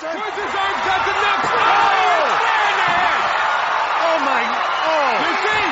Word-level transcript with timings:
Puts 0.00 0.08
his 0.08 0.16
out 0.16 1.04
to 1.04 1.12
knock. 1.12 1.44
Oh! 1.44 2.24
Oh 4.00 4.16
my, 4.24 4.42
oh. 4.48 5.12
You 5.20 5.32
see? 5.44 5.64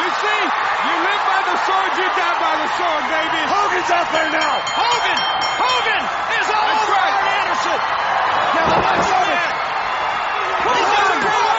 You 0.00 0.08
see? 0.16 0.40
You 0.88 0.94
live 1.04 1.22
by 1.28 1.40
the 1.44 1.56
sword, 1.68 1.92
you 1.92 2.08
die 2.08 2.40
by 2.40 2.56
the 2.56 2.68
sword, 2.80 3.04
baby. 3.12 3.40
Hogan's 3.52 3.90
out 3.92 4.08
there 4.16 4.32
now. 4.32 4.64
Hogan! 4.64 5.18
Hogan 5.60 6.02
is 6.40 6.48
all 6.48 6.64
That's 6.72 6.88
over 6.88 6.96
right. 6.96 7.20
Anderson! 7.36 7.80
Now 8.56 8.64
the 8.64 8.80
lights 8.80 9.12
on 9.12 9.28
it. 9.28 9.52
He's 10.64 10.88
got 10.96 11.49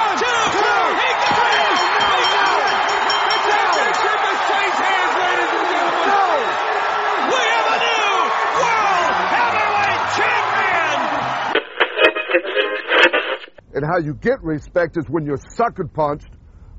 And 13.81 13.90
how 13.91 13.98
you 13.98 14.13
get 14.13 14.44
respect 14.44 14.95
is 14.95 15.05
when 15.09 15.26
you're 15.26 15.41
sucker 15.55 15.88
punched 15.88 16.30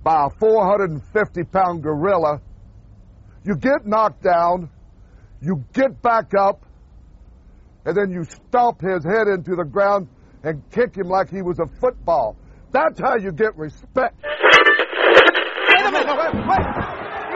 by 0.04 0.26
a 0.26 0.30
450 0.38 1.42
pound 1.50 1.82
gorilla. 1.82 2.40
You 3.44 3.56
get 3.56 3.84
knocked 3.84 4.22
down, 4.22 4.70
you 5.40 5.64
get 5.72 6.00
back 6.00 6.32
up, 6.38 6.64
and 7.84 7.96
then 7.96 8.12
you 8.12 8.22
stomp 8.22 8.80
his 8.80 9.04
head 9.04 9.26
into 9.26 9.56
the 9.56 9.64
ground 9.64 10.06
and 10.44 10.62
kick 10.70 10.94
him 10.94 11.08
like 11.08 11.28
he 11.28 11.42
was 11.42 11.58
a 11.58 11.66
football. 11.80 12.36
That's 12.70 13.00
how 13.00 13.16
you 13.16 13.32
get 13.32 13.56
respect. 13.56 14.22
Wait 14.22 14.30
a 15.84 15.90
minute. 15.90 16.06
Wait, 16.06 16.34
wait. 16.46 16.66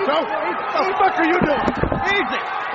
Joe, 0.07 0.23
what 0.23 0.87
the 0.87 0.95
fuck 0.95 1.19
are 1.19 1.27
you 1.27 1.41
doing? 1.43 1.67
Easy! 2.15 2.66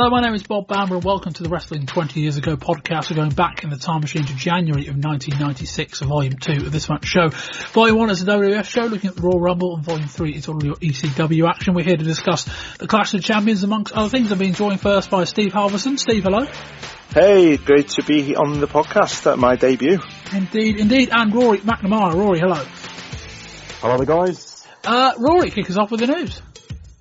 Hello, 0.00 0.10
my 0.10 0.20
name 0.20 0.34
is 0.34 0.44
Bob 0.44 0.68
Bamber 0.68 0.94
and 0.94 1.02
welcome 1.02 1.32
to 1.32 1.42
the 1.42 1.48
Wrestling 1.48 1.84
20 1.84 2.20
Years 2.20 2.36
Ago 2.36 2.56
podcast. 2.56 3.10
We're 3.10 3.16
going 3.16 3.30
back 3.30 3.64
in 3.64 3.70
the 3.70 3.76
time 3.76 4.00
machine 4.00 4.22
to 4.22 4.36
January 4.36 4.86
of 4.86 4.94
1996, 4.94 6.02
volume 6.02 6.34
2 6.34 6.66
of 6.66 6.70
this 6.70 6.88
month's 6.88 7.08
show. 7.08 7.30
Volume 7.72 7.98
1 7.98 8.10
is 8.10 8.24
the 8.24 8.30
WWF 8.30 8.64
show 8.64 8.82
looking 8.82 9.10
at 9.10 9.16
the 9.16 9.22
Royal 9.22 9.40
Rumble 9.40 9.74
and 9.74 9.84
volume 9.84 10.06
3 10.06 10.36
is 10.36 10.46
all 10.46 10.64
your 10.64 10.76
ECW 10.76 11.48
action. 11.48 11.74
We're 11.74 11.84
here 11.84 11.96
to 11.96 12.04
discuss 12.04 12.48
the 12.78 12.86
Clash 12.86 13.12
of 13.14 13.24
Champions 13.24 13.64
amongst 13.64 13.92
other 13.92 14.08
things. 14.08 14.30
I'm 14.30 14.38
being 14.38 14.54
joined 14.54 14.80
first 14.80 15.10
by 15.10 15.24
Steve 15.24 15.50
Halverson. 15.50 15.98
Steve, 15.98 16.22
hello. 16.22 16.46
Hey, 17.12 17.56
great 17.56 17.88
to 17.88 18.04
be 18.04 18.36
on 18.36 18.60
the 18.60 18.68
podcast 18.68 19.28
at 19.28 19.36
my 19.36 19.56
debut. 19.56 19.98
Indeed, 20.32 20.78
indeed. 20.78 21.08
And 21.10 21.34
Rory 21.34 21.58
McNamara. 21.58 22.14
Rory, 22.14 22.38
hello. 22.38 22.64
Hello, 23.80 23.98
the 23.98 24.06
guys. 24.06 24.64
Uh, 24.84 25.14
Rory, 25.18 25.50
kick 25.50 25.68
us 25.68 25.76
off 25.76 25.90
with 25.90 25.98
the 25.98 26.06
news. 26.06 26.40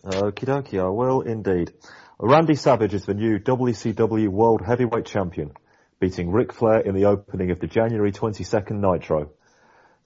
Okie 0.03 0.45
dokie, 0.45 0.83
I 0.83 0.89
will 0.89 1.21
indeed. 1.21 1.73
Randy 2.19 2.55
Savage 2.55 2.95
is 2.95 3.05
the 3.05 3.13
new 3.13 3.37
WCW 3.37 4.29
World 4.29 4.63
Heavyweight 4.65 5.05
Champion, 5.05 5.51
beating 5.99 6.31
Ric 6.31 6.51
Flair 6.51 6.79
in 6.79 6.95
the 6.95 7.05
opening 7.05 7.51
of 7.51 7.59
the 7.59 7.67
January 7.67 8.11
22nd 8.11 8.71
Nitro. 8.71 9.29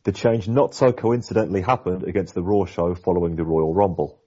The 0.04 0.12
change 0.12 0.50
not 0.50 0.76
so 0.76 0.92
coincidentally 0.92 1.62
happened 1.62 2.04
against 2.04 2.34
the 2.34 2.44
Raw 2.44 2.66
show 2.66 2.96
following 2.96 3.38
the 3.38 3.46
Royal 3.46 3.74
Rumble. 3.74 4.20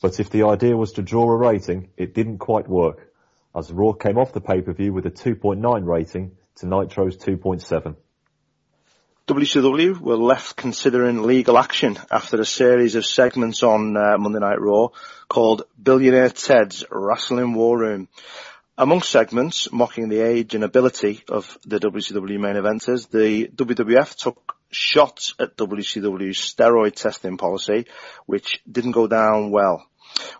But 0.00 0.20
if 0.20 0.30
the 0.30 0.44
idea 0.44 0.76
was 0.76 0.92
to 0.92 1.02
draw 1.02 1.28
a 1.28 1.36
rating, 1.36 1.88
it 1.96 2.14
didn't 2.14 2.38
quite 2.38 2.68
work, 2.68 3.12
as 3.52 3.72
Raw 3.72 3.94
came 3.94 4.16
off 4.16 4.32
the 4.32 4.40
pay-per-view 4.40 4.92
with 4.92 5.06
a 5.06 5.10
2.9 5.10 5.84
rating 5.84 6.36
to 6.58 6.66
Nitro's 6.68 7.16
2.7. 7.16 7.96
WCW 9.26 10.00
were 10.00 10.16
left 10.16 10.54
considering 10.54 11.24
legal 11.24 11.58
action 11.58 11.98
after 12.12 12.40
a 12.40 12.46
series 12.46 12.94
of 12.94 13.04
segments 13.04 13.64
on 13.64 13.96
uh, 13.96 14.16
Monday 14.18 14.38
Night 14.38 14.60
Raw 14.60 14.90
called 15.28 15.62
Billionaire 15.80 16.30
Ted's 16.30 16.84
Wrestling 16.90 17.54
War 17.54 17.78
Room. 17.78 18.08
Among 18.76 19.02
segments 19.02 19.70
mocking 19.72 20.08
the 20.08 20.20
age 20.20 20.54
and 20.54 20.64
ability 20.64 21.22
of 21.28 21.58
the 21.66 21.80
WCW 21.80 22.38
main 22.38 22.54
eventers, 22.54 23.10
the 23.10 23.48
WWF 23.48 24.14
took 24.14 24.56
shots 24.70 25.34
at 25.38 25.56
WCW's 25.56 26.38
steroid 26.38 26.94
testing 26.94 27.36
policy, 27.36 27.86
which 28.26 28.60
didn't 28.70 28.92
go 28.92 29.06
down 29.06 29.50
well. 29.50 29.84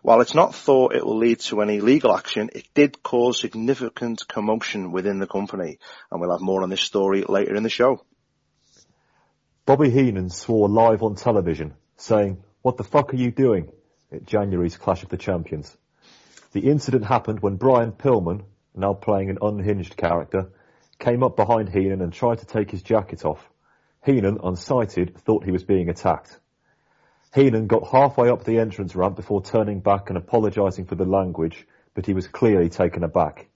While 0.02 0.20
it's 0.20 0.34
not 0.34 0.54
thought 0.54 0.94
it 0.94 1.04
will 1.04 1.18
lead 1.18 1.40
to 1.40 1.60
any 1.60 1.80
legal 1.80 2.14
action, 2.16 2.50
it 2.54 2.68
did 2.74 3.02
cause 3.02 3.40
significant 3.40 4.26
commotion 4.28 4.92
within 4.92 5.18
the 5.18 5.26
company, 5.26 5.78
and 6.10 6.20
we'll 6.20 6.32
have 6.32 6.40
more 6.40 6.62
on 6.62 6.70
this 6.70 6.80
story 6.80 7.24
later 7.28 7.54
in 7.54 7.62
the 7.62 7.68
show. 7.68 8.04
Bobby 9.66 9.90
Heenan 9.90 10.30
swore 10.30 10.68
live 10.68 11.02
on 11.02 11.16
television, 11.16 11.74
saying, 11.96 12.42
what 12.62 12.76
the 12.76 12.84
fuck 12.84 13.12
are 13.12 13.16
you 13.16 13.30
doing? 13.30 13.70
At 14.12 14.24
January's 14.24 14.76
Clash 14.76 15.02
of 15.02 15.08
the 15.08 15.16
Champions. 15.16 15.76
The 16.52 16.68
incident 16.68 17.04
happened 17.04 17.40
when 17.40 17.56
Brian 17.56 17.92
Pillman, 17.92 18.44
now 18.74 18.94
playing 18.94 19.30
an 19.30 19.38
unhinged 19.42 19.96
character, 19.96 20.50
came 20.98 21.22
up 21.22 21.36
behind 21.36 21.68
Heenan 21.68 22.00
and 22.00 22.12
tried 22.12 22.38
to 22.38 22.46
take 22.46 22.70
his 22.70 22.82
jacket 22.82 23.24
off. 23.24 23.48
Heenan, 24.04 24.38
unsighted, 24.38 25.16
thought 25.18 25.44
he 25.44 25.52
was 25.52 25.64
being 25.64 25.88
attacked. 25.88 26.38
Heenan 27.34 27.66
got 27.66 27.88
halfway 27.88 28.30
up 28.30 28.44
the 28.44 28.58
entrance 28.58 28.96
ramp 28.96 29.16
before 29.16 29.42
turning 29.42 29.80
back 29.80 30.08
and 30.08 30.16
apologising 30.16 30.86
for 30.86 30.94
the 30.94 31.04
language, 31.04 31.66
but 31.94 32.06
he 32.06 32.14
was 32.14 32.26
clearly 32.26 32.70
taken 32.70 33.04
aback. 33.04 33.48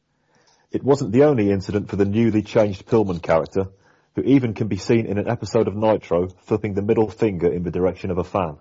It 0.71 0.85
wasn't 0.85 1.13
the 1.13 1.25
only 1.25 1.51
incident 1.51 1.89
for 1.89 1.97
the 1.97 2.05
newly 2.05 2.43
changed 2.43 2.87
Pillman 2.87 3.23
character, 3.23 3.69
who 4.15 4.23
even 4.23 4.53
can 4.53 4.69
be 4.69 4.77
seen 4.77 5.07
in 5.07 5.17
an 5.17 5.29
episode 5.29 5.69
of 5.69 5.77
Nitro 5.77 6.29
flipping 6.29 6.75
the 6.75 6.83
middle 6.83 7.09
finger 7.09 7.51
in 7.51 7.63
the 7.63 7.71
direction 7.71 8.11
of 8.11 8.19
a 8.19 8.25
fan. 8.25 8.59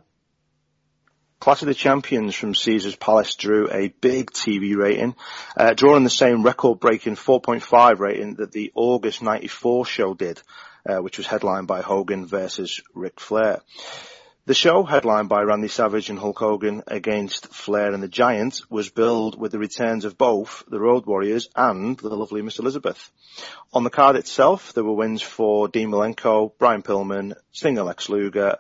Clash 1.42 1.64
of 1.64 1.68
the 1.68 1.74
Champions 1.74 2.36
from 2.36 2.54
Caesar's 2.54 2.96
Palace 2.96 3.34
drew 3.34 3.68
a 3.72 3.88
big 3.88 4.30
TV 4.30 4.76
rating, 4.78 5.16
uh, 5.58 5.74
drawing 5.74 6.04
the 6.04 6.10
same 6.12 6.44
record-breaking 6.44 7.16
4.5 7.16 7.98
rating 7.98 8.36
that 8.36 8.52
the 8.52 8.72
August 8.76 9.24
94 9.24 9.88
show 9.88 10.14
did, 10.14 10.40
uh, 10.88 10.98
which 10.98 11.18
was 11.18 11.26
headlined 11.26 11.66
by 11.66 11.82
Hogan 11.82 12.28
versus 12.28 12.80
Ric 12.94 13.20
Flair. 13.20 13.62
The 14.46 14.54
show, 14.54 14.84
headlined 14.84 15.30
by 15.30 15.42
Randy 15.42 15.68
Savage 15.68 16.12
and 16.12 16.20
Hulk 16.20 16.38
Hogan 16.38 16.84
against 16.86 17.48
Flair 17.48 17.92
and 17.92 18.04
the 18.04 18.08
Giant, 18.08 18.62
was 18.70 18.92
billed 18.92 19.40
with 19.40 19.52
the 19.52 19.58
returns 19.58 20.06
of 20.06 20.20
both 20.20 20.64
the 20.68 20.80
Road 20.80 21.08
Warriors 21.08 21.50
and 21.56 21.98
the 21.98 22.16
lovely 22.16 22.44
Miss 22.44 22.60
Elizabeth. 22.60 23.10
On 23.74 23.84
the 23.84 23.90
card 23.90 24.16
itself, 24.16 24.74
there 24.74 24.84
were 24.84 24.94
wins 24.94 25.24
for 25.24 25.68
Dean 25.68 25.90
Malenko, 25.90 26.52
Brian 26.60 26.84
Pillman, 26.84 27.34
Stinger 27.52 27.82
Lex 27.82 28.10
Luger, 28.10 28.60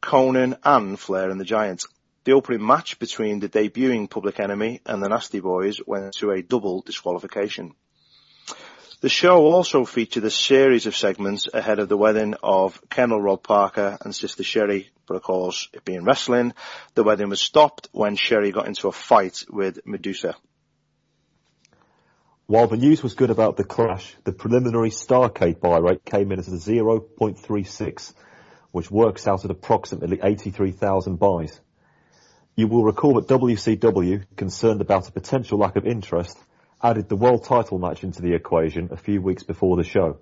Konnan 0.00 0.56
and 0.64 0.98
Flair 0.98 1.28
and 1.28 1.38
the 1.38 1.44
Giant. 1.44 1.84
The 2.24 2.32
opening 2.32 2.64
match 2.64 3.00
between 3.00 3.40
the 3.40 3.48
debuting 3.48 4.08
Public 4.08 4.38
Enemy 4.38 4.80
and 4.86 5.02
the 5.02 5.08
Nasty 5.08 5.40
Boys 5.40 5.80
went 5.84 6.14
to 6.18 6.30
a 6.30 6.40
double 6.40 6.80
disqualification. 6.82 7.74
The 9.00 9.08
show 9.08 9.38
also 9.38 9.84
featured 9.84 10.22
a 10.22 10.30
series 10.30 10.86
of 10.86 10.94
segments 10.94 11.48
ahead 11.52 11.80
of 11.80 11.88
the 11.88 11.96
wedding 11.96 12.36
of 12.40 12.80
Colonel 12.88 13.20
Rod 13.20 13.42
Parker 13.42 13.98
and 14.02 14.14
Sister 14.14 14.44
Sherri, 14.44 14.88
but 15.08 15.16
of 15.16 15.22
course, 15.24 15.68
it 15.72 15.84
being 15.84 16.04
wrestling, 16.04 16.52
the 16.94 17.02
wedding 17.02 17.28
was 17.28 17.40
stopped 17.40 17.88
when 17.90 18.14
Sherri 18.14 18.52
got 18.52 18.68
into 18.68 18.86
a 18.86 18.92
fight 18.92 19.42
with 19.50 19.84
Medusa. 19.84 20.36
While 22.46 22.68
the 22.68 22.76
news 22.76 23.02
was 23.02 23.14
good 23.14 23.30
about 23.30 23.56
the 23.56 23.64
clash, 23.64 24.14
the 24.22 24.32
preliminary 24.32 24.90
Starcade 24.90 25.58
buy 25.58 25.78
rate 25.78 26.04
came 26.04 26.30
in 26.30 26.38
as 26.38 26.46
a 26.46 26.52
0.36, 26.52 28.14
which 28.70 28.92
works 28.92 29.26
out 29.26 29.44
at 29.44 29.50
approximately 29.50 30.20
83,000 30.22 31.16
buys. 31.16 31.60
You 32.54 32.68
will 32.68 32.84
recall 32.84 33.14
that 33.14 33.28
WCW, 33.28 34.24
concerned 34.36 34.82
about 34.82 35.08
a 35.08 35.12
potential 35.12 35.58
lack 35.58 35.76
of 35.76 35.86
interest, 35.86 36.38
added 36.82 37.08
the 37.08 37.16
world 37.16 37.44
title 37.44 37.78
match 37.78 38.04
into 38.04 38.20
the 38.20 38.34
equation 38.34 38.90
a 38.92 38.96
few 38.96 39.22
weeks 39.22 39.42
before 39.42 39.78
the 39.78 39.84
show. 39.84 40.18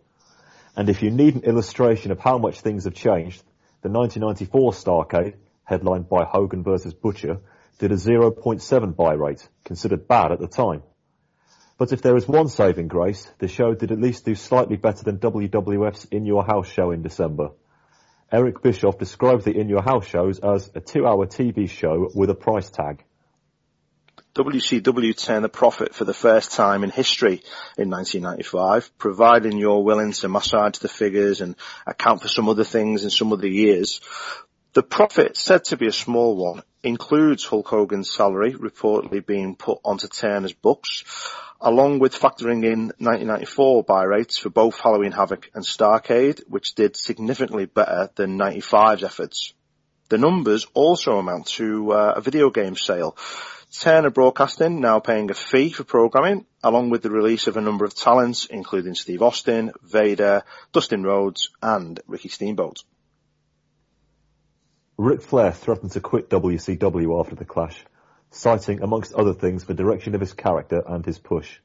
And 0.76 0.88
if 0.88 1.02
you 1.02 1.10
need 1.10 1.34
an 1.34 1.42
illustration 1.42 2.12
of 2.12 2.20
how 2.20 2.38
much 2.38 2.60
things 2.60 2.84
have 2.84 2.94
changed, 2.94 3.42
the 3.82 3.88
1994 3.88 4.72
Starcade, 4.72 5.34
headlined 5.64 6.08
by 6.08 6.22
Hogan 6.24 6.62
versus 6.62 6.94
Butcher, 6.94 7.40
did 7.80 7.90
a 7.90 7.96
0.7 7.96 8.94
buy 8.94 9.14
rate, 9.14 9.48
considered 9.64 10.06
bad 10.06 10.30
at 10.30 10.38
the 10.38 10.46
time. 10.46 10.84
But 11.78 11.92
if 11.92 12.00
there 12.00 12.16
is 12.16 12.28
one 12.28 12.46
saving 12.46 12.86
grace, 12.86 13.28
the 13.38 13.48
show 13.48 13.74
did 13.74 13.90
at 13.90 14.00
least 14.00 14.24
do 14.24 14.36
slightly 14.36 14.76
better 14.76 15.02
than 15.02 15.18
WWF's 15.18 16.04
In 16.04 16.26
Your 16.26 16.44
House 16.44 16.68
show 16.68 16.92
in 16.92 17.02
December. 17.02 17.50
Eric 18.32 18.62
Bischoff 18.62 18.96
described 18.96 19.44
the 19.44 19.58
In 19.58 19.68
Your 19.68 19.82
House 19.82 20.06
shows 20.06 20.38
as 20.38 20.70
a 20.76 20.80
two-hour 20.80 21.26
TV 21.26 21.68
show 21.68 22.08
with 22.14 22.30
a 22.30 22.34
price 22.34 22.70
tag. 22.70 23.02
WCW 24.36 25.20
turned 25.20 25.44
a 25.44 25.48
profit 25.48 25.96
for 25.96 26.04
the 26.04 26.14
first 26.14 26.52
time 26.52 26.84
in 26.84 26.90
history 26.90 27.42
in 27.76 27.90
1995, 27.90 28.96
providing 28.98 29.58
you're 29.58 29.82
willing 29.82 30.12
to 30.12 30.28
massage 30.28 30.78
the 30.78 30.88
figures 30.88 31.40
and 31.40 31.56
account 31.84 32.22
for 32.22 32.28
some 32.28 32.48
other 32.48 32.62
things 32.62 33.02
in 33.02 33.10
some 33.10 33.32
other 33.32 33.48
years. 33.48 34.00
The 34.72 34.84
profit, 34.84 35.36
said 35.36 35.64
to 35.64 35.76
be 35.76 35.88
a 35.88 35.92
small 35.92 36.36
one, 36.36 36.62
includes 36.84 37.44
Hulk 37.44 37.66
Hogan's 37.66 38.14
salary 38.14 38.52
reportedly 38.52 39.26
being 39.26 39.56
put 39.56 39.80
onto 39.84 40.06
Turner's 40.06 40.52
books, 40.52 41.02
along 41.60 41.98
with 41.98 42.14
factoring 42.14 42.64
in 42.64 42.92
1994 42.98 43.82
buy 43.82 44.04
rates 44.04 44.38
for 44.38 44.48
both 44.48 44.78
Halloween 44.78 45.10
Havoc 45.10 45.50
and 45.54 45.64
Starcade, 45.64 46.42
which 46.48 46.76
did 46.76 46.96
significantly 46.96 47.66
better 47.66 48.10
than 48.14 48.38
95's 48.38 49.02
efforts. 49.02 49.54
The 50.08 50.18
numbers 50.18 50.68
also 50.72 51.18
amount 51.18 51.48
to 51.58 51.90
uh, 51.90 52.14
a 52.18 52.20
video 52.20 52.50
game 52.50 52.76
sale. 52.76 53.16
Turner 53.72 54.10
Broadcasting 54.10 54.80
now 54.80 55.00
paying 55.00 55.32
a 55.32 55.34
fee 55.34 55.70
for 55.70 55.82
programming, 55.82 56.46
along 56.62 56.90
with 56.90 57.02
the 57.02 57.10
release 57.10 57.48
of 57.48 57.56
a 57.56 57.60
number 57.60 57.84
of 57.84 57.96
talents, 57.96 58.44
including 58.44 58.94
Steve 58.94 59.22
Austin, 59.22 59.72
Vader, 59.82 60.44
Dustin 60.70 61.02
Rhodes, 61.02 61.50
and 61.60 61.98
Ricky 62.06 62.28
Steamboat. 62.28 62.84
Ric 65.00 65.22
Flair 65.22 65.50
threatened 65.50 65.92
to 65.92 66.00
quit 66.02 66.28
WCW 66.28 67.18
after 67.18 67.34
the 67.34 67.46
clash, 67.46 67.86
citing, 68.30 68.82
amongst 68.82 69.14
other 69.14 69.32
things, 69.32 69.64
the 69.64 69.72
direction 69.72 70.14
of 70.14 70.20
his 70.20 70.34
character 70.34 70.82
and 70.86 71.06
his 71.06 71.18
push. 71.18 71.58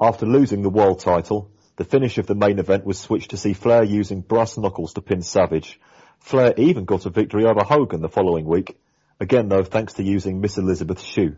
After 0.00 0.24
losing 0.24 0.62
the 0.62 0.70
world 0.70 1.00
title, 1.00 1.50
the 1.76 1.84
finish 1.84 2.16
of 2.16 2.26
the 2.26 2.34
main 2.34 2.58
event 2.58 2.86
was 2.86 2.98
switched 2.98 3.32
to 3.32 3.36
see 3.36 3.52
Flair 3.52 3.82
using 3.84 4.22
brass 4.22 4.56
knuckles 4.56 4.94
to 4.94 5.02
pin 5.02 5.20
Savage. 5.20 5.78
Flair 6.20 6.54
even 6.56 6.86
got 6.86 7.04
a 7.04 7.10
victory 7.10 7.44
over 7.44 7.62
Hogan 7.62 8.00
the 8.00 8.08
following 8.08 8.46
week, 8.46 8.78
again 9.20 9.50
though 9.50 9.62
thanks 9.62 9.92
to 9.92 10.02
using 10.02 10.40
Miss 10.40 10.56
Elizabeth's 10.56 11.04
shoe. 11.04 11.36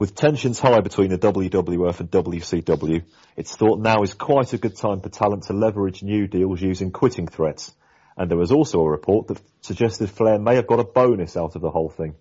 With 0.00 0.16
tensions 0.16 0.58
high 0.58 0.80
between 0.80 1.10
the 1.10 1.18
WWF 1.18 2.00
and 2.00 2.10
WCW, 2.10 3.04
it's 3.36 3.54
thought 3.54 3.78
now 3.78 4.02
is 4.02 4.14
quite 4.14 4.52
a 4.52 4.58
good 4.58 4.76
time 4.76 5.00
for 5.00 5.10
talent 5.10 5.44
to 5.44 5.52
leverage 5.52 6.02
new 6.02 6.26
deals 6.26 6.60
using 6.60 6.90
quitting 6.90 7.28
threats 7.28 7.72
and 8.18 8.28
there 8.28 8.36
was 8.36 8.50
also 8.50 8.80
a 8.80 8.90
report 8.90 9.28
that 9.28 9.40
suggested 9.60 10.10
Flair 10.10 10.38
may 10.38 10.56
have 10.56 10.66
got 10.66 10.80
a 10.80 10.84
bonus 10.84 11.36
out 11.36 11.54
of 11.54 11.62
the 11.62 11.70
whole 11.70 11.88
thing. 11.88 12.16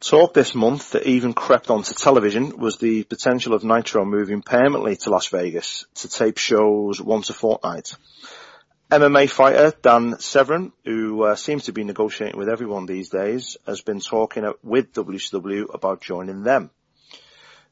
Talk 0.00 0.34
this 0.34 0.54
month 0.54 0.90
that 0.90 1.06
even 1.06 1.32
crept 1.32 1.70
onto 1.70 1.94
television 1.94 2.58
was 2.58 2.76
the 2.76 3.04
potential 3.04 3.54
of 3.54 3.64
Nitro 3.64 4.04
moving 4.04 4.42
permanently 4.42 4.96
to 4.96 5.10
Las 5.10 5.28
Vegas 5.28 5.86
to 5.94 6.08
tape 6.08 6.36
shows 6.36 7.00
once 7.00 7.30
a 7.30 7.32
fortnight. 7.32 7.96
MMA 8.90 9.28
fighter 9.30 9.72
Dan 9.80 10.20
Severn, 10.20 10.72
who 10.84 11.22
uh, 11.22 11.34
seems 11.34 11.64
to 11.64 11.72
be 11.72 11.82
negotiating 11.82 12.38
with 12.38 12.50
everyone 12.50 12.84
these 12.84 13.08
days, 13.08 13.56
has 13.66 13.80
been 13.80 14.00
talking 14.00 14.44
with 14.62 14.92
WCW 14.92 15.74
about 15.74 16.02
joining 16.02 16.42
them. 16.42 16.70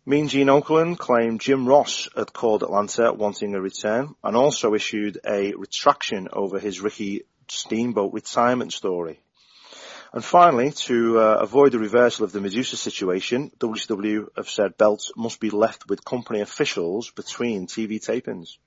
Mean 0.07 0.29
Gene 0.29 0.49
Okerlund 0.49 0.99
claimed 0.99 1.41
Jim 1.41 1.67
Ross 1.67 2.11
had 2.15 2.35
called 2.35 2.63
Atlanta 2.63 3.15
wanting 3.15 3.55
a 3.55 3.61
return 3.61 4.15
and 4.23 4.37
also 4.37 4.75
issued 4.75 5.19
a 5.27 5.55
retraction 5.55 6.29
over 6.31 6.59
his 6.59 6.83
Ricky 6.83 7.23
Steamboat 7.49 8.13
retirement 8.13 8.75
story. 8.75 9.21
And 10.13 10.23
finally, 10.23 10.73
to 10.73 11.19
uh, 11.19 11.39
avoid 11.41 11.73
the 11.73 11.79
reversal 11.79 12.27
of 12.27 12.33
the 12.33 12.43
Medusa 12.43 12.77
situation, 12.77 13.51
WCW 13.59 14.29
have 14.37 14.51
said 14.51 14.77
belts 14.77 15.11
must 15.17 15.41
be 15.41 15.49
left 15.49 15.89
with 15.89 16.05
company 16.05 16.43
officials 16.43 17.11
between 17.11 17.67
TV 17.67 17.93
tapings 17.99 18.59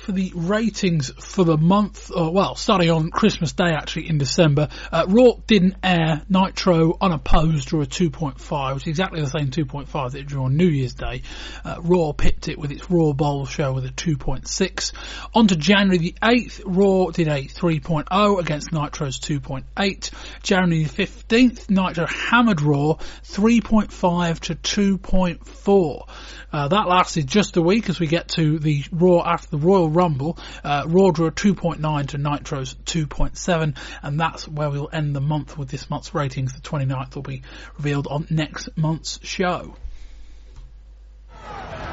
for 0.00 0.10
the 0.10 0.32
ratings 0.34 1.10
for 1.10 1.44
the 1.44 1.56
month, 1.56 2.10
uh, 2.10 2.28
well, 2.32 2.56
starting 2.56 2.90
on 2.90 3.10
Christmas 3.10 3.52
Day 3.52 3.70
actually 3.70 4.08
in 4.08 4.18
December, 4.18 4.68
uh, 4.90 5.04
Raw 5.08 5.34
didn't 5.46 5.76
air. 5.84 6.22
Nitro 6.28 6.96
unopposed 7.00 7.68
drew 7.68 7.82
a 7.82 7.86
2.5, 7.86 8.74
which 8.74 8.82
is 8.84 8.88
exactly 8.88 9.20
the 9.20 9.28
same 9.28 9.50
2.5 9.50 10.12
that 10.12 10.18
it 10.18 10.26
drew 10.26 10.42
on 10.42 10.56
New 10.56 10.66
Year's 10.66 10.94
Day. 10.94 11.22
Uh, 11.64 11.76
Raw 11.80 12.10
pipped 12.10 12.48
it 12.48 12.58
with 12.58 12.72
its 12.72 12.90
Raw 12.90 13.12
Bowl 13.12 13.46
show 13.46 13.72
with 13.72 13.84
a 13.84 13.90
2.6. 13.90 14.92
On 15.34 15.46
to 15.46 15.54
January 15.54 15.98
the 15.98 16.14
8th, 16.20 16.62
Raw 16.66 17.12
did 17.12 17.28
a 17.28 17.44
3.0 17.44 18.40
against 18.40 18.72
Nitro's 18.72 19.20
2.8. 19.20 20.10
January 20.42 20.84
the 20.84 21.06
15th, 21.06 21.70
Nitro 21.70 22.06
hammered 22.06 22.62
Raw 22.62 22.94
3.5 23.22 24.40
to 24.40 24.54
2.4. 24.56 26.08
Uh, 26.50 26.68
that 26.68 26.88
lasted 26.88 27.26
just 27.28 27.56
a 27.56 27.62
week 27.62 27.88
as 27.90 28.00
we 28.00 28.06
get 28.06 28.28
to 28.28 28.58
the 28.58 28.82
Raw 28.90 29.22
after 29.24 29.47
the 29.50 29.58
Royal 29.58 29.88
Rumble. 29.88 30.38
Uh, 30.62 30.84
Raw 30.86 31.10
drew 31.10 31.26
a 31.26 31.32
2.9 31.32 32.08
to 32.08 32.18
Nitro's 32.18 32.74
2.7, 32.86 33.76
and 34.02 34.20
that's 34.20 34.46
where 34.48 34.70
we'll 34.70 34.90
end 34.92 35.14
the 35.14 35.20
month 35.20 35.58
with 35.58 35.68
this 35.68 35.90
month's 35.90 36.14
ratings. 36.14 36.54
The 36.54 36.60
29th 36.60 37.14
will 37.14 37.22
be 37.22 37.42
revealed 37.76 38.06
on 38.06 38.26
next 38.30 38.76
month's 38.76 39.20
show. 39.22 39.74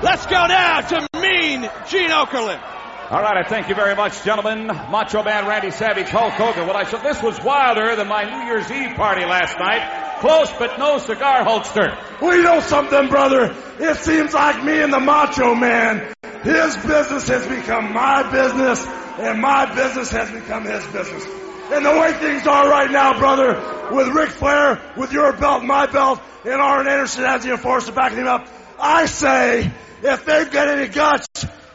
Let's 0.03 0.25
go 0.25 0.47
now 0.47 0.81
to 0.81 1.07
Mean 1.19 1.69
Gene 1.87 2.09
Okerlund. 2.09 2.61
All 3.07 3.21
right, 3.21 3.37
I 3.37 3.47
thank 3.47 3.69
you 3.69 3.75
very 3.75 3.95
much, 3.95 4.23
gentlemen. 4.23 4.65
Macho 4.65 5.21
Man 5.21 5.47
Randy 5.47 5.69
Savage, 5.69 6.09
Hulk 6.09 6.33
Hogan. 6.33 6.65
What 6.65 6.75
I 6.75 6.85
said, 6.85 7.03
this 7.03 7.21
was 7.21 7.39
wilder 7.43 7.95
than 7.95 8.07
my 8.07 8.23
New 8.23 8.47
Year's 8.47 8.71
Eve 8.71 8.95
party 8.95 9.23
last 9.25 9.59
night. 9.59 10.17
Close, 10.21 10.51
but 10.57 10.79
no 10.79 10.97
cigar, 10.97 11.43
Hulkster. 11.43 11.95
We 12.19 12.41
know 12.41 12.61
something, 12.61 13.07
brother. 13.09 13.55
It 13.79 13.97
seems 13.97 14.33
like 14.33 14.63
me 14.63 14.81
and 14.81 14.91
the 14.91 14.99
Macho 14.99 15.53
Man, 15.53 16.13
his 16.43 16.77
business 16.77 17.27
has 17.27 17.47
become 17.47 17.93
my 17.93 18.29
business, 18.31 18.85
and 18.85 19.41
my 19.41 19.73
business 19.73 20.09
has 20.11 20.31
become 20.31 20.65
his 20.65 20.85
business. 20.87 21.25
And 21.71 21.85
the 21.85 21.91
way 21.91 22.13
things 22.13 22.45
are 22.45 22.69
right 22.69 22.91
now, 22.91 23.17
brother, 23.17 23.89
with 23.91 24.09
Ric 24.09 24.29
Flair, 24.29 24.79
with 24.97 25.11
your 25.11 25.33
belt, 25.33 25.63
my 25.63 25.87
belt, 25.87 26.21
and 26.43 26.61
Arn 26.61 26.87
Anderson 26.87 27.23
as 27.25 27.43
the 27.43 27.51
enforcer 27.51 27.91
backing 27.91 28.19
him 28.19 28.27
up, 28.27 28.47
I 28.79 29.05
say, 29.05 29.71
if 30.03 30.25
they've 30.25 30.51
got 30.51 30.67
any 30.67 30.87
guts, 30.87 31.27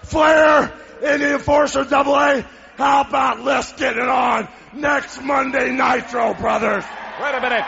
Flair, 0.03 0.73
in 1.03 1.21
the 1.21 1.35
Enforcer 1.35 1.85
Double 1.85 2.15
A. 2.15 2.45
How 2.77 3.03
about 3.03 3.41
let's 3.41 3.73
get 3.75 3.97
it 3.97 4.09
on 4.09 4.49
next 4.73 5.23
Monday 5.23 5.71
Nitro, 5.71 6.35
brothers? 6.35 6.85
Wait 7.21 7.35
a 7.35 7.41
minute. 7.41 7.65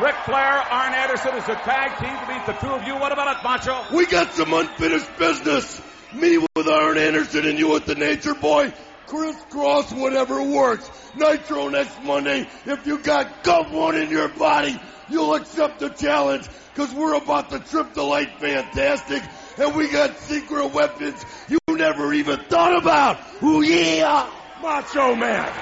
Ric 0.00 0.14
Flair, 0.24 0.58
Arn 0.70 0.92
Anderson 0.92 1.36
is 1.36 1.48
a 1.48 1.54
tag 1.54 1.98
team 1.98 2.10
to 2.10 2.26
beat 2.26 2.46
the 2.46 2.52
two 2.60 2.72
of 2.72 2.86
you. 2.86 2.94
What 2.96 3.12
about 3.12 3.36
it, 3.36 3.44
Macho? 3.44 3.94
We 3.94 4.06
got 4.06 4.32
some 4.34 4.52
unfinished 4.52 5.16
business. 5.18 5.80
Me 6.14 6.38
with 6.38 6.68
Arn 6.68 6.96
Anderson 6.96 7.46
and 7.46 7.58
you 7.58 7.70
with 7.70 7.86
the 7.86 7.94
Nature 7.94 8.34
Boy. 8.34 8.72
Crisscross 9.06 9.92
whatever 9.92 10.42
works. 10.42 10.88
Nitro 11.16 11.68
next 11.68 12.02
Monday. 12.02 12.48
If 12.66 12.86
you 12.86 12.98
got 12.98 13.42
gut 13.42 13.70
one 13.70 13.96
in 13.96 14.10
your 14.10 14.28
body, 14.28 14.80
you'll 15.08 15.34
accept 15.34 15.80
the 15.80 15.90
challenge 15.90 16.48
because 16.72 16.92
we're 16.94 17.14
about 17.14 17.50
to 17.50 17.58
trip 17.58 17.94
the 17.94 18.02
light 18.02 18.38
fantastic 18.38 19.22
and 19.58 19.74
we 19.76 19.88
got 19.88 20.18
secret 20.18 20.72
weapons 20.72 21.24
you 21.48 21.58
never 21.70 22.12
even 22.12 22.38
thought 22.44 22.76
about. 22.80 23.18
Ooh 23.42 23.62
yeah! 23.62 24.30
Macho 24.62 25.14
Man! 25.14 25.52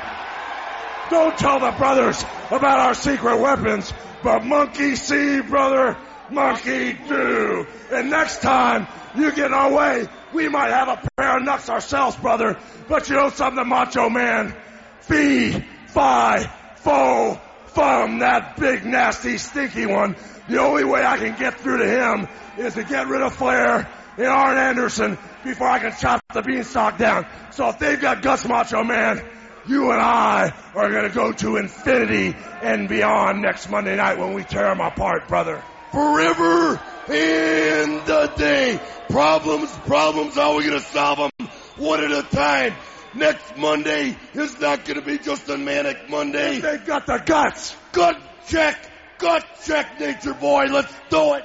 Don't 1.11 1.37
tell 1.37 1.61
the 1.61 1.73
brothers 1.73 2.23
about 2.51 2.79
our 2.79 2.95
secret 2.95 3.39
weapons, 3.39 3.93
but 4.23 4.45
monkey 4.45 4.97
see, 4.97 5.41
brother, 5.41 5.97
monkey 6.31 6.95
do. 7.09 7.67
And 7.91 8.11
next 8.11 8.41
time 8.41 8.87
you 9.15 9.31
get 9.33 9.47
in 9.47 9.55
our 9.55 9.73
way, 9.73 10.09
we 10.33 10.49
might 10.49 10.71
have 10.71 10.89
a 10.89 11.09
pair 11.17 11.39
of 11.39 11.45
nuts 11.45 11.69
ourselves, 11.69 12.17
brother. 12.17 12.59
But 12.89 13.09
you 13.09 13.17
know 13.17 13.31
something, 13.31 13.67
Macho 13.67 14.09
Man? 14.09 14.55
Fee, 15.01 15.65
fi, 15.89 16.51
fo, 16.77 17.41
fum, 17.67 18.21
that 18.21 18.57
big, 18.57 18.85
nasty, 18.85 19.39
stinky 19.39 19.87
one. 19.87 20.17
The 20.49 20.59
only 20.59 20.85
way 20.85 21.05
I 21.05 21.19
can 21.19 21.39
get 21.39 21.61
through 21.61 21.79
to 21.79 21.89
him 21.89 22.29
is 22.59 22.75
to 22.75 22.85
get 22.85 23.09
rid 23.09 23.23
of 23.23 23.35
Flair 23.35 23.89
and 24.17 24.27
Arn 24.27 24.57
Anderson 24.57 25.19
before 25.45 25.69
I 25.69 25.79
can 25.79 25.93
chop 25.93 26.23
the 26.33 26.43
beanstalk 26.43 26.99
down. 26.99 27.27
So 27.53 27.69
if 27.69 27.79
they've 27.79 28.01
got 28.01 28.23
Gus 28.23 28.47
Macho 28.47 28.83
Man, 28.85 29.23
you 29.67 29.91
and 29.93 30.01
I 30.01 30.53
are 30.75 30.91
going 30.91 31.09
to 31.09 31.15
go 31.15 31.33
to 31.33 31.57
infinity 31.57 32.35
and 32.63 32.89
beyond 32.89 33.43
next 33.43 33.71
Monday 33.71 33.97
night 33.97 34.19
when 34.19 34.35
we 34.35 34.45
tear 34.45 34.65
them 34.65 34.81
apart, 34.81 35.29
brother. 35.29 35.63
Forever 35.93 36.81
and 37.09 38.09
a 38.09 38.33
day. 38.37 38.81
Problems, 39.09 39.71
problems, 39.87 40.35
how 40.37 40.53
are 40.53 40.57
we 40.57 40.65
going 40.65 40.81
to 40.81 40.87
solve 40.87 41.19
them? 41.19 41.49
One 41.77 42.03
at 42.03 42.11
a 42.11 42.23
time. 42.23 42.75
Next 43.15 43.59
Monday 43.59 44.17
is 44.33 44.59
not 44.59 44.87
going 44.87 44.99
to 44.99 45.05
be 45.05 45.19
just 45.19 45.49
a 45.51 45.59
manic 45.59 46.09
Monday. 46.09 46.61
They 46.61 46.79
got 46.79 47.05
the 47.05 47.19
guts. 47.19 47.77
Gut 47.93 48.19
check. 48.49 48.91
Gut 49.19 49.45
check, 49.65 50.01
nature 50.01 50.33
boy. 50.33 50.65
Let's 50.65 50.93
do 51.11 51.35
it. 51.35 51.45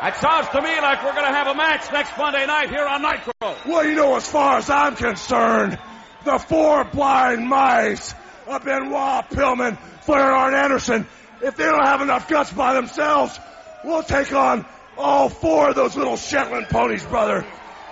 That 0.00 0.16
sounds 0.20 0.48
to 0.48 0.60
me 0.60 0.80
like 0.80 1.04
we're 1.04 1.14
going 1.14 1.30
to 1.30 1.32
have 1.32 1.46
a 1.46 1.54
match 1.54 1.92
next 1.92 2.18
Monday 2.18 2.44
night 2.44 2.68
here 2.70 2.84
on 2.84 3.02
Nitro. 3.02 3.32
Well, 3.64 3.86
you 3.86 3.94
know, 3.94 4.16
as 4.16 4.28
far 4.28 4.58
as 4.58 4.68
I'm 4.68 4.96
concerned, 4.96 5.78
the 6.24 6.38
four 6.38 6.82
blind 6.82 7.48
mice 7.48 8.12
of 8.48 8.64
Benoit 8.64 9.30
Pillman, 9.30 9.78
Flair 10.02 10.32
Arn 10.32 10.54
Anderson, 10.54 11.06
if 11.42 11.56
they 11.56 11.64
don't 11.64 11.84
have 11.84 12.00
enough 12.02 12.28
guts 12.28 12.52
by 12.52 12.74
themselves, 12.74 13.36
we'll 13.84 14.04
take 14.04 14.32
on 14.32 14.64
all 14.96 15.28
four 15.28 15.70
of 15.70 15.74
those 15.74 15.96
little 15.96 16.16
Shetland 16.16 16.68
ponies, 16.68 17.04
brother. 17.04 17.44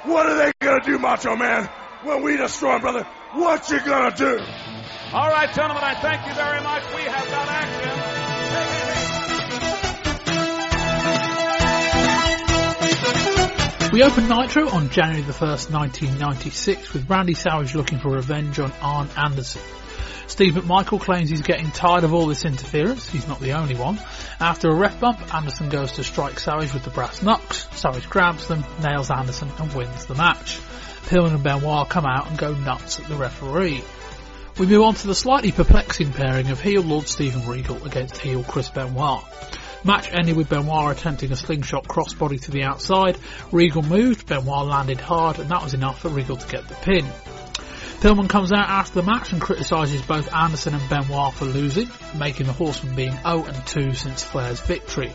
What 0.05 0.27
are 0.27 0.37
they 0.37 0.53
gonna 0.61 0.85
do, 0.85 1.01
Macho 1.01 1.35
Man, 1.35 1.69
when 2.05 2.23
we 2.23 2.37
destroy 2.37 2.75
them, 2.75 2.83
brother? 2.83 3.05
What 3.33 3.69
you 3.69 3.81
gonna 3.81 4.15
do? 4.15 4.39
All 5.13 5.29
right, 5.29 5.53
gentlemen, 5.53 5.83
I 5.83 6.01
thank 6.01 6.29
you 6.29 6.35
very 6.35 6.61
much. 6.63 6.85
We 6.95 7.03
have 7.03 7.29
got 7.29 7.49
action. 7.49 7.91
We 13.93 14.05
opened 14.05 14.29
Nitro 14.29 14.69
on 14.69 14.91
January 14.91 15.23
the 15.23 15.33
1st, 15.33 15.73
1996, 15.73 16.93
with 16.93 17.11
Randy 17.11 17.35
Savage 17.35 17.75
looking 17.75 17.99
for 17.99 18.13
revenge 18.13 18.61
on 18.61 18.73
Arn 18.81 19.09
Anderson. 19.17 19.63
Steve 20.31 20.55
McMichael 20.55 21.01
claims 21.01 21.29
he's 21.29 21.43
getting 21.43 21.73
tired 21.73 22.05
of 22.05 22.15
all 22.15 22.27
this 22.27 22.45
interference. 22.45 23.11
He's 23.11 23.27
not 23.27 23.41
the 23.41 23.55
only 23.55 23.75
one. 23.75 23.99
After 24.39 24.69
a 24.71 24.75
ref 24.75 25.01
bump, 25.01 25.35
Anderson 25.35 25.69
goes 25.69 25.91
to 25.93 26.05
strike 26.05 26.39
Savage 26.39 26.73
with 26.73 26.85
the 26.85 26.91
brass 26.91 27.21
knucks. 27.21 27.67
Savage 27.73 28.09
grabs 28.09 28.47
them, 28.47 28.65
nails 28.81 29.11
Anderson 29.11 29.51
and 29.59 29.73
wins 29.73 30.07
the 30.07 30.15
match. 30.15 30.61
Pillman 31.07 31.35
and 31.35 31.43
Benoit 31.43 31.89
come 31.89 32.07
out 32.07 32.29
and 32.29 32.39
go 32.39 32.55
nuts 32.55 33.01
at 33.01 33.09
the 33.09 33.17
referee. 33.17 33.83
We 34.57 34.67
move 34.67 34.83
on 34.83 34.95
to 34.95 35.09
the 35.09 35.17
slightly 35.17 35.51
perplexing 35.51 36.13
pairing 36.13 36.51
of 36.51 36.61
heel 36.61 36.83
Lord 36.83 37.09
Steven 37.09 37.45
Regal 37.49 37.85
against 37.85 38.19
heel 38.19 38.45
Chris 38.45 38.69
Benoit. 38.69 39.25
Match 39.83 40.13
ended 40.13 40.37
with 40.37 40.49
Benoit 40.49 40.97
attempting 40.97 41.33
a 41.33 41.37
slingshot 41.37 41.89
crossbody 41.89 42.41
to 42.43 42.53
the 42.53 42.63
outside. 42.63 43.19
Regal 43.51 43.83
moved, 43.83 44.29
Benoit 44.29 44.67
landed 44.67 45.01
hard, 45.01 45.41
and 45.41 45.51
that 45.51 45.65
was 45.65 45.75
enough 45.75 45.99
for 45.99 46.09
Regal 46.09 46.37
to 46.37 46.49
get 46.49 46.69
the 46.69 46.77
pin. 46.77 47.05
Pillman 48.01 48.31
comes 48.31 48.51
out 48.51 48.67
after 48.67 48.95
the 48.95 49.03
match 49.03 49.31
and 49.33 49.43
criticises 49.43 50.01
both 50.01 50.33
Anderson 50.33 50.73
and 50.73 50.89
Benoit 50.89 51.35
for 51.35 51.45
losing, 51.45 51.91
making 52.19 52.47
the 52.47 52.55
Horsemen 52.55 52.97
being 52.97 53.13
0 53.13 53.45
and 53.45 53.67
2 53.67 53.93
since 53.93 54.25
Flair's 54.25 54.59
victory. 54.59 55.13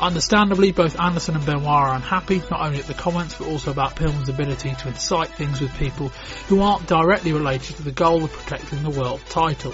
Understandably, 0.00 0.72
both 0.72 1.00
Anderson 1.00 1.36
and 1.36 1.46
Benoit 1.46 1.64
are 1.68 1.94
unhappy, 1.94 2.42
not 2.50 2.60
only 2.60 2.80
at 2.80 2.88
the 2.88 2.94
comments, 2.94 3.36
but 3.36 3.46
also 3.46 3.70
about 3.70 3.94
Pillman's 3.94 4.28
ability 4.28 4.74
to 4.74 4.88
incite 4.88 5.28
things 5.28 5.60
with 5.60 5.72
people 5.78 6.08
who 6.48 6.60
aren't 6.60 6.88
directly 6.88 7.32
related 7.32 7.76
to 7.76 7.84
the 7.84 7.92
goal 7.92 8.24
of 8.24 8.32
protecting 8.32 8.82
the 8.82 8.90
world 8.90 9.20
title. 9.28 9.72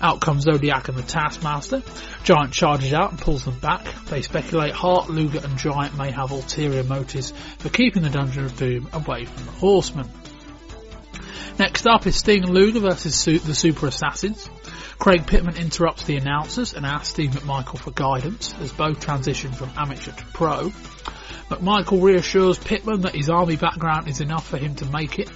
Out 0.00 0.20
comes 0.20 0.44
Zodiac 0.44 0.86
and 0.86 0.96
the 0.96 1.02
Taskmaster. 1.02 1.82
Giant 2.22 2.52
charges 2.52 2.92
out 2.92 3.10
and 3.10 3.20
pulls 3.20 3.44
them 3.44 3.58
back. 3.58 3.84
They 4.04 4.22
speculate 4.22 4.74
Hart, 4.74 5.10
Luger 5.10 5.40
and 5.42 5.58
Giant 5.58 5.98
may 5.98 6.12
have 6.12 6.30
ulterior 6.30 6.84
motives 6.84 7.32
for 7.58 7.68
keeping 7.68 8.04
the 8.04 8.10
Dungeon 8.10 8.44
of 8.44 8.56
Doom 8.56 8.88
away 8.92 9.24
from 9.24 9.44
the 9.46 9.52
Horsemen. 9.52 10.08
Next 11.58 11.86
up 11.86 12.06
is 12.06 12.16
Sting 12.16 12.42
and 12.42 12.52
Luger 12.52 12.80
versus 12.80 13.24
the 13.24 13.54
Super 13.54 13.86
Assassins. 13.86 14.48
Craig 14.98 15.26
Pittman 15.26 15.56
interrupts 15.56 16.04
the 16.04 16.16
announcers 16.16 16.74
and 16.74 16.84
asks 16.84 17.10
Steve 17.10 17.30
McMichael 17.30 17.78
for 17.78 17.92
guidance 17.92 18.54
as 18.60 18.72
both 18.72 19.00
transition 19.00 19.52
from 19.52 19.70
amateur 19.76 20.12
to 20.12 20.24
pro. 20.32 20.70
McMichael 21.48 22.02
reassures 22.02 22.58
Pittman 22.58 23.02
that 23.02 23.14
his 23.14 23.30
army 23.30 23.56
background 23.56 24.08
is 24.08 24.20
enough 24.20 24.48
for 24.48 24.56
him 24.56 24.74
to 24.76 24.84
make 24.86 25.18
it 25.18 25.30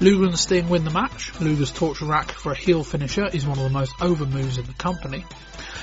Luger 0.00 0.24
and 0.24 0.38
Sting 0.38 0.70
win 0.70 0.84
the 0.84 0.90
match. 0.90 1.38
Luger's 1.40 1.70
torture 1.70 2.06
rack 2.06 2.32
for 2.32 2.52
a 2.52 2.56
heel 2.56 2.82
finisher 2.82 3.26
is 3.26 3.46
one 3.46 3.58
of 3.58 3.64
the 3.64 3.70
most 3.70 3.92
over 4.00 4.24
moves 4.24 4.56
in 4.56 4.64
the 4.64 4.72
company. 4.72 5.26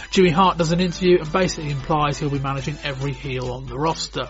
Jimmy 0.10 0.32
Hart 0.32 0.58
does 0.58 0.72
an 0.72 0.80
interview 0.80 1.20
and 1.20 1.32
basically 1.32 1.70
implies 1.70 2.18
he'll 2.18 2.32
be 2.32 2.40
managing 2.40 2.78
every 2.84 3.14
heel 3.14 3.52
on 3.52 3.68
the 3.68 3.78
roster. 3.78 4.28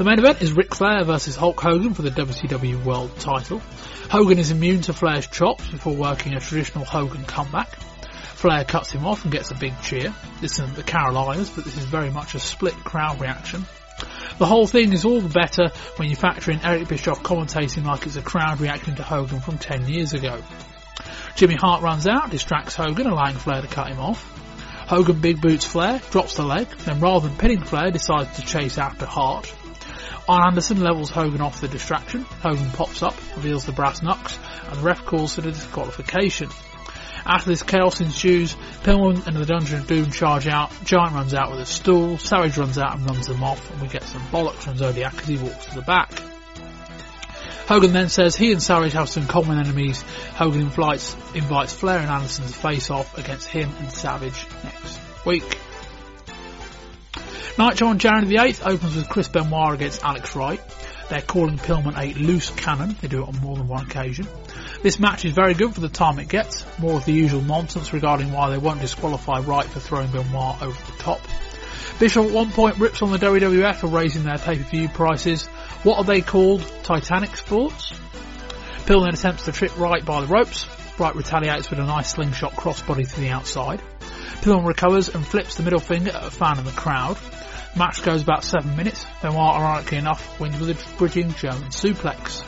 The 0.00 0.06
main 0.06 0.18
event 0.18 0.40
is 0.40 0.54
Ric 0.54 0.74
Flair 0.74 1.04
versus 1.04 1.36
Hulk 1.36 1.60
Hogan 1.60 1.92
for 1.92 2.00
the 2.00 2.10
WCW 2.10 2.86
World 2.86 3.14
title. 3.18 3.60
Hogan 4.10 4.38
is 4.38 4.50
immune 4.50 4.80
to 4.80 4.94
Flair's 4.94 5.26
chops 5.26 5.68
before 5.68 5.94
working 5.94 6.32
a 6.32 6.40
traditional 6.40 6.86
Hogan 6.86 7.24
comeback. 7.24 7.68
Flair 8.32 8.64
cuts 8.64 8.90
him 8.90 9.04
off 9.04 9.24
and 9.24 9.30
gets 9.30 9.50
a 9.50 9.54
big 9.54 9.78
cheer. 9.82 10.14
This 10.40 10.52
isn't 10.52 10.74
the 10.74 10.82
Carolinas, 10.82 11.50
but 11.50 11.66
this 11.66 11.76
is 11.76 11.84
very 11.84 12.08
much 12.08 12.34
a 12.34 12.40
split 12.40 12.72
crowd 12.76 13.20
reaction. 13.20 13.66
The 14.38 14.46
whole 14.46 14.66
thing 14.66 14.94
is 14.94 15.04
all 15.04 15.20
the 15.20 15.28
better 15.28 15.68
when 15.96 16.08
you 16.08 16.16
factor 16.16 16.50
in 16.50 16.64
Eric 16.64 16.88
Bischoff 16.88 17.22
commentating 17.22 17.84
like 17.84 18.06
it's 18.06 18.16
a 18.16 18.22
crowd 18.22 18.58
reacting 18.58 18.94
to 18.94 19.02
Hogan 19.02 19.40
from 19.40 19.58
10 19.58 19.86
years 19.86 20.14
ago. 20.14 20.42
Jimmy 21.34 21.56
Hart 21.56 21.82
runs 21.82 22.06
out, 22.06 22.30
distracts 22.30 22.74
Hogan, 22.74 23.06
allowing 23.06 23.36
Flair 23.36 23.60
to 23.60 23.68
cut 23.68 23.88
him 23.88 24.00
off. 24.00 24.24
Hogan 24.88 25.20
big 25.20 25.42
boots 25.42 25.66
Flair, 25.66 26.00
drops 26.10 26.36
the 26.36 26.42
leg, 26.42 26.68
then 26.86 27.00
rather 27.00 27.28
than 27.28 27.36
pinning 27.36 27.60
Flair, 27.60 27.90
decides 27.90 28.34
to 28.36 28.42
chase 28.46 28.78
after 28.78 29.04
Hart. 29.04 29.52
Arn 30.28 30.48
Anderson 30.48 30.80
levels 30.80 31.10
Hogan 31.10 31.40
off 31.40 31.60
the 31.60 31.68
distraction. 31.68 32.22
Hogan 32.22 32.70
pops 32.70 33.02
up, 33.02 33.16
reveals 33.36 33.64
the 33.64 33.72
brass 33.72 34.02
knucks, 34.02 34.38
and 34.64 34.78
the 34.78 34.82
ref 34.82 35.04
calls 35.04 35.34
for 35.34 35.40
the 35.40 35.52
disqualification. 35.52 36.50
After 37.26 37.50
this 37.50 37.62
chaos 37.62 38.00
ensues, 38.00 38.54
Pillman 38.82 39.26
and 39.26 39.36
the 39.36 39.44
Dungeon 39.44 39.80
of 39.80 39.86
Doom 39.86 40.10
charge 40.10 40.48
out, 40.48 40.70
Giant 40.84 41.14
runs 41.14 41.34
out 41.34 41.50
with 41.50 41.60
a 41.60 41.66
stool, 41.66 42.18
Savage 42.18 42.56
runs 42.56 42.78
out 42.78 42.96
and 42.96 43.08
runs 43.08 43.26
them 43.26 43.42
off, 43.42 43.70
and 43.70 43.82
we 43.82 43.88
get 43.88 44.04
some 44.04 44.22
bollocks 44.28 44.62
from 44.62 44.76
Zodiac 44.76 45.14
as 45.14 45.28
he 45.28 45.36
walks 45.36 45.66
to 45.66 45.74
the 45.74 45.82
back. 45.82 46.10
Hogan 47.68 47.92
then 47.92 48.08
says 48.08 48.34
he 48.34 48.50
and 48.50 48.60
Savage 48.62 48.94
have 48.94 49.08
some 49.08 49.26
common 49.26 49.58
enemies. 49.58 50.02
Hogan 50.34 50.62
invites 50.62 51.14
Flair 51.72 51.98
and 51.98 52.10
Anderson 52.10 52.46
to 52.46 52.52
face 52.52 52.90
off 52.90 53.16
against 53.16 53.48
him 53.48 53.70
and 53.78 53.92
Savage 53.92 54.44
next 54.64 55.00
week. 55.24 55.58
Nitro 57.60 57.88
on 57.88 57.98
January 57.98 58.26
the 58.26 58.36
8th 58.36 58.66
opens 58.66 58.96
with 58.96 59.10
Chris 59.10 59.28
Benoit 59.28 59.74
against 59.74 60.02
Alex 60.02 60.34
Wright. 60.34 60.62
They're 61.10 61.20
calling 61.20 61.58
Pillman 61.58 61.94
a 61.94 62.18
loose 62.18 62.48
cannon. 62.48 62.96
They 63.02 63.08
do 63.08 63.22
it 63.22 63.28
on 63.28 63.36
more 63.42 63.54
than 63.54 63.68
one 63.68 63.84
occasion. 63.84 64.26
This 64.82 64.98
match 64.98 65.26
is 65.26 65.34
very 65.34 65.52
good 65.52 65.74
for 65.74 65.82
the 65.82 65.90
time 65.90 66.18
it 66.20 66.28
gets. 66.30 66.64
More 66.78 66.96
of 66.96 67.04
the 67.04 67.12
usual 67.12 67.42
nonsense 67.42 67.92
regarding 67.92 68.32
why 68.32 68.48
they 68.48 68.56
won't 68.56 68.80
disqualify 68.80 69.40
Wright 69.40 69.66
for 69.66 69.78
throwing 69.78 70.10
Benoit 70.10 70.62
over 70.62 70.90
the 70.90 71.02
top. 71.02 71.20
Bischoff 71.98 72.28
at 72.28 72.32
one 72.32 72.50
point 72.50 72.78
rips 72.78 73.02
on 73.02 73.12
the 73.12 73.18
WWF 73.18 73.76
for 73.76 73.88
raising 73.88 74.24
their 74.24 74.38
pay-per-view 74.38 74.88
prices. 74.88 75.44
What 75.82 75.98
are 75.98 76.04
they 76.04 76.22
called? 76.22 76.64
Titanic 76.82 77.36
Sports? 77.36 77.92
Pillman 78.86 79.12
attempts 79.12 79.44
to 79.44 79.52
trip 79.52 79.78
Wright 79.78 80.02
by 80.02 80.22
the 80.22 80.28
ropes. 80.28 80.66
Wright 80.98 81.14
retaliates 81.14 81.68
with 81.68 81.78
a 81.78 81.84
nice 81.84 82.12
slingshot 82.12 82.52
crossbody 82.52 83.06
to 83.06 83.20
the 83.20 83.28
outside. 83.28 83.82
Pillman 84.40 84.66
recovers 84.66 85.10
and 85.10 85.26
flips 85.26 85.56
the 85.56 85.62
middle 85.62 85.78
finger 85.78 86.12
at 86.12 86.24
a 86.24 86.30
fan 86.30 86.58
in 86.58 86.64
the 86.64 86.70
crowd. 86.70 87.18
Match 87.76 88.02
goes 88.02 88.22
about 88.22 88.44
seven 88.44 88.76
minutes. 88.76 89.04
Benoit, 89.22 89.56
ironically 89.56 89.98
enough, 89.98 90.40
wins 90.40 90.58
with 90.58 90.70
a 90.70 90.96
bridging 90.98 91.32
German 91.34 91.70
suplex. 91.70 92.44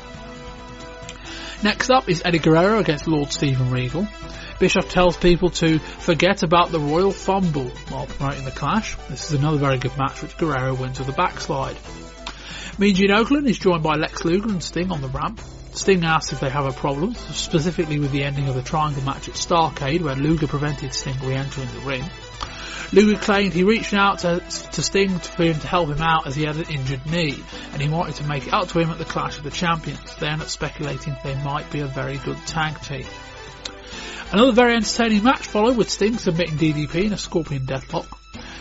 Next 1.62 1.90
up 1.90 2.08
is 2.08 2.22
Eddie 2.24 2.40
Guerrero 2.40 2.80
against 2.80 3.06
Lord 3.06 3.30
Steven 3.30 3.70
Regal. 3.70 4.08
Bischoff 4.58 4.88
tells 4.88 5.16
people 5.16 5.50
to 5.50 5.78
forget 5.78 6.42
about 6.42 6.70
the 6.70 6.80
Royal 6.80 7.12
Fumble 7.12 7.68
while 7.88 8.06
promoting 8.06 8.44
the 8.44 8.50
clash. 8.50 8.96
This 9.08 9.30
is 9.30 9.38
another 9.38 9.58
very 9.58 9.78
good 9.78 9.96
match 9.96 10.22
which 10.22 10.36
Guerrero 10.38 10.74
wins 10.74 10.98
with 10.98 11.08
a 11.08 11.12
backslide. 11.12 11.76
Mean 12.78 12.94
Gene 12.94 13.10
Okerlund 13.10 13.48
is 13.48 13.58
joined 13.58 13.82
by 13.82 13.94
Lex 13.94 14.24
Luger 14.24 14.48
and 14.48 14.62
Sting 14.62 14.90
on 14.90 15.02
the 15.02 15.08
ramp. 15.08 15.40
Sting 15.72 16.04
asks 16.04 16.32
if 16.32 16.40
they 16.40 16.50
have 16.50 16.66
a 16.66 16.72
problem, 16.72 17.14
specifically 17.14 17.98
with 17.98 18.12
the 18.12 18.24
ending 18.24 18.48
of 18.48 18.54
the 18.54 18.62
triangle 18.62 19.02
match 19.04 19.28
at 19.28 19.34
Starcade 19.34 20.02
where 20.02 20.16
Luger 20.16 20.46
prevented 20.46 20.92
Sting 20.92 21.16
re-entering 21.22 21.68
the 21.68 21.80
ring. 21.80 22.04
Luger 22.92 23.18
claimed 23.18 23.54
he 23.54 23.64
reached 23.64 23.94
out 23.94 24.18
to, 24.18 24.40
to 24.40 24.82
Sting 24.82 25.18
for 25.18 25.44
him 25.44 25.58
to 25.58 25.66
help 25.66 25.88
him 25.88 26.02
out 26.02 26.26
as 26.26 26.36
he 26.36 26.44
had 26.44 26.56
an 26.56 26.66
injured 26.68 27.06
knee, 27.06 27.42
and 27.72 27.80
he 27.80 27.88
wanted 27.88 28.16
to 28.16 28.24
make 28.24 28.46
it 28.46 28.52
up 28.52 28.68
to 28.68 28.78
him 28.78 28.90
at 28.90 28.98
the 28.98 29.06
Clash 29.06 29.38
of 29.38 29.44
the 29.44 29.50
Champions. 29.50 30.14
End 30.22 30.42
up 30.42 30.48
speculating 30.48 31.16
they 31.24 31.34
might 31.36 31.70
be 31.70 31.80
a 31.80 31.86
very 31.86 32.18
good 32.18 32.36
tag 32.46 32.78
team. 32.82 33.06
Another 34.30 34.52
very 34.52 34.76
entertaining 34.76 35.24
match 35.24 35.46
followed 35.46 35.78
with 35.78 35.90
Sting 35.90 36.18
submitting 36.18 36.58
DDP 36.58 37.04
in 37.06 37.12
a 37.14 37.18
Scorpion 37.18 37.64
Deathlock. 37.64 38.06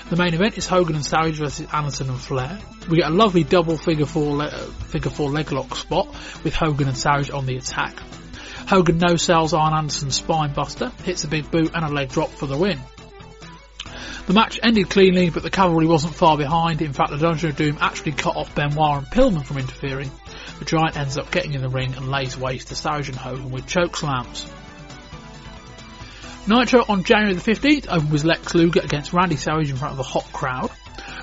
The 0.10 0.16
main 0.16 0.34
event 0.34 0.58
is 0.58 0.66
Hogan 0.66 0.96
and 0.96 1.06
Savage 1.06 1.38
versus 1.38 1.68
Anderson 1.74 2.10
and 2.10 2.20
Flair. 2.20 2.58
We 2.90 2.98
get 2.98 3.10
a 3.10 3.14
lovely 3.14 3.44
double 3.44 3.78
figure 3.78 4.06
four, 4.06 4.38
le- 4.38 4.50
figure 4.50 5.12
four 5.12 5.30
leg 5.30 5.52
lock 5.52 5.76
spot 5.76 6.08
with 6.44 6.54
Hogan 6.54 6.88
and 6.88 6.98
Savage 6.98 7.32
on 7.32 7.46
the 7.46 7.58
attack. 7.58 7.98
Hogan 8.68 8.98
no 8.98 9.18
sells 9.18 9.54
Arn 9.54 9.74
Anderson's 9.74 10.16
spine 10.16 10.54
buster, 10.54 10.92
hits 11.04 11.26
a 11.26 11.28
big 11.28 11.52
boot 11.52 11.72
and 11.74 11.84
a 11.84 11.90
leg 11.90 12.10
drop 12.10 12.30
for 12.30 12.46
the 12.46 12.58
win. 12.58 12.80
The 14.28 14.34
match 14.34 14.60
ended 14.62 14.90
cleanly, 14.90 15.30
but 15.30 15.44
the 15.44 15.50
cavalry 15.50 15.86
wasn't 15.86 16.16
far 16.16 16.38
behind. 16.38 16.82
In 16.82 16.94
fact, 16.94 17.12
the 17.12 17.18
Dungeon 17.18 17.50
of 17.50 17.56
Doom 17.56 17.78
actually 17.82 18.14
cut 18.14 18.36
off 18.36 18.54
Benoit 18.56 18.98
and 18.98 19.08
Pillman 19.08 19.46
from 19.46 19.58
interfering. 19.58 20.12
The 20.60 20.66
Giant 20.66 20.98
ends 20.98 21.18
up 21.18 21.32
getting 21.32 21.54
in 21.54 21.62
the 21.62 21.70
ring 21.70 21.96
and 21.96 22.10
lays 22.10 22.38
waste 22.38 22.68
to 22.68 22.76
Savage 22.76 23.10
and 23.10 23.18
Hogan 23.18 23.52
with 23.52 23.68
choke 23.68 23.98
slams. 23.98 24.50
Nitro 26.48 26.84
on 26.88 27.04
January 27.04 27.34
the 27.36 27.42
15th 27.42 27.88
opened 27.88 28.12
with 28.12 28.24
Lex 28.24 28.56
Luger 28.56 28.82
against 28.82 29.14
Randy 29.14 29.36
Savage 29.36 29.70
in 29.70 29.76
front 29.76 29.94
of 29.94 30.00
a 30.00 30.04
hot 30.04 30.32
crowd. 30.34 30.72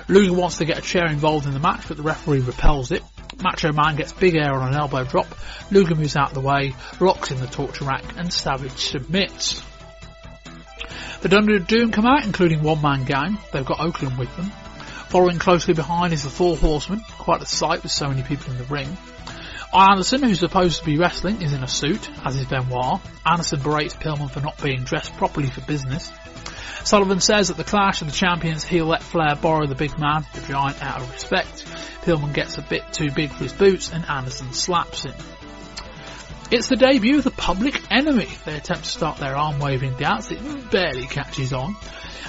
Luger 0.07 0.33
wants 0.33 0.57
to 0.57 0.65
get 0.65 0.77
a 0.77 0.81
chair 0.81 1.07
involved 1.07 1.45
in 1.45 1.53
the 1.53 1.59
match, 1.59 1.87
but 1.87 1.97
the 1.97 2.03
referee 2.03 2.39
repels 2.39 2.91
it. 2.91 3.03
Macho 3.41 3.71
Man 3.71 3.95
gets 3.95 4.11
big 4.11 4.35
air 4.35 4.53
on 4.53 4.73
an 4.73 4.79
elbow 4.79 5.03
drop. 5.03 5.27
Luger 5.71 5.95
moves 5.95 6.15
out 6.15 6.29
of 6.29 6.33
the 6.33 6.41
way, 6.41 6.75
locks 6.99 7.31
in 7.31 7.39
the 7.39 7.47
torture 7.47 7.85
rack, 7.85 8.03
and 8.17 8.33
Savage 8.33 8.71
submits. 8.71 9.63
The 11.21 11.55
of 11.57 11.67
Doom 11.67 11.91
come 11.91 12.05
out, 12.05 12.23
including 12.23 12.63
One 12.63 12.81
Man 12.81 13.03
Gang. 13.03 13.37
They've 13.51 13.65
got 13.65 13.81
Oakland 13.81 14.17
with 14.17 14.33
them. 14.37 14.51
Following 15.09 15.37
closely 15.37 15.73
behind 15.73 16.13
is 16.13 16.23
the 16.23 16.29
Four 16.29 16.55
Horsemen. 16.55 17.01
Quite 17.17 17.41
a 17.41 17.45
sight 17.45 17.83
with 17.83 17.91
so 17.91 18.07
many 18.07 18.23
people 18.23 18.53
in 18.53 18.57
the 18.57 18.63
ring. 18.63 18.97
Anderson, 19.73 20.23
who's 20.23 20.39
supposed 20.39 20.79
to 20.79 20.85
be 20.85 20.97
wrestling, 20.97 21.41
is 21.41 21.51
in 21.51 21.61
a 21.61 21.67
suit, 21.67 22.09
as 22.25 22.37
is 22.37 22.45
Benoit. 22.45 23.01
Anderson 23.25 23.59
berates 23.59 23.95
Pillman 23.95 24.31
for 24.31 24.39
not 24.39 24.61
being 24.63 24.83
dressed 24.85 25.13
properly 25.17 25.49
for 25.49 25.59
business. 25.61 26.09
Sullivan 26.85 27.19
says 27.19 27.49
at 27.51 27.57
the 27.57 27.65
Clash 27.65 28.01
of 28.01 28.07
the 28.07 28.13
Champions 28.13 28.63
he'll 28.63 28.85
let 28.85 29.03
Flair 29.03 29.35
borrow 29.35 29.67
the 29.67 29.75
big 29.75 29.99
man, 29.99 30.25
the 30.33 30.41
Giant, 30.41 30.81
out 30.81 31.01
of 31.01 31.11
respect. 31.11 31.65
Pillman 32.03 32.33
gets 32.33 32.57
a 32.57 32.61
bit 32.61 32.83
too 32.93 33.11
big 33.13 33.31
for 33.31 33.43
his 33.43 33.53
boots 33.53 33.91
and 33.91 34.05
Anderson 34.05 34.53
slaps 34.53 35.03
him. 35.03 35.13
It's 36.51 36.67
the 36.67 36.75
debut 36.75 37.19
of 37.19 37.23
the 37.23 37.29
Public 37.29 37.79
Enemy. 37.91 38.27
They 38.43 38.55
attempt 38.55 38.85
to 38.85 38.89
start 38.89 39.19
their 39.19 39.35
arm 39.35 39.59
waving 39.59 39.97
dance. 39.97 40.31
It 40.31 40.71
barely 40.71 41.05
catches 41.05 41.53
on. 41.53 41.75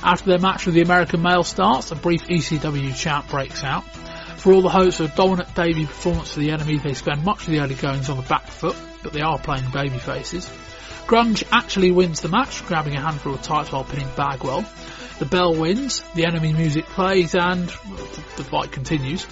After 0.02 0.26
their 0.28 0.38
match 0.38 0.66
with 0.66 0.74
the 0.74 0.82
American 0.82 1.22
male 1.22 1.42
starts, 1.42 1.90
a 1.90 1.96
brief 1.96 2.26
ECW 2.26 2.94
chant 2.94 3.28
breaks 3.28 3.64
out. 3.64 3.82
For 4.36 4.52
all 4.52 4.60
the 4.60 4.68
hopes 4.68 5.00
of 5.00 5.10
a 5.10 5.16
dominant 5.16 5.54
debut 5.54 5.86
performance 5.86 6.34
for 6.34 6.40
the 6.40 6.50
enemy, 6.50 6.76
they 6.76 6.92
spend 6.92 7.24
much 7.24 7.46
of 7.46 7.50
the 7.50 7.60
early 7.60 7.74
goings 7.76 8.10
on 8.10 8.18
the 8.18 8.22
back 8.22 8.46
foot, 8.48 8.76
but 9.02 9.14
they 9.14 9.22
are 9.22 9.38
playing 9.38 9.70
baby 9.70 9.96
faces. 9.96 10.50
Grunge 11.06 11.42
actually 11.50 11.90
wins 11.90 12.20
the 12.20 12.28
match, 12.28 12.66
grabbing 12.66 12.96
a 12.96 13.00
handful 13.00 13.32
of 13.32 13.40
titles 13.40 13.72
while 13.72 13.84
pinning 13.84 14.10
Bagwell. 14.16 14.66
The 15.18 15.24
bell 15.24 15.54
wins, 15.54 16.02
the 16.14 16.26
enemy 16.26 16.52
music 16.52 16.84
plays, 16.84 17.34
and 17.34 17.68
the 17.68 18.44
fight 18.44 18.70
continues. 18.70 19.26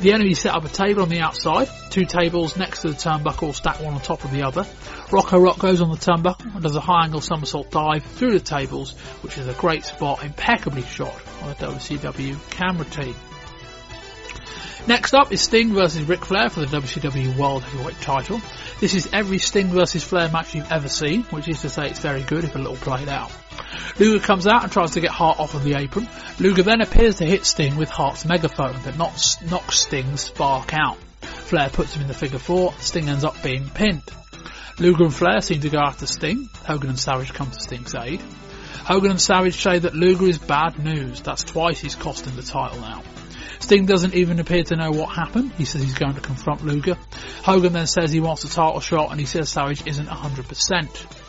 The 0.00 0.12
enemy 0.12 0.34
set 0.34 0.54
up 0.54 0.64
a 0.64 0.68
table 0.68 1.02
on 1.02 1.08
the 1.08 1.20
outside, 1.20 1.68
two 1.90 2.04
tables 2.04 2.56
next 2.56 2.82
to 2.82 2.88
the 2.88 2.94
turnbuckle 2.94 3.54
stacked 3.54 3.80
one 3.80 3.94
on 3.94 4.00
top 4.00 4.24
of 4.24 4.32
the 4.32 4.42
other. 4.42 4.66
Rocco 5.10 5.38
Rock 5.38 5.58
goes 5.58 5.80
on 5.80 5.90
the 5.90 5.96
turnbuckle 5.96 6.52
and 6.54 6.62
does 6.62 6.76
a 6.76 6.80
high 6.80 7.04
angle 7.04 7.20
somersault 7.20 7.70
dive 7.70 8.04
through 8.04 8.32
the 8.32 8.40
tables, 8.40 8.92
which 9.22 9.38
is 9.38 9.46
a 9.48 9.54
great 9.54 9.84
spot, 9.84 10.24
impeccably 10.24 10.82
shot 10.82 11.14
on 11.42 11.48
the 11.48 11.54
WCW 11.54 12.50
camera 12.50 12.84
team. 12.84 13.14
Next 14.86 15.14
up 15.14 15.32
is 15.32 15.40
Sting 15.40 15.72
versus 15.72 16.02
Ric 16.02 16.24
Flair 16.24 16.50
for 16.50 16.60
the 16.60 16.66
WCW 16.66 17.36
World 17.36 17.62
Heavyweight 17.62 18.00
title. 18.00 18.40
This 18.80 18.94
is 18.94 19.08
every 19.12 19.38
Sting 19.38 19.68
versus 19.68 20.04
Flair 20.04 20.28
match 20.28 20.54
you've 20.54 20.70
ever 20.70 20.88
seen, 20.88 21.22
which 21.24 21.48
is 21.48 21.62
to 21.62 21.70
say 21.70 21.88
it's 21.88 22.00
very 22.00 22.22
good 22.22 22.44
if 22.44 22.54
a 22.54 22.58
little 22.58 22.76
played 22.76 23.08
out. 23.08 23.32
Luger 23.98 24.24
comes 24.24 24.46
out 24.46 24.62
and 24.62 24.72
tries 24.72 24.92
to 24.92 25.00
get 25.00 25.10
Hart 25.10 25.40
off 25.40 25.54
of 25.54 25.64
the 25.64 25.78
apron. 25.78 26.08
Luger 26.38 26.62
then 26.62 26.80
appears 26.80 27.16
to 27.16 27.24
hit 27.24 27.46
Sting 27.46 27.76
with 27.76 27.88
Hart's 27.88 28.24
megaphone 28.24 28.80
that 28.82 28.98
knocks, 28.98 29.40
knocks 29.42 29.78
Sting's 29.78 30.20
spark 30.22 30.74
out. 30.74 30.98
Flair 31.20 31.70
puts 31.70 31.94
him 31.94 32.02
in 32.02 32.08
the 32.08 32.14
figure 32.14 32.38
four, 32.38 32.72
Sting 32.78 33.08
ends 33.08 33.24
up 33.24 33.42
being 33.42 33.68
pinned. 33.70 34.02
Luger 34.78 35.04
and 35.04 35.14
Flair 35.14 35.40
seem 35.40 35.60
to 35.60 35.70
go 35.70 35.78
after 35.78 36.06
Sting, 36.06 36.48
Hogan 36.66 36.90
and 36.90 36.98
Savage 36.98 37.32
come 37.32 37.50
to 37.50 37.60
Sting's 37.60 37.94
aid. 37.94 38.20
Hogan 38.84 39.12
and 39.12 39.20
Savage 39.20 39.62
say 39.62 39.78
that 39.78 39.94
Luger 39.94 40.26
is 40.26 40.38
bad 40.38 40.78
news, 40.78 41.20
that's 41.20 41.44
twice 41.44 41.80
he's 41.80 41.94
costing 41.94 42.36
the 42.36 42.42
title 42.42 42.80
now. 42.80 43.02
Sting 43.60 43.86
doesn't 43.86 44.14
even 44.14 44.40
appear 44.40 44.62
to 44.64 44.76
know 44.76 44.90
what 44.90 45.14
happened. 45.14 45.52
He 45.52 45.64
says 45.64 45.82
he's 45.82 45.94
going 45.94 46.14
to 46.14 46.20
confront 46.20 46.64
Luger. 46.64 46.96
Hogan 47.42 47.72
then 47.72 47.86
says 47.86 48.12
he 48.12 48.20
wants 48.20 48.44
a 48.44 48.48
title 48.48 48.80
shot 48.80 49.10
and 49.10 49.18
he 49.20 49.26
says 49.26 49.48
Savage 49.48 49.86
isn't 49.86 50.06
100%. 50.06 51.24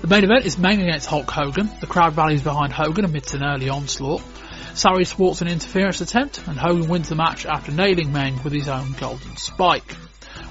The 0.00 0.06
main 0.08 0.24
event 0.24 0.44
is 0.44 0.58
Meng 0.58 0.82
against 0.82 1.08
Hulk 1.08 1.30
Hogan. 1.30 1.70
The 1.80 1.86
crowd 1.86 2.16
rallies 2.16 2.42
behind 2.42 2.72
Hogan 2.72 3.04
amidst 3.04 3.34
an 3.34 3.42
early 3.42 3.68
onslaught. 3.68 4.22
Savage 4.74 5.08
thwarts 5.08 5.40
an 5.40 5.48
interference 5.48 6.00
attempt 6.00 6.46
and 6.46 6.58
Hogan 6.58 6.88
wins 6.88 7.08
the 7.08 7.14
match 7.14 7.46
after 7.46 7.72
nailing 7.72 8.12
Meng 8.12 8.42
with 8.42 8.52
his 8.52 8.68
own 8.68 8.92
golden 8.92 9.36
spike. 9.36 9.96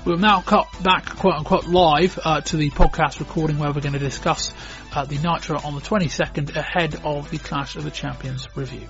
We'll 0.03 0.17
now 0.17 0.41
cut 0.41 0.67
back, 0.83 1.05
quote 1.05 1.35
unquote, 1.35 1.65
live 1.65 2.19
uh, 2.23 2.41
to 2.41 2.57
the 2.57 2.69
podcast 2.69 3.19
recording 3.19 3.57
where 3.57 3.71
we're 3.71 3.81
going 3.81 3.93
to 3.93 3.99
discuss 3.99 4.53
uh, 4.93 5.05
the 5.05 5.17
Nitro 5.17 5.59
on 5.63 5.75
the 5.75 5.81
22nd 5.81 6.55
ahead 6.55 6.95
of 7.03 7.29
the 7.31 7.37
Clash 7.37 7.75
of 7.75 7.83
the 7.83 7.91
Champions 7.91 8.47
review. 8.55 8.87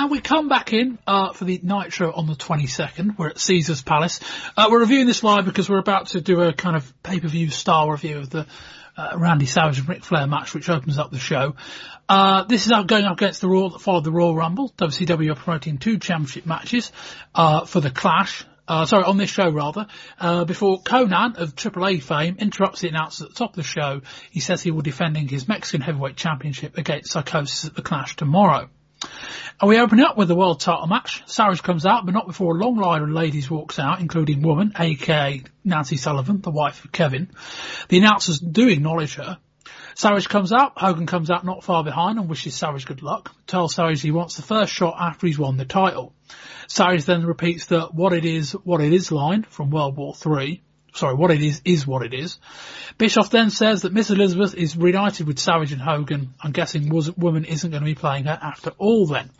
And 0.00 0.10
we 0.10 0.22
come 0.22 0.48
back 0.48 0.72
in 0.72 0.98
uh, 1.06 1.34
for 1.34 1.44
the 1.44 1.60
Nitro 1.62 2.10
on 2.10 2.26
the 2.26 2.32
22nd. 2.32 3.18
We're 3.18 3.28
at 3.28 3.38
Caesar's 3.38 3.82
Palace. 3.82 4.18
Uh, 4.56 4.68
we're 4.70 4.80
reviewing 4.80 5.04
this 5.04 5.22
live 5.22 5.44
because 5.44 5.68
we're 5.68 5.76
about 5.76 6.06
to 6.06 6.22
do 6.22 6.40
a 6.40 6.54
kind 6.54 6.74
of 6.74 6.90
pay-per-view 7.02 7.50
style 7.50 7.90
review 7.90 8.16
of 8.16 8.30
the 8.30 8.46
uh, 8.96 9.18
Randy 9.18 9.44
Savage 9.44 9.78
and 9.78 9.86
Ric 9.86 10.02
Flair 10.02 10.26
match, 10.26 10.54
which 10.54 10.70
opens 10.70 10.96
up 10.96 11.10
the 11.10 11.18
show. 11.18 11.54
Uh, 12.08 12.44
this 12.44 12.64
is 12.64 12.72
going 12.86 13.04
up 13.04 13.18
against 13.18 13.42
the 13.42 13.48
Raw 13.50 13.68
that 13.68 13.80
followed 13.82 14.04
the 14.04 14.10
Royal 14.10 14.34
Rumble. 14.34 14.72
WCW 14.78 15.32
are 15.32 15.34
promoting 15.34 15.76
two 15.76 15.98
championship 15.98 16.46
matches 16.46 16.92
uh, 17.34 17.66
for 17.66 17.82
the 17.82 17.90
Clash. 17.90 18.46
Uh, 18.66 18.86
sorry, 18.86 19.04
on 19.04 19.18
this 19.18 19.28
show 19.28 19.50
rather, 19.50 19.86
uh, 20.18 20.46
before 20.46 20.80
Konnan 20.80 21.36
of 21.36 21.54
AAA 21.54 22.02
fame 22.02 22.36
interrupts 22.38 22.80
the 22.80 22.88
announcer 22.88 23.24
at 23.24 23.32
the 23.32 23.36
top 23.36 23.50
of 23.50 23.56
the 23.56 23.62
show. 23.64 24.00
He 24.30 24.40
says 24.40 24.62
he 24.62 24.70
will 24.70 24.80
be 24.80 24.92
defending 24.92 25.28
his 25.28 25.46
Mexican 25.46 25.82
Heavyweight 25.82 26.16
Championship 26.16 26.78
against 26.78 27.12
Psychosis 27.12 27.66
at 27.66 27.74
the 27.74 27.82
Clash 27.82 28.16
tomorrow. 28.16 28.70
And 29.60 29.68
we 29.68 29.78
open 29.78 30.00
up 30.00 30.16
with 30.16 30.28
the 30.28 30.34
world 30.34 30.60
title 30.60 30.86
match. 30.86 31.22
Savage 31.26 31.62
comes 31.62 31.84
out, 31.84 32.06
but 32.06 32.14
not 32.14 32.26
before 32.26 32.56
a 32.56 32.58
long 32.58 32.76
line 32.76 33.02
of 33.02 33.10
ladies 33.10 33.50
walks 33.50 33.78
out, 33.78 34.00
including 34.00 34.42
Woman, 34.42 34.72
aka 34.78 35.42
Nancy 35.64 35.96
Sullivan, 35.96 36.40
the 36.40 36.50
wife 36.50 36.84
of 36.84 36.92
Kevin. 36.92 37.30
The 37.88 37.98
announcers 37.98 38.38
do 38.38 38.68
acknowledge 38.68 39.16
her. 39.16 39.38
Savage 39.94 40.28
comes 40.28 40.52
out, 40.52 40.72
Hogan 40.76 41.06
comes 41.06 41.30
out 41.30 41.44
not 41.44 41.62
far 41.62 41.84
behind 41.84 42.18
and 42.18 42.28
wishes 42.28 42.54
Savage 42.54 42.86
good 42.86 43.02
luck. 43.02 43.34
Tells 43.46 43.74
Savage 43.74 44.00
he 44.00 44.10
wants 44.10 44.36
the 44.36 44.42
first 44.42 44.72
shot 44.72 44.96
after 44.98 45.26
he's 45.26 45.38
won 45.38 45.58
the 45.58 45.64
title. 45.64 46.14
Savage 46.66 47.04
then 47.04 47.26
repeats 47.26 47.66
the 47.66 47.82
what 47.92 48.12
it 48.12 48.24
is, 48.24 48.52
what 48.52 48.80
it 48.80 48.92
is 48.92 49.12
line 49.12 49.42
from 49.42 49.70
World 49.70 49.96
War 49.96 50.14
Three. 50.14 50.62
Sorry, 50.94 51.14
what 51.14 51.30
it 51.30 51.42
is, 51.42 51.60
is 51.64 51.86
what 51.86 52.04
it 52.04 52.14
is. 52.14 52.38
Bischoff 52.98 53.30
then 53.30 53.50
says 53.50 53.82
that 53.82 53.92
Miss 53.92 54.10
Elizabeth 54.10 54.54
is 54.54 54.76
reunited 54.76 55.26
with 55.26 55.38
Savage 55.38 55.72
and 55.72 55.80
Hogan. 55.80 56.34
I'm 56.40 56.52
guessing 56.52 56.88
Woman 57.16 57.44
isn't 57.44 57.70
going 57.70 57.82
to 57.82 57.86
be 57.86 57.94
playing 57.94 58.24
her 58.24 58.38
after 58.40 58.72
all 58.78 59.06
then. 59.06 59.30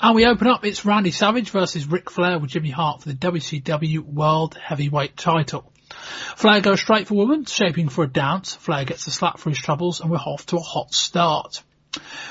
And 0.00 0.14
we 0.14 0.26
open 0.26 0.46
up, 0.46 0.64
it's 0.64 0.84
Randy 0.84 1.10
Savage 1.10 1.50
versus 1.50 1.86
Ric 1.86 2.10
Flair 2.10 2.38
with 2.38 2.50
Jimmy 2.50 2.70
Hart 2.70 3.02
for 3.02 3.08
the 3.08 3.14
WCW 3.14 4.00
World 4.00 4.56
Heavyweight 4.56 5.16
title. 5.16 5.72
Flair 6.36 6.60
goes 6.60 6.80
straight 6.80 7.08
for 7.08 7.14
Woman, 7.14 7.44
shaping 7.44 7.88
for 7.88 8.04
a 8.04 8.08
dance. 8.08 8.54
Flair 8.54 8.84
gets 8.84 9.06
a 9.06 9.10
slap 9.10 9.38
for 9.38 9.50
his 9.50 9.58
troubles 9.58 10.00
and 10.00 10.10
we're 10.10 10.18
off 10.18 10.46
to 10.46 10.56
a 10.56 10.60
hot 10.60 10.92
start. 10.92 11.62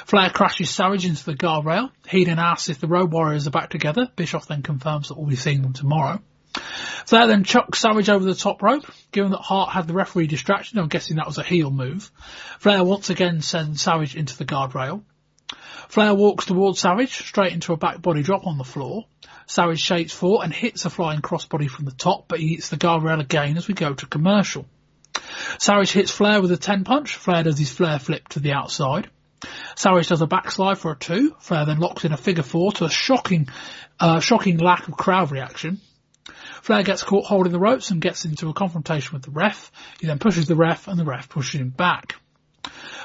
Flair 0.05 0.29
crashes 0.29 0.69
Savage 0.69 1.05
into 1.05 1.25
the 1.25 1.33
guardrail. 1.33 1.91
He 2.07 2.23
then 2.23 2.39
asks 2.39 2.69
if 2.69 2.79
the 2.79 2.87
Road 2.87 3.11
Warriors 3.11 3.47
are 3.47 3.51
back 3.51 3.69
together. 3.69 4.07
Bischoff 4.15 4.47
then 4.47 4.61
confirms 4.61 5.09
that 5.09 5.17
we'll 5.17 5.27
be 5.27 5.35
seeing 5.35 5.61
them 5.61 5.73
tomorrow. 5.73 6.21
Flair 7.05 7.27
then 7.27 7.43
chucks 7.43 7.79
Savage 7.79 8.09
over 8.09 8.25
the 8.25 8.35
top 8.35 8.61
rope. 8.61 8.85
Given 9.11 9.31
that 9.31 9.41
Hart 9.41 9.71
had 9.71 9.87
the 9.87 9.93
referee 9.93 10.27
distracted, 10.27 10.77
I'm 10.77 10.89
guessing 10.89 11.17
that 11.17 11.27
was 11.27 11.37
a 11.37 11.43
heel 11.43 11.71
move. 11.71 12.11
Flair 12.59 12.83
once 12.83 13.09
again 13.09 13.41
sends 13.41 13.81
Savage 13.81 14.15
into 14.15 14.37
the 14.37 14.45
guardrail. 14.45 15.03
Flair 15.87 16.13
walks 16.13 16.45
towards 16.45 16.79
Savage, 16.79 17.13
straight 17.13 17.53
into 17.53 17.71
a 17.71 17.77
back 17.77 18.01
body 18.01 18.21
drop 18.21 18.45
on 18.45 18.57
the 18.57 18.63
floor. 18.63 19.05
Savage 19.45 19.79
shakes 19.79 20.11
for 20.11 20.43
and 20.43 20.51
hits 20.51 20.83
a 20.83 20.89
flying 20.89 21.21
crossbody 21.21 21.69
from 21.69 21.85
the 21.85 21.91
top, 21.91 22.27
but 22.27 22.39
he 22.39 22.49
hits 22.49 22.69
the 22.69 22.77
guardrail 22.77 23.21
again 23.21 23.55
as 23.55 23.67
we 23.67 23.73
go 23.73 23.93
to 23.93 24.05
commercial. 24.05 24.65
Savage 25.59 25.91
hits 25.91 26.11
Flair 26.11 26.41
with 26.41 26.51
a 26.51 26.57
10 26.57 26.83
punch. 26.83 27.15
Flair 27.15 27.43
does 27.43 27.57
his 27.57 27.71
Flair 27.71 27.99
flip 27.99 28.27
to 28.29 28.39
the 28.39 28.51
outside. 28.51 29.09
Savage 29.75 30.07
does 30.07 30.21
a 30.21 30.27
backslide 30.27 30.77
for 30.77 30.91
a 30.91 30.95
two. 30.95 31.35
Flair 31.39 31.65
then 31.65 31.79
locks 31.79 32.03
in 32.03 32.11
a 32.11 32.17
figure 32.17 32.43
four 32.43 32.71
to 32.73 32.85
a 32.85 32.89
shocking, 32.89 33.47
uh, 33.99 34.19
shocking 34.19 34.57
lack 34.57 34.87
of 34.87 34.97
crowd 34.97 35.31
reaction. 35.31 35.79
Flair 36.67 36.83
gets 36.83 37.01
caught 37.01 37.23
holding 37.23 37.53
the 37.53 37.61
ropes 37.61 37.91
and 37.91 38.01
gets 38.01 38.25
into 38.25 38.49
a 38.49 38.53
confrontation 38.53 39.13
with 39.13 39.23
the 39.23 39.31
ref. 39.31 39.71
He 40.01 40.07
then 40.07 40.19
pushes 40.19 40.47
the 40.47 40.55
ref 40.57 40.89
and 40.89 40.99
the 40.99 41.05
ref 41.05 41.29
pushes 41.29 41.61
him 41.61 41.69
back. 41.69 42.15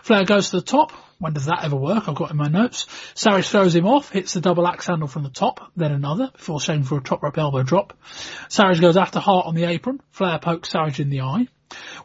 Flair 0.03 0.25
goes 0.25 0.51
to 0.51 0.57
the 0.57 0.67
top. 0.67 0.91
When 1.21 1.33
does 1.33 1.45
that 1.45 1.63
ever 1.63 1.77
work? 1.77 2.09
I've 2.09 2.17
got 2.17 2.33
in 2.33 2.37
my 2.37 2.49
notes. 2.49 2.89
Savage 3.15 3.47
throws 3.47 3.73
him 3.73 3.87
off, 3.87 4.11
hits 4.11 4.33
the 4.33 4.41
double 4.41 4.67
axe 4.67 4.89
handle 4.89 5.07
from 5.07 5.23
the 5.23 5.31
top, 5.31 5.71
then 5.77 5.93
another, 5.93 6.31
before 6.33 6.61
showing 6.61 6.83
for 6.83 6.99
a 6.99 7.01
top 7.01 7.23
rope 7.23 7.39
elbow 7.39 7.63
drop. 7.63 7.97
Savage 8.49 8.81
goes 8.81 8.97
after 8.97 9.21
Hart 9.21 9.47
on 9.47 9.55
the 9.55 9.63
apron. 9.63 10.01
Flair 10.11 10.41
pokes 10.41 10.71
Savage 10.71 10.99
in 10.99 11.11
the 11.11 11.21
eye. 11.21 11.47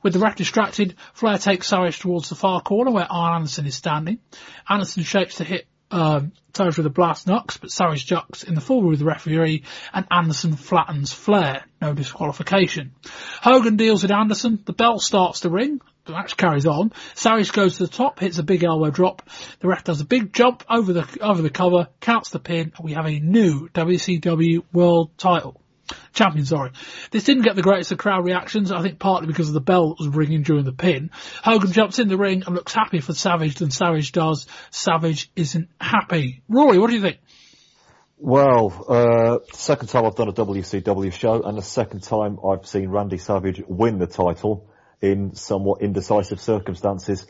With 0.03 0.13
the 0.13 0.19
ref 0.19 0.35
distracted, 0.35 0.93
Flair 1.13 1.39
takes 1.39 1.65
Savage 1.65 1.97
towards 1.97 2.29
the 2.29 2.35
far 2.35 2.61
corner 2.61 2.91
where 2.91 3.11
Arn 3.11 3.33
Anderson 3.33 3.65
is 3.65 3.73
standing. 3.73 4.19
Anderson 4.69 5.01
shapes 5.01 5.37
to 5.37 5.43
hit 5.43 5.65
um, 5.91 6.31
with 6.57 6.85
a 6.85 6.89
brass 6.89 7.27
knucks, 7.27 7.57
but 7.57 7.69
Savage 7.69 8.07
ducks 8.07 8.43
in 8.43 8.55
the 8.55 8.61
fall 8.61 8.81
with 8.81 8.99
the 8.99 9.05
referee, 9.05 9.63
and 9.93 10.07
Anderson 10.09 10.55
flattens 10.55 11.13
Flair. 11.13 11.65
No 11.81 11.93
disqualification. 11.93 12.93
Hogan 13.41 13.77
deals 13.77 14.01
with 14.01 14.11
Anderson. 14.11 14.63
The 14.65 14.73
bell 14.73 14.99
starts 14.99 15.41
to 15.41 15.49
ring. 15.49 15.81
The 16.05 16.13
match 16.13 16.35
carries 16.35 16.65
on. 16.65 16.93
Savage 17.13 17.51
goes 17.51 17.77
to 17.77 17.85
the 17.85 17.91
top, 17.91 18.19
hits 18.19 18.39
a 18.39 18.43
big 18.43 18.63
elbow 18.63 18.89
drop. 18.89 19.29
The 19.59 19.67
ref 19.67 19.83
does 19.83 20.01
a 20.01 20.05
big 20.05 20.33
jump 20.33 20.63
over 20.69 20.93
the 20.93 21.07
over 21.21 21.41
the 21.41 21.49
cover, 21.49 21.89
counts 21.99 22.29
the 22.29 22.39
pin, 22.39 22.71
and 22.75 22.85
we 22.85 22.93
have 22.93 23.05
a 23.05 23.19
new 23.19 23.67
WCW 23.69 24.63
World 24.73 25.11
Title. 25.17 25.61
Champion, 26.13 26.45
sorry. 26.45 26.71
This 27.11 27.23
didn't 27.23 27.43
get 27.43 27.55
the 27.55 27.61
greatest 27.61 27.91
of 27.91 27.97
crowd 27.97 28.25
reactions, 28.25 28.71
I 28.71 28.81
think 28.81 28.99
partly 28.99 29.27
because 29.27 29.47
of 29.47 29.53
the 29.53 29.61
bell 29.61 29.89
that 29.89 29.99
was 29.99 30.15
ringing 30.15 30.43
during 30.43 30.65
the 30.65 30.73
pin. 30.73 31.11
Hogan 31.43 31.71
jumps 31.71 31.99
in 31.99 32.07
the 32.07 32.17
ring 32.17 32.43
and 32.45 32.55
looks 32.55 32.73
happy 32.73 32.99
for 32.99 33.13
Savage 33.13 33.55
than 33.55 33.71
Savage 33.71 34.11
does. 34.11 34.47
Savage 34.71 35.31
isn't 35.35 35.69
happy. 35.79 36.41
Rory, 36.49 36.77
what 36.77 36.89
do 36.89 36.95
you 36.95 37.01
think? 37.01 37.19
Well, 38.19 38.85
uh, 38.89 39.39
second 39.53 39.89
time 39.89 40.05
I've 40.05 40.15
done 40.15 40.29
a 40.29 40.33
WCW 40.33 41.13
show, 41.13 41.43
and 41.43 41.57
the 41.57 41.61
second 41.61 42.01
time 42.01 42.39
I've 42.43 42.65
seen 42.65 42.89
Randy 42.89 43.19
Savage 43.19 43.61
win 43.67 43.99
the 43.99 44.07
title 44.07 44.67
in 45.01 45.35
somewhat 45.35 45.81
indecisive 45.81 46.41
circumstances. 46.41 47.27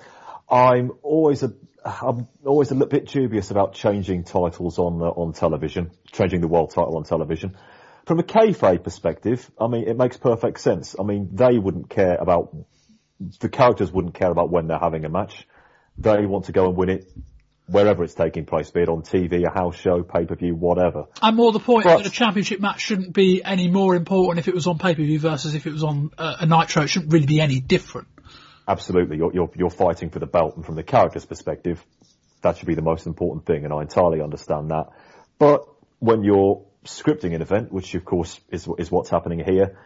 I'm 0.50 0.91
always 1.04 1.43
a 1.43 1.52
I'm 1.84 2.28
always 2.46 2.72
a 2.72 2.74
little 2.74 2.89
bit 2.89 3.08
dubious 3.08 3.52
about 3.52 3.74
changing 3.74 4.24
titles 4.24 4.80
on 4.80 5.02
uh, 5.02 5.06
on 5.06 5.34
television, 5.34 5.91
changing 6.12 6.41
the 6.41 6.48
world 6.48 6.72
title 6.72 6.98
on 6.98 7.04
television. 7.04 7.58
From 8.08 8.20
a 8.20 8.24
kayfabe 8.24 8.86
perspective, 8.86 9.52
I 9.60 9.67
mean, 9.67 9.86
it 9.86 9.98
makes 9.98 10.15
perfect 10.15 10.62
sense. 10.62 10.96
I 10.98 11.04
mean, 11.04 11.30
they 11.34 11.58
wouldn't 11.58 11.89
care 11.89 12.15
about 12.15 12.56
the 13.41 13.50
characters 13.50 13.91
wouldn't 13.91 14.13
care 14.13 14.32
about 14.32 14.50
when 14.50 14.67
they're 14.67 14.80
having 14.80 15.04
a 15.04 15.10
match. 15.10 15.46
They 15.98 16.26
want 16.26 16.46
to 16.46 16.54
go 16.54 16.70
and 16.70 16.78
win 16.78 16.89
it 16.89 17.12
wherever 17.65 18.06
it's 18.06 18.13
taking 18.13 18.46
place, 18.46 18.72
be 18.72 18.84
it 18.84 18.88
on 18.88 19.02
TV, 19.02 19.43
a 19.46 19.50
house 19.50 19.76
show, 19.76 20.04
pay-per-view, 20.04 20.56
whatever. 20.56 21.08
I'm 21.22 21.36
more 21.36 21.52
the 21.52 21.60
point 21.60 21.84
But- 21.84 21.98
that 21.98 22.08
a 22.08 22.10
championship 22.10 22.62
match 22.62 22.80
shouldn't 22.80 23.13
be 23.13 23.43
any 23.43 23.67
more 23.67 23.93
important 23.93 24.39
if 24.39 24.48
it 24.48 24.54
was 24.56 24.67
on 24.67 24.78
pay-per-view 24.78 25.20
versus 25.20 25.54
if 25.54 25.67
it 25.67 25.74
was 25.74 25.84
on 25.84 26.12
uh, 26.17 26.38
a 26.39 26.46
Nitro. 26.46 26.84
It 26.84 26.88
shouldn't 26.88 27.12
really 27.12 27.26
be 27.26 27.41
any 27.41 27.60
different. 27.60 28.08
Absolutely, 28.70 29.17
you're, 29.17 29.34
you're, 29.34 29.52
you're 29.56 29.70
fighting 29.70 30.12
for 30.12 30.20
the 30.20 30.28
belt, 30.28 30.56
and 30.56 30.65
from 30.65 30.76
the 30.76 30.84
character's 30.84 31.26
perspective, 31.26 31.84
That 32.41 32.56
should 32.58 32.67
be 32.67 32.76
the 32.76 32.82
most 32.82 33.06
important 33.06 33.46
thing, 33.46 33.65
and 33.65 33.74
I 33.74 33.82
entirely 33.82 34.22
understand 34.22 34.72
that. 34.72 34.91
But 35.38 35.67
when 36.00 36.24
you're 36.24 36.66
scripting 36.86 37.36
an 37.36 37.42
event, 37.42 37.72
which 37.72 37.94
of 37.96 38.06
course 38.06 38.40
is 38.50 38.68
is 38.78 38.92
what's 38.92 39.10
happening 39.10 39.40
here, 39.40 39.78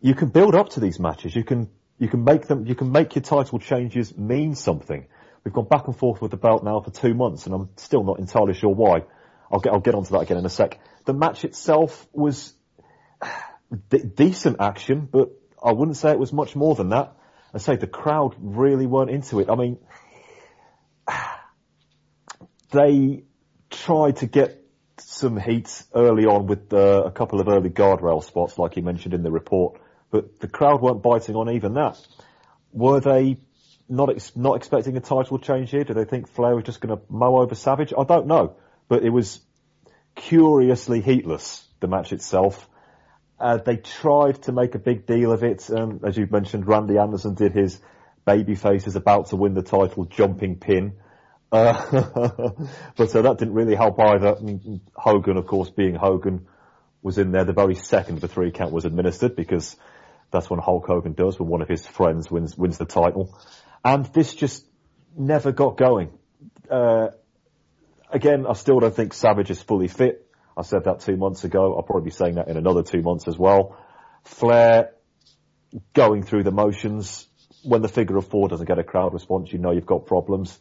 you 0.00 0.14
can 0.14 0.28
build 0.28 0.54
up 0.54 0.70
to 0.70 0.80
these 0.80 0.98
matches. 0.98 1.34
You 1.34 1.44
can 1.44 1.70
you 1.98 2.08
can 2.08 2.24
make 2.24 2.46
them. 2.46 2.66
You 2.66 2.74
can 2.74 2.92
make 2.92 3.14
your 3.14 3.22
title 3.22 3.58
changes 3.58 4.16
mean 4.16 4.54
something. 4.54 5.06
We've 5.44 5.54
gone 5.54 5.68
back 5.68 5.86
and 5.86 5.96
forth 5.96 6.20
with 6.20 6.30
the 6.30 6.36
belt 6.36 6.64
now 6.64 6.80
for 6.80 6.90
two 6.90 7.14
months, 7.14 7.46
and 7.46 7.54
I'm 7.54 7.70
still 7.76 8.04
not 8.04 8.18
entirely 8.18 8.54
sure 8.54 8.74
why. 8.74 9.04
I'll 9.50 9.60
get 9.60 9.72
I'll 9.72 9.80
get 9.80 9.94
onto 9.94 10.10
that 10.10 10.20
again 10.20 10.36
in 10.36 10.46
a 10.46 10.50
sec. 10.50 10.78
The 11.04 11.14
match 11.14 11.44
itself 11.44 12.06
was 12.12 12.52
decent 14.14 14.58
action, 14.60 15.08
but 15.10 15.30
I 15.62 15.72
wouldn't 15.72 15.96
say 15.96 16.10
it 16.10 16.18
was 16.18 16.32
much 16.32 16.54
more 16.54 16.74
than 16.74 16.90
that. 16.90 17.14
I 17.52 17.58
say 17.58 17.76
the 17.76 17.86
crowd 17.86 18.36
really 18.38 18.86
weren't 18.86 19.10
into 19.10 19.40
it. 19.40 19.48
I 19.48 19.56
mean, 19.56 19.78
they 22.70 23.24
tried 23.70 24.16
to 24.16 24.26
get 24.26 24.62
some 25.00 25.38
heat 25.38 25.82
early 25.94 26.26
on 26.26 26.46
with 26.46 26.72
uh, 26.72 27.02
a 27.04 27.10
couple 27.10 27.40
of 27.40 27.48
early 27.48 27.70
guardrail 27.70 28.22
spots, 28.22 28.58
like 28.58 28.76
you 28.76 28.82
mentioned 28.82 29.14
in 29.14 29.22
the 29.22 29.30
report, 29.30 29.80
but 30.10 30.40
the 30.40 30.48
crowd 30.48 30.80
weren't 30.80 31.02
biting 31.02 31.36
on 31.36 31.50
even 31.50 31.74
that. 31.74 31.98
Were 32.72 33.00
they 33.00 33.38
not 33.88 34.10
ex- 34.10 34.36
not 34.36 34.56
expecting 34.56 34.96
a 34.96 35.00
title 35.00 35.38
change 35.38 35.70
here? 35.70 35.84
Do 35.84 35.94
they 35.94 36.04
think 36.04 36.28
Flair 36.28 36.54
was 36.54 36.64
just 36.64 36.80
going 36.80 36.96
to 36.96 37.02
mow 37.08 37.38
over 37.38 37.54
Savage? 37.54 37.92
I 37.96 38.04
don't 38.04 38.26
know, 38.26 38.56
but 38.88 39.02
it 39.02 39.10
was 39.10 39.40
curiously 40.14 41.00
heatless. 41.00 41.64
The 41.80 41.86
match 41.86 42.12
itself. 42.12 42.68
Uh, 43.38 43.58
they 43.58 43.76
tried 43.76 44.42
to 44.42 44.52
make 44.52 44.74
a 44.74 44.80
big 44.80 45.06
deal 45.06 45.30
of 45.30 45.44
it. 45.44 45.70
Um, 45.70 46.00
as 46.04 46.16
you've 46.16 46.32
mentioned, 46.32 46.66
Randy 46.66 46.98
Anderson 46.98 47.34
did 47.34 47.52
his 47.52 47.78
babyface 48.26 48.86
is 48.86 48.96
about 48.96 49.28
to 49.28 49.36
win 49.36 49.54
the 49.54 49.62
title 49.62 50.04
jumping 50.04 50.56
pin. 50.56 50.94
Uh, 51.50 51.72
but 52.96 53.16
uh, 53.16 53.22
that 53.22 53.36
didn't 53.38 53.54
really 53.54 53.74
help 53.74 53.98
either. 53.98 54.36
Hogan, 54.94 55.36
of 55.36 55.46
course, 55.46 55.70
being 55.70 55.94
Hogan, 55.94 56.46
was 57.02 57.18
in 57.18 57.30
there 57.30 57.44
the 57.44 57.52
very 57.52 57.74
second 57.74 58.20
the 58.20 58.28
three 58.28 58.50
count 58.50 58.72
was 58.72 58.84
administered 58.84 59.36
because 59.36 59.76
that's 60.30 60.50
when 60.50 60.60
Hulk 60.60 60.86
Hogan 60.86 61.12
does 61.12 61.38
when 61.38 61.48
one 61.48 61.62
of 61.62 61.68
his 61.68 61.86
friends 61.86 62.30
wins 62.30 62.56
wins 62.56 62.78
the 62.78 62.84
title. 62.84 63.38
And 63.84 64.04
this 64.06 64.34
just 64.34 64.66
never 65.16 65.52
got 65.52 65.76
going. 65.76 66.10
Uh, 66.70 67.08
again, 68.10 68.46
I 68.46 68.52
still 68.54 68.80
don't 68.80 68.94
think 68.94 69.14
Savage 69.14 69.50
is 69.50 69.62
fully 69.62 69.88
fit. 69.88 70.26
I 70.56 70.62
said 70.62 70.84
that 70.84 71.00
two 71.00 71.16
months 71.16 71.44
ago. 71.44 71.76
I'll 71.76 71.82
probably 71.82 72.06
be 72.06 72.10
saying 72.10 72.34
that 72.34 72.48
in 72.48 72.56
another 72.56 72.82
two 72.82 73.00
months 73.00 73.28
as 73.28 73.38
well. 73.38 73.78
Flair 74.24 74.90
going 75.94 76.24
through 76.24 76.42
the 76.42 76.50
motions. 76.50 77.26
When 77.62 77.82
the 77.82 77.88
figure 77.88 78.16
of 78.16 78.28
four 78.28 78.48
doesn't 78.48 78.66
get 78.66 78.78
a 78.78 78.84
crowd 78.84 79.12
response, 79.14 79.52
you 79.52 79.58
know 79.58 79.70
you've 79.70 79.86
got 79.86 80.06
problems. 80.06 80.58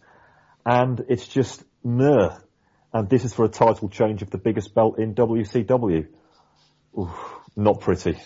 And 0.68 1.06
it's 1.08 1.26
just 1.26 1.64
meh. 1.82 2.30
And 2.94 3.10
this 3.10 3.24
is 3.24 3.34
for 3.34 3.46
a 3.46 3.50
title 3.50 3.88
change 3.88 4.22
of 4.22 4.32
the 4.32 4.38
biggest 4.38 4.76
belt 4.76 5.00
in 5.00 5.16
WCW. 5.16 6.08
Oof, 7.00 7.10
not 7.56 7.80
pretty. 7.80 8.18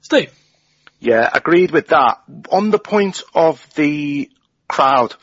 Steve. 0.00 0.32
Yeah, 1.00 1.28
agreed 1.32 1.72
with 1.72 1.88
that. 1.88 2.18
On 2.50 2.70
the 2.70 2.78
point 2.78 3.22
of 3.34 3.66
the 3.74 4.30
crowd, 4.68 5.16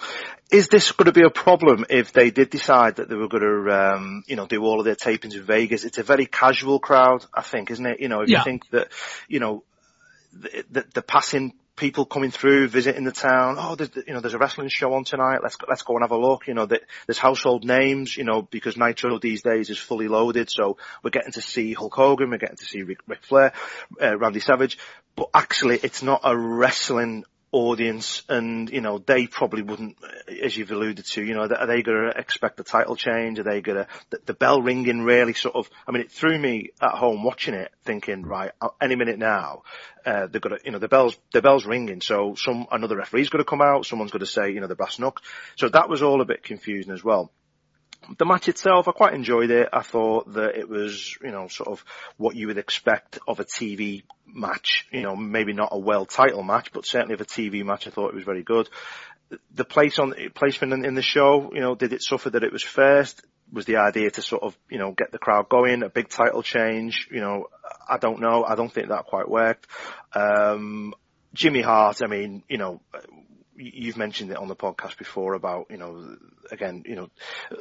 is 0.51 0.67
this 0.67 0.91
going 0.91 1.05
to 1.05 1.13
be 1.13 1.23
a 1.25 1.29
problem 1.29 1.85
if 1.89 2.11
they 2.11 2.31
did 2.31 2.49
decide 2.49 2.97
that 2.97 3.07
they 3.07 3.15
were 3.15 3.29
going 3.29 3.43
to, 3.43 3.71
um, 3.71 4.23
you 4.27 4.35
know, 4.35 4.45
do 4.45 4.61
all 4.63 4.79
of 4.79 4.85
their 4.85 4.95
tapings 4.95 5.35
in 5.35 5.43
Vegas? 5.43 5.85
It's 5.85 5.99
a 5.99 6.03
very 6.03 6.25
casual 6.25 6.79
crowd, 6.79 7.25
I 7.33 7.43
think, 7.43 7.71
isn't 7.71 7.85
it? 7.85 8.01
You 8.01 8.09
know, 8.09 8.21
if 8.21 8.29
Yeah. 8.29 8.39
you 8.39 8.43
think 8.43 8.69
that, 8.71 8.89
you 9.29 9.39
know, 9.39 9.63
the, 10.33 10.65
the, 10.69 10.85
the 10.95 11.01
passing 11.01 11.53
people 11.77 12.05
coming 12.05 12.31
through, 12.31 12.67
visiting 12.67 13.05
the 13.05 13.11
town. 13.11 13.55
Oh, 13.57 13.75
there's, 13.75 13.91
you 14.05 14.13
know, 14.13 14.19
there's 14.19 14.33
a 14.33 14.37
wrestling 14.37 14.67
show 14.67 14.93
on 14.93 15.05
tonight. 15.05 15.39
Let's 15.41 15.55
let's 15.69 15.83
go 15.83 15.93
and 15.95 16.03
have 16.03 16.11
a 16.11 16.17
look. 16.17 16.47
You 16.47 16.55
know, 16.55 16.65
there's 16.65 17.17
household 17.17 17.63
names. 17.63 18.17
You 18.17 18.25
know, 18.25 18.41
because 18.41 18.75
Nitro 18.75 19.19
these 19.19 19.43
days 19.43 19.69
is 19.69 19.77
fully 19.77 20.09
loaded, 20.09 20.49
so 20.49 20.77
we're 21.03 21.11
getting 21.11 21.33
to 21.33 21.41
see 21.41 21.73
Hulk 21.73 21.93
Hogan, 21.93 22.31
we're 22.31 22.37
getting 22.37 22.57
to 22.57 22.65
see 22.65 22.81
Ric, 22.81 22.99
Ric 23.07 23.23
Flair, 23.23 23.53
uh, 24.01 24.17
Randy 24.17 24.41
Savage. 24.41 24.77
But 25.15 25.29
actually, 25.33 25.79
it's 25.81 26.03
not 26.03 26.21
a 26.23 26.37
wrestling 26.37 27.23
audience 27.51 28.23
and 28.27 28.69
you 28.69 28.81
know 28.81 28.97
they 28.97 29.25
probably 29.25 29.61
wouldn't 29.61 29.97
as 30.43 30.55
you've 30.57 30.71
alluded 30.71 31.05
to 31.05 31.23
you 31.23 31.33
know 31.33 31.43
are 31.43 31.65
they 31.65 31.81
going 31.81 32.11
to 32.11 32.19
expect 32.19 32.59
a 32.59 32.63
title 32.63 32.95
change? 32.95 33.39
Are 33.39 33.43
they 33.43 33.61
going 33.61 33.77
to 33.77 33.87
the, 34.09 34.19
the 34.25 34.33
bell 34.33 34.61
ringing 34.61 35.01
really 35.01 35.33
sort 35.33 35.55
of 35.55 35.69
i 35.87 35.91
mean 35.91 36.01
it 36.01 36.11
threw 36.11 36.37
me 36.37 36.71
at 36.81 36.91
home 36.91 37.23
watching 37.23 37.53
it 37.53 37.71
thinking 37.85 38.23
right 38.23 38.51
uh, 38.59 38.69
any 38.81 38.95
minute 38.95 39.17
now 39.17 39.63
uh, 40.05 40.27
they've 40.27 40.41
got 40.41 40.49
to, 40.49 40.59
you 40.65 40.71
know 40.71 40.79
the 40.79 40.89
bells 40.89 41.17
the 41.31 41.41
bells 41.41 41.65
ringing 41.65 42.01
so 42.01 42.35
some 42.35 42.67
another 42.71 42.97
referee's 42.97 43.29
going 43.29 43.43
to 43.43 43.49
come 43.49 43.61
out 43.61 43.85
someone's 43.85 44.11
going 44.11 44.19
to 44.19 44.25
say 44.25 44.51
you 44.51 44.59
know 44.59 44.67
the 44.67 44.75
brass 44.75 44.97
knuck. 44.97 45.17
So 45.55 45.69
that 45.69 45.89
was 45.89 46.01
all 46.01 46.21
a 46.21 46.25
bit 46.25 46.43
confusing 46.43 46.93
as 46.93 47.03
well 47.03 47.31
the 48.17 48.25
match 48.25 48.47
itself, 48.47 48.87
I 48.87 48.91
quite 48.91 49.13
enjoyed 49.13 49.51
it. 49.51 49.69
I 49.73 49.81
thought 49.81 50.33
that 50.33 50.55
it 50.55 50.69
was, 50.69 51.17
you 51.21 51.31
know, 51.31 51.47
sort 51.47 51.69
of 51.69 51.83
what 52.17 52.35
you 52.35 52.47
would 52.47 52.57
expect 52.57 53.19
of 53.27 53.39
a 53.39 53.45
TV 53.45 54.03
match. 54.25 54.87
You 54.91 55.01
know, 55.01 55.15
maybe 55.15 55.53
not 55.53 55.69
a 55.71 55.79
world 55.79 56.09
title 56.09 56.43
match, 56.43 56.71
but 56.71 56.85
certainly 56.85 57.15
of 57.15 57.21
a 57.21 57.25
TV 57.25 57.63
match, 57.65 57.87
I 57.87 57.91
thought 57.91 58.09
it 58.09 58.15
was 58.15 58.23
very 58.23 58.43
good. 58.43 58.69
The 59.53 59.65
place 59.65 59.99
on 59.99 60.13
placement 60.35 60.73
in, 60.73 60.85
in 60.85 60.95
the 60.95 61.01
show, 61.01 61.51
you 61.53 61.59
know, 61.59 61.75
did 61.75 61.93
it 61.93 62.01
suffer 62.01 62.29
that 62.29 62.43
it 62.43 62.53
was 62.53 62.63
first? 62.63 63.23
Was 63.51 63.65
the 63.65 63.77
idea 63.77 64.11
to 64.11 64.21
sort 64.21 64.43
of, 64.43 64.57
you 64.69 64.77
know, 64.77 64.91
get 64.91 65.11
the 65.11 65.17
crowd 65.17 65.49
going, 65.49 65.83
a 65.83 65.89
big 65.89 66.09
title 66.09 66.43
change? 66.43 67.07
You 67.11 67.21
know, 67.21 67.47
I 67.89 67.97
don't 67.97 68.19
know. 68.19 68.43
I 68.43 68.55
don't 68.55 68.71
think 68.71 68.89
that 68.89 69.05
quite 69.05 69.29
worked. 69.29 69.67
Um, 70.13 70.93
Jimmy 71.33 71.61
Hart, 71.61 72.01
I 72.01 72.07
mean, 72.07 72.43
you 72.49 72.57
know, 72.57 72.81
you've 73.57 73.97
mentioned 73.97 74.31
it 74.31 74.37
on 74.37 74.47
the 74.47 74.55
podcast 74.55 74.97
before 74.97 75.33
about, 75.33 75.67
you 75.69 75.77
know, 75.77 76.17
again, 76.51 76.83
you 76.85 76.95
know, 76.95 77.09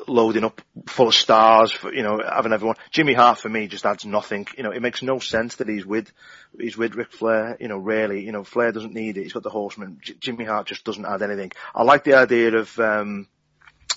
loading 0.06 0.44
up 0.44 0.60
full 0.86 1.08
of 1.08 1.14
stars 1.14 1.72
for, 1.72 1.92
you 1.92 2.02
know, 2.02 2.20
having 2.24 2.52
everyone. 2.52 2.76
Jimmy 2.90 3.14
Hart 3.14 3.38
for 3.38 3.48
me 3.48 3.66
just 3.66 3.86
adds 3.86 4.04
nothing. 4.04 4.46
You 4.56 4.62
know, 4.62 4.70
it 4.70 4.82
makes 4.82 5.02
no 5.02 5.18
sense 5.18 5.56
that 5.56 5.68
he's 5.68 5.86
with, 5.86 6.12
he's 6.58 6.76
with 6.76 6.94
Ric 6.94 7.12
Flair, 7.12 7.56
you 7.60 7.68
know, 7.68 7.78
really, 7.78 8.24
you 8.24 8.32
know, 8.32 8.44
Flair 8.44 8.72
doesn't 8.72 8.94
need 8.94 9.16
it. 9.16 9.22
He's 9.22 9.32
got 9.32 9.42
the 9.42 9.50
horseman. 9.50 9.98
J- 10.02 10.14
Jimmy 10.20 10.44
Hart 10.44 10.66
just 10.66 10.84
doesn't 10.84 11.06
add 11.06 11.22
anything. 11.22 11.52
I 11.74 11.82
like 11.82 12.04
the 12.04 12.14
idea 12.14 12.56
of, 12.56 12.78
um, 12.78 13.28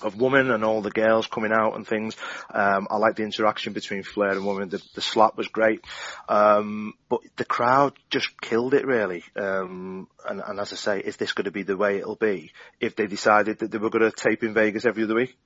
of 0.02 0.20
woman 0.20 0.52
and 0.52 0.64
all 0.64 0.82
the 0.82 0.92
girls 0.92 1.28
coming 1.28 1.52
out 1.52 1.76
and 1.76 1.88
things. 1.88 2.16
Um, 2.54 2.88
I 2.90 2.98
like 2.98 3.16
the 3.16 3.24
interaction 3.24 3.74
between 3.74 4.04
Flair 4.04 4.32
and 4.32 4.46
woman. 4.46 4.70
The, 4.70 4.82
the 4.96 5.02
slap 5.02 5.38
was 5.38 5.48
great. 5.48 5.82
Um, 6.28 6.94
but 7.10 7.22
the 7.38 7.46
crowd 7.46 7.94
just 8.10 8.40
killed 8.42 8.74
it 8.74 8.86
really. 8.86 9.24
Um, 9.36 10.08
and, 10.28 10.42
and 10.46 10.60
as 10.60 10.74
I 10.74 10.76
say, 10.76 11.00
is 11.00 11.18
this 11.18 11.34
going 11.34 11.46
to 11.46 11.52
be 11.52 11.64
the 11.64 11.78
way 11.78 11.98
it'll 11.98 12.16
be 12.16 12.52
if 12.80 12.96
they 12.96 13.08
decided 13.08 13.60
that 13.60 13.72
they 13.72 13.78
were 13.78 13.90
going 13.90 14.10
to 14.10 14.16
tape 14.16 14.44
in 14.44 14.54
Vegas 14.54 14.86
every 14.86 15.04
other 15.04 15.16
week? 15.16 15.38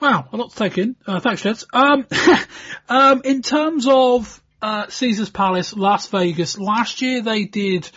Wow, 0.00 0.28
a 0.32 0.36
lot 0.36 0.50
to 0.50 0.56
take 0.56 0.78
in. 0.78 0.94
Uh, 1.06 1.20
thanks, 1.20 1.42
Jets. 1.42 1.64
Um, 1.72 2.06
um, 2.88 3.22
in 3.24 3.42
terms 3.42 3.86
of 3.88 4.40
uh, 4.62 4.88
Caesar's 4.88 5.30
Palace, 5.30 5.74
Las 5.74 6.06
Vegas, 6.08 6.58
last 6.58 7.02
year 7.02 7.22
they 7.22 7.44
did 7.44 7.88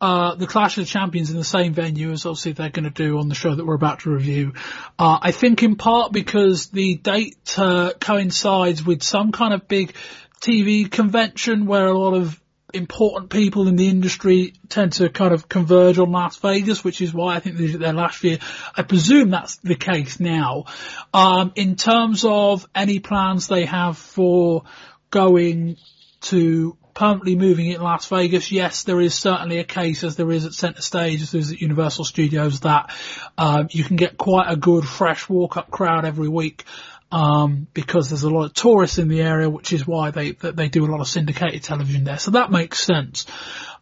uh, 0.00 0.34
the 0.34 0.46
Clash 0.46 0.78
of 0.78 0.84
the 0.84 0.90
Champions 0.90 1.30
in 1.30 1.36
the 1.36 1.44
same 1.44 1.74
venue 1.74 2.10
as 2.10 2.24
obviously 2.24 2.52
they're 2.52 2.70
going 2.70 2.84
to 2.84 2.90
do 2.90 3.18
on 3.18 3.28
the 3.28 3.34
show 3.34 3.54
that 3.54 3.64
we're 3.64 3.74
about 3.74 4.00
to 4.00 4.10
review. 4.10 4.54
Uh, 4.98 5.18
I 5.20 5.32
think 5.32 5.62
in 5.62 5.76
part 5.76 6.12
because 6.12 6.68
the 6.68 6.96
date 6.96 7.54
uh, 7.58 7.92
coincides 8.00 8.84
with 8.84 9.02
some 9.02 9.32
kind 9.32 9.52
of 9.52 9.68
big 9.68 9.94
TV 10.40 10.90
convention 10.90 11.66
where 11.66 11.86
a 11.86 11.98
lot 11.98 12.14
of 12.14 12.40
important 12.72 13.30
people 13.30 13.68
in 13.68 13.76
the 13.76 13.88
industry 13.88 14.54
tend 14.68 14.92
to 14.92 15.08
kind 15.08 15.34
of 15.34 15.48
converge 15.48 15.98
on 15.98 16.12
Las 16.12 16.36
Vegas, 16.38 16.84
which 16.84 17.00
is 17.00 17.12
why 17.12 17.36
I 17.36 17.40
think 17.40 17.56
they 17.56 17.66
did 17.66 17.80
there 17.80 17.92
last 17.92 18.22
year. 18.24 18.38
I 18.74 18.82
presume 18.82 19.30
that's 19.30 19.56
the 19.56 19.74
case 19.74 20.20
now. 20.20 20.66
Um, 21.12 21.52
in 21.56 21.76
terms 21.76 22.24
of 22.24 22.66
any 22.74 23.00
plans 23.00 23.48
they 23.48 23.66
have 23.66 23.98
for 23.98 24.64
going 25.10 25.76
to 26.22 26.76
permanently 26.94 27.36
moving 27.36 27.66
it 27.66 27.76
in 27.76 27.82
Las 27.82 28.06
Vegas, 28.08 28.50
yes, 28.52 28.84
there 28.84 29.00
is 29.00 29.14
certainly 29.14 29.58
a 29.58 29.64
case, 29.64 30.04
as 30.04 30.16
there 30.16 30.30
is 30.30 30.44
at 30.46 30.52
Centre 30.52 30.82
Stage, 30.82 31.22
as 31.22 31.32
there 31.32 31.40
is 31.40 31.52
at 31.52 31.60
Universal 31.60 32.04
Studios, 32.04 32.60
that 32.60 32.94
um, 33.38 33.68
you 33.70 33.84
can 33.84 33.96
get 33.96 34.16
quite 34.16 34.50
a 34.50 34.56
good 34.56 34.86
fresh 34.86 35.28
walk-up 35.28 35.70
crowd 35.70 36.04
every 36.04 36.28
week. 36.28 36.64
Um, 37.12 37.66
because 37.74 38.08
there's 38.08 38.22
a 38.22 38.30
lot 38.30 38.44
of 38.44 38.54
tourists 38.54 38.98
in 38.98 39.08
the 39.08 39.20
area, 39.20 39.50
which 39.50 39.72
is 39.72 39.84
why 39.84 40.12
they 40.12 40.30
they 40.30 40.68
do 40.68 40.84
a 40.84 40.90
lot 40.92 41.00
of 41.00 41.08
syndicated 41.08 41.64
television 41.64 42.04
there. 42.04 42.20
So 42.20 42.30
that 42.30 42.52
makes 42.52 42.78
sense. 42.78 43.26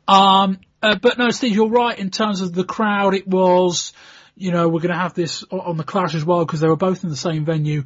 Um, 0.07 0.61
uh, 0.83 0.97
but 0.97 1.19
no, 1.19 1.29
Steve, 1.29 1.55
you're 1.55 1.69
right 1.69 1.99
in 1.99 2.11
terms 2.11 2.41
of 2.41 2.55
the 2.55 2.65
crowd. 2.65 3.15
It 3.15 3.29
was, 3.29 3.93
you 4.35 4.51
know, 4.51 4.71
we're 4.71 4.81
going 4.81 4.95
to 4.95 4.99
have 4.99 5.13
this 5.13 5.45
on 5.51 5.77
the 5.77 5.85
Clash 5.85 6.15
as 6.15 6.25
well 6.25 6.47
because 6.47 6.61
they 6.61 6.69
were 6.69 6.77
both 6.77 7.05
in 7.05 7.11
the 7.11 7.17
same 7.17 7.45
venue. 7.45 7.85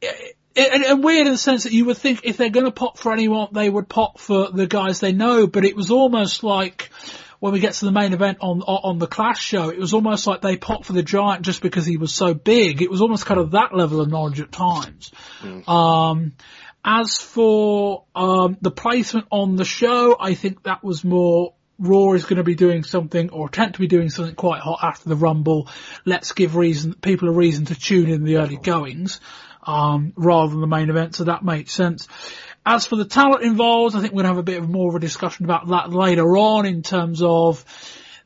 It- 0.00 0.36
and, 0.56 0.84
and 0.84 1.04
weird 1.04 1.26
in 1.26 1.32
the 1.32 1.38
sense 1.38 1.64
that 1.64 1.72
you 1.72 1.84
would 1.86 1.96
think 1.96 2.20
if 2.24 2.36
they're 2.36 2.50
going 2.50 2.66
to 2.66 2.72
pop 2.72 2.98
for 2.98 3.12
anyone, 3.12 3.48
they 3.52 3.68
would 3.68 3.88
pop 3.88 4.18
for 4.18 4.50
the 4.50 4.66
guys 4.66 5.00
they 5.00 5.12
know. 5.12 5.46
But 5.46 5.64
it 5.64 5.76
was 5.76 5.90
almost 5.90 6.42
like 6.42 6.90
when 7.40 7.52
we 7.52 7.60
get 7.60 7.74
to 7.74 7.84
the 7.84 7.92
main 7.92 8.12
event 8.12 8.38
on 8.40 8.62
on 8.62 8.98
the 8.98 9.06
Clash 9.06 9.42
show, 9.42 9.68
it 9.68 9.78
was 9.78 9.94
almost 9.94 10.26
like 10.26 10.42
they 10.42 10.56
popped 10.56 10.86
for 10.86 10.92
the 10.92 11.02
Giant 11.02 11.42
just 11.42 11.62
because 11.62 11.86
he 11.86 11.96
was 11.96 12.14
so 12.14 12.34
big. 12.34 12.82
It 12.82 12.90
was 12.90 13.00
almost 13.00 13.26
kind 13.26 13.40
of 13.40 13.52
that 13.52 13.74
level 13.74 14.00
of 14.00 14.08
knowledge 14.08 14.40
at 14.40 14.52
times. 14.52 15.10
Um, 15.66 16.32
as 16.84 17.18
for 17.18 18.04
um, 18.14 18.58
the 18.60 18.70
placement 18.70 19.26
on 19.30 19.56
the 19.56 19.64
show, 19.64 20.16
I 20.18 20.34
think 20.34 20.64
that 20.64 20.84
was 20.84 21.04
more 21.04 21.54
Raw 21.78 22.12
is 22.12 22.24
going 22.24 22.36
to 22.36 22.44
be 22.44 22.54
doing 22.54 22.84
something 22.84 23.30
or 23.30 23.46
attempt 23.48 23.74
to 23.74 23.80
be 23.80 23.88
doing 23.88 24.08
something 24.08 24.34
quite 24.34 24.60
hot 24.60 24.80
after 24.82 25.08
the 25.08 25.16
Rumble. 25.16 25.68
Let's 26.04 26.32
give 26.32 26.54
reason 26.54 26.94
people 26.94 27.28
a 27.28 27.32
reason 27.32 27.64
to 27.66 27.74
tune 27.74 28.08
in 28.08 28.24
the 28.24 28.36
early 28.36 28.56
goings 28.56 29.20
um, 29.62 30.12
rather 30.16 30.50
than 30.50 30.60
the 30.60 30.66
main 30.66 30.90
event. 30.90 31.14
So 31.14 31.24
that 31.24 31.44
makes 31.44 31.72
sense. 31.72 32.08
As 32.64 32.86
for 32.86 32.96
the 32.96 33.04
talent 33.04 33.42
involved, 33.42 33.96
I 33.96 34.00
think 34.00 34.12
we're 34.12 34.22
going 34.22 34.34
to 34.34 34.36
have 34.36 34.38
a 34.38 34.42
bit 34.42 34.58
of 34.58 34.68
more 34.68 34.88
of 34.88 34.94
a 34.94 35.00
discussion 35.00 35.44
about 35.44 35.68
that 35.68 35.90
later 35.90 36.36
on 36.36 36.64
in 36.66 36.82
terms 36.82 37.20
of 37.22 37.64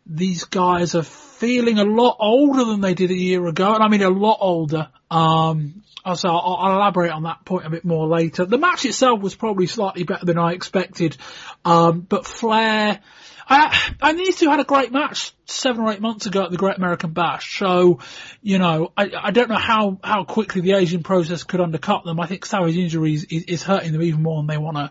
these 0.07 0.45
guys 0.45 0.95
are 0.95 1.03
feeling 1.03 1.79
a 1.79 1.85
lot 1.85 2.17
older 2.21 2.65
than 2.65 2.81
they 2.81 2.95
did 2.95 3.11
a 3.11 3.17
year 3.17 3.47
ago, 3.47 3.75
and 3.75 3.83
I 3.83 3.89
mean 3.89 4.03
a 4.03 4.11
lot 4.11 4.39
older. 4.41 4.89
Um, 5.11 5.83
so 6.15 6.29
I'll, 6.29 6.57
I'll, 6.61 6.77
elaborate 6.77 7.11
on 7.11 7.25
that 7.25 7.45
point 7.45 7.67
a 7.67 7.71
bit 7.71 7.85
more 7.85 8.07
later. 8.07 8.45
The 8.45 8.59
match 8.59 8.85
itself 8.85 9.21
was 9.21 9.35
probably 9.35 9.67
slightly 9.67 10.05
better 10.05 10.25
than 10.25 10.39
I 10.39 10.53
expected, 10.53 11.17
um, 11.65 12.01
but 12.01 12.27
Flair, 12.27 13.01
I, 13.49 13.95
and 14.03 14.19
these 14.19 14.37
two 14.37 14.51
had 14.51 14.61
a 14.61 14.65
great 14.65 14.93
match 14.93 15.33
seven 15.45 15.83
or 15.83 15.93
eight 15.93 16.01
months 16.01 16.27
ago 16.27 16.45
at 16.45 16.51
the 16.51 16.57
Great 16.57 16.77
American 16.77 17.13
Bash. 17.13 17.59
So, 17.59 18.01
you 18.43 18.59
know, 18.59 18.93
I, 18.97 19.11
I 19.23 19.31
don't 19.31 19.49
know 19.49 19.57
how, 19.57 19.99
how 20.03 20.25
quickly 20.25 20.63
the 20.63 20.73
aging 20.73 21.03
process 21.03 21.45
could 21.45 21.61
undercut 21.61 22.05
them. 22.05 22.19
I 22.19 22.27
think 22.27 22.45
Savage 22.45 22.77
injuries 22.77 23.25
is, 23.25 23.45
is 23.45 23.63
hurting 23.63 23.93
them 23.93 24.03
even 24.03 24.23
more 24.23 24.41
than 24.41 24.49
they 24.49 24.59
want 24.59 24.77
to, 24.77 24.91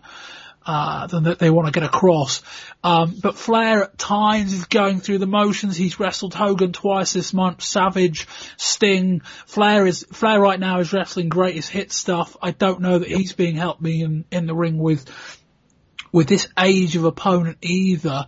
uh, 0.64 1.06
than 1.06 1.24
that 1.24 1.38
they 1.38 1.50
want 1.50 1.66
to 1.66 1.72
get 1.72 1.86
across. 1.86 2.42
Um, 2.82 3.14
but 3.22 3.36
Flair 3.36 3.84
at 3.84 3.98
times 3.98 4.52
is 4.52 4.64
going 4.64 5.00
through 5.00 5.18
the 5.18 5.26
motions. 5.26 5.76
He's 5.76 6.00
wrestled 6.00 6.34
Hogan 6.34 6.72
twice 6.72 7.12
this 7.12 7.32
month. 7.32 7.62
Savage, 7.62 8.26
Sting, 8.56 9.20
Flair 9.46 9.86
is 9.86 10.06
Flair 10.12 10.40
right 10.40 10.58
now 10.58 10.80
is 10.80 10.92
wrestling 10.92 11.28
greatest 11.28 11.70
hit 11.70 11.92
stuff. 11.92 12.36
I 12.42 12.50
don't 12.50 12.80
know 12.80 12.98
that 12.98 13.08
he's 13.08 13.32
being 13.32 13.54
helped 13.54 13.80
me 13.80 14.02
in 14.02 14.24
in 14.32 14.46
the 14.46 14.54
ring 14.54 14.78
with 14.78 15.08
with 16.16 16.28
this 16.28 16.48
age 16.58 16.96
of 16.96 17.04
opponent 17.04 17.58
either. 17.60 18.24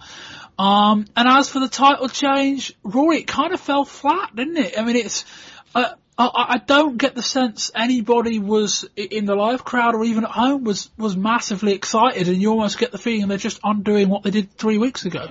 Um, 0.59 1.07
and 1.17 1.27
as 1.27 1.49
for 1.49 1.59
the 1.59 1.71
title 1.71 2.11
change, 2.11 2.75
Rory, 2.83 3.21
it 3.21 3.27
kind 3.27 3.55
of 3.55 3.61
fell 3.61 3.87
flat, 3.87 4.37
didn't 4.37 4.59
it? 4.59 4.79
I 4.79 4.85
mean, 4.85 4.97
it's, 4.97 5.25
uh, 5.75 5.95
I, 6.19 6.31
I 6.49 6.59
don't 6.59 6.99
get 6.99 7.15
the 7.15 7.23
sense 7.23 7.71
anybody 7.75 8.41
was 8.41 8.87
in 8.95 9.25
the 9.25 9.35
live 9.35 9.65
crowd 9.65 9.95
or 9.95 10.05
even 10.05 10.25
at 10.25 10.31
home 10.31 10.65
was, 10.65 10.91
was 10.99 11.17
massively 11.17 11.73
excited 11.73 12.29
and 12.29 12.37
you 12.43 12.51
almost 12.51 12.77
get 12.77 12.93
the 12.93 12.99
feeling 12.99 13.27
they're 13.27 13.39
just 13.39 13.61
undoing 13.65 14.11
what 14.11 14.23
they 14.23 14.33
did 14.33 14.53
three 14.53 14.77
weeks 14.77 15.07
ago. 15.07 15.31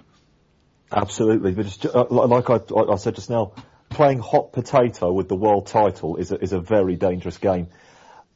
Absolutely. 0.91 1.52
But 1.52 1.65
just, 1.67 1.86
uh, 1.86 2.06
like 2.10 2.50
I, 2.50 2.60
I 2.91 2.96
said 2.96 3.13
just 3.13 3.30
now, 3.30 3.52
playing 3.89 4.17
hot 4.17 4.52
potato 4.52 5.13
with 5.13 5.30
the 5.30 5.36
world 5.36 5.67
title 5.67 6.15
is 6.15 6.32
a, 6.32 6.41
is 6.41 6.54
a 6.54 6.60
very 6.60 6.96
dangerous 6.96 7.38
game 7.38 7.67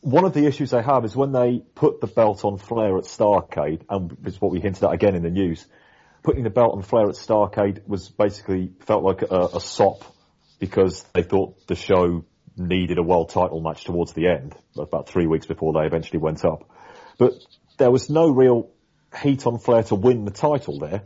one 0.01 0.25
of 0.25 0.33
the 0.33 0.45
issues 0.45 0.71
they 0.71 0.81
have 0.81 1.05
is 1.05 1.15
when 1.15 1.31
they 1.31 1.61
put 1.75 2.01
the 2.01 2.07
belt 2.07 2.43
on 2.43 2.57
Flair 2.57 2.97
at 2.97 3.03
Starcade, 3.03 3.83
and 3.89 4.17
is 4.25 4.41
what 4.41 4.51
we 4.51 4.59
hinted 4.59 4.83
at 4.83 4.91
again 4.91 5.15
in 5.15 5.23
the 5.23 5.29
news, 5.29 5.65
putting 6.23 6.43
the 6.43 6.49
belt 6.49 6.73
on 6.75 6.81
Flair 6.81 7.07
at 7.07 7.15
Starcade 7.15 7.87
was 7.87 8.09
basically 8.09 8.71
felt 8.81 9.03
like 9.03 9.21
a, 9.21 9.49
a 9.53 9.61
sop 9.61 10.03
because 10.59 11.03
they 11.13 11.23
thought 11.23 11.67
the 11.67 11.75
show 11.75 12.25
needed 12.57 12.97
a 12.97 13.03
world 13.03 13.29
title 13.29 13.61
match 13.61 13.85
towards 13.85 14.13
the 14.13 14.27
end, 14.27 14.55
about 14.77 15.07
three 15.07 15.27
weeks 15.27 15.45
before 15.45 15.73
they 15.73 15.85
eventually 15.85 16.19
went 16.19 16.43
up. 16.43 16.69
But 17.17 17.33
there 17.77 17.91
was 17.91 18.09
no 18.09 18.29
real 18.29 18.69
heat 19.21 19.45
on 19.45 19.59
Flair 19.59 19.83
to 19.83 19.95
win 19.95 20.25
the 20.25 20.31
title 20.31 20.79
there. 20.79 21.03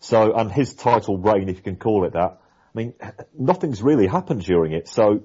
So, 0.00 0.34
and 0.34 0.52
his 0.52 0.74
title 0.74 1.18
reign, 1.18 1.48
if 1.48 1.56
you 1.56 1.62
can 1.62 1.76
call 1.76 2.04
it 2.04 2.12
that, 2.12 2.40
I 2.40 2.78
mean, 2.78 2.94
nothing's 3.38 3.82
really 3.82 4.06
happened 4.06 4.42
during 4.42 4.72
it. 4.72 4.88
So, 4.88 5.22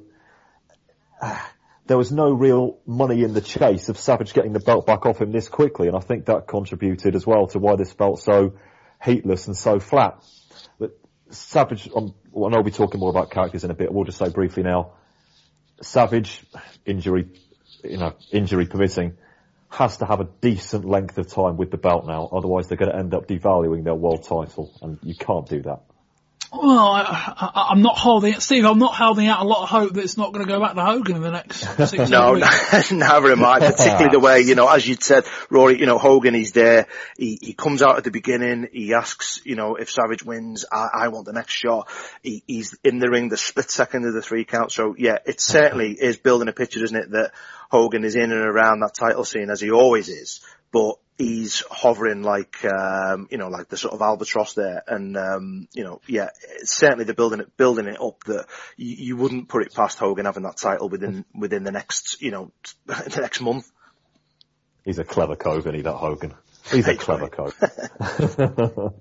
there 1.90 1.98
was 1.98 2.12
no 2.12 2.32
real 2.32 2.78
money 2.86 3.24
in 3.24 3.34
the 3.34 3.42
chase 3.42 3.90
of 3.90 3.98
Savage 3.98 4.34
getting 4.34 4.54
the 4.54 4.60
belt 4.60 4.86
back 4.86 5.08
off 5.08 5.20
him 5.20 5.32
this 5.32 5.50
quickly, 5.50 5.88
and 5.88 5.98
I 5.98 6.02
think 6.02 6.26
that 6.26 6.46
contributed 6.46 7.16
as 7.16 7.26
well 7.26 7.48
to 7.48 7.58
why 7.58 7.78
this 7.78 7.92
felt 7.92 8.22
so 8.22 8.54
heatless 9.02 9.48
and 9.48 9.58
so 9.58 9.80
flat. 9.80 10.24
But 10.78 10.92
Savage, 11.32 11.90
um, 11.96 12.14
well, 12.32 12.46
I 12.46 12.50
know 12.52 12.58
we'll 12.58 12.66
be 12.66 12.72
talking 12.72 13.00
more 13.00 13.10
about 13.10 13.32
characters 13.32 13.64
in 13.64 13.72
a 13.72 13.74
bit. 13.74 13.92
We'll 13.92 14.04
just 14.04 14.20
say 14.20 14.30
briefly 14.30 14.62
now, 14.62 14.92
Savage, 15.82 16.46
injury, 16.86 17.26
you 17.84 17.98
know, 17.98 18.14
injury 18.32 18.68
permitting, 18.68 19.18
has 19.70 19.98
to 19.98 20.06
have 20.06 20.20
a 20.20 20.30
decent 20.42 20.86
length 20.86 21.18
of 21.18 21.28
time 21.28 21.58
with 21.58 21.72
the 21.72 21.78
belt 21.78 22.06
now. 22.06 22.30
Otherwise, 22.32 22.68
they're 22.68 22.78
going 22.78 22.92
to 22.92 22.98
end 22.98 23.16
up 23.16 23.28
devaluing 23.28 23.84
their 23.84 23.96
world 23.96 24.22
title, 24.22 24.72
and 24.84 25.00
you 25.02 25.16
can't 25.16 25.50
do 25.50 25.64
that. 25.64 25.82
Well, 26.52 26.80
I, 26.80 27.70
am 27.72 27.84
not 27.84 27.96
holding 27.98 28.40
Steve. 28.40 28.66
I'm 28.66 28.80
not 28.80 28.96
holding 28.96 29.28
out 29.28 29.42
a 29.42 29.48
lot 29.48 29.64
of 29.64 29.70
hope 29.70 29.94
that 29.94 30.04
it's 30.04 30.18
not 30.18 30.34
going 30.34 30.46
to 30.46 30.52
go 30.52 30.60
back 30.60 30.74
to 30.74 30.84
Hogan 30.84 31.18
in 31.18 31.22
the 31.22 31.30
next 31.30 31.60
six 31.90 32.10
no, 32.10 32.34
weeks. 32.34 32.92
No, 32.92 32.98
never 32.98 33.36
mind. 33.36 33.64
Particularly 33.64 34.10
the 34.12 34.20
way 34.20 34.42
you 34.42 34.56
know, 34.56 34.68
as 34.68 34.88
you 34.88 34.96
said, 35.00 35.26
Rory. 35.52 35.80
You 35.80 35.86
know, 35.86 36.00
Hogan. 36.00 36.34
He's 36.34 36.52
there. 36.52 36.88
He 37.18 37.38
he 37.40 37.54
comes 37.54 37.84
out 37.84 37.98
at 37.98 38.04
the 38.04 38.10
beginning. 38.10 38.68
He 38.72 38.96
asks, 38.96 39.42
you 39.46 39.56
know, 39.56 39.76
if 39.76 39.92
Savage 39.92 40.24
wins, 40.24 40.66
I, 40.72 40.88
I 40.94 41.08
want 41.10 41.28
the 41.28 41.34
next 41.34 41.54
shot. 41.54 41.88
He, 42.24 42.44
he's 42.48 42.76
in 42.84 42.98
the 42.98 43.12
ring 43.12 43.30
the 43.30 43.38
split 43.38 43.70
second 43.70 44.06
of 44.06 44.14
the 44.14 44.22
three 44.22 44.44
count. 44.44 44.72
So 44.72 44.96
yeah, 44.98 45.20
it 45.28 45.40
certainly 45.42 45.92
is 45.92 46.18
building 46.18 46.48
a 46.48 46.54
picture, 46.54 46.84
isn't 46.84 46.98
it, 46.98 47.12
that 47.12 47.32
Hogan 47.70 48.04
is 48.04 48.16
in 48.16 48.32
and 48.32 48.34
around 48.34 48.80
that 48.80 48.96
title 48.96 49.24
scene 49.24 49.52
as 49.52 49.62
he 49.62 49.70
always 49.70 50.10
is. 50.10 50.42
But 50.72 50.96
he's 51.20 51.64
hovering 51.70 52.24
like 52.24 52.66
um, 52.66 53.28
you 53.30 53.38
know 53.38 53.50
like 53.50 53.68
the 53.68 53.78
sort 53.78 53.94
of 53.94 54.02
albatross 54.02 54.54
there. 54.54 54.82
And 54.88 55.16
um, 55.16 55.68
you 55.74 55.84
know 55.84 56.02
yeah 56.08 56.30
certainly 56.64 57.04
they're 57.04 57.14
building 57.14 57.42
it 57.42 57.56
building 57.58 57.86
it 57.86 58.02
up 58.02 58.24
that 58.24 58.48
you, 58.78 58.96
you, 58.98 59.18
wouldn't 59.18 59.50
put 59.50 59.62
it 59.62 59.76
past 59.76 60.00
Hogan 60.00 60.26
having 60.26 60.44
that 60.44 60.58
title 60.58 60.90
within 60.90 61.26
within 61.36 61.64
the 61.64 61.72
next 61.72 62.22
you 62.22 62.32
know 62.32 62.52
the 62.88 63.20
next 63.22 63.42
month. 63.42 63.70
He's 64.84 64.98
a 64.98 65.04
clever 65.04 65.36
cove 65.36 65.60
isn't 65.60 65.76
he 65.76 65.82
that 65.82 65.94
Hogan. 65.94 66.34
He's 66.72 66.88
a 66.88 66.96
clever 66.96 67.28
cove 67.28 67.56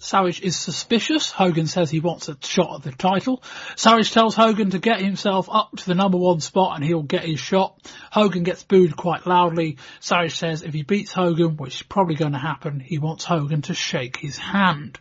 Savage 0.00 0.40
is 0.42 0.56
suspicious. 0.56 1.32
Hogan 1.32 1.66
says 1.66 1.90
he 1.90 1.98
wants 1.98 2.28
a 2.28 2.36
shot 2.40 2.76
at 2.76 2.82
the 2.84 2.92
title. 2.92 3.42
Savage 3.74 4.12
tells 4.12 4.36
Hogan 4.36 4.70
to 4.70 4.78
get 4.78 5.00
himself 5.00 5.48
up 5.50 5.76
to 5.76 5.86
the 5.86 5.96
number 5.96 6.16
one 6.16 6.38
spot 6.40 6.76
and 6.76 6.84
he'll 6.84 7.02
get 7.02 7.24
his 7.24 7.40
shot. 7.40 7.76
Hogan 8.12 8.44
gets 8.44 8.62
booed 8.62 8.96
quite 8.96 9.26
loudly. 9.26 9.76
Savage 9.98 10.36
says 10.36 10.62
if 10.62 10.72
he 10.72 10.84
beats 10.84 11.12
Hogan, 11.12 11.56
which 11.56 11.80
is 11.80 11.82
probably 11.82 12.14
going 12.14 12.32
to 12.32 12.38
happen, 12.38 12.78
he 12.78 12.98
wants 12.98 13.24
Hogan 13.24 13.62
to 13.62 13.74
shake 13.74 14.16
his 14.16 14.38
hand. 14.38 15.00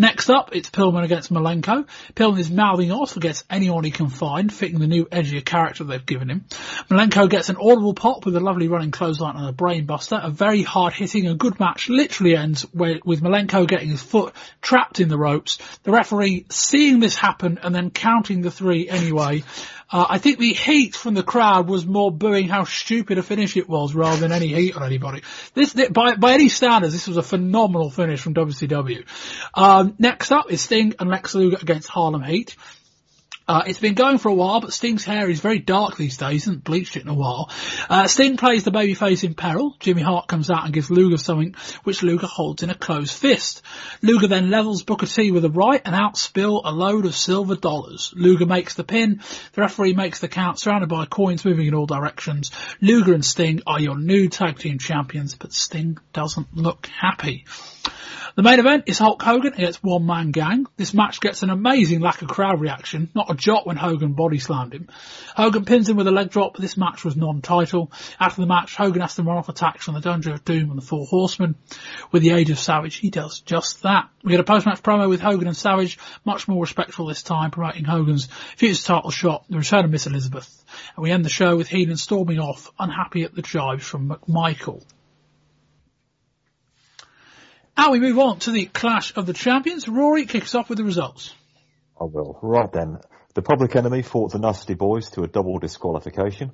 Next 0.00 0.30
up, 0.30 0.50
it's 0.52 0.70
Pillman 0.70 1.02
against 1.02 1.32
Malenko. 1.32 1.84
Pillman 2.14 2.38
is 2.38 2.48
mouthing 2.48 2.92
off 2.92 3.16
against 3.16 3.44
anyone 3.50 3.82
he 3.82 3.90
can 3.90 4.08
find, 4.08 4.52
fitting 4.52 4.78
the 4.78 4.86
new 4.86 5.06
edgier 5.06 5.44
character 5.44 5.82
they've 5.82 6.06
given 6.06 6.30
him. 6.30 6.44
Malenko 6.88 7.28
gets 7.28 7.48
an 7.48 7.56
audible 7.56 7.94
pop 7.94 8.24
with 8.24 8.36
a 8.36 8.40
lovely 8.40 8.68
running 8.68 8.92
clothesline 8.92 9.34
and 9.34 9.48
a 9.48 9.52
brainbuster. 9.52 10.24
A 10.24 10.30
very 10.30 10.62
hard 10.62 10.92
hitting, 10.92 11.26
a 11.26 11.34
good 11.34 11.58
match 11.58 11.88
literally 11.88 12.36
ends 12.36 12.64
with 12.72 13.02
Malenko 13.02 13.66
getting 13.66 13.88
his 13.88 14.00
foot 14.00 14.27
trapped 14.60 15.00
in 15.00 15.08
the 15.08 15.18
ropes. 15.18 15.58
The 15.82 15.92
referee 15.92 16.46
seeing 16.50 17.00
this 17.00 17.16
happen 17.16 17.58
and 17.62 17.74
then 17.74 17.90
counting 17.90 18.42
the 18.42 18.50
three 18.50 18.88
anyway. 18.88 19.44
Uh, 19.90 20.04
I 20.08 20.18
think 20.18 20.38
the 20.38 20.52
heat 20.52 20.94
from 20.94 21.14
the 21.14 21.22
crowd 21.22 21.66
was 21.66 21.86
more 21.86 22.12
booing 22.12 22.48
how 22.48 22.64
stupid 22.64 23.16
a 23.16 23.22
finish 23.22 23.56
it 23.56 23.68
was 23.68 23.94
rather 23.94 24.20
than 24.20 24.32
any 24.32 24.48
heat 24.48 24.76
on 24.76 24.82
anybody. 24.82 25.22
This, 25.54 25.72
by, 25.90 26.16
by 26.16 26.34
any 26.34 26.50
standards, 26.50 26.92
this 26.92 27.08
was 27.08 27.16
a 27.16 27.22
phenomenal 27.22 27.90
finish 27.90 28.20
from 28.20 28.34
WCW. 28.34 29.06
Um, 29.54 29.94
next 29.98 30.30
up 30.30 30.50
is 30.50 30.60
Sting 30.60 30.94
and 30.98 31.08
Lex 31.08 31.34
Luger 31.34 31.56
against 31.60 31.88
Harlem 31.88 32.22
Heat. 32.22 32.54
Uh, 33.48 33.62
it's 33.66 33.78
been 33.78 33.94
going 33.94 34.18
for 34.18 34.28
a 34.28 34.34
while, 34.34 34.60
but 34.60 34.74
Sting's 34.74 35.06
hair 35.06 35.30
is 35.30 35.40
very 35.40 35.58
dark 35.58 35.96
these 35.96 36.18
days. 36.18 36.44
He 36.44 36.50
hasn't 36.50 36.64
bleached 36.64 36.98
it 36.98 37.04
in 37.04 37.08
a 37.08 37.14
while. 37.14 37.50
Uh, 37.88 38.06
Sting 38.06 38.36
plays 38.36 38.64
the 38.64 38.70
babyface 38.70 39.24
in 39.24 39.32
peril. 39.32 39.74
Jimmy 39.80 40.02
Hart 40.02 40.28
comes 40.28 40.50
out 40.50 40.66
and 40.66 40.74
gives 40.74 40.90
Luger 40.90 41.16
something 41.16 41.54
which 41.84 42.02
Luger 42.02 42.26
holds 42.26 42.62
in 42.62 42.68
a 42.68 42.74
closed 42.74 43.14
fist. 43.14 43.62
Luger 44.02 44.26
then 44.26 44.50
levels 44.50 44.82
Booker 44.82 45.06
T 45.06 45.30
with 45.30 45.46
a 45.46 45.50
right 45.50 45.80
and 45.82 45.94
out 45.94 46.18
spill 46.18 46.60
a 46.62 46.72
load 46.72 47.06
of 47.06 47.16
silver 47.16 47.56
dollars. 47.56 48.12
Luger 48.14 48.44
makes 48.44 48.74
the 48.74 48.84
pin. 48.84 49.22
The 49.54 49.62
referee 49.62 49.94
makes 49.94 50.20
the 50.20 50.28
count 50.28 50.60
surrounded 50.60 50.90
by 50.90 51.06
coins 51.06 51.46
moving 51.46 51.68
in 51.68 51.74
all 51.74 51.86
directions. 51.86 52.50
Luger 52.82 53.14
and 53.14 53.24
Sting 53.24 53.62
are 53.66 53.80
your 53.80 53.96
new 53.96 54.28
tag 54.28 54.58
team 54.58 54.78
champions, 54.78 55.34
but 55.34 55.54
Sting 55.54 55.96
doesn't 56.12 56.54
look 56.54 56.86
happy. 56.86 57.46
The 58.38 58.44
main 58.44 58.60
event 58.60 58.84
is 58.86 58.98
Hulk 58.98 59.20
Hogan 59.20 59.54
against 59.54 59.82
One 59.82 60.06
Man 60.06 60.30
Gang. 60.30 60.66
This 60.76 60.94
match 60.94 61.20
gets 61.20 61.42
an 61.42 61.50
amazing 61.50 61.98
lack 61.98 62.22
of 62.22 62.28
crowd 62.28 62.60
reaction, 62.60 63.10
not 63.12 63.30
a 63.30 63.34
jot 63.34 63.66
when 63.66 63.76
Hogan 63.76 64.12
body 64.12 64.38
slammed 64.38 64.74
him. 64.74 64.88
Hogan 65.34 65.64
pins 65.64 65.88
him 65.88 65.96
with 65.96 66.06
a 66.06 66.12
leg 66.12 66.30
drop, 66.30 66.52
but 66.52 66.62
this 66.62 66.76
match 66.76 67.04
was 67.04 67.16
non-title. 67.16 67.90
After 68.20 68.40
the 68.40 68.46
match, 68.46 68.76
Hogan 68.76 69.02
has 69.02 69.16
to 69.16 69.24
run 69.24 69.38
off 69.38 69.48
attacks 69.48 69.84
from 69.84 69.94
the 69.94 70.00
Dungeon 70.00 70.34
of 70.34 70.44
Doom 70.44 70.70
and 70.70 70.80
the 70.80 70.86
Four 70.86 71.06
Horsemen. 71.06 71.56
With 72.12 72.22
the 72.22 72.30
Age 72.30 72.50
of 72.50 72.60
Savage, 72.60 72.96
he 72.96 73.10
does 73.10 73.40
just 73.40 73.82
that. 73.82 74.08
We 74.22 74.30
get 74.30 74.40
a 74.40 74.44
post-match 74.44 74.82
promo 74.82 75.08
with 75.08 75.20
Hogan 75.20 75.48
and 75.48 75.56
Savage, 75.56 75.98
much 76.24 76.46
more 76.46 76.60
respectful 76.60 77.06
this 77.06 77.24
time, 77.24 77.50
promoting 77.50 77.84
Hogan's 77.84 78.28
future 78.56 78.82
title 78.82 79.10
shot, 79.10 79.46
the 79.48 79.58
return 79.58 79.84
of 79.84 79.90
Miss 79.90 80.06
Elizabeth. 80.06 80.64
And 80.94 81.02
we 81.02 81.10
end 81.10 81.24
the 81.24 81.28
show 81.28 81.56
with 81.56 81.68
Heenan 81.68 81.96
storming 81.96 82.38
off, 82.38 82.70
unhappy 82.78 83.24
at 83.24 83.34
the 83.34 83.42
jibes 83.42 83.84
from 83.84 84.08
McMichael. 84.08 84.84
Now 87.78 87.92
we 87.92 88.00
move 88.00 88.18
on 88.18 88.40
to 88.40 88.50
the 88.50 88.66
Clash 88.66 89.16
of 89.16 89.26
the 89.26 89.32
Champions. 89.32 89.88
Rory 89.88 90.26
kicks 90.26 90.56
off 90.56 90.68
with 90.68 90.78
the 90.78 90.84
results. 90.84 91.32
I 91.98 92.04
will. 92.04 92.36
Right 92.42 92.70
then. 92.72 92.98
The 93.34 93.42
Public 93.42 93.76
Enemy 93.76 94.02
fought 94.02 94.32
the 94.32 94.40
Nasty 94.40 94.74
Boys 94.74 95.10
to 95.10 95.22
a 95.22 95.28
double 95.28 95.60
disqualification. 95.60 96.50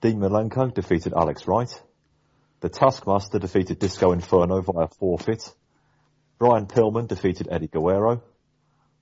Dean 0.00 0.18
Malenko 0.18 0.72
defeated 0.72 1.12
Alex 1.12 1.46
Wright. 1.46 1.68
The 2.60 2.70
Taskmaster 2.70 3.38
defeated 3.38 3.78
Disco 3.78 4.12
Inferno 4.12 4.62
via 4.62 4.88
forfeit. 4.98 5.52
Brian 6.38 6.66
Pillman 6.66 7.08
defeated 7.08 7.48
Eddie 7.50 7.68
Guerrero. 7.68 8.22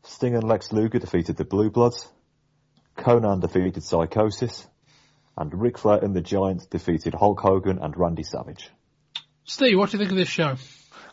Sting 0.02 0.35
and 0.35 0.48
Lex 0.48 0.72
Luger 0.72 0.98
defeated 0.98 1.37
the 1.37 1.44
Blue 1.44 1.70
Bloods. 1.70 2.09
Konnan 2.98 3.40
defeated 3.40 3.85
Psychosis. 3.85 4.66
And 5.38 5.54
Ric 5.54 5.78
Flair 5.78 6.02
and 6.02 6.12
the 6.12 6.22
Giants 6.22 6.66
defeated 6.66 7.14
Hulk 7.14 7.38
Hogan 7.38 7.78
and 7.80 7.96
Randy 7.96 8.24
Savage. 8.24 8.68
Steve, 9.44 9.78
what 9.78 9.90
do 9.90 9.96
you 9.96 10.00
think 10.00 10.11
of 10.11 10.18
this 10.18 10.28
show? 10.28 10.56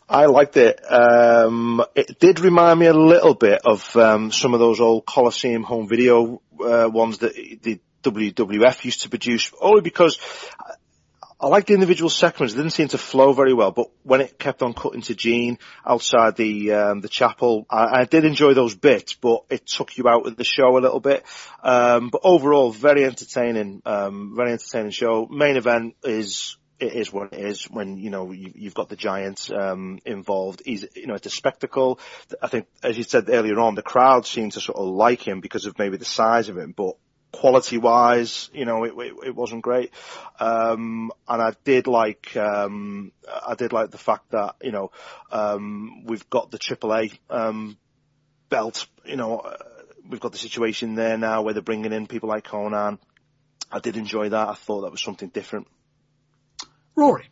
I 0.08 0.26
liked 0.26 0.58
it. 0.58 0.80
Um, 0.92 1.84
it 1.96 2.20
did 2.20 2.40
remind 2.40 2.80
me 2.80 2.88
a 2.88 2.94
little 2.94 3.34
bit 3.34 3.62
of 3.66 3.96
um, 3.96 4.32
some 4.32 4.54
of 4.54 4.60
those 4.60 4.80
old 4.80 5.06
Coliseum 5.06 5.64
home 5.64 5.88
video 5.88 6.42
uh, 6.64 6.90
ones 6.92 7.20
that 7.20 7.34
the 7.36 7.80
WWF 8.04 8.84
used 8.84 9.04
to 9.04 9.10
produce, 9.10 9.52
only 9.62 9.82
because 9.82 10.20
I 11.44 11.48
like 11.48 11.66
the 11.66 11.74
individual 11.74 12.10
segments. 12.10 12.54
It 12.54 12.58
didn't 12.58 12.72
seem 12.72 12.88
to 12.90 12.98
flow 12.98 13.34
very 13.34 13.54
well, 13.54 13.72
but 13.72 13.88
when 14.04 14.22
it 14.22 14.40
kept 14.40 14.62
on 14.62 14.74
cutting 14.74 15.02
to 15.04 15.16
Gene 15.16 15.58
outside 15.86 16.38
the 16.38 16.72
um, 16.72 17.02
the 17.02 17.10
chapel, 17.10 17.66
I, 17.70 18.02
I, 18.02 18.06
did 18.06 18.24
enjoy 18.24 18.54
those 18.54 18.76
bits, 18.76 19.14
but 19.16 19.44
it 19.50 19.66
took 19.66 19.98
you 19.98 20.08
out 20.08 20.26
of 20.26 20.38
the 20.38 20.46
show 20.46 20.78
a 20.78 20.80
little 20.80 21.02
bit. 21.02 21.26
Um, 21.62 22.10
but 22.10 22.22
overall, 22.24 22.72
very 22.72 23.04
entertaining, 23.04 23.82
um, 23.86 24.34
very 24.38 24.54
entertaining 24.54 24.92
show. 24.92 25.28
Main 25.30 25.58
event 25.58 25.96
is 26.04 26.56
it 26.80 26.94
is 26.94 27.14
what 27.14 27.34
it 27.34 27.40
is 27.40 27.66
when 27.66 27.98
you 27.98 28.10
know 28.10 28.32
you, 28.32 28.66
have 28.66 28.74
got 28.74 28.90
the 28.90 28.96
Giants 28.96 29.52
um, 29.52 30.00
involved. 30.06 30.62
He's 30.66 30.86
you 30.96 31.08
know 31.08 31.16
it's 31.16 31.28
a 31.28 31.32
spectacle. 31.32 32.00
I 32.42 32.48
think 32.48 32.68
as 32.82 32.98
you 32.98 33.04
said 33.04 33.30
earlier 33.30 33.60
on, 33.60 33.76
the 33.76 33.82
crowd 33.82 34.26
seemed 34.26 34.54
to 34.54 34.62
sort 34.62 34.78
of 34.78 34.88
like 34.88 35.22
him 35.22 35.40
because 35.40 35.66
of 35.66 35.78
maybe 35.78 35.98
the 35.98 36.06
size 36.06 36.50
of 36.50 36.58
him, 36.58 36.74
but 36.76 36.96
quality 37.34 37.78
wise, 37.80 38.50
you 38.54 38.64
know, 38.64 38.86
it, 38.86 38.94
it, 38.96 39.14
it 39.28 39.36
wasn't 39.36 39.62
great. 39.62 39.92
Um, 40.40 41.12
and 41.28 41.42
I 41.42 41.54
did 41.66 41.88
like, 41.88 42.38
um, 42.38 43.12
I 43.28 43.56
did 43.56 43.74
like 43.74 43.90
the 43.90 43.98
fact 43.98 44.32
that, 44.32 44.56
you 44.62 44.72
know, 44.72 44.92
um, 45.32 46.06
we've 46.06 46.30
got 46.30 46.52
the 46.52 46.60
AAA, 46.60 47.18
um, 47.30 47.78
belt, 48.50 48.86
you 49.04 49.18
know, 49.18 49.40
uh, 49.40 49.58
we've 50.08 50.22
got 50.22 50.32
the 50.32 50.38
situation 50.38 50.96
there 50.96 51.18
now 51.18 51.42
where 51.42 51.54
they're 51.54 51.64
bringing 51.64 51.92
in 51.92 52.08
people 52.08 52.30
like 52.30 52.46
Konnan. 52.46 53.00
I 53.72 53.80
did 53.80 53.98
enjoy 53.98 54.30
that. 54.30 54.48
I 54.50 54.54
thought 54.54 54.82
that 54.82 54.92
was 54.92 55.02
something 55.02 55.30
different. 55.30 55.68
Rory. 56.96 57.30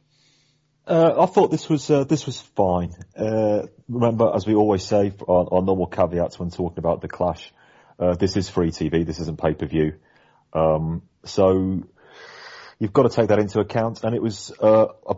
Uh, 0.88 1.24
I 1.24 1.26
thought 1.28 1.52
this 1.52 1.70
was 1.70 1.90
uh, 1.90 2.04
this 2.04 2.26
was 2.26 2.42
fine. 2.42 2.94
Uh, 3.16 3.68
remember, 3.88 4.32
as 4.34 4.48
we 4.48 4.56
always 4.56 4.84
say, 4.84 5.14
our, 5.28 5.54
our 5.54 5.62
normal 5.62 5.88
caveats 5.88 6.40
when 6.40 6.50
talking 6.50 6.80
about 6.80 7.02
the 7.02 7.08
clash, 7.08 7.54
uh, 8.00 8.16
this 8.16 8.36
is 8.36 8.50
free 8.50 8.72
TV. 8.72 9.06
This 9.06 9.20
isn't 9.20 9.40
pay 9.40 9.54
per 9.54 9.68
view. 9.68 9.94
Um, 10.54 11.04
so 11.24 11.84
you've 12.80 12.94
got 12.94 13.04
to 13.04 13.10
take 13.10 13.30
that 13.30 13.40
into 13.40 13.60
account. 13.60 14.04
And 14.04 14.16
it 14.16 14.22
was 14.22 14.52
uh, 14.62 14.88
a, 15.08 15.16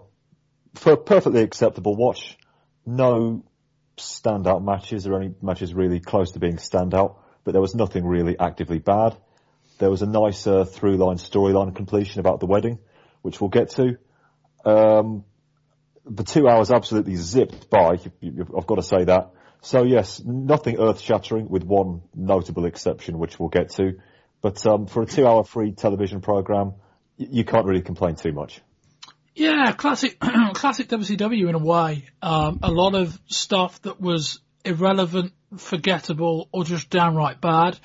a 0.85 0.97
perfectly 0.97 1.41
acceptable 1.41 1.95
watch. 1.95 2.37
No 2.85 3.45
standout 3.97 4.63
matches 4.63 5.07
or 5.07 5.15
any 5.15 5.33
matches 5.41 5.73
really 5.73 5.99
close 5.99 6.31
to 6.31 6.39
being 6.39 6.57
standout, 6.57 7.15
but 7.45 7.53
there 7.53 7.61
was 7.61 7.73
nothing 7.73 8.05
really 8.05 8.37
actively 8.37 8.79
bad. 8.79 9.15
There 9.79 9.89
was 9.89 10.01
a 10.01 10.07
nice 10.07 10.45
uh, 10.45 10.65
through 10.65 10.97
line 10.97 11.17
storyline 11.17 11.73
completion 11.75 12.19
about 12.19 12.41
the 12.41 12.45
wedding, 12.45 12.79
which 13.21 13.39
we'll 13.39 13.49
get 13.49 13.69
to. 13.71 13.97
Um, 14.63 15.23
the 16.05 16.23
two 16.23 16.47
hours 16.47 16.71
absolutely 16.71 17.15
zipped 17.15 17.69
by. 17.69 17.97
I've 18.57 18.67
got 18.67 18.75
to 18.75 18.83
say 18.83 19.05
that. 19.05 19.31
So 19.61 19.83
yes, 19.83 20.21
nothing 20.23 20.79
earth-shattering 20.79 21.47
with 21.47 21.63
one 21.63 22.01
notable 22.13 22.65
exception, 22.65 23.17
which 23.17 23.39
we'll 23.39 23.49
get 23.49 23.69
to. 23.75 23.99
But 24.41 24.65
um, 24.67 24.87
for 24.87 25.03
a 25.03 25.05
two-hour 25.05 25.45
free 25.45 25.71
television 25.71 26.19
program, 26.19 26.73
you 27.17 27.45
can't 27.45 27.65
really 27.65 27.81
complain 27.81 28.15
too 28.15 28.33
much. 28.33 28.61
Yeah, 29.35 29.71
classic, 29.71 30.19
classic 30.53 30.89
WCW 30.89 31.47
in 31.47 31.55
a 31.55 31.59
way. 31.59 32.05
Um, 32.21 32.59
a 32.61 32.69
lot 32.69 32.93
of 32.93 33.17
stuff 33.27 33.81
that 33.83 34.01
was 34.01 34.41
irrelevant, 34.65 35.33
forgettable, 35.57 36.49
or 36.51 36.65
just 36.65 36.89
downright 36.89 37.41
bad. 37.41 37.79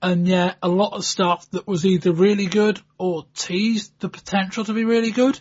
And 0.00 0.28
yet 0.28 0.56
a 0.62 0.68
lot 0.68 0.92
of 0.92 1.04
stuff 1.04 1.50
that 1.50 1.66
was 1.66 1.84
either 1.84 2.12
really 2.12 2.46
good 2.46 2.80
or 2.96 3.26
teased 3.34 3.92
the 3.98 4.08
potential 4.08 4.64
to 4.64 4.72
be 4.72 4.84
really 4.84 5.10
good, 5.10 5.38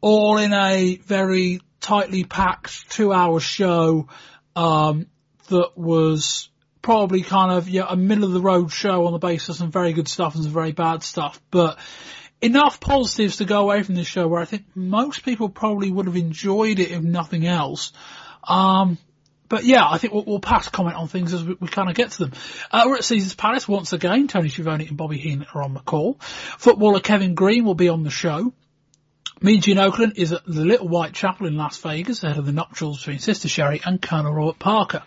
all 0.00 0.38
in 0.38 0.52
a 0.52 0.96
very 0.96 1.60
tightly 1.80 2.24
packed 2.24 2.90
two 2.90 3.12
hour 3.12 3.40
show 3.40 4.08
um, 4.54 5.06
that 5.48 5.76
was 5.76 6.48
probably 6.82 7.22
kind 7.22 7.52
of 7.52 7.68
yeah 7.68 7.86
a 7.88 7.96
middle 7.96 8.24
of 8.24 8.32
the 8.32 8.40
road 8.40 8.70
show 8.70 9.06
on 9.06 9.12
the 9.12 9.18
basis 9.18 9.48
of 9.48 9.56
some 9.56 9.70
very 9.70 9.92
good 9.92 10.08
stuff 10.08 10.34
and 10.34 10.44
some 10.44 10.52
very 10.52 10.72
bad 10.72 11.02
stuff, 11.02 11.40
but 11.50 11.78
enough 12.40 12.80
positives 12.80 13.38
to 13.38 13.44
go 13.44 13.60
away 13.60 13.82
from 13.82 13.94
this 13.94 14.06
show 14.06 14.28
where 14.28 14.40
I 14.40 14.44
think 14.44 14.64
most 14.74 15.24
people 15.24 15.48
probably 15.48 15.90
would 15.90 16.06
have 16.06 16.16
enjoyed 16.16 16.78
it 16.78 16.90
if 16.90 17.02
nothing 17.02 17.46
else. 17.46 17.92
Um, 18.46 18.98
but 19.48 19.64
yeah, 19.64 19.88
I 19.88 19.98
think 19.98 20.12
we'll, 20.12 20.24
we'll, 20.24 20.40
pass 20.40 20.68
comment 20.68 20.96
on 20.96 21.08
things 21.08 21.32
as 21.32 21.44
we, 21.44 21.56
we 21.60 21.68
kind 21.68 21.88
of 21.88 21.94
get 21.94 22.10
to 22.12 22.18
them. 22.18 22.32
Uh, 22.70 22.84
we're 22.86 22.96
at 22.96 23.04
Caesar's 23.04 23.34
Palace 23.34 23.66
once 23.68 23.92
again. 23.92 24.28
Tony 24.28 24.48
Schiavone 24.48 24.88
and 24.88 24.96
Bobby 24.96 25.18
Heenan 25.18 25.46
are 25.54 25.62
on 25.62 25.74
the 25.74 25.80
call. 25.80 26.14
Footballer 26.58 27.00
Kevin 27.00 27.34
Greene 27.34 27.64
will 27.64 27.74
be 27.74 27.88
on 27.88 28.02
the 28.02 28.10
show. 28.10 28.52
Meet 29.42 29.68
in 29.68 29.76
Okerlund 29.76 30.16
is 30.16 30.32
at 30.32 30.46
the 30.46 30.64
Little 30.64 30.88
White 30.88 31.12
Chapel 31.12 31.46
in 31.46 31.58
Las 31.58 31.76
Vegas 31.82 32.24
ahead 32.24 32.38
of 32.38 32.46
the 32.46 32.52
nuptials 32.52 33.00
between 33.00 33.18
Sister 33.18 33.48
Sherri 33.48 33.82
and 33.84 34.00
Colonel 34.00 34.32
Robert 34.32 34.58
Parker. 34.58 35.02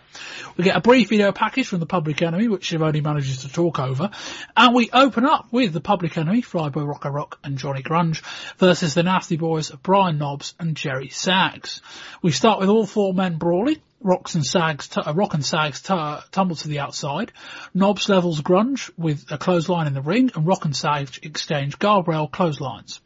We 0.56 0.62
get 0.62 0.76
a 0.76 0.80
brief 0.80 1.08
video 1.08 1.32
package 1.32 1.66
from 1.66 1.80
the 1.80 1.86
Public 1.86 2.22
Enemy, 2.22 2.46
which 2.46 2.64
Schiavone 2.64 3.00
manages 3.00 3.38
to 3.38 3.48
talk 3.48 3.80
over, 3.80 4.12
and 4.56 4.72
we 4.72 4.88
open 4.92 5.26
up 5.26 5.48
with 5.50 5.72
the 5.72 5.80
Public 5.80 6.16
Enemy, 6.16 6.42
Flyboy 6.42 6.86
Rocco 6.86 7.08
Rock 7.10 7.40
and 7.42 7.58
Johnny 7.58 7.82
Grunge 7.82 8.22
versus 8.58 8.94
the 8.94 9.02
Nasty 9.02 9.36
Boys 9.36 9.72
Brian 9.82 10.18
Knobbs 10.18 10.54
and 10.60 10.76
Jerry 10.76 11.08
Sags. 11.08 11.82
We 12.22 12.30
start 12.30 12.60
with 12.60 12.68
all 12.68 12.86
four 12.86 13.12
men 13.12 13.36
brawling, 13.36 13.80
Rocks 14.02 14.34
and 14.34 14.44
Sags, 14.44 14.88
t- 14.88 15.00
Rock 15.14 15.34
and 15.34 15.44
Sags 15.44 15.82
t- 15.82 16.16
tumble 16.32 16.56
to 16.56 16.68
the 16.68 16.78
outside. 16.78 17.32
Knobbs 17.74 18.08
levels 18.08 18.40
Grunge 18.40 18.90
with 18.96 19.30
a 19.30 19.36
clothesline 19.36 19.86
in 19.86 19.94
the 19.94 20.00
ring, 20.00 20.30
and 20.34 20.46
Rock 20.46 20.64
and 20.64 20.74
Sags 20.74 21.18
exchange 21.22 21.78
guardrail 21.78 22.30
clotheslines. 22.30 23.00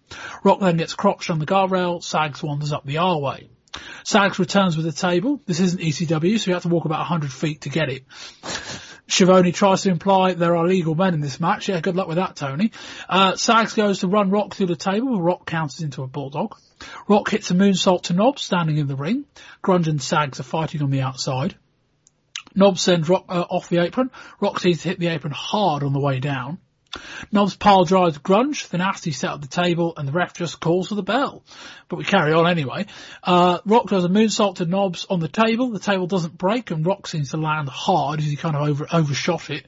Rock 0.45 0.61
then 0.61 0.77
gets 0.77 0.95
crotched 0.95 1.31
on 1.31 1.41
the 1.41 1.47
guardrail. 1.47 2.03
Sags 2.03 2.43
wanders 2.43 2.73
up 2.73 2.85
the 2.85 2.99
R-way. 2.99 3.49
Sags 4.05 4.39
returns 4.39 4.77
with 4.77 4.87
a 4.87 4.93
table. 4.93 5.41
This 5.47 5.59
isn't 5.59 5.81
ECW, 5.81 6.39
so 6.39 6.51
you 6.51 6.55
have 6.55 6.63
to 6.63 6.69
walk 6.69 6.85
about 6.85 7.01
100 7.01 7.33
feet 7.33 7.63
to 7.63 7.71
get 7.71 7.89
it. 7.89 8.05
Schiavone 9.07 9.53
tries 9.53 9.83
to 9.83 9.91
imply 9.91 10.33
there 10.33 10.57
are 10.57 10.67
legal 10.67 10.95
men 10.95 11.13
in 11.13 11.21
this 11.21 11.41
match. 11.41 11.69
Yeah, 11.69 11.81
good 11.81 11.97
luck 11.97 12.09
with 12.09 12.17
that, 12.17 12.37
Tony. 12.37 12.73
Uh, 13.09 13.37
Sags 13.37 13.75
goes 13.75 13.99
to 14.01 14.09
run 14.09 14.31
Rock 14.31 14.55
through 14.55 14.67
the 14.67 14.77
table, 14.77 15.21
Rock 15.21 15.45
counters 15.45 15.81
into 15.81 16.03
a 16.03 16.07
bulldog. 16.07 16.57
Rock 17.09 17.31
hits 17.31 17.51
a 17.51 17.55
moonsault 17.55 18.05
to 18.05 18.13
Knobbs 18.13 18.43
standing 18.43 18.79
in 18.79 18.87
the 18.87 18.97
ring. 18.97 19.25
Grunge 19.63 19.89
and 19.89 20.03
Sags 20.03 20.41
are 20.41 20.45
fighting 20.45 20.83
on 20.83 20.91
the 20.91 21.03
outside. 21.03 21.57
Knobbs 22.55 22.83
sends 22.83 23.09
Rock 23.09 23.25
uh, 23.29 23.45
off 23.49 23.69
the 23.69 23.79
apron. 23.79 24.11
Rock 24.41 24.61
seems 24.61 24.83
to 24.83 24.89
hit 24.89 24.99
the 24.99 25.09
apron 25.09 25.33
hard 25.33 25.83
on 25.83 25.93
the 25.93 26.01
way 26.01 26.21
down. 26.21 26.59
Knobbs 27.33 27.57
pile 27.57 27.85
drives 27.85 28.19
Grunge, 28.19 28.69
the 28.69 28.79
nasty 28.79 29.11
set 29.11 29.31
up 29.31 29.41
the 29.41 29.49
table, 29.49 29.95
and 29.97 30.07
the 30.07 30.13
ref 30.13 30.35
just 30.35 30.61
calls 30.61 30.89
for 30.89 30.95
the 30.95 31.03
bell. 31.03 31.43
But 31.89 31.97
we 31.97 32.05
carry 32.05 32.33
on 32.33 32.49
anyway. 32.49 32.87
Uh, 33.23 33.59
Rock 33.67 33.89
does 33.89 34.05
a 34.05 34.09
moonsault 34.09 34.57
to 34.57 34.67
Knobbs 34.67 35.07
on 35.09 35.21
the 35.21 35.29
table. 35.29 35.71
The 35.71 35.79
table 35.79 36.07
doesn't 36.07 36.37
break, 36.39 36.71
and 36.71 36.87
Rock 36.87 37.07
seems 37.07 37.31
to 37.31 37.37
land 37.37 37.69
hard 37.69 38.21
as 38.21 38.27
he 38.27 38.37
kind 38.37 38.57
of 38.57 38.69
over, 38.69 38.87
overshot 38.93 39.51
it. 39.51 39.67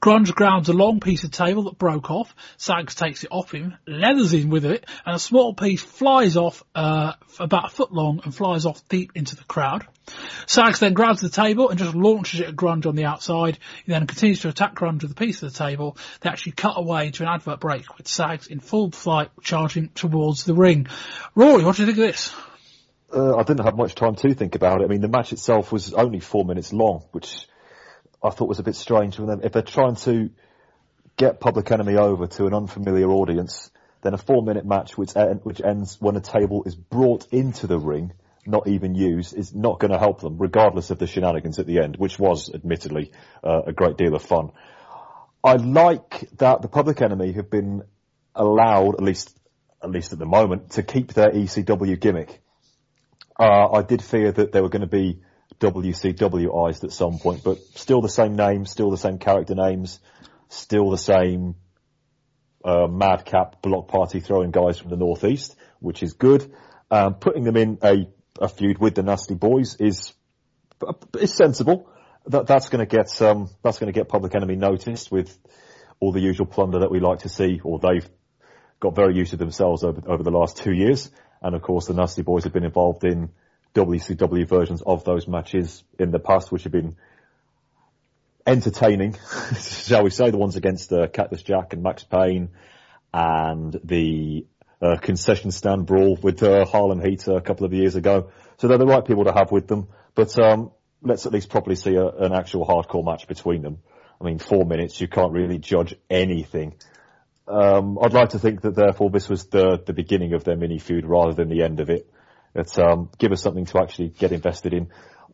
Grunge 0.00 0.34
grounds 0.34 0.68
a 0.68 0.72
long 0.72 1.00
piece 1.00 1.24
of 1.24 1.30
table 1.30 1.64
that 1.64 1.78
broke 1.78 2.10
off. 2.10 2.34
Sags 2.56 2.94
takes 2.94 3.24
it 3.24 3.32
off 3.32 3.52
him, 3.52 3.74
leathers 3.86 4.32
him 4.32 4.50
with 4.50 4.64
it, 4.64 4.86
and 5.04 5.16
a 5.16 5.20
small 5.20 5.54
piece 5.54 5.82
flies 5.82 6.36
off, 6.36 6.62
uh, 6.74 7.14
about 7.38 7.66
a 7.66 7.74
foot 7.74 7.92
long 7.92 8.20
and 8.24 8.34
flies 8.34 8.66
off 8.66 8.86
deep 8.88 9.12
into 9.14 9.36
the 9.36 9.44
crowd. 9.44 9.86
Sags 10.46 10.78
then 10.78 10.94
grabs 10.94 11.20
the 11.20 11.28
table 11.28 11.70
and 11.70 11.78
just 11.78 11.94
launches 11.94 12.40
it 12.40 12.48
at 12.48 12.56
Grunge 12.56 12.86
on 12.86 12.94
the 12.94 13.04
outside. 13.04 13.58
He 13.84 13.92
then 13.92 14.06
continues 14.06 14.40
to 14.40 14.48
attack 14.48 14.74
Grunge 14.74 15.02
with 15.02 15.10
a 15.10 15.14
piece 15.14 15.42
of 15.42 15.52
the 15.52 15.58
table. 15.58 15.96
They 16.20 16.30
actually 16.30 16.52
cut 16.52 16.74
away 16.76 17.10
to 17.10 17.24
an 17.24 17.28
advert 17.28 17.60
break 17.60 17.96
with 17.96 18.06
Sags 18.06 18.46
in 18.46 18.60
full 18.60 18.90
flight 18.92 19.30
charging 19.42 19.88
towards 19.90 20.44
the 20.44 20.54
ring. 20.54 20.86
Rory, 21.34 21.64
what 21.64 21.76
do 21.76 21.82
you 21.82 21.86
think 21.86 21.98
of 21.98 22.04
this? 22.04 22.34
Uh, 23.12 23.36
I 23.36 23.42
didn't 23.42 23.64
have 23.64 23.76
much 23.76 23.94
time 23.94 24.14
to 24.16 24.34
think 24.34 24.54
about 24.54 24.80
it. 24.80 24.84
I 24.84 24.88
mean, 24.88 25.00
the 25.00 25.08
match 25.08 25.32
itself 25.32 25.72
was 25.72 25.92
only 25.92 26.20
four 26.20 26.44
minutes 26.44 26.72
long, 26.72 27.04
which 27.12 27.46
I 28.22 28.30
thought 28.30 28.48
was 28.48 28.58
a 28.58 28.64
bit 28.64 28.76
strange. 28.76 29.18
If 29.18 29.52
they're 29.52 29.62
trying 29.62 29.96
to 29.96 30.30
get 31.16 31.40
Public 31.40 31.70
Enemy 31.70 31.96
over 31.96 32.26
to 32.26 32.46
an 32.46 32.54
unfamiliar 32.54 33.08
audience, 33.08 33.70
then 34.02 34.14
a 34.14 34.18
four-minute 34.18 34.66
match 34.66 34.96
which, 34.96 35.12
which 35.42 35.60
ends 35.60 35.96
when 36.00 36.16
a 36.16 36.20
table 36.20 36.62
is 36.64 36.76
brought 36.76 37.26
into 37.32 37.66
the 37.66 37.78
ring– 37.78 38.12
not 38.46 38.68
even 38.68 38.94
used 38.94 39.34
is 39.34 39.54
not 39.54 39.78
going 39.78 39.92
to 39.92 39.98
help 39.98 40.20
them, 40.20 40.38
regardless 40.38 40.90
of 40.90 40.98
the 40.98 41.06
shenanigans 41.06 41.58
at 41.58 41.66
the 41.66 41.78
end, 41.78 41.96
which 41.96 42.18
was 42.18 42.50
admittedly 42.52 43.12
uh, 43.42 43.62
a 43.66 43.72
great 43.72 43.96
deal 43.96 44.14
of 44.14 44.22
fun. 44.22 44.50
I 45.42 45.54
like 45.54 46.28
that 46.38 46.62
the 46.62 46.68
Public 46.68 47.00
Enemy 47.00 47.32
have 47.32 47.50
been 47.50 47.82
allowed, 48.34 48.94
at 48.94 49.02
least 49.02 49.36
at 49.82 49.90
least 49.90 50.12
at 50.12 50.18
the 50.18 50.26
moment, 50.26 50.70
to 50.72 50.82
keep 50.82 51.12
their 51.12 51.30
ECW 51.30 52.00
gimmick. 52.00 52.42
Uh, 53.38 53.70
I 53.70 53.82
did 53.82 54.02
fear 54.02 54.32
that 54.32 54.50
they 54.50 54.60
were 54.60 54.70
going 54.70 54.80
to 54.80 54.86
be 54.86 55.20
WCWized 55.60 56.84
at 56.84 56.92
some 56.92 57.18
point, 57.18 57.44
but 57.44 57.58
still 57.74 58.00
the 58.00 58.08
same 58.08 58.36
name, 58.36 58.66
still 58.66 58.90
the 58.90 58.96
same 58.96 59.18
character 59.18 59.54
names, 59.54 60.00
still 60.48 60.90
the 60.90 60.98
same 60.98 61.54
uh, 62.64 62.86
madcap 62.86 63.62
block 63.62 63.88
party 63.88 64.20
throwing 64.20 64.50
guys 64.50 64.78
from 64.78 64.90
the 64.90 64.96
northeast, 64.96 65.56
which 65.80 66.02
is 66.02 66.14
good. 66.14 66.52
Um, 66.90 67.14
putting 67.14 67.44
them 67.44 67.56
in 67.56 67.78
a 67.82 68.08
a 68.40 68.48
feud 68.48 68.78
with 68.78 68.94
the 68.94 69.02
Nasty 69.02 69.34
Boys 69.34 69.76
is 69.76 70.12
it's 71.14 71.36
sensible. 71.36 71.90
That 72.26 72.46
that's 72.46 72.68
going 72.68 72.86
to 72.86 72.96
get 72.96 73.20
um, 73.22 73.48
that's 73.62 73.78
going 73.78 73.92
to 73.92 73.98
get 73.98 74.08
Public 74.08 74.34
Enemy 74.34 74.56
noticed 74.56 75.10
with 75.10 75.36
all 76.00 76.12
the 76.12 76.20
usual 76.20 76.46
plunder 76.46 76.80
that 76.80 76.90
we 76.90 77.00
like 77.00 77.20
to 77.20 77.28
see, 77.28 77.60
or 77.62 77.78
they've 77.78 78.08
got 78.80 78.94
very 78.94 79.14
used 79.14 79.30
to 79.30 79.36
themselves 79.36 79.84
over 79.84 80.02
over 80.06 80.22
the 80.22 80.30
last 80.30 80.56
two 80.56 80.72
years. 80.72 81.10
And 81.40 81.54
of 81.54 81.62
course, 81.62 81.86
the 81.86 81.94
Nasty 81.94 82.22
Boys 82.22 82.44
have 82.44 82.52
been 82.52 82.64
involved 82.64 83.04
in 83.04 83.30
WCW 83.74 84.48
versions 84.48 84.82
of 84.82 85.04
those 85.04 85.28
matches 85.28 85.84
in 85.98 86.10
the 86.10 86.18
past, 86.18 86.50
which 86.50 86.64
have 86.64 86.72
been 86.72 86.96
entertaining, 88.46 89.16
shall 89.60 90.02
we 90.02 90.10
say, 90.10 90.30
the 90.30 90.38
ones 90.38 90.56
against 90.56 90.92
uh, 90.92 91.06
Cactus 91.08 91.42
Jack 91.42 91.72
and 91.72 91.82
Max 91.82 92.04
Payne, 92.04 92.48
and 93.12 93.78
the 93.84 94.46
uh, 94.80 94.96
concession 94.96 95.50
stand 95.50 95.86
brawl 95.86 96.18
with 96.22 96.42
uh, 96.42 96.64
Harlem 96.64 97.00
Heat 97.00 97.26
a 97.28 97.40
couple 97.40 97.66
of 97.66 97.72
years 97.72 97.96
ago. 97.96 98.30
So 98.58 98.68
they're 98.68 98.78
the 98.78 98.86
right 98.86 99.04
people 99.04 99.24
to 99.24 99.32
have 99.32 99.50
with 99.50 99.68
them. 99.68 99.88
But 100.14 100.38
um, 100.38 100.70
let's 101.02 101.26
at 101.26 101.32
least 101.32 101.50
properly 101.50 101.76
see 101.76 101.94
a, 101.94 102.06
an 102.06 102.32
actual 102.32 102.66
hardcore 102.66 103.04
match 103.04 103.26
between 103.26 103.62
them. 103.62 103.78
I 104.20 104.24
mean, 104.24 104.38
four 104.38 104.64
minutes, 104.64 105.00
you 105.00 105.08
can't 105.08 105.32
really 105.32 105.58
judge 105.58 105.94
anything. 106.08 106.74
Um, 107.48 107.98
I'd 108.02 108.12
like 108.12 108.30
to 108.30 108.38
think 108.38 108.62
that 108.62 108.74
therefore 108.74 109.10
this 109.10 109.28
was 109.28 109.46
the, 109.46 109.80
the 109.84 109.92
beginning 109.92 110.32
of 110.32 110.44
their 110.44 110.56
mini 110.56 110.78
feud 110.78 111.06
rather 111.06 111.32
than 111.32 111.48
the 111.48 111.62
end 111.62 111.80
of 111.80 111.90
it. 111.90 112.10
It's, 112.54 112.78
um, 112.78 113.10
give 113.18 113.32
us 113.32 113.42
something 113.42 113.66
to 113.66 113.80
actually 113.80 114.08
get 114.08 114.32
invested 114.32 114.72
in. 114.72 114.88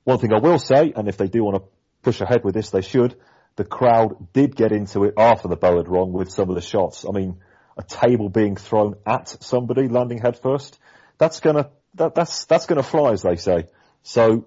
One 0.04 0.18
thing 0.18 0.32
I 0.32 0.40
will 0.40 0.58
say, 0.58 0.92
and 0.94 1.08
if 1.08 1.16
they 1.16 1.28
do 1.28 1.44
want 1.44 1.62
to 1.62 1.68
push 2.02 2.20
ahead 2.20 2.44
with 2.44 2.54
this, 2.54 2.70
they 2.70 2.82
should. 2.82 3.16
The 3.54 3.64
crowd 3.64 4.32
did 4.32 4.56
get 4.56 4.72
into 4.72 5.04
it 5.04 5.14
after 5.16 5.46
the 5.46 5.56
bow 5.56 5.76
had 5.76 5.88
rung 5.88 6.12
with 6.12 6.30
some 6.30 6.48
of 6.48 6.56
the 6.56 6.60
shots. 6.60 7.04
I 7.08 7.12
mean, 7.12 7.38
a 7.76 7.82
table 7.82 8.28
being 8.28 8.56
thrown 8.56 8.96
at 9.06 9.28
somebody 9.42 9.88
landing 9.88 10.18
headfirst, 10.18 10.78
that's 11.18 11.40
gonna, 11.40 11.70
that, 11.94 12.14
that's, 12.14 12.44
that's 12.44 12.66
gonna 12.66 12.82
fly 12.82 13.12
as 13.12 13.22
they 13.22 13.36
say. 13.36 13.66
So 14.02 14.46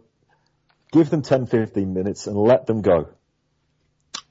give 0.91 1.09
them 1.09 1.21
10, 1.21 1.47
15 1.47 1.93
minutes 1.93 2.27
and 2.27 2.37
let 2.37 2.65
them 2.65 2.81
go. 2.81 3.09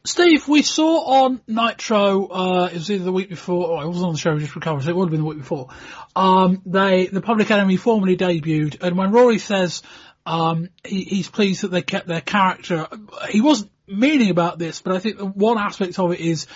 Steve, 0.07 0.47
we 0.47 0.61
saw 0.61 1.25
on 1.25 1.41
Nitro, 1.47 2.27
uh, 2.27 2.67
it 2.67 2.75
was 2.75 2.91
either 2.91 3.05
the 3.05 3.13
week 3.13 3.31
before, 3.31 3.69
or 3.69 3.85
it 3.85 3.87
wasn't 3.87 4.07
on 4.07 4.13
the 4.13 4.19
show, 4.19 4.35
we 4.35 4.41
just 4.41 4.55
recovered, 4.55 4.83
so 4.83 4.91
it 4.91 4.97
would 4.97 5.07
have 5.07 5.11
been 5.11 5.23
the 5.23 5.27
week 5.27 5.39
before. 5.39 5.69
Um, 6.15 6.61
they, 6.67 7.07
the 7.07 7.23
Public 7.23 7.51
Enemy 7.51 7.79
formally 7.79 8.15
debuted, 8.15 8.83
and 8.83 8.99
when 8.99 9.13
Rory 9.13 9.39
says, 9.39 9.83
um, 10.27 10.69
he, 10.85 11.05
he's 11.05 11.31
pleased 11.31 11.63
that 11.63 11.69
they 11.69 11.81
kept 11.81 12.07
their 12.07 12.21
character, 12.21 12.87
he 13.31 13.41
wasn't 13.41 13.71
meaning 13.87 14.29
about 14.29 14.59
this, 14.59 14.83
but 14.83 14.95
I 14.95 14.99
think 14.99 15.21
one 15.21 15.57
aspect 15.57 15.99
of 15.99 16.13
it 16.13 16.21
is, 16.21 16.47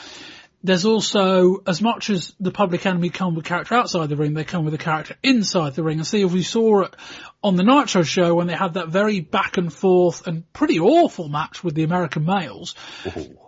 there's 0.62 0.84
also, 0.84 1.62
as 1.66 1.80
much 1.80 2.11
as 2.11 2.34
the 2.40 2.50
public 2.50 2.84
enemy 2.84 3.11
come 3.11 3.34
with 3.36 3.44
character 3.44 3.76
outside 3.76 4.09
the 4.09 4.16
ring, 4.16 4.34
they 4.34 4.44
come 4.44 4.64
with 4.64 4.74
a 4.74 4.78
character 4.78 5.14
inside 5.22 5.74
the 5.74 5.84
ring. 5.84 5.98
And 5.98 6.06
see, 6.06 6.22
if 6.22 6.32
we 6.32 6.42
saw 6.42 6.82
it 6.82 6.96
on 7.44 7.54
the 7.54 7.62
Nitro 7.62 8.02
show 8.02 8.34
when 8.34 8.48
they 8.48 8.56
had 8.56 8.74
that 8.74 8.88
very 8.88 9.20
back 9.20 9.56
and 9.56 9.72
forth 9.72 10.26
and 10.26 10.52
pretty 10.52 10.80
awful 10.80 11.28
match 11.28 11.62
with 11.62 11.74
the 11.74 11.84
American 11.84 12.24
males, 12.24 12.74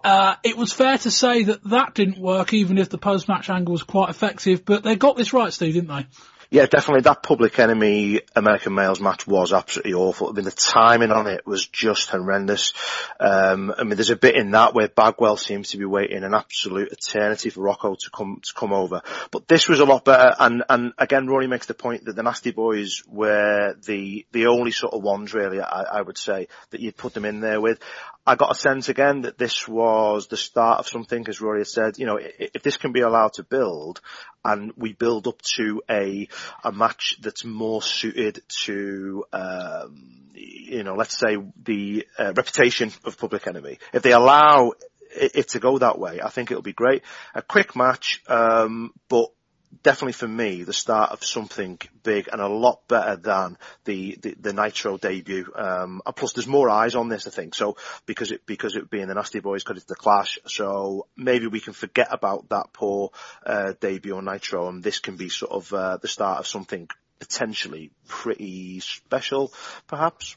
uh, 0.04 0.36
it 0.44 0.56
was 0.56 0.72
fair 0.72 0.98
to 0.98 1.10
say 1.10 1.44
that 1.44 1.64
that 1.64 1.94
didn't 1.94 2.18
work, 2.18 2.52
even 2.52 2.78
if 2.78 2.88
the 2.90 2.98
post-match 2.98 3.50
angle 3.50 3.72
was 3.72 3.82
quite 3.82 4.10
effective. 4.10 4.64
But 4.64 4.84
they 4.84 4.94
got 4.94 5.16
this 5.16 5.32
right, 5.32 5.52
Steve, 5.52 5.74
didn't 5.74 5.88
they? 5.88 6.06
Yeah, 6.52 6.66
definitely. 6.66 7.02
That 7.02 7.22
Public 7.22 7.56
Enemy 7.60 8.22
American 8.34 8.74
Males 8.74 9.00
match 9.00 9.24
was 9.24 9.52
absolutely 9.52 9.94
awful. 9.94 10.28
I 10.28 10.32
mean, 10.32 10.44
the 10.44 10.50
timing 10.50 11.12
on 11.12 11.28
it 11.28 11.46
was 11.46 11.64
just 11.68 12.10
horrendous. 12.10 12.72
Um, 13.20 13.72
I 13.78 13.84
mean, 13.84 13.94
there's 13.94 14.10
a 14.10 14.16
bit 14.16 14.34
in 14.34 14.50
that 14.50 14.74
where 14.74 14.88
Bagwell 14.88 15.36
seems 15.36 15.70
to 15.70 15.76
be 15.76 15.84
waiting 15.84 16.24
an 16.24 16.34
absolute 16.34 16.90
eternity 16.90 17.50
for 17.50 17.60
Rocco 17.60 17.94
to 17.94 18.10
come 18.10 18.40
to 18.42 18.52
come 18.52 18.72
over. 18.72 19.00
But 19.30 19.46
this 19.46 19.68
was 19.68 19.78
a 19.78 19.84
lot 19.84 20.04
better. 20.04 20.34
And 20.40 20.64
and 20.68 20.92
again, 20.98 21.28
Rory 21.28 21.46
makes 21.46 21.66
the 21.66 21.74
point 21.74 22.06
that 22.06 22.16
the 22.16 22.24
Nasty 22.24 22.50
Boys 22.50 23.04
were 23.06 23.76
the 23.86 24.26
the 24.32 24.46
only 24.46 24.72
sort 24.72 24.92
of 24.92 25.04
ones 25.04 25.32
really, 25.32 25.60
I, 25.60 25.82
I 25.82 26.02
would 26.02 26.18
say, 26.18 26.48
that 26.70 26.80
you'd 26.80 26.96
put 26.96 27.14
them 27.14 27.24
in 27.24 27.38
there 27.38 27.60
with. 27.60 27.78
I 28.26 28.34
got 28.34 28.50
a 28.50 28.54
sense 28.54 28.88
again 28.88 29.22
that 29.22 29.38
this 29.38 29.66
was 29.66 30.26
the 30.26 30.36
start 30.36 30.80
of 30.80 30.88
something, 30.88 31.26
as 31.28 31.40
Rory 31.40 31.60
has 31.60 31.72
said. 31.72 31.98
You 31.98 32.06
know, 32.06 32.18
if 32.18 32.62
this 32.62 32.76
can 32.76 32.92
be 32.92 33.00
allowed 33.00 33.34
to 33.34 33.44
build, 33.44 34.00
and 34.44 34.72
we 34.76 34.92
build 34.92 35.26
up 35.26 35.40
to 35.42 35.82
a 35.88 36.28
a 36.64 36.72
match 36.72 37.16
that's 37.20 37.44
more 37.44 37.82
suited 37.82 38.42
to, 38.64 39.24
um, 39.32 40.30
you 40.34 40.82
know, 40.82 40.94
let's 40.94 41.18
say 41.18 41.36
the 41.62 42.06
uh, 42.18 42.32
reputation 42.34 42.92
of 43.04 43.18
Public 43.18 43.46
Enemy. 43.46 43.78
If 43.92 44.02
they 44.02 44.12
allow 44.12 44.72
it, 45.14 45.32
it, 45.34 45.48
to 45.48 45.60
go 45.60 45.78
that 45.78 45.98
way, 45.98 46.20
I 46.22 46.28
think 46.30 46.50
it'll 46.50 46.62
be 46.62 46.72
great. 46.72 47.02
A 47.34 47.42
quick 47.42 47.74
match, 47.74 48.22
um, 48.28 48.92
but 49.08 49.30
definitely 49.82 50.12
for 50.12 50.28
me 50.28 50.62
the 50.64 50.72
start 50.72 51.12
of 51.12 51.24
something 51.24 51.78
big 52.02 52.28
and 52.30 52.40
a 52.40 52.48
lot 52.48 52.86
better 52.88 53.16
than 53.16 53.56
the 53.84 54.16
the, 54.20 54.34
the 54.40 54.52
Nitro 54.52 54.96
debut. 54.96 55.52
Um, 55.54 56.02
and 56.04 56.16
plus, 56.16 56.32
there's 56.32 56.46
more 56.46 56.68
eyes 56.68 56.94
on 56.94 57.08
this, 57.08 57.26
I 57.26 57.30
think. 57.30 57.54
So 57.54 57.76
because 58.06 58.30
it 58.32 58.46
because 58.46 58.76
it 58.76 58.90
being 58.90 59.08
the 59.08 59.14
Nasty 59.14 59.40
Boys, 59.40 59.62
because 59.62 59.78
it's 59.78 59.86
the 59.86 59.94
Clash, 59.94 60.38
so 60.46 61.06
maybe 61.16 61.46
we 61.46 61.60
can 61.60 61.72
forget 61.72 62.08
about 62.10 62.48
that 62.50 62.72
poor 62.72 63.10
uh, 63.44 63.74
debut 63.80 64.16
on 64.16 64.24
Nitro, 64.24 64.68
and 64.68 64.82
this 64.82 64.98
can 64.98 65.16
be 65.16 65.28
sort 65.28 65.52
of 65.52 65.72
uh, 65.72 65.96
the 65.98 66.08
start 66.08 66.38
of 66.38 66.46
something 66.46 66.88
potentially 67.18 67.90
pretty 68.08 68.80
special, 68.80 69.52
perhaps. 69.86 70.36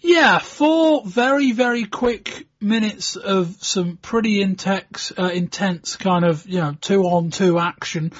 Yeah, 0.00 0.38
four 0.38 1.02
very, 1.04 1.52
very 1.52 1.84
quick 1.84 2.46
minutes 2.60 3.16
of 3.16 3.56
some 3.60 3.96
pretty 3.96 4.40
intense, 4.40 5.12
uh, 5.18 5.24
intense 5.24 5.96
kind 5.96 6.24
of, 6.24 6.46
you 6.46 6.60
know, 6.60 6.76
two 6.80 7.02
on 7.04 7.30
two 7.30 7.58
action, 7.58 8.12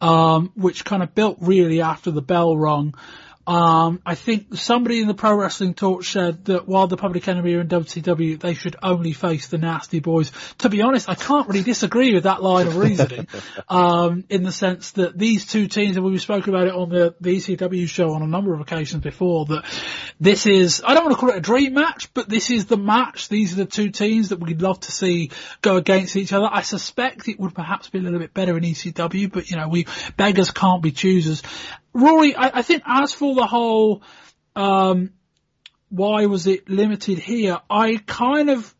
um, 0.00 0.52
which 0.54 0.84
kind 0.84 1.02
of 1.02 1.14
built 1.14 1.38
really 1.40 1.82
after 1.82 2.10
the 2.10 2.22
bell 2.22 2.56
rung. 2.56 2.94
Um, 3.48 4.02
I 4.04 4.14
think 4.14 4.56
somebody 4.56 5.00
in 5.00 5.08
the 5.08 5.14
Pro 5.14 5.34
Wrestling 5.34 5.72
Talk 5.72 6.04
said 6.04 6.44
that 6.44 6.68
while 6.68 6.86
the 6.86 6.98
Public 6.98 7.26
Enemy 7.26 7.54
are 7.54 7.60
in 7.62 7.68
WCW, 7.68 8.38
they 8.38 8.52
should 8.52 8.76
only 8.82 9.14
face 9.14 9.46
the 9.46 9.56
Nasty 9.56 10.00
Boys. 10.00 10.32
To 10.58 10.68
be 10.68 10.82
honest, 10.82 11.08
I 11.08 11.14
can't 11.14 11.48
really 11.48 11.62
disagree 11.62 12.12
with 12.12 12.24
that 12.24 12.42
line 12.42 12.66
of 12.66 12.76
reasoning, 12.76 13.26
um, 13.70 14.24
in 14.28 14.42
the 14.42 14.52
sense 14.52 14.90
that 14.92 15.16
these 15.16 15.46
two 15.46 15.66
teams, 15.66 15.96
and 15.96 16.04
we've 16.04 16.20
spoken 16.20 16.54
about 16.54 16.66
it 16.66 16.74
on 16.74 16.90
the, 16.90 17.14
the 17.22 17.36
ECW 17.38 17.88
show 17.88 18.12
on 18.12 18.20
a 18.20 18.26
number 18.26 18.52
of 18.52 18.60
occasions 18.60 19.02
before, 19.02 19.46
that 19.46 19.64
this 20.20 20.44
is, 20.44 20.82
I 20.86 20.92
don't 20.92 21.04
want 21.04 21.16
to 21.16 21.20
call 21.20 21.30
it 21.30 21.38
a 21.38 21.40
dream 21.40 21.72
match, 21.72 22.12
but 22.12 22.28
this 22.28 22.50
is 22.50 22.66
the 22.66 22.76
match. 22.76 23.30
These 23.30 23.54
are 23.54 23.64
the 23.64 23.64
two 23.64 23.88
teams 23.88 24.28
that 24.28 24.40
we'd 24.40 24.60
love 24.60 24.80
to 24.80 24.92
see 24.92 25.30
go 25.62 25.76
against 25.76 26.16
each 26.16 26.34
other. 26.34 26.50
I 26.52 26.60
suspect 26.60 27.28
it 27.28 27.40
would 27.40 27.54
perhaps 27.54 27.88
be 27.88 27.98
a 27.98 28.02
little 28.02 28.18
bit 28.18 28.34
better 28.34 28.58
in 28.58 28.62
ECW, 28.62 29.32
but 29.32 29.50
you 29.50 29.56
know, 29.56 29.68
we, 29.68 29.86
beggars 30.18 30.50
can't 30.50 30.82
be 30.82 30.92
choosers. 30.92 31.42
Rory, 31.98 32.34
I, 32.36 32.58
I 32.58 32.62
think 32.62 32.82
as 32.86 33.12
for 33.12 33.34
the 33.34 33.46
whole, 33.46 34.02
um, 34.54 35.12
why 35.88 36.26
was 36.26 36.46
it 36.46 36.68
limited 36.68 37.18
here? 37.18 37.58
I 37.68 38.00
kind 38.06 38.50
of 38.50 38.74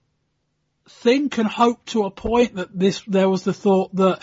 think 0.89 1.39
and 1.39 1.49
hope 1.49 1.85
to 1.87 2.05
a 2.05 2.11
point 2.11 2.57
that 2.57 2.79
this, 2.79 3.03
there 3.07 3.29
was 3.29 3.43
the 3.43 3.53
thought 3.53 3.95
that 3.97 4.23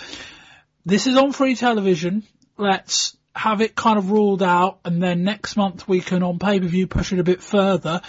this 0.86 1.08
is 1.08 1.18
on 1.18 1.34
free 1.34 1.56
television. 1.56 2.24
Let's 2.58 3.18
have 3.36 3.60
it 3.60 3.76
kind 3.76 3.98
of 3.98 4.12
ruled 4.12 4.42
out 4.42 4.80
and 4.86 5.04
then 5.04 5.24
next 5.24 5.58
month 5.58 5.88
we 5.90 6.00
can 6.00 6.24
on 6.24 6.40
pay-per-view 6.40 6.88
push 6.88 7.12
it 7.12 7.20
a 7.20 7.24
bit 7.24 7.42
further. 7.42 8.02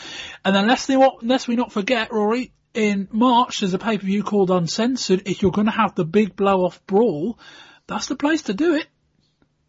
And 0.45 0.55
then 0.55 0.70
unless 0.70 1.49
we 1.49 1.57
not 1.57 1.72
forget, 1.72 2.12
Rory, 2.12 2.53
in 2.74 3.09
March 3.11 3.61
there's 3.61 3.74
a 3.74 3.78
pay-per-view 3.78 4.22
called 4.22 4.53
Uncensored. 4.53 5.22
If 5.26 5.43
you're 5.43 5.51
going 5.51 5.66
to 5.66 5.72
have 5.72 5.97
the 5.97 6.05
big 6.05 6.37
blow-off 6.37 6.87
brawl, 6.87 7.41
that's 7.89 8.07
the 8.07 8.16
place 8.16 8.43
to 8.43 8.55
do 8.55 8.74
it. 8.74 8.87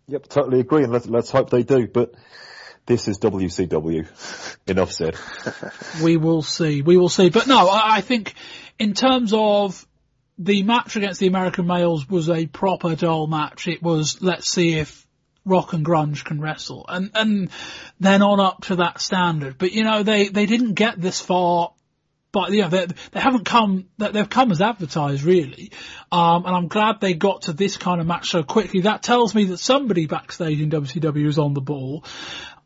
Yep, 0.09 0.29
totally 0.29 0.61
agree, 0.61 0.83
and 0.83 0.93
let's, 0.93 1.05
let's 1.07 1.31
hope 1.31 1.49
they 1.49 1.63
do. 1.63 1.85
But 1.85 2.13
this 2.85 3.09
is 3.09 3.19
WCW. 3.19 4.07
Enough 4.67 4.91
said. 4.93 5.17
we 6.03 6.15
will 6.15 6.41
see. 6.41 6.81
We 6.81 6.95
will 6.95 7.09
see. 7.09 7.29
But 7.29 7.47
no, 7.47 7.67
I, 7.67 7.97
I 7.97 8.01
think 8.01 8.33
in 8.79 8.93
terms 8.93 9.33
of 9.35 9.85
the 10.37 10.63
match 10.63 10.95
against 10.95 11.19
the 11.19 11.27
American 11.27 11.67
males 11.67 12.07
was 12.07 12.29
a 12.29 12.45
proper 12.45 12.95
dull 12.95 13.27
match. 13.27 13.67
It 13.67 13.83
was 13.83 14.21
let's 14.21 14.49
see 14.49 14.75
if 14.75 15.05
rock 15.43 15.73
and 15.73 15.85
grunge 15.85 16.25
can 16.25 16.41
wrestle 16.41 16.85
and 16.89 17.09
and 17.15 17.49
then 18.01 18.21
on 18.21 18.37
up 18.37 18.59
to 18.63 18.75
that 18.75 18.99
standard 18.99 19.57
but 19.57 19.71
you 19.71 19.85
know 19.85 20.03
they 20.03 20.27
they 20.27 20.45
didn't 20.45 20.73
get 20.73 20.99
this 20.99 21.21
far 21.21 21.71
but 22.37 22.51
know, 22.51 22.69
they, 22.69 22.85
they 23.11 23.19
haven't 23.19 23.45
come, 23.45 23.85
they've 23.97 24.29
come 24.29 24.51
as 24.51 24.61
advertised 24.61 25.23
really. 25.23 25.71
Um, 26.11 26.45
and 26.45 26.55
I'm 26.55 26.67
glad 26.67 27.01
they 27.01 27.13
got 27.13 27.43
to 27.43 27.53
this 27.53 27.77
kind 27.77 27.99
of 27.99 28.05
match 28.05 28.29
so 28.29 28.43
quickly. 28.43 28.81
That 28.81 29.01
tells 29.01 29.33
me 29.33 29.45
that 29.45 29.57
somebody 29.57 30.05
backstage 30.05 30.61
in 30.61 30.69
WCW 30.69 31.27
is 31.27 31.39
on 31.39 31.53
the 31.53 31.61
ball. 31.61 32.03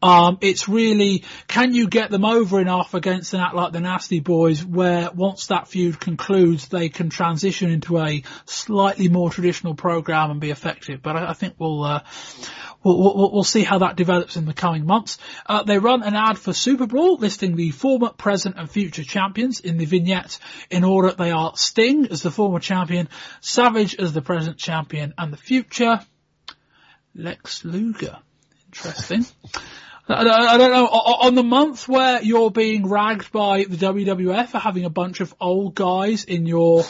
Um, 0.04 0.40
it's 0.42 0.68
really, 0.68 1.24
can 1.48 1.74
you 1.74 1.88
get 1.88 2.10
them 2.10 2.26
over 2.26 2.60
enough 2.60 2.96
against 2.96 3.34
an 3.34 3.40
act 3.40 3.56
like 3.56 3.72
the 3.72 3.80
Nasty 3.80 4.20
Boys 4.20 4.66
where 4.66 5.10
once 5.12 5.48
that 5.48 5.68
feud 5.68 6.00
concludes, 6.00 6.68
they 6.68 6.90
can 6.90 7.10
transition 7.10 7.70
into 7.70 8.00
a 8.00 8.24
slightly 8.46 9.10
more 9.10 9.30
traditional 9.30 9.76
program 9.76 10.32
and 10.32 10.42
be 10.42 10.50
effective. 10.50 11.02
But 11.02 11.18
I, 11.18 11.30
I 11.30 11.34
think 11.34 11.54
we'll, 11.60 11.84
uh, 11.84 12.04
we'll, 12.84 12.98
we'll, 12.98 13.32
we'll, 13.32 13.44
see 13.44 13.64
how 13.64 13.80
that 13.80 13.96
develops 13.96 14.36
in 14.36 14.46
the 14.46 14.54
coming 14.54 14.86
months. 14.86 15.18
Uh, 15.46 15.64
they 15.64 15.78
run 15.78 16.04
an 16.04 16.16
ad 16.16 16.38
for 16.38 16.54
Super 16.54 16.88
Brawl 16.88 17.18
listing 17.18 17.56
the 17.56 17.72
former, 17.72 18.10
present 18.10 18.56
and 18.58 18.70
future 18.70 19.04
champions 19.04 19.60
in 19.60 19.78
the 19.78 19.86
vignette 19.86 20.40
in 20.70 20.84
order 20.84 21.12
they 21.12 21.32
are 21.32 21.54
Sting 21.56 22.08
as 22.08 22.22
the 22.22 22.32
former 22.32 22.60
champion, 22.60 23.10
Savage 23.40 23.96
as 23.96 24.14
the 24.14 24.22
present 24.22 24.58
champion 24.58 25.14
and 25.18 25.32
the 25.32 25.38
future 25.38 26.00
Lex 27.16 27.66
Luger. 27.66 28.18
Interesting. 28.68 29.26
I, 30.08 30.58
don't 30.58 30.72
know. 30.72 30.88
On 30.88 31.36
the 31.36 31.44
month 31.44 31.88
where 31.88 32.22
you're 32.22 32.52
being 32.52 32.88
ragged 32.90 33.32
by 33.32 33.64
the 33.64 33.78
WWF 33.78 34.50
for 34.50 34.60
having 34.60 34.84
a 34.84 34.90
bunch 34.90 35.22
of 35.22 35.34
old 35.40 35.76
guys 35.76 36.26
in 36.26 36.46
your 36.46 36.84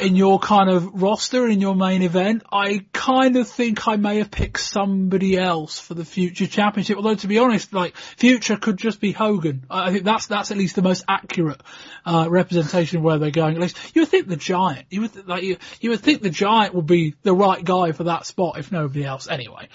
in 0.00 0.16
your 0.16 0.38
kind 0.38 0.70
of 0.70 1.02
roster 1.02 1.46
in 1.46 1.60
your 1.60 1.74
main 1.74 2.02
event, 2.02 2.42
I 2.50 2.86
kind 2.92 3.36
of 3.36 3.48
think 3.48 3.86
I 3.86 3.96
may 3.96 4.18
have 4.18 4.30
picked 4.30 4.60
somebody 4.60 5.38
else 5.38 5.78
for 5.78 5.94
the 5.94 6.04
future 6.04 6.46
championship. 6.46 6.96
Although 6.96 7.14
to 7.16 7.28
be 7.28 7.38
honest, 7.38 7.72
like 7.72 7.96
future 7.96 8.56
could 8.56 8.78
just 8.78 9.00
be 9.00 9.12
Hogan. 9.12 9.66
I 9.70 9.92
think 9.92 10.04
that's 10.04 10.26
that's 10.26 10.50
at 10.50 10.56
least 10.56 10.76
the 10.76 10.82
most 10.82 11.04
accurate 11.08 11.60
uh, 12.04 12.26
representation 12.28 12.98
of 12.98 13.04
where 13.04 13.18
they're 13.18 13.30
going. 13.30 13.56
At 13.56 13.60
least 13.60 13.94
you 13.94 14.02
would 14.02 14.08
think 14.08 14.28
the 14.28 14.36
Giant. 14.36 14.86
You 14.90 15.02
would 15.02 15.12
th- 15.12 15.26
like 15.26 15.42
you 15.42 15.58
you 15.80 15.90
would 15.90 16.00
think 16.00 16.22
the 16.22 16.30
Giant 16.30 16.74
would 16.74 16.86
be 16.86 17.14
the 17.22 17.34
right 17.34 17.62
guy 17.62 17.92
for 17.92 18.04
that 18.04 18.26
spot 18.26 18.58
if 18.58 18.72
nobody 18.72 19.04
else. 19.04 19.28
Anyway, 19.28 19.68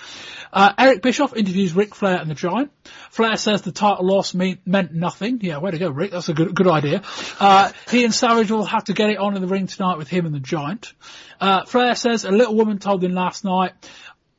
uh, 0.51 0.73
Eric 0.77 1.03
Bischoff 1.03 1.35
interviews 1.35 1.73
Ric 1.73 1.93
Flair 1.93 2.19
and 2.19 2.29
the 2.29 2.35
Giant. 2.35 2.71
Flair 3.11 3.37
says 3.37 3.61
the 3.61 3.71
title 3.71 4.05
loss 4.05 4.33
mean, 4.33 4.57
meant 4.65 4.93
nothing. 4.93 5.39
Yeah, 5.41 5.59
way 5.59 5.71
to 5.71 5.77
go, 5.77 5.89
Ric. 5.89 6.11
That's 6.11 6.29
a 6.29 6.33
good 6.33 6.55
good 6.55 6.67
idea. 6.67 7.03
Uh, 7.39 7.71
he 7.89 8.03
and 8.03 8.13
Savage 8.13 8.49
will 8.49 8.65
have 8.65 8.85
to 8.85 8.93
get 8.93 9.09
it 9.09 9.17
on 9.17 9.35
in 9.35 9.41
the 9.41 9.47
ring 9.47 9.67
tonight 9.67 9.90
with 9.97 10.07
him 10.07 10.25
and 10.25 10.35
the 10.35 10.39
Giant. 10.39 10.93
Uh, 11.39 11.65
Flair 11.65 11.95
says 11.95 12.25
a 12.25 12.31
little 12.31 12.55
woman 12.55 12.79
told 12.79 13.03
him 13.03 13.13
last 13.13 13.43
night, 13.43 13.73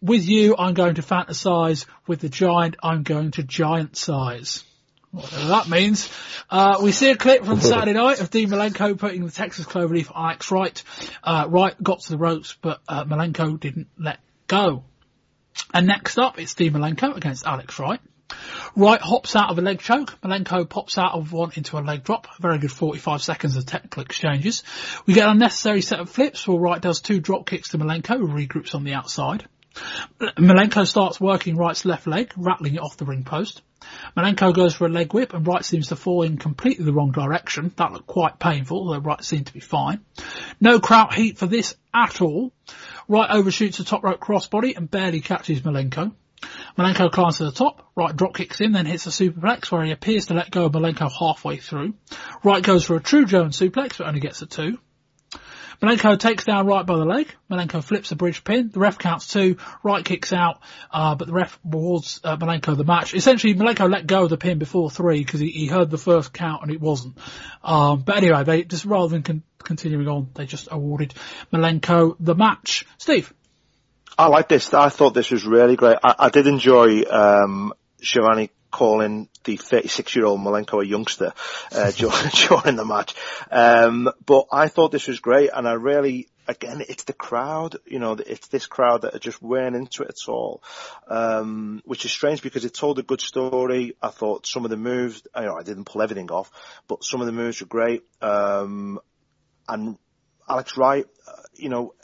with 0.00 0.24
you, 0.24 0.57
I'm 0.59 0.74
going 0.74 0.96
to 0.96 1.03
fantasize. 1.03 1.86
With 2.07 2.20
the 2.20 2.28
Giant, 2.28 2.76
I'm 2.82 3.05
going 3.05 3.30
to 3.32 3.44
giant 3.44 3.96
size. 3.96 4.64
Whatever 5.12 5.46
that 5.48 5.68
means. 5.68 6.11
Uh, 6.50 6.80
we 6.82 6.90
see 6.90 7.11
a 7.11 7.16
clip 7.16 7.44
from 7.44 7.61
Saturday 7.61 7.92
night 7.92 8.20
of 8.20 8.30
Dean 8.30 8.48
Malenko 8.48 8.98
putting 8.98 9.24
the 9.24 9.30
Texas 9.30 9.66
Cloverleaf 9.66 10.11
on 10.11 10.24
Alex 10.24 10.50
Wright. 10.50 10.82
Uh, 11.22 11.46
Wright 11.48 11.80
got 11.82 12.00
to 12.00 12.11
the 12.11 12.18
ropes, 12.18 12.57
but 12.61 12.80
uh, 12.88 13.05
Malenko 13.05 13.61
didn't 13.61 13.88
let 13.98 14.18
go. 14.48 14.84
And 15.72 15.86
next 15.86 16.18
up, 16.18 16.38
it's 16.38 16.55
Dean 16.55 16.72
Malenko 16.72 17.16
against 17.16 17.46
Alex 17.46 17.78
Wright. 17.78 18.00
Wright 18.74 19.00
hops 19.00 19.36
out 19.36 19.50
of 19.50 19.58
a 19.58 19.62
leg 19.62 19.80
choke. 19.80 20.18
Malenko 20.22 20.68
pops 20.68 20.96
out 20.96 21.12
of 21.12 21.32
one 21.32 21.52
into 21.54 21.78
a 21.78 21.80
leg 21.80 22.04
drop. 22.04 22.26
Very 22.40 22.58
good 22.58 22.72
45 22.72 23.22
seconds 23.22 23.56
of 23.56 23.66
technical 23.66 24.02
exchanges. 24.02 24.62
We 25.06 25.14
get 25.14 25.26
an 25.26 25.32
unnecessary 25.32 25.82
set 25.82 26.00
of 26.00 26.08
flips 26.08 26.46
where 26.48 26.58
Wright 26.58 26.80
does 26.80 27.00
two 27.00 27.20
drop 27.20 27.46
kicks 27.46 27.70
to 27.70 27.78
Malenko, 27.78 28.18
who 28.18 28.28
regroups 28.28 28.74
on 28.74 28.84
the 28.84 28.94
outside. 28.94 29.46
Malenko 30.20 30.86
starts 30.86 31.20
working 31.20 31.56
Wright's 31.56 31.84
left 31.84 32.06
leg, 32.06 32.32
rattling 32.36 32.74
it 32.74 32.80
off 32.80 32.96
the 32.96 33.04
ring 33.04 33.24
post. 33.24 33.62
Malenko 34.16 34.54
goes 34.54 34.74
for 34.74 34.86
a 34.86 34.90
leg 34.90 35.12
whip 35.12 35.34
and 35.34 35.46
Wright 35.46 35.64
seems 35.64 35.88
to 35.88 35.96
fall 35.96 36.22
in 36.22 36.38
completely 36.38 36.84
the 36.84 36.92
wrong 36.92 37.10
direction. 37.10 37.72
That 37.76 37.92
looked 37.92 38.06
quite 38.06 38.38
painful, 38.38 38.78
although 38.78 39.00
Wright 39.00 39.24
seemed 39.24 39.46
to 39.46 39.52
be 39.52 39.60
fine. 39.60 40.04
No 40.60 40.78
Kraut 40.78 41.14
heat 41.14 41.38
for 41.38 41.46
this 41.46 41.74
at 41.92 42.20
all. 42.20 42.52
Wright 43.08 43.30
overshoots 43.30 43.80
a 43.80 43.84
top 43.84 44.02
rope 44.04 44.20
crossbody 44.20 44.76
and 44.76 44.90
barely 44.90 45.20
catches 45.20 45.62
Malenko. 45.62 46.12
Malenko 46.76 47.11
climbs 47.11 47.38
to 47.38 47.45
the 47.45 47.53
top, 47.53 47.90
Wright 47.95 48.14
drop 48.14 48.34
kicks 48.34 48.61
in, 48.61 48.72
then 48.72 48.86
hits 48.86 49.07
a 49.07 49.11
superplex 49.11 49.70
where 49.70 49.84
he 49.84 49.93
appears 49.93 50.26
to 50.26 50.34
let 50.34 50.51
go 50.51 50.66
of 50.66 50.72
Malenko 50.72 51.11
halfway 51.11 51.59
through. 51.59 51.95
Wright 52.43 52.62
goes 52.62 52.84
for 52.84 52.97
a 52.97 53.01
true 53.01 53.26
German 53.26 53.51
suplex 53.51 53.99
but 53.99 54.07
only 54.07 54.20
gets 54.20 54.43
a 54.43 54.47
two. 54.47 54.78
Malenko 55.82 56.16
takes 56.16 56.45
down 56.45 56.66
Wright 56.66 56.86
by 56.86 56.97
the 56.97 57.05
leg. 57.05 57.34
Malenko 57.51 57.82
flips 57.82 58.12
a 58.12 58.16
bridge 58.16 58.45
pin. 58.45 58.70
The 58.72 58.78
ref 58.78 58.99
counts 58.99 59.26
two. 59.26 59.57
Wright 59.82 60.05
kicks 60.05 60.32
out, 60.32 60.61
uh, 60.93 61.16
but 61.16 61.26
the 61.26 61.32
ref 61.32 61.59
rewards 61.64 62.20
uh, 62.22 62.36
Malenko 62.36 62.76
the 62.76 62.84
match. 62.84 63.14
Essentially, 63.14 63.55
Malenko 63.55 63.90
let 63.90 64.07
go 64.07 64.22
of 64.22 64.30
the 64.30 64.36
pin 64.36 64.59
before 64.59 64.90
three 64.90 65.24
because 65.24 65.40
he, 65.40 65.51
he, 65.51 65.66
heard 65.66 65.90
the 65.90 65.99
first 65.99 66.32
count 66.32 66.62
and 66.62 66.70
it 66.70 66.80
wasn't. 66.80 67.18
Um, 67.64 68.03
but 68.03 68.16
anyway, 68.16 68.45
they 68.45 68.62
just 68.62 68.84
rather 68.84 69.09
than 69.09 69.22
con- 69.22 69.43
continuing 69.59 70.07
on, 70.07 70.30
they 70.34 70.47
just 70.47 70.68
awarded 70.70 71.14
Malenko 71.53 72.14
the 72.20 72.36
match. 72.36 72.86
Steve. 72.99 73.34
I 74.18 74.26
like 74.26 74.48
this. 74.48 74.72
I 74.74 74.88
thought 74.88 75.14
this 75.14 75.30
was 75.30 75.46
really 75.46 75.76
great. 75.76 75.96
I, 76.02 76.14
I 76.18 76.28
did 76.28 76.46
enjoy 76.46 77.02
um, 77.04 77.72
Schiavone 78.02 78.50
calling 78.70 79.28
the 79.44 79.56
36 79.56 80.16
year 80.16 80.24
old 80.24 80.40
Malenko 80.40 80.82
a 80.82 80.86
youngster 80.86 81.32
uh, 81.72 81.90
during, 81.90 82.76
the 82.76 82.84
match. 82.84 83.14
Um, 83.50 84.10
but 84.24 84.46
I 84.50 84.68
thought 84.68 84.92
this 84.92 85.08
was 85.08 85.20
great, 85.20 85.50
and 85.52 85.68
I 85.68 85.74
really, 85.74 86.28
again, 86.48 86.82
it's 86.88 87.04
the 87.04 87.12
crowd. 87.12 87.76
You 87.86 88.00
know, 88.00 88.12
it's 88.12 88.48
this 88.48 88.66
crowd 88.66 89.02
that 89.02 89.14
are 89.14 89.20
just 89.20 89.40
weren't 89.42 89.76
into 89.76 90.02
it 90.02 90.10
at 90.10 90.28
all, 90.28 90.62
um, 91.08 91.82
which 91.84 92.04
is 92.04 92.10
strange 92.10 92.42
because 92.42 92.64
it 92.64 92.74
told 92.74 92.98
a 92.98 93.02
good 93.02 93.20
story. 93.20 93.96
I 94.02 94.08
thought 94.08 94.46
some 94.46 94.64
of 94.64 94.70
the 94.70 94.76
moves, 94.76 95.22
you 95.36 95.42
know, 95.42 95.56
I 95.56 95.62
didn't 95.62 95.84
pull 95.84 96.02
everything 96.02 96.30
off, 96.30 96.50
but 96.88 97.04
some 97.04 97.20
of 97.20 97.26
the 97.26 97.32
moves 97.32 97.60
were 97.60 97.66
great. 97.66 98.02
Um, 98.20 98.98
and 99.68 99.96
Alex 100.48 100.76
Wright, 100.76 101.06
uh, 101.28 101.42
you 101.54 101.68
know, 101.68 101.94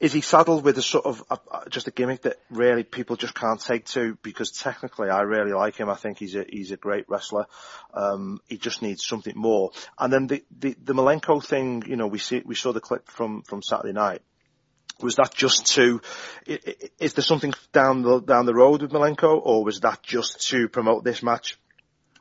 is 0.00 0.12
he 0.12 0.20
saddled 0.20 0.64
with 0.64 0.78
a 0.78 0.82
sort 0.82 1.06
of 1.06 1.22
a, 1.30 1.38
just 1.70 1.88
a 1.88 1.90
gimmick 1.90 2.22
that 2.22 2.36
really 2.50 2.82
people 2.82 3.16
just 3.16 3.34
can't 3.34 3.60
take 3.60 3.86
to? 3.86 4.18
Because 4.22 4.50
technically, 4.50 5.08
I 5.08 5.22
really 5.22 5.52
like 5.52 5.76
him. 5.76 5.88
I 5.88 5.94
think 5.94 6.18
he's 6.18 6.34
a 6.34 6.44
he's 6.48 6.70
a 6.70 6.76
great 6.76 7.06
wrestler. 7.08 7.46
Um, 7.94 8.40
he 8.46 8.58
just 8.58 8.82
needs 8.82 9.04
something 9.04 9.34
more. 9.36 9.70
And 9.98 10.12
then 10.12 10.26
the, 10.26 10.44
the 10.56 10.76
the 10.82 10.94
Malenko 10.94 11.44
thing, 11.44 11.84
you 11.86 11.96
know, 11.96 12.06
we 12.06 12.18
see 12.18 12.42
we 12.44 12.54
saw 12.54 12.72
the 12.72 12.80
clip 12.80 13.08
from 13.08 13.42
from 13.42 13.62
Saturday 13.62 13.92
night. 13.92 14.22
Was 15.00 15.16
that 15.16 15.34
just 15.34 15.66
to? 15.74 16.00
Is 16.98 17.14
there 17.14 17.24
something 17.24 17.52
down 17.72 18.02
the 18.02 18.20
down 18.20 18.46
the 18.46 18.54
road 18.54 18.82
with 18.82 18.92
Malenko, 18.92 19.40
or 19.42 19.64
was 19.64 19.80
that 19.80 20.02
just 20.02 20.48
to 20.48 20.68
promote 20.68 21.04
this 21.04 21.22
match? 21.22 21.58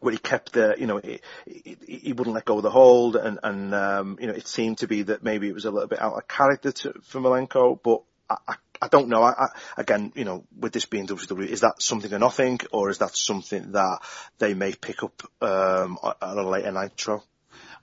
Where 0.06 0.12
he 0.12 0.20
kept 0.20 0.53
the, 0.53 0.76
you 0.78 0.86
know, 0.86 0.97
he, 0.97 1.20
he, 1.47 1.78
he, 1.88 2.14
wouldn't 2.14 2.36
let 2.36 2.45
go 2.45 2.58
of 2.58 2.64
the 2.64 2.70
hold, 2.70 3.16
and 3.16 3.39
and 3.41 3.74
um, 3.74 4.18
you 4.22 4.28
know, 4.28 4.34
it 4.34 4.47
seemed 4.47 4.78
to 4.78 4.88
be 4.88 5.01
that 5.01 5.24
maybe 5.24 5.49
it 5.49 5.53
was 5.56 5.66
a 5.66 5.72
little 5.72 5.89
bit 5.89 5.99
out 5.99 6.14
of 6.14 6.28
character 6.28 6.72
to, 6.72 6.93
for 7.01 7.20
Malenko, 7.20 7.80
but 7.82 8.03
I, 8.30 8.38
I, 8.47 8.56
I 8.84 8.88
don't 8.88 9.10
know. 9.10 9.24
I, 9.24 9.32
I, 9.32 9.47
again, 9.78 10.14
you 10.16 10.24
know, 10.24 10.43
with 10.60 10.74
this 10.74 10.86
being 10.86 11.08
WWE, 11.08 11.47
is 11.47 11.62
that 11.62 11.82
something 11.82 12.14
or 12.14 12.20
nothing, 12.20 12.60
or 12.72 12.91
is 12.91 12.99
that 12.99 13.16
something 13.16 13.72
that 13.72 13.99
they 14.38 14.53
may 14.53 14.74
pick 14.74 15.01
up 15.01 15.24
um, 15.41 15.97
at 16.03 16.38
a 16.38 16.47
later 16.47 16.72
nitro? 16.72 17.24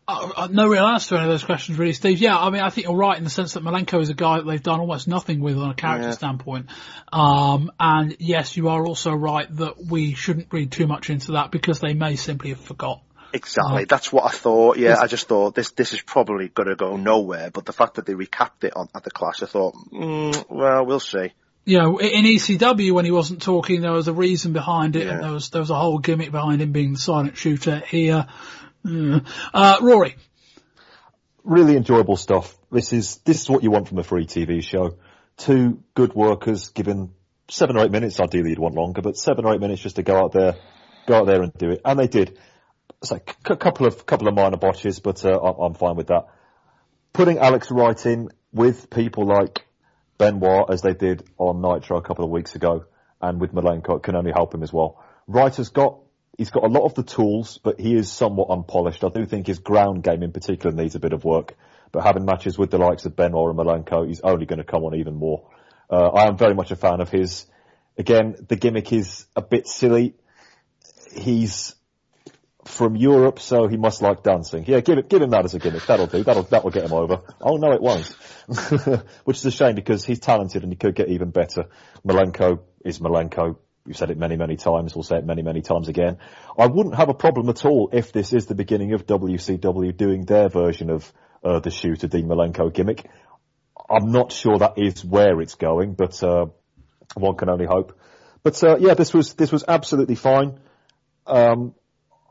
Uh, 0.08 0.30
uh, 0.36 0.48
no 0.50 0.66
real 0.66 0.84
answer 0.84 1.10
to 1.10 1.14
any 1.16 1.24
of 1.24 1.30
those 1.30 1.44
questions, 1.44 1.78
really, 1.78 1.92
Steve. 1.92 2.18
Yeah, 2.18 2.36
I 2.36 2.50
mean, 2.50 2.60
I 2.60 2.70
think 2.70 2.86
you're 2.86 2.96
right 2.96 3.16
in 3.16 3.22
the 3.22 3.30
sense 3.30 3.54
that 3.54 3.62
Malenko 3.62 4.00
is 4.00 4.08
a 4.08 4.14
guy 4.14 4.38
that 4.38 4.46
they've 4.46 4.62
done 4.62 4.80
almost 4.80 5.06
nothing 5.06 5.40
with 5.40 5.56
on 5.56 5.70
a 5.70 5.74
character 5.74 6.08
yeah. 6.08 6.14
standpoint. 6.14 6.66
Um, 7.12 7.70
and 7.78 8.16
yes, 8.18 8.56
you 8.56 8.68
are 8.68 8.84
also 8.84 9.12
right 9.12 9.46
that 9.56 9.84
we 9.84 10.14
shouldn't 10.14 10.48
read 10.52 10.72
too 10.72 10.88
much 10.88 11.08
into 11.08 11.32
that 11.32 11.52
because 11.52 11.78
they 11.78 11.94
may 11.94 12.16
simply 12.16 12.50
have 12.50 12.60
forgot. 12.60 13.00
Exactly. 13.32 13.82
Uh, 13.82 13.86
That's 13.88 14.12
what 14.12 14.24
I 14.24 14.30
thought. 14.30 14.76
Yeah, 14.76 14.96
I 15.00 15.06
just 15.06 15.28
thought 15.28 15.54
this 15.54 15.70
this 15.70 15.92
is 15.92 16.02
probably 16.02 16.48
going 16.48 16.68
to 16.68 16.76
go 16.76 16.96
nowhere. 16.96 17.50
But 17.50 17.64
the 17.64 17.72
fact 17.72 17.94
that 17.94 18.04
they 18.04 18.14
recapped 18.14 18.64
it 18.64 18.74
on, 18.76 18.88
at 18.94 19.04
the 19.04 19.10
clash, 19.10 19.42
I 19.42 19.46
thought, 19.46 19.74
mm, 19.92 20.44
well, 20.50 20.84
we'll 20.84 21.00
see. 21.00 21.32
You 21.64 21.78
know, 21.78 21.98
in 21.98 22.24
ECW 22.24 22.92
when 22.92 23.04
he 23.04 23.12
wasn't 23.12 23.40
talking, 23.40 23.82
there 23.82 23.92
was 23.92 24.08
a 24.08 24.12
reason 24.12 24.52
behind 24.52 24.96
it, 24.96 25.06
yeah. 25.06 25.14
and 25.14 25.22
there 25.22 25.32
was 25.32 25.50
there 25.50 25.60
was 25.60 25.70
a 25.70 25.76
whole 25.78 25.98
gimmick 25.98 26.32
behind 26.32 26.60
him 26.60 26.72
being 26.72 26.92
the 26.92 26.98
silent 26.98 27.36
shooter. 27.36 27.78
Here. 27.78 28.26
Uh, 28.84 29.78
Rory. 29.80 30.16
Really 31.44 31.76
enjoyable 31.76 32.16
stuff. 32.16 32.56
This 32.70 32.92
is, 32.92 33.16
this 33.24 33.42
is 33.42 33.50
what 33.50 33.62
you 33.62 33.70
want 33.70 33.88
from 33.88 33.98
a 33.98 34.04
free 34.04 34.26
TV 34.26 34.62
show. 34.62 34.96
Two 35.36 35.82
good 35.94 36.14
workers 36.14 36.68
given 36.68 37.12
seven 37.48 37.76
or 37.76 37.84
eight 37.84 37.90
minutes. 37.90 38.20
Ideally 38.20 38.50
you'd 38.50 38.58
want 38.58 38.74
longer, 38.74 39.02
but 39.02 39.16
seven 39.16 39.44
or 39.44 39.54
eight 39.54 39.60
minutes 39.60 39.82
just 39.82 39.96
to 39.96 40.02
go 40.02 40.16
out 40.16 40.32
there, 40.32 40.56
go 41.06 41.16
out 41.16 41.26
there 41.26 41.42
and 41.42 41.52
do 41.54 41.70
it. 41.70 41.80
And 41.84 41.98
they 41.98 42.08
did. 42.08 42.38
So 43.02 43.16
a 43.16 43.56
couple 43.56 43.86
of, 43.86 44.06
couple 44.06 44.28
of 44.28 44.34
minor 44.34 44.56
botches, 44.56 45.00
but, 45.00 45.24
uh, 45.24 45.38
I'm 45.38 45.74
fine 45.74 45.96
with 45.96 46.08
that. 46.08 46.26
Putting 47.12 47.38
Alex 47.38 47.70
Wright 47.70 48.06
in 48.06 48.30
with 48.52 48.88
people 48.90 49.26
like 49.26 49.66
Benoit 50.18 50.70
as 50.70 50.82
they 50.82 50.94
did 50.94 51.24
on 51.38 51.60
Nitro 51.60 51.96
a 51.98 52.02
couple 52.02 52.24
of 52.24 52.30
weeks 52.30 52.54
ago 52.54 52.84
and 53.20 53.40
with 53.40 53.52
Malenko 53.52 54.02
can 54.02 54.16
only 54.16 54.32
help 54.32 54.54
him 54.54 54.62
as 54.62 54.72
well. 54.72 55.02
Wright 55.26 55.54
has 55.56 55.70
got 55.70 55.98
he's 56.38 56.50
got 56.50 56.64
a 56.64 56.68
lot 56.68 56.84
of 56.84 56.94
the 56.94 57.02
tools, 57.02 57.58
but 57.62 57.80
he 57.80 57.94
is 57.94 58.10
somewhat 58.10 58.50
unpolished. 58.50 59.04
I 59.04 59.08
do 59.08 59.26
think 59.26 59.46
his 59.46 59.58
ground 59.58 60.02
game 60.02 60.22
in 60.22 60.32
particular 60.32 60.74
needs 60.74 60.94
a 60.94 61.00
bit 61.00 61.12
of 61.12 61.24
work. 61.24 61.54
But 61.92 62.04
having 62.04 62.24
matches 62.24 62.58
with 62.58 62.70
the 62.70 62.78
likes 62.78 63.04
of 63.04 63.16
Benoit 63.16 63.50
and 63.50 63.58
Malenko, 63.58 64.06
he's 64.06 64.20
only 64.20 64.46
going 64.46 64.58
to 64.58 64.64
come 64.64 64.84
on 64.84 64.94
even 64.94 65.14
more. 65.14 65.48
Uh, 65.90 66.08
I 66.08 66.26
am 66.26 66.38
very 66.38 66.54
much 66.54 66.70
a 66.70 66.76
fan 66.76 67.00
of 67.00 67.10
his. 67.10 67.46
Again, 67.98 68.34
the 68.48 68.56
gimmick 68.56 68.92
is 68.92 69.26
a 69.36 69.42
bit 69.42 69.68
silly. 69.68 70.14
He's 71.14 71.74
from 72.64 72.96
Europe, 72.96 73.38
so 73.40 73.66
he 73.66 73.76
must 73.76 74.00
like 74.00 74.22
dancing. 74.22 74.64
Yeah, 74.66 74.80
give 74.80 74.96
it, 74.96 75.10
give 75.10 75.20
him 75.20 75.30
that 75.30 75.44
as 75.44 75.52
a 75.52 75.58
gimmick. 75.58 75.84
That'll 75.84 76.06
do. 76.06 76.24
That'll, 76.24 76.44
that'll 76.44 76.70
get 76.70 76.84
him 76.84 76.94
over. 76.94 77.20
Oh 77.40 77.56
no, 77.56 77.72
it 77.72 77.82
won't. 77.82 78.06
Which 79.24 79.36
is 79.36 79.44
a 79.44 79.50
shame 79.50 79.74
because 79.74 80.04
he's 80.04 80.20
talented 80.20 80.62
and 80.62 80.72
he 80.72 80.76
could 80.76 80.94
get 80.94 81.08
even 81.08 81.30
better. 81.30 81.66
Malenko 82.06 82.60
is 82.84 83.00
Malenko. 83.00 83.56
We've 83.84 83.96
said 83.96 84.10
it 84.10 84.18
many, 84.18 84.36
many 84.36 84.56
times. 84.56 84.94
We'll 84.94 85.02
say 85.02 85.16
it 85.16 85.26
many, 85.26 85.42
many 85.42 85.60
times 85.60 85.88
again. 85.88 86.18
I 86.56 86.66
wouldn't 86.66 86.94
have 86.94 87.08
a 87.08 87.14
problem 87.14 87.48
at 87.48 87.64
all 87.64 87.90
if 87.92 88.12
this 88.12 88.32
is 88.32 88.46
the 88.46 88.54
beginning 88.54 88.92
of 88.92 89.06
WCW 89.06 89.96
doing 89.96 90.24
their 90.24 90.48
version 90.48 90.88
of 90.88 91.12
uh, 91.42 91.58
the 91.58 91.70
shooter 91.70 92.06
Dean 92.06 92.26
Malenko 92.26 92.72
gimmick. 92.72 93.08
I'm 93.90 94.12
not 94.12 94.30
sure 94.30 94.58
that 94.58 94.74
is 94.76 95.04
where 95.04 95.40
it's 95.40 95.56
going, 95.56 95.94
but 95.94 96.22
uh, 96.22 96.46
one 97.14 97.36
can 97.36 97.48
only 97.48 97.66
hope. 97.66 97.98
But 98.44 98.62
uh, 98.62 98.76
yeah, 98.78 98.94
this 98.94 99.12
was 99.12 99.34
this 99.34 99.50
was 99.50 99.64
absolutely 99.66 100.14
fine. 100.14 100.60
Um, 101.26 101.74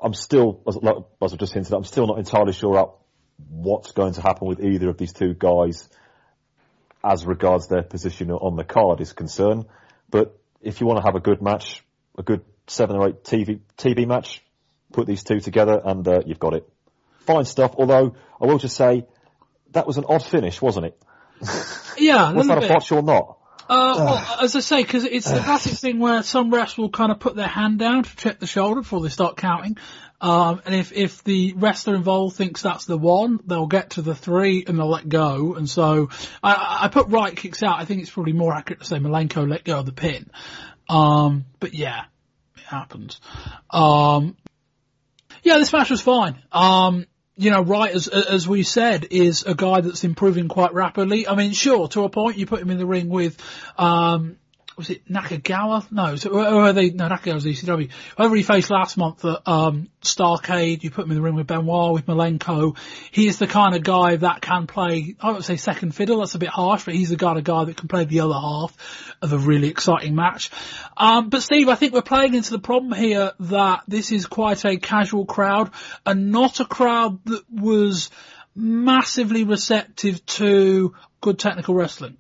I'm 0.02 0.14
still, 0.14 0.62
as, 0.68 0.78
as 1.22 1.34
I've 1.34 1.40
just 1.40 1.54
hinted, 1.54 1.74
I'm 1.74 1.84
still 1.84 2.08
not 2.08 2.18
entirely 2.18 2.54
sure 2.54 2.96
what's 3.50 3.92
going 3.92 4.14
to 4.14 4.22
happen 4.22 4.48
with 4.48 4.62
either 4.62 4.90
of 4.90 4.98
these 4.98 5.14
two 5.14 5.34
guys 5.34 5.88
as 7.04 7.26
regards 7.26 7.68
their 7.68 7.84
position 7.84 8.32
on 8.32 8.56
the 8.56 8.64
card 8.64 9.02
is 9.02 9.14
concerned. 9.14 9.66
But 10.10 10.41
if 10.62 10.82
you 10.82 10.88
want 10.88 10.98
to 11.00 11.04
have 11.04 11.16
a 11.16 11.20
good 11.20 11.42
match, 11.42 11.84
a 12.18 12.24
good 12.24 12.42
seven 12.68 12.96
or 12.96 13.10
eight 13.10 13.24
TV 13.24 13.60
TV 13.78 14.08
match. 14.08 14.44
Put 14.94 15.08
these 15.08 15.24
two 15.24 15.40
together, 15.40 15.82
and 15.84 16.06
uh, 16.06 16.22
you've 16.26 16.40
got 16.40 16.54
it. 16.54 16.68
Fine 17.20 17.46
stuff. 17.46 17.76
Although 17.78 18.16
I 18.42 18.46
will 18.46 18.58
just 18.58 18.76
say 18.76 19.06
that 19.72 19.88
was 19.88 19.98
an 19.98 20.04
odd 20.08 20.24
finish, 20.24 20.62
wasn't 20.62 20.88
it? 20.88 21.02
Yeah, 21.98 22.32
a 22.32 22.34
Was 22.34 22.48
that 22.48 22.58
a 22.58 22.62
bit. 22.62 22.70
botch 22.70 22.92
or 22.94 23.04
not? 23.04 23.38
Uh, 23.70 23.94
well, 23.98 24.38
as 24.42 24.56
I 24.56 24.60
say, 24.62 24.82
because 24.82 25.04
it's 25.04 25.30
the 25.30 25.40
classic 25.40 25.74
thing 25.74 26.00
where 26.00 26.24
some 26.24 26.52
refs 26.52 26.78
will 26.78 26.90
kind 26.90 27.12
of 27.12 27.20
put 27.20 27.36
their 27.36 27.48
hand 27.48 27.80
down 27.80 28.04
to 28.04 28.16
check 28.16 28.40
the 28.40 28.48
shoulder 28.48 28.82
before 28.82 29.02
they 29.02 29.10
start 29.10 29.38
counting. 29.38 29.78
Um, 30.22 30.62
and 30.66 30.76
if, 30.76 30.94
if 30.94 31.24
the 31.24 31.54
wrestler 31.58 31.96
involved 31.96 32.36
thinks 32.36 32.62
that's 32.62 32.86
the 32.86 32.98
one, 32.98 33.40
they'll 33.46 33.66
get 33.66 33.92
to 33.92 34.04
the 34.04 34.14
three 34.14 34.64
and 34.68 34.78
they'll 34.78 34.88
let 34.90 35.10
go. 35.10 35.56
And 35.56 35.68
so 35.68 36.10
I, 36.44 36.82
I 36.84 36.88
put 36.90 37.08
right 37.08 37.36
kicks 37.36 37.64
out. 37.64 37.80
I 37.80 37.86
think 37.86 38.02
it's 38.02 38.12
probably 38.12 38.34
more 38.34 38.54
accurate 38.54 38.82
to 38.82 38.86
say 38.86 38.98
Malenko 38.98 39.50
let 39.50 39.64
go 39.64 39.80
of 39.80 39.88
the 39.88 39.92
pin. 39.92 40.30
Um, 40.88 41.46
but 41.60 41.74
yeah, 41.74 42.04
it 42.56 42.64
happens. 42.64 43.20
Um, 43.72 44.38
yeah, 45.42 45.58
this 45.58 45.74
match 45.74 45.90
was 45.90 46.02
fine. 46.02 46.40
Um, 46.52 47.08
you 47.36 47.50
know, 47.50 47.64
Wright, 47.64 47.92
as, 47.92 48.08
as 48.08 48.48
we 48.48 48.62
said, 48.62 49.08
is 49.10 49.44
a 49.44 49.56
guy 49.56 49.82
that's 49.82 50.04
improving 50.04 50.48
quite 50.48 50.74
rapidly. 50.74 51.28
I 51.28 51.34
mean, 51.34 51.54
sure, 51.54 51.88
to 51.88 52.04
a 52.04 52.10
point, 52.10 52.38
you 52.38 52.46
put 52.46 52.62
him 52.62 52.70
in 52.70 52.78
the 52.78 52.86
ring 52.86 53.10
with, 53.10 53.38
um, 53.80 54.38
was 54.78 54.90
it 54.90 55.08
Nakagawa? 55.08 55.92
No, 55.92 56.16
so, 56.16 56.32
or 56.32 56.64
are 56.64 56.74
they, 56.74 56.90
no, 56.90 57.10
Nakagawa's 57.10 57.46
ECW. 57.46 57.90
Whoever 58.18 58.36
he 58.36 58.44
faced 58.44 58.70
last 58.70 58.98
month 58.98 59.24
at, 59.26 59.48
um, 59.48 59.90
Starcade, 60.02 60.84
you 60.84 60.92
put 60.92 61.06
him 61.06 61.12
in 61.12 61.18
the 61.18 61.22
ring 61.22 61.36
with 61.36 61.48
Benoit, 61.48 61.94
with 61.94 62.06
Malenko. 62.06 62.78
He 63.12 63.28
is 63.28 63.38
the 63.38 63.48
kind 63.48 63.76
of 63.76 63.84
guy 63.84 64.16
that 64.18 64.42
can 64.42 64.68
play, 64.68 65.16
I 65.20 65.32
would 65.32 65.44
say 65.44 65.58
second 65.58 65.94
fiddle, 65.94 66.20
that's 66.20 66.36
a 66.36 66.40
bit 66.40 66.50
harsh, 66.50 66.86
but 66.86 66.96
he's 66.96 67.10
the 67.10 67.18
kind 67.18 67.38
of 67.38 67.44
guy 67.44 67.66
that 67.66 67.78
can 67.78 67.88
play 67.88 68.06
the 68.06 68.22
other 68.22 68.34
half 68.34 68.76
of 69.22 69.34
a 69.34 69.38
really 69.38 69.68
exciting 69.68 70.16
match. 70.16 70.50
Um, 70.98 71.30
but 71.30 71.44
Steve, 71.44 71.70
I 71.70 71.76
think 71.76 71.94
we're 71.94 72.02
playing 72.02 72.34
into 72.34 72.52
the 72.52 72.60
problem 72.60 72.94
here 72.94 73.32
that 73.40 73.84
this 73.88 74.12
is 74.12 74.26
quite 74.26 74.66
a 74.66 74.78
casual 74.78 75.26
crowd 75.26 75.72
and 76.06 76.32
not 76.32 76.60
a 76.60 76.66
crowd 76.66 77.24
that 77.26 77.44
was 77.52 78.10
massively 78.56 79.44
receptive 79.44 80.26
to 80.26 80.94
good 81.22 81.40
technical 81.40 81.76
wrestling. 81.76 82.18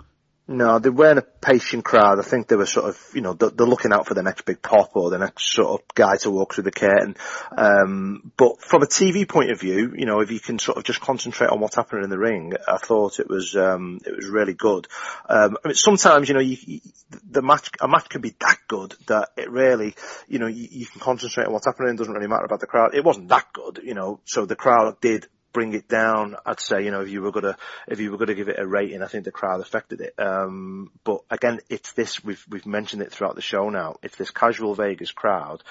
No, 0.47 0.79
they 0.79 0.89
weren't 0.89 1.19
a 1.19 1.21
patient 1.21 1.85
crowd. 1.85 2.19
I 2.19 2.23
think 2.23 2.47
they 2.47 2.55
were 2.55 2.65
sort 2.65 2.89
of, 2.89 2.99
you 3.13 3.21
know, 3.21 3.33
they're, 3.33 3.51
they're 3.51 3.67
looking 3.67 3.93
out 3.93 4.07
for 4.07 4.15
the 4.15 4.23
next 4.23 4.43
big 4.43 4.61
pop 4.61 4.95
or 4.95 5.09
the 5.09 5.19
next 5.19 5.53
sort 5.53 5.79
of 5.79 5.87
guy 5.93 6.17
to 6.17 6.31
walk 6.31 6.55
through 6.55 6.65
the 6.65 6.71
curtain. 6.71 7.15
Um, 7.55 8.31
but 8.35 8.59
from 8.59 8.81
a 8.81 8.87
TV 8.87 9.29
point 9.29 9.51
of 9.51 9.59
view, 9.59 9.93
you 9.95 10.05
know, 10.05 10.19
if 10.19 10.31
you 10.31 10.39
can 10.39 10.59
sort 10.59 10.77
of 10.77 10.83
just 10.83 10.99
concentrate 10.99 11.49
on 11.49 11.59
what's 11.59 11.75
happening 11.75 12.03
in 12.03 12.09
the 12.09 12.17
ring, 12.17 12.53
I 12.67 12.77
thought 12.77 13.19
it 13.19 13.29
was, 13.29 13.55
um, 13.55 14.01
it 14.05 14.15
was 14.15 14.27
really 14.27 14.53
good. 14.53 14.87
Um, 15.29 15.57
I 15.63 15.69
mean, 15.69 15.75
sometimes, 15.75 16.27
you 16.27 16.33
know, 16.33 16.41
you, 16.41 16.81
the 17.29 17.41
match, 17.41 17.69
a 17.79 17.87
match 17.87 18.09
can 18.09 18.21
be 18.21 18.35
that 18.39 18.57
good 18.67 18.95
that 19.07 19.29
it 19.37 19.49
really, 19.49 19.95
you 20.27 20.39
know, 20.39 20.47
you, 20.47 20.67
you 20.69 20.85
can 20.85 20.99
concentrate 20.99 21.45
on 21.45 21.53
what's 21.53 21.67
happening. 21.67 21.93
It 21.93 21.97
doesn't 21.97 22.13
really 22.13 22.27
matter 22.27 22.45
about 22.45 22.59
the 22.59 22.67
crowd. 22.67 22.95
It 22.95 23.05
wasn't 23.05 23.29
that 23.29 23.53
good, 23.53 23.79
you 23.83 23.93
know, 23.93 24.19
so 24.25 24.45
the 24.45 24.55
crowd 24.55 24.99
did 25.01 25.27
bring 25.53 25.73
it 25.73 25.87
down. 25.87 26.35
I'd 26.45 26.59
say, 26.59 26.83
you 26.83 26.91
know, 26.91 27.01
if 27.01 27.09
you 27.09 27.21
were 27.21 27.31
gonna, 27.31 27.57
if 27.87 27.99
you 27.99 28.11
were 28.11 28.17
gonna 28.17 28.33
give 28.33 28.49
it 28.49 28.59
a 28.59 28.67
rating, 28.67 29.01
I 29.01 29.07
think 29.07 29.25
the 29.25 29.31
crowd 29.31 29.61
affected 29.61 30.01
it. 30.01 30.13
Um, 30.17 30.91
but 31.03 31.21
again, 31.29 31.59
it's 31.69 31.93
this, 31.93 32.23
we've, 32.23 32.43
we've 32.49 32.65
mentioned 32.65 33.01
it 33.01 33.11
throughout 33.11 33.35
the 33.35 33.41
show 33.41 33.69
now. 33.69 33.97
It's 34.03 34.15
this 34.15 34.31
casual 34.31 34.75
Vegas 34.75 35.11
crowd. 35.11 35.63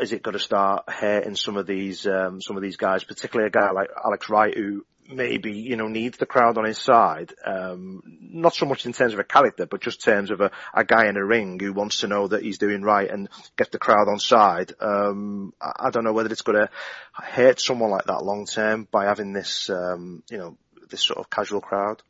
Is 0.00 0.12
it 0.12 0.22
going 0.22 0.34
to 0.34 0.38
start 0.38 0.88
hurting 0.88 1.34
some 1.34 1.56
of 1.56 1.66
these, 1.66 2.06
um, 2.06 2.40
some 2.40 2.56
of 2.56 2.62
these 2.62 2.76
guys, 2.76 3.02
particularly 3.02 3.48
a 3.48 3.50
guy 3.50 3.72
like 3.72 3.88
Alex 4.04 4.28
Wright 4.28 4.56
who 4.56 4.84
maybe, 5.12 5.52
you 5.52 5.76
know, 5.76 5.88
needs 5.88 6.18
the 6.18 6.26
crowd 6.26 6.58
on 6.58 6.64
his 6.64 6.78
side. 6.78 7.32
Um, 7.44 8.02
not 8.20 8.54
so 8.54 8.66
much 8.66 8.86
in 8.86 8.92
terms 8.92 9.12
of 9.12 9.18
a 9.18 9.24
character, 9.24 9.66
but 9.66 9.80
just 9.80 10.06
in 10.06 10.14
terms 10.14 10.30
of 10.30 10.40
a, 10.40 10.50
a 10.74 10.84
guy 10.84 11.08
in 11.08 11.16
a 11.16 11.24
ring 11.24 11.58
who 11.58 11.72
wants 11.72 11.98
to 11.98 12.08
know 12.08 12.28
that 12.28 12.42
he's 12.42 12.58
doing 12.58 12.82
right 12.82 13.10
and 13.10 13.28
get 13.56 13.72
the 13.72 13.78
crowd 13.78 14.08
on 14.08 14.18
side. 14.18 14.72
Um, 14.80 15.52
I, 15.60 15.86
I 15.86 15.90
don't 15.90 16.04
know 16.04 16.12
whether 16.12 16.30
it's 16.30 16.42
going 16.42 16.58
to 16.58 16.70
hurt 17.12 17.60
someone 17.60 17.90
like 17.90 18.04
that 18.04 18.24
long 18.24 18.46
term 18.46 18.88
by 18.90 19.04
having 19.04 19.32
this, 19.32 19.68
um, 19.70 20.22
you 20.30 20.38
know, 20.38 20.56
this 20.88 21.04
sort 21.04 21.18
of 21.18 21.30
casual 21.30 21.60
crowd. 21.60 22.02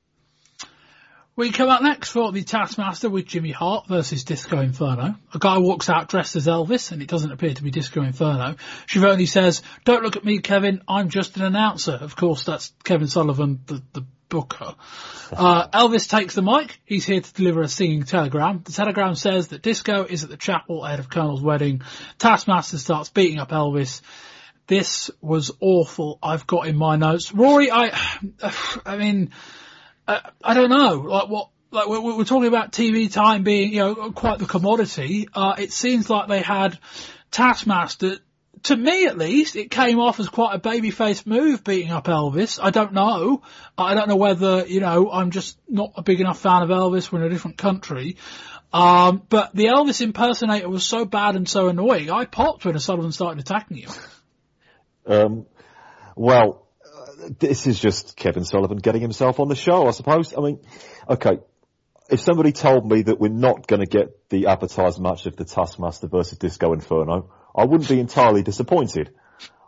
We 1.41 1.53
come 1.53 1.71
up 1.71 1.81
next 1.81 2.11
for 2.11 2.33
the 2.33 2.43
Taskmaster 2.43 3.09
with 3.09 3.25
Jimmy 3.25 3.51
Hart 3.51 3.87
versus 3.87 4.25
Disco 4.25 4.61
Inferno. 4.61 5.15
A 5.33 5.39
guy 5.39 5.57
walks 5.57 5.89
out 5.89 6.11
dressed 6.11 6.37
as 6.37 6.47
Elvis, 6.47 6.93
and 6.93 7.01
it 7.01 7.09
doesn't 7.09 7.33
appear 7.33 7.55
to 7.55 7.63
be 7.63 7.71
Disco 7.71 8.03
Inferno. 8.03 8.57
Schiavone 8.87 9.25
says, 9.25 9.63
"Don't 9.87 10.03
look 10.03 10.17
at 10.17 10.25
me, 10.25 10.41
Kevin. 10.41 10.83
I'm 10.87 11.09
just 11.09 11.39
an 11.39 11.45
announcer." 11.45 11.95
Of 11.95 12.15
course, 12.15 12.45
that's 12.45 12.75
Kevin 12.85 13.09
Sullivan, 13.09 13.61
the, 13.65 13.83
the 13.95 14.05
booker. 14.29 14.75
Uh, 15.33 15.69
Elvis 15.69 16.11
takes 16.11 16.35
the 16.35 16.43
mic. 16.43 16.81
He's 16.85 17.07
here 17.07 17.21
to 17.21 17.35
deliver 17.35 17.63
a 17.63 17.69
singing 17.69 18.03
telegram. 18.03 18.63
The 18.65 18.73
telegram 18.73 19.15
says 19.15 19.49
that 19.49 19.63
Disco 19.63 20.05
is 20.05 20.25
at 20.25 20.29
the 20.29 20.37
chapel 20.37 20.85
ahead 20.85 20.99
of 20.99 21.09
Colonel's 21.09 21.41
wedding. 21.41 21.83
Taskmaster 22.19 22.79
starts 22.79 23.11
beating 23.11 23.39
up 23.39 23.51
Elvis. 23.51 24.03
This 24.67 25.09
was 25.21 25.53
awful. 25.61 26.19
I've 26.21 26.49
got 26.49 26.67
in 26.67 26.77
my 26.77 26.97
notes. 26.97 27.33
Rory, 27.33 27.71
I, 27.71 27.97
I 28.85 28.97
mean, 28.97 29.31
uh, 30.11 30.31
I 30.43 30.55
don't 30.55 30.71
know, 30.71 31.01
like 31.01 31.29
what, 31.29 31.51
like 31.71 31.87
we're, 31.89 32.01
we're 32.01 32.25
talking 32.25 32.49
about 32.49 32.73
TV 32.73 33.13
time 33.13 33.45
being, 33.45 33.73
you 33.73 33.79
know, 33.79 34.13
quite 34.13 34.39
the 34.39 34.47
commodity. 34.47 35.29
Uh, 35.33 35.55
it 35.59 35.73
seems 35.73 36.11
like 36.11 36.29
they 36.29 36.41
had 36.41 36.79
Taskmaster, 37.31 38.17
to 38.65 38.77
me 38.77 39.07
at 39.07 39.17
least, 39.17 39.55
it 39.55 39.71
came 39.71 40.01
off 40.01 40.19
as 40.19 40.29
quite 40.29 40.55
a 40.55 40.59
babyface 40.59 41.27
move 41.27 41.63
beating 41.63 41.93
up 41.93 42.07
Elvis. 42.07 42.59
I 42.61 42.71
don't 42.71 42.93
know. 42.93 43.43
I 43.79 43.95
don't 43.95 44.09
know 44.09 44.17
whether, 44.17 44.67
you 44.67 44.81
know, 44.81 45.11
I'm 45.11 45.31
just 45.31 45.59
not 45.69 45.93
a 45.97 46.03
big 46.03 46.21
enough 46.21 46.41
fan 46.41 46.63
of 46.63 46.71
Elvis. 46.71 47.11
We're 47.11 47.21
in 47.21 47.27
a 47.27 47.31
different 47.31 47.57
country. 47.57 48.17
Um, 48.73 49.23
but 49.29 49.55
the 49.55 49.67
Elvis 49.67 50.01
impersonator 50.01 50.69
was 50.69 50.85
so 50.85 51.05
bad 51.05 51.37
and 51.37 51.49
so 51.49 51.69
annoying. 51.69 52.11
I 52.11 52.25
popped 52.25 52.65
when 52.65 52.79
Sullivan 52.79 53.13
started 53.13 53.41
attacking 53.41 53.79
him. 53.79 53.91
Um, 55.07 55.47
well, 56.17 56.67
this 57.39 57.67
is 57.67 57.79
just 57.79 58.17
Kevin 58.17 58.45
Sullivan 58.45 58.79
getting 58.79 59.01
himself 59.01 59.41
on 59.41 59.49
the 59.49 59.55
show, 59.55 59.87
I 59.87 59.91
suppose. 59.91 60.35
I 60.37 60.41
mean, 60.41 60.61
okay, 61.09 61.39
if 62.11 62.21
somebody 62.21 62.53
told 62.53 62.91
me 62.91 63.03
that 63.03 63.21
we're 63.21 63.29
not 63.29 63.67
going 63.67 63.81
to 63.81 63.87
get 63.87 64.29
the 64.31 64.47
advertised 64.47 65.01
match 65.01 65.27
of 65.27 65.37
the 65.37 65.45
Taskmaster 65.45 66.09
versus 66.09 66.39
Disco 66.39 66.73
Inferno, 66.73 67.31
I 67.55 67.65
wouldn't 67.65 67.89
be 67.89 68.01
entirely 68.01 68.43
disappointed. 68.43 69.13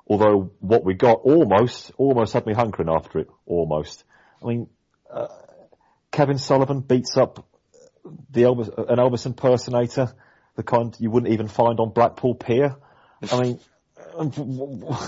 Although 0.06 0.52
what 0.58 0.84
we 0.84 0.94
got 0.94 1.20
almost, 1.22 1.92
almost 1.96 2.32
had 2.32 2.46
me 2.46 2.54
hunkering 2.54 2.92
after 2.94 3.20
it. 3.20 3.28
Almost. 3.46 4.04
I 4.42 4.46
mean, 4.46 4.68
uh, 5.10 5.28
Kevin 6.10 6.38
Sullivan 6.38 6.80
beats 6.80 7.16
up 7.16 7.46
the 8.30 8.42
Elvis, 8.42 8.68
an 8.76 8.96
Elvis 8.96 9.26
impersonator, 9.26 10.12
the 10.56 10.62
kind 10.62 10.94
you 10.98 11.10
wouldn't 11.10 11.32
even 11.32 11.48
find 11.48 11.78
on 11.78 11.90
Blackpool 11.90 12.34
Pier. 12.34 12.76
I 13.30 13.40
mean, 13.40 13.60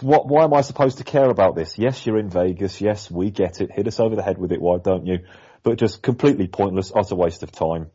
what, 0.00 0.28
why 0.28 0.44
am 0.44 0.54
I 0.54 0.60
supposed 0.60 0.98
to 0.98 1.04
care 1.04 1.28
about 1.28 1.56
this? 1.56 1.78
Yes, 1.78 2.06
you're 2.06 2.18
in 2.18 2.30
Vegas. 2.30 2.80
Yes, 2.80 3.10
we 3.10 3.30
get 3.30 3.60
it. 3.60 3.72
Hit 3.72 3.88
us 3.88 3.98
over 3.98 4.14
the 4.14 4.22
head 4.22 4.38
with 4.38 4.52
it. 4.52 4.60
Why 4.60 4.78
don't 4.78 5.06
you? 5.06 5.20
But 5.62 5.78
just 5.78 6.02
completely 6.02 6.46
pointless, 6.46 6.92
utter 6.94 7.14
waste 7.14 7.42
of 7.42 7.52
time. 7.52 7.90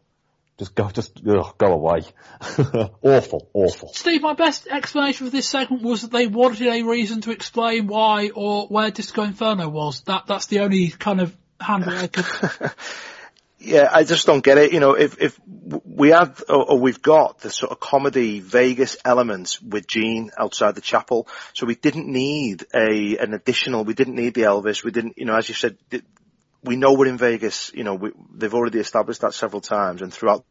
Just 0.58 0.74
go, 0.74 0.90
just 0.90 1.22
ugh, 1.28 1.56
go 1.58 1.72
away. 1.74 2.02
awful, 3.02 3.50
awful. 3.54 3.92
Steve, 3.94 4.24
my 4.24 4.34
best 4.34 4.68
explanation 4.68 5.28
for 5.28 5.32
this 5.32 5.48
segment 5.48 5.84
was 5.84 6.02
that 6.02 6.12
they 6.12 6.26
wanted 6.28 6.68
a 6.68 6.82
reason 6.84 7.22
to 7.22 7.32
explain 7.32 7.88
why 7.88 8.32
or 8.34 8.68
where 8.68 8.90
Disco 8.90 9.22
Inferno 9.22 9.70
was. 9.70 10.02
That 10.02 10.26
that's 10.28 10.48
the 10.48 10.62
only 10.62 10.90
kind 10.90 11.22
of 11.22 11.36
handle 11.60 11.96
I 11.96 12.08
could. 12.08 12.26
Yeah, 13.60 13.90
I 13.92 14.04
just 14.04 14.28
don't 14.28 14.44
get 14.44 14.60
it. 14.60 14.72
You 14.72 14.80
know, 14.80 14.94
if 14.94 15.20
if 15.20 15.40
we 15.84 16.10
have 16.10 16.44
or, 16.48 16.72
or 16.72 16.80
we've 16.80 17.02
got 17.02 17.40
the 17.40 17.50
sort 17.50 17.72
of 17.72 17.80
comedy 17.80 18.40
Vegas 18.40 18.98
elements 19.04 19.60
with 19.62 19.88
Gene 19.88 20.30
outside 20.38 20.76
the 20.76 20.82
chapel, 20.82 21.28
so 21.54 21.66
we 21.66 21.74
didn't 21.76 22.08
need 22.08 22.66
a 22.74 23.18
an 23.18 23.34
additional. 23.34 23.84
We 23.84 23.96
didn't 23.96 24.16
need 24.16 24.36
the 24.36 24.44
Elvis. 24.44 24.84
We 24.84 24.92
didn't, 24.92 25.18
you 25.18 25.26
know, 25.26 25.36
as 25.36 25.50
you 25.50 25.56
said, 25.56 25.78
we 26.64 26.76
know 26.76 26.94
we're 26.94 27.08
in 27.08 27.18
Vegas. 27.18 27.72
You 27.74 27.84
know, 27.84 27.96
we, 27.96 28.12
they've 28.36 28.54
already 28.54 28.80
established 28.80 29.22
that 29.22 29.34
several 29.34 29.62
times, 29.62 30.04
and 30.04 30.14
throughout 30.14 30.46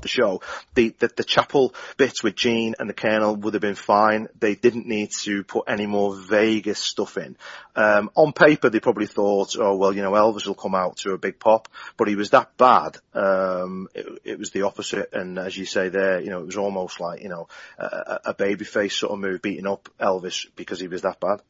the 0.00 0.08
show, 0.08 0.40
the, 0.74 0.94
the 0.98 1.10
the 1.16 1.24
chapel 1.24 1.74
bits 1.96 2.22
with 2.22 2.34
Gene 2.34 2.74
and 2.78 2.88
the 2.88 2.94
Colonel 2.94 3.36
would 3.36 3.54
have 3.54 3.60
been 3.60 3.74
fine. 3.74 4.28
They 4.38 4.54
didn't 4.54 4.86
need 4.86 5.10
to 5.22 5.44
put 5.44 5.64
any 5.68 5.86
more 5.86 6.14
Vegas 6.14 6.78
stuff 6.78 7.16
in. 7.16 7.36
Um, 7.76 8.10
on 8.14 8.32
paper, 8.32 8.68
they 8.68 8.80
probably 8.80 9.06
thought, 9.06 9.56
oh 9.58 9.76
well, 9.76 9.94
you 9.94 10.02
know, 10.02 10.12
Elvis 10.12 10.46
will 10.46 10.54
come 10.54 10.74
out 10.74 10.98
to 10.98 11.12
a 11.12 11.18
big 11.18 11.38
pop, 11.38 11.68
but 11.96 12.08
he 12.08 12.16
was 12.16 12.30
that 12.30 12.56
bad. 12.56 12.96
Um, 13.14 13.88
it, 13.94 14.06
it 14.24 14.38
was 14.38 14.50
the 14.50 14.62
opposite, 14.62 15.12
and 15.12 15.38
as 15.38 15.56
you 15.56 15.64
say 15.64 15.88
there, 15.88 16.20
you 16.20 16.30
know, 16.30 16.40
it 16.40 16.46
was 16.46 16.56
almost 16.56 17.00
like 17.00 17.22
you 17.22 17.28
know 17.28 17.48
a, 17.78 18.20
a 18.26 18.34
babyface 18.34 18.92
sort 18.92 19.12
of 19.12 19.18
move, 19.18 19.42
beating 19.42 19.66
up 19.66 19.88
Elvis 20.00 20.46
because 20.56 20.80
he 20.80 20.88
was 20.88 21.02
that 21.02 21.20
bad. 21.20 21.42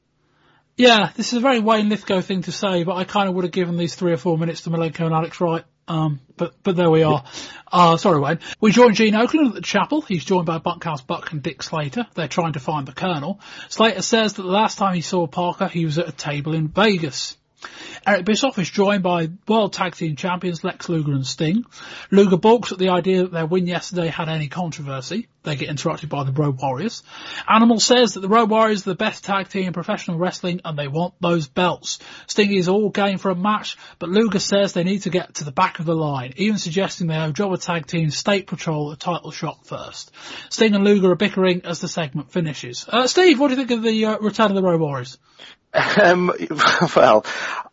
Yeah, 0.77 1.11
this 1.17 1.33
is 1.33 1.39
a 1.39 1.41
very 1.41 1.61
Wayne 1.61 1.91
Lithgow 1.91 2.23
thing 2.23 2.43
to 2.43 2.53
say, 2.53 2.85
but 2.85 2.97
I 2.97 3.05
kind 3.05 3.29
of 3.29 3.35
would 3.35 3.45
have 3.45 3.53
given 3.53 3.77
these 3.77 3.95
three 3.95 4.13
or 4.13 4.17
four 4.17 4.39
minutes 4.39 4.63
to 4.63 4.71
Malenko 4.71 5.05
and 5.05 5.15
Alex 5.15 5.41
Wright. 5.41 5.65
Um, 5.89 6.21
but, 6.37 6.55
but 6.63 6.77
there 6.77 6.91
we 6.91 7.03
are. 7.03 7.25
Uh, 7.71 7.97
sorry 7.97 8.21
Wayne. 8.21 8.39
We 8.61 8.73
join 8.73 8.95
Gene 8.95 9.15
Okerlund 9.15 9.49
at 9.49 9.55
the 9.55 9.61
chapel. 9.61 10.03
He's 10.03 10.25
joined 10.25 10.47
by 10.47 10.59
Bunkhouse 10.59 11.01
Buck 11.01 11.33
and 11.33 11.43
Dick 11.43 11.63
Slater. 11.63 12.07
They're 12.15 12.29
trying 12.29 12.53
to 12.55 12.61
find 12.61 12.87
the 12.87 12.93
Colonel. 12.93 13.41
Slater 13.69 14.03
says 14.03 14.35
that 14.35 14.43
the 14.43 14.49
last 14.49 14.79
time 14.79 14.95
he 14.95 15.01
saw 15.01 15.27
Parker, 15.27 15.69
he 15.69 15.85
was 15.85 15.99
at 15.99 16.09
a 16.09 16.13
table 16.13 16.55
in 16.55 16.69
Vegas. 16.69 17.37
Eric 18.05 18.25
Bischoff 18.25 18.59
is 18.59 18.69
joined 18.69 19.05
by 19.05 19.29
World 19.47 19.73
Tag 19.73 19.95
Team 19.95 20.17
Champions 20.17 20.65
Lex 20.65 20.89
Luger 20.89 21.13
and 21.13 21.25
Sting. 21.25 21.65
Luger 22.11 22.37
balks 22.37 22.73
at 22.73 22.79
the 22.79 22.89
idea 22.89 23.23
that 23.23 23.33
their 23.33 23.47
win 23.47 23.69
yesterday 23.69 24.09
had 24.09 24.29
any 24.29 24.49
controversy. 24.49 25.29
They 25.45 25.55
get 25.55 25.69
interrupted 25.69 26.09
by 26.09 26.25
the 26.25 26.33
Road 26.33 26.59
Warriors. 26.61 27.05
Animal 27.49 27.79
says 27.79 28.15
that 28.15 28.21
the 28.21 28.29
Road 28.29 28.51
Warriors 28.51 28.85
are 28.85 28.91
the 28.91 28.97
best 28.97 29.23
tag 29.23 29.51
team 29.51 29.69
in 29.69 29.73
professional 29.73 30.19
wrestling 30.19 30.61
and 30.65 30.77
they 30.77 30.89
want 30.89 31.15
those 31.21 31.47
belts. 31.47 32.01
Sting 32.27 32.53
is 32.53 32.69
all 32.69 32.91
game 32.91 33.19
for 33.19 33.31
a 33.31 33.37
match, 33.37 33.77
but 34.01 34.09
Luger 34.09 34.41
says 34.41 34.73
they 34.73 34.85
need 34.85 35.03
to 35.03 35.11
get 35.11 35.35
to 35.35 35.45
the 35.45 35.53
back 35.53 35.79
of 35.79 35.87
the 35.87 35.95
line, 35.95 36.33
even 36.37 36.59
suggesting 36.59 37.07
they 37.07 37.17
owe 37.17 37.31
Jobber 37.31 37.57
Tag 37.57 37.87
Team 37.87 38.11
State 38.11 38.49
Patrol 38.49 38.91
a 38.91 38.97
title 38.97 39.31
shot 39.31 39.65
first. 39.65 40.11
Sting 40.49 40.75
and 40.75 40.85
Luger 40.85 41.13
are 41.13 41.17
bickering 41.17 41.65
as 41.65 41.81
the 41.81 41.89
segment 41.89 42.33
finishes. 42.33 42.85
Uh, 42.89 43.07
Steve, 43.07 43.39
what 43.39 43.49
do 43.49 43.55
you 43.55 43.59
think 43.59 43.71
of 43.71 43.85
the 43.85 44.07
uh, 44.07 44.19
return 44.19 44.51
of 44.51 44.57
the 44.57 44.63
Road 44.63 44.81
Warriors? 44.81 45.19
Um, 46.03 46.31
well, 46.97 47.25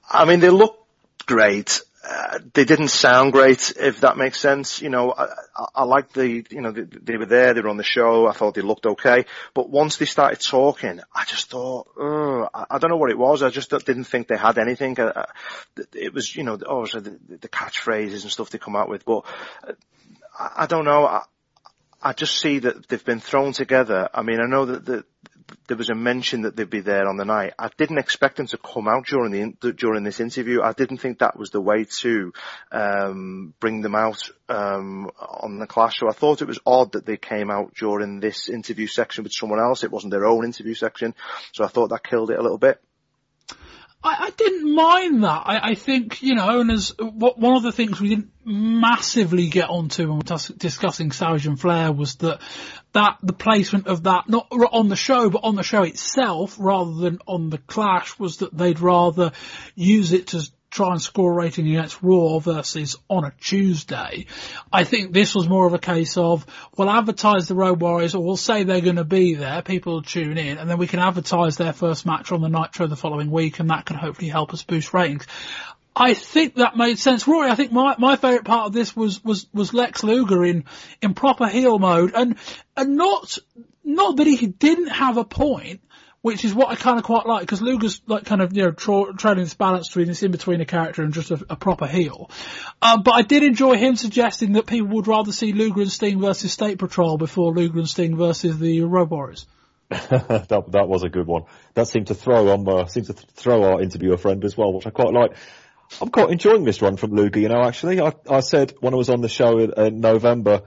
I 0.09 0.25
mean, 0.25 0.39
they 0.39 0.49
look 0.49 0.85
great. 1.25 1.81
Uh, 2.03 2.39
they 2.53 2.63
didn't 2.63 2.87
sound 2.87 3.33
great, 3.33 3.73
if 3.77 4.01
that 4.01 4.17
makes 4.17 4.39
sense. 4.39 4.81
You 4.81 4.89
know, 4.89 5.11
I, 5.11 5.25
I, 5.55 5.65
I 5.75 5.83
like 5.83 6.11
the, 6.13 6.45
you 6.49 6.61
know, 6.61 6.71
they, 6.71 6.83
they, 6.83 7.17
were 7.17 7.25
there, 7.25 7.53
they 7.53 7.61
were 7.61 7.69
on 7.69 7.77
the 7.77 7.83
show, 7.83 8.25
I 8.25 8.31
thought 8.31 8.55
they 8.55 8.61
looked 8.61 8.85
okay. 8.85 9.25
But 9.53 9.69
once 9.69 9.97
they 9.97 10.05
started 10.05 10.39
talking, 10.39 11.01
I 11.13 11.25
just 11.25 11.51
thought, 11.51 11.87
oh, 11.97 12.47
I, 12.53 12.65
I 12.71 12.77
don't 12.79 12.89
know 12.89 12.97
what 12.97 13.11
it 13.11 13.17
was, 13.17 13.43
I 13.43 13.49
just 13.49 13.69
didn't 13.69 14.05
think 14.05 14.27
they 14.27 14.37
had 14.37 14.57
anything. 14.57 14.99
Uh, 14.99 15.25
it 15.93 16.13
was, 16.13 16.35
you 16.35 16.43
know, 16.43 16.57
obviously 16.65 17.01
the, 17.01 17.37
the 17.37 17.49
catchphrases 17.49 18.23
and 18.23 18.31
stuff 18.31 18.49
they 18.49 18.57
come 18.57 18.75
out 18.75 18.89
with, 18.89 19.05
but 19.05 19.25
uh, 19.67 19.73
I, 20.55 20.65
don't 20.65 20.85
know, 20.85 21.05
I, 21.05 21.23
I 22.01 22.13
just 22.13 22.39
see 22.39 22.59
that 22.59 22.87
they've 22.87 23.05
been 23.05 23.19
thrown 23.19 23.51
together. 23.51 24.09
I 24.13 24.23
mean, 24.23 24.39
I 24.39 24.47
know 24.47 24.65
that 24.65 24.85
the, 24.85 25.03
there 25.67 25.77
was 25.77 25.89
a 25.89 25.95
mention 25.95 26.41
that 26.41 26.55
they'd 26.55 26.69
be 26.69 26.81
there 26.81 27.07
on 27.07 27.17
the 27.17 27.25
night. 27.25 27.53
I 27.57 27.69
didn't 27.77 27.99
expect 27.99 28.37
them 28.37 28.47
to 28.47 28.57
come 28.57 28.87
out 28.87 29.05
during 29.05 29.55
the 29.59 29.73
during 29.73 30.03
this 30.03 30.19
interview. 30.19 30.61
I 30.61 30.73
didn't 30.73 30.97
think 30.97 31.19
that 31.19 31.37
was 31.37 31.49
the 31.51 31.61
way 31.61 31.85
to 31.99 32.33
um, 32.71 33.53
bring 33.59 33.81
them 33.81 33.95
out 33.95 34.29
um, 34.47 35.11
on 35.19 35.59
the 35.59 35.67
clash. 35.67 35.99
So 35.99 36.09
I 36.09 36.13
thought 36.13 36.41
it 36.41 36.47
was 36.47 36.59
odd 36.65 36.93
that 36.93 37.05
they 37.05 37.17
came 37.17 37.51
out 37.51 37.73
during 37.75 38.19
this 38.19 38.49
interview 38.49 38.87
section 38.87 39.23
with 39.23 39.33
someone 39.33 39.59
else. 39.59 39.83
It 39.83 39.91
wasn't 39.91 40.11
their 40.11 40.25
own 40.25 40.45
interview 40.45 40.73
section, 40.73 41.13
so 41.53 41.63
I 41.63 41.67
thought 41.67 41.89
that 41.89 42.03
killed 42.03 42.31
it 42.31 42.39
a 42.39 42.43
little 42.43 42.57
bit. 42.57 42.81
I, 44.01 44.27
I 44.27 44.29
didn't 44.29 44.73
mind 44.73 45.23
that. 45.23 45.43
I, 45.45 45.71
I 45.71 45.75
think, 45.75 46.21
you 46.21 46.35
know, 46.35 46.61
and 46.61 46.71
as 46.71 46.93
one 46.97 47.55
of 47.57 47.63
the 47.63 47.71
things 47.71 47.99
we 47.99 48.09
didn't 48.09 48.31
massively 48.45 49.47
get 49.47 49.69
onto 49.69 50.07
when 50.07 50.19
we 50.19 50.23
were 50.29 50.57
discussing 50.57 51.11
Savage 51.11 51.45
and 51.45 51.59
Flair 51.59 51.91
was 51.91 52.15
that 52.15 52.39
that 52.93 53.17
the 53.21 53.33
placement 53.33 53.87
of 53.87 54.03
that 54.03 54.27
not 54.27 54.47
on 54.51 54.87
the 54.87 54.95
show 54.95 55.29
but 55.29 55.43
on 55.43 55.55
the 55.55 55.63
show 55.63 55.83
itself 55.83 56.55
rather 56.59 56.93
than 56.93 57.19
on 57.27 57.49
the 57.49 57.59
clash 57.59 58.17
was 58.17 58.37
that 58.37 58.57
they'd 58.57 58.79
rather 58.79 59.31
use 59.75 60.13
it 60.13 60.27
to 60.27 60.49
try 60.79 60.93
and 60.93 61.01
score 61.01 61.33
a 61.33 61.35
rating 61.35 61.67
against 61.67 62.01
Raw 62.01 62.39
versus 62.39 62.95
on 63.09 63.25
a 63.25 63.33
Tuesday. 63.41 64.27
I 64.71 64.85
think 64.85 65.11
this 65.11 65.35
was 65.35 65.49
more 65.49 65.67
of 65.67 65.73
a 65.73 65.77
case 65.77 66.15
of, 66.15 66.45
we'll 66.77 66.89
advertise 66.89 67.49
the 67.49 67.55
Road 67.55 67.81
Warriors 67.81 68.15
or 68.15 68.23
we'll 68.23 68.37
say 68.37 68.63
they're 68.63 68.79
going 68.79 68.95
to 68.95 69.03
be 69.03 69.35
there, 69.35 69.61
people 69.61 69.95
will 69.95 70.03
tune 70.03 70.37
in, 70.37 70.57
and 70.57 70.69
then 70.69 70.77
we 70.77 70.87
can 70.87 71.01
advertise 71.01 71.57
their 71.57 71.73
first 71.73 72.05
match 72.05 72.31
on 72.31 72.39
the 72.39 72.47
Nitro 72.47 72.87
the 72.87 72.95
following 72.95 73.29
week 73.29 73.59
and 73.59 73.69
that 73.71 73.85
can 73.85 73.97
hopefully 73.97 74.29
help 74.29 74.53
us 74.53 74.63
boost 74.63 74.93
ratings. 74.93 75.27
I 75.93 76.13
think 76.13 76.55
that 76.55 76.77
made 76.77 76.97
sense. 76.97 77.27
Rory, 77.27 77.49
I 77.49 77.55
think 77.55 77.73
my, 77.73 77.95
my 77.97 78.15
favourite 78.15 78.45
part 78.45 78.67
of 78.67 78.71
this 78.71 78.95
was, 78.95 79.21
was, 79.21 79.47
was 79.53 79.73
Lex 79.73 80.01
Luger 80.01 80.45
in, 80.45 80.63
in 81.01 81.13
proper 81.13 81.49
heel 81.49 81.77
mode 81.77 82.13
and, 82.15 82.37
and 82.77 82.95
not, 82.95 83.37
not 83.83 84.15
that 84.15 84.27
he 84.27 84.47
didn't 84.47 84.87
have 84.87 85.17
a 85.17 85.25
point, 85.25 85.81
which 86.21 86.43
is 86.43 86.53
what 86.53 86.69
I 86.69 86.75
kind 86.75 86.97
of 86.97 87.03
quite 87.03 87.25
like 87.25 87.41
because 87.41 87.61
Luger's 87.61 88.01
like 88.07 88.25
kind 88.25 88.41
of 88.41 88.55
you 88.55 88.63
know 88.63 88.71
tra- 88.71 89.13
trading 89.17 89.43
this 89.43 89.53
balance 89.53 89.87
between 89.87 90.07
this 90.07 90.23
in 90.23 90.31
between 90.31 90.61
a 90.61 90.65
character 90.65 91.01
and 91.03 91.13
just 91.13 91.31
a, 91.31 91.45
a 91.49 91.55
proper 91.55 91.87
heel. 91.87 92.29
Um, 92.81 93.03
but 93.03 93.11
I 93.11 93.21
did 93.21 93.43
enjoy 93.43 93.77
him 93.77 93.95
suggesting 93.95 94.53
that 94.53 94.67
people 94.67 94.89
would 94.95 95.07
rather 95.07 95.31
see 95.31 95.53
Luger 95.53 95.81
and 95.81 95.91
Sting 95.91 96.19
versus 96.19 96.51
State 96.51 96.79
Patrol 96.79 97.17
before 97.17 97.53
Luger 97.53 97.79
and 97.79 97.89
Sting 97.89 98.17
versus 98.17 98.59
the 98.59 98.81
Road 98.81 99.09
Warriors. 99.09 99.45
that 99.89 100.65
that 100.69 100.87
was 100.87 101.03
a 101.03 101.09
good 101.09 101.25
one. 101.25 101.43
That 101.73 101.87
seemed 101.87 102.07
to 102.07 102.15
throw 102.15 102.49
on 102.49 102.67
uh, 102.67 102.85
seemed 102.85 103.07
to 103.07 103.13
th- 103.13 103.27
throw 103.33 103.63
our 103.63 103.81
interviewer 103.81 104.17
friend 104.17 104.43
as 104.45 104.55
well, 104.57 104.73
which 104.73 104.85
I 104.85 104.91
quite 104.91 105.13
like. 105.13 105.35
I'm 105.99 106.09
quite 106.09 106.29
enjoying 106.29 106.65
this 106.65 106.83
run 106.83 106.97
from 106.97 107.11
Luger. 107.11 107.39
You 107.39 107.49
know, 107.49 107.63
actually, 107.63 107.99
I, 107.99 108.13
I 108.29 108.41
said 108.41 108.73
when 108.79 108.93
I 108.93 108.97
was 108.97 109.09
on 109.09 109.21
the 109.21 109.29
show 109.29 109.57
in, 109.57 109.73
in 109.73 109.99
November, 109.99 110.61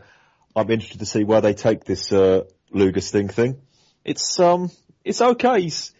I'm 0.56 0.68
interested 0.68 0.98
to 0.98 1.06
see 1.06 1.22
where 1.22 1.40
they 1.40 1.54
take 1.54 1.84
this 1.84 2.12
uh, 2.12 2.42
Luger 2.72 3.00
Sting 3.00 3.28
thing. 3.28 3.60
It's 4.04 4.40
um 4.40 4.70
it's 5.04 5.20
okay. 5.20 5.62
He's, 5.62 5.92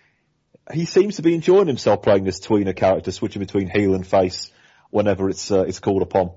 he 0.72 0.84
seems 0.84 1.16
to 1.16 1.22
be 1.22 1.34
enjoying 1.34 1.66
himself 1.66 2.02
playing 2.02 2.24
this 2.24 2.40
tweener 2.40 2.74
character, 2.74 3.10
switching 3.10 3.40
between 3.40 3.68
heel 3.68 3.94
and 3.94 4.06
face 4.06 4.50
whenever 4.90 5.28
it's 5.28 5.50
uh, 5.50 5.62
it's 5.62 5.80
called 5.80 6.02
upon. 6.02 6.32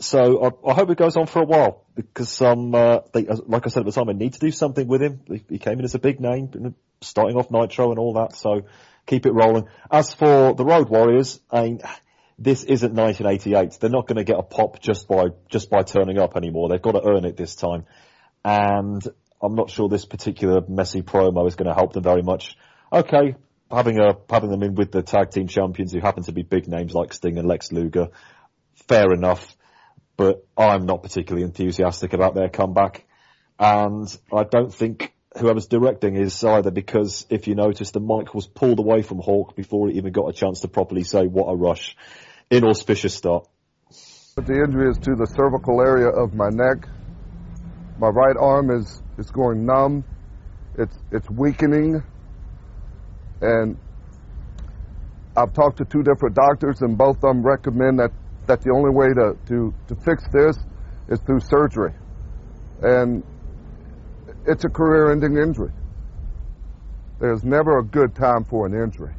So 0.00 0.44
I, 0.44 0.70
I, 0.70 0.74
hope 0.74 0.90
it 0.90 0.98
goes 0.98 1.16
on 1.16 1.26
for 1.26 1.42
a 1.42 1.44
while 1.44 1.84
because 1.96 2.40
um 2.40 2.72
uh, 2.72 3.00
they, 3.12 3.24
like 3.24 3.66
I 3.66 3.68
said 3.68 3.80
at 3.80 3.86
the 3.86 3.92
time, 3.92 4.08
I 4.08 4.12
need 4.12 4.34
to 4.34 4.38
do 4.38 4.52
something 4.52 4.86
with 4.86 5.02
him. 5.02 5.20
He, 5.26 5.44
he 5.48 5.58
came 5.58 5.78
in 5.80 5.84
as 5.84 5.96
a 5.96 5.98
big 5.98 6.20
name, 6.20 6.74
starting 7.00 7.36
off 7.36 7.50
Nitro 7.50 7.90
and 7.90 7.98
all 7.98 8.14
that. 8.14 8.36
So 8.36 8.62
keep 9.06 9.26
it 9.26 9.32
rolling. 9.32 9.66
As 9.90 10.14
for 10.14 10.54
the 10.54 10.64
Road 10.64 10.88
Warriors, 10.88 11.40
I 11.50 11.62
mean, 11.62 11.80
this 12.38 12.62
isn't 12.62 12.94
1988. 12.94 13.80
They're 13.80 13.90
not 13.90 14.06
going 14.06 14.18
to 14.18 14.24
get 14.24 14.38
a 14.38 14.42
pop 14.42 14.80
just 14.80 15.08
by 15.08 15.30
just 15.48 15.70
by 15.70 15.82
turning 15.82 16.18
up 16.18 16.36
anymore. 16.36 16.68
They've 16.68 16.80
got 16.80 16.92
to 16.92 17.02
earn 17.04 17.24
it 17.24 17.36
this 17.36 17.56
time. 17.56 17.84
And 18.44 19.02
I'm 19.40 19.54
not 19.54 19.70
sure 19.70 19.88
this 19.88 20.04
particular 20.04 20.62
messy 20.68 21.02
promo 21.02 21.46
is 21.46 21.54
going 21.54 21.68
to 21.68 21.74
help 21.74 21.92
them 21.92 22.02
very 22.02 22.22
much. 22.22 22.56
Okay, 22.92 23.36
having 23.70 23.98
a 24.00 24.16
having 24.28 24.50
them 24.50 24.62
in 24.62 24.74
with 24.74 24.90
the 24.90 25.02
tag 25.02 25.30
team 25.30 25.46
champions 25.46 25.92
who 25.92 26.00
happen 26.00 26.24
to 26.24 26.32
be 26.32 26.42
big 26.42 26.68
names 26.68 26.94
like 26.94 27.12
Sting 27.12 27.38
and 27.38 27.46
Lex 27.46 27.70
Luger, 27.72 28.08
fair 28.88 29.12
enough. 29.12 29.56
But 30.16 30.44
I'm 30.56 30.86
not 30.86 31.02
particularly 31.02 31.44
enthusiastic 31.44 32.12
about 32.12 32.34
their 32.34 32.48
comeback, 32.48 33.04
and 33.58 34.08
I 34.32 34.42
don't 34.42 34.74
think 34.74 35.12
whoever's 35.38 35.66
directing 35.66 36.16
is 36.16 36.42
either 36.42 36.70
because 36.70 37.26
if 37.30 37.46
you 37.46 37.54
notice 37.54 37.90
the 37.92 38.00
mic 38.00 38.34
was 38.34 38.46
pulled 38.46 38.78
away 38.78 39.02
from 39.02 39.18
Hawk 39.18 39.54
before 39.54 39.88
he 39.88 39.96
even 39.96 40.12
got 40.12 40.28
a 40.28 40.32
chance 40.32 40.60
to 40.60 40.68
properly 40.68 41.04
say 41.04 41.26
what 41.26 41.46
a 41.46 41.54
rush. 41.54 41.96
Inauspicious 42.50 43.14
start. 43.14 43.46
But 44.34 44.46
the 44.46 44.64
injury 44.64 44.90
is 44.90 44.98
to 44.98 45.14
the 45.14 45.26
cervical 45.26 45.80
area 45.80 46.08
of 46.08 46.34
my 46.34 46.48
neck. 46.48 46.88
My 47.98 48.08
right 48.08 48.36
arm 48.38 48.70
is 48.70 49.02
it's 49.18 49.30
going 49.30 49.66
numb. 49.66 50.04
It's 50.76 50.96
it's 51.10 51.28
weakening. 51.30 52.02
And 53.40 53.76
I've 55.36 55.52
talked 55.52 55.78
to 55.78 55.84
two 55.84 56.02
different 56.02 56.34
doctors, 56.34 56.82
and 56.82 56.98
both 56.98 57.16
of 57.16 57.22
them 57.22 57.42
recommend 57.42 58.00
that, 58.00 58.10
that 58.46 58.60
the 58.62 58.72
only 58.72 58.90
way 58.90 59.06
to, 59.08 59.36
to, 59.46 59.72
to 59.86 59.94
fix 60.02 60.24
this 60.32 60.56
is 61.08 61.20
through 61.20 61.40
surgery. 61.40 61.92
And 62.82 63.22
it's 64.46 64.64
a 64.64 64.68
career 64.68 65.12
ending 65.12 65.36
injury. 65.36 65.70
There's 67.20 67.44
never 67.44 67.78
a 67.78 67.84
good 67.84 68.14
time 68.16 68.44
for 68.44 68.66
an 68.66 68.74
injury. 68.74 69.14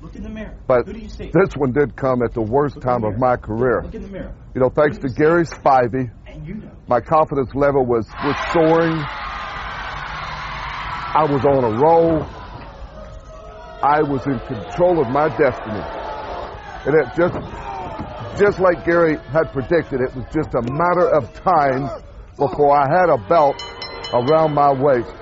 Look 0.00 0.14
in 0.16 0.22
the 0.22 0.28
mirror. 0.30 0.56
But 0.66 0.86
Who 0.86 0.94
do 0.94 0.98
you 0.98 1.08
see? 1.08 1.30
this 1.32 1.54
one 1.56 1.72
did 1.72 1.96
come 1.96 2.22
at 2.22 2.32
the 2.32 2.42
worst 2.42 2.76
Look 2.76 2.84
time 2.84 3.04
of 3.04 3.18
my 3.18 3.36
career. 3.36 3.82
Look 3.82 3.94
in 3.94 4.02
the 4.02 4.08
mirror. 4.08 4.34
You 4.54 4.60
know, 4.60 4.70
thanks 4.70 4.98
to 4.98 5.08
Gary 5.08 5.44
Spivey, 5.44 6.10
my 6.88 7.00
confidence 7.00 7.50
level 7.54 7.84
was, 7.84 8.06
was 8.24 8.36
soaring. 8.52 8.96
I 11.16 11.24
was 11.30 11.44
on 11.44 11.64
a 11.64 11.70
roll. 11.80 12.22
I 13.82 14.02
was 14.02 14.26
in 14.26 14.38
control 14.40 15.00
of 15.00 15.08
my 15.10 15.28
destiny. 15.28 15.82
And 16.86 16.94
it 16.96 17.06
just, 17.16 17.34
just 18.40 18.58
like 18.58 18.84
Gary 18.84 19.16
had 19.32 19.52
predicted, 19.52 20.00
it 20.00 20.14
was 20.14 20.24
just 20.32 20.54
a 20.54 20.62
matter 20.62 21.08
of 21.08 21.32
time 21.34 21.88
before 22.36 22.76
I 22.76 22.88
had 22.88 23.08
a 23.08 23.18
belt 23.28 23.62
around 24.12 24.54
my 24.54 24.72
waist. 24.72 25.14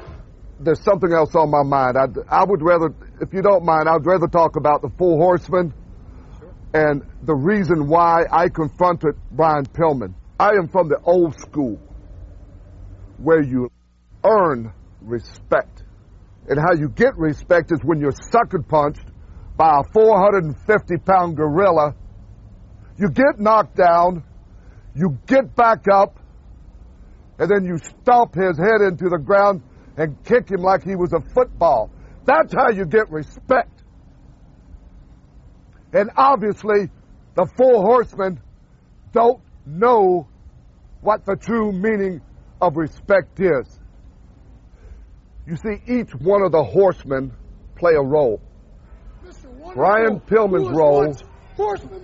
There's 0.60 0.82
something 0.82 1.12
else 1.12 1.34
on 1.34 1.50
my 1.50 1.62
mind. 1.62 1.96
I, 1.98 2.06
I 2.40 2.44
would 2.44 2.62
rather, 2.62 2.94
if 3.20 3.32
you 3.32 3.42
don't 3.42 3.64
mind, 3.64 3.88
I'd 3.88 4.06
rather 4.06 4.28
talk 4.28 4.56
about 4.56 4.80
the 4.80 4.90
Four 4.96 5.18
Horsemen 5.18 5.74
and 6.72 7.02
the 7.22 7.34
reason 7.34 7.88
why 7.88 8.24
I 8.30 8.48
confronted 8.48 9.14
Brian 9.30 9.66
Pillman. 9.66 10.14
I 10.42 10.56
am 10.58 10.66
from 10.66 10.88
the 10.88 10.98
old 11.04 11.38
school 11.38 11.78
where 13.18 13.40
you 13.40 13.70
earn 14.24 14.72
respect. 15.00 15.84
And 16.48 16.58
how 16.58 16.74
you 16.76 16.88
get 16.88 17.16
respect 17.16 17.70
is 17.70 17.78
when 17.84 18.00
you're 18.00 18.16
sucker 18.32 18.60
punched 18.60 19.06
by 19.56 19.70
a 19.78 19.92
450 19.92 20.96
pound 21.06 21.36
gorilla. 21.36 21.94
You 22.98 23.08
get 23.10 23.38
knocked 23.38 23.76
down, 23.76 24.24
you 24.96 25.16
get 25.28 25.54
back 25.54 25.84
up, 25.88 26.18
and 27.38 27.48
then 27.48 27.64
you 27.64 27.78
stomp 27.78 28.34
his 28.34 28.58
head 28.58 28.80
into 28.80 29.08
the 29.08 29.22
ground 29.24 29.62
and 29.96 30.24
kick 30.24 30.50
him 30.50 30.60
like 30.60 30.82
he 30.82 30.96
was 30.96 31.12
a 31.12 31.20
football. 31.32 31.88
That's 32.24 32.52
how 32.52 32.70
you 32.70 32.84
get 32.84 33.08
respect. 33.12 33.84
And 35.92 36.10
obviously, 36.16 36.90
the 37.36 37.46
four 37.56 37.82
horsemen 37.84 38.40
don't 39.12 39.40
know 39.64 40.26
what 41.02 41.26
the 41.26 41.36
true 41.36 41.72
meaning 41.72 42.20
of 42.60 42.76
respect 42.76 43.38
is. 43.40 43.78
You 45.46 45.56
see, 45.56 45.82
each 45.92 46.14
one 46.14 46.42
of 46.42 46.52
the 46.52 46.62
horsemen 46.62 47.32
play 47.76 47.94
a 47.94 48.02
role. 48.02 48.40
Brian 49.74 50.20
Pillman's 50.20 50.70
role 50.70 51.14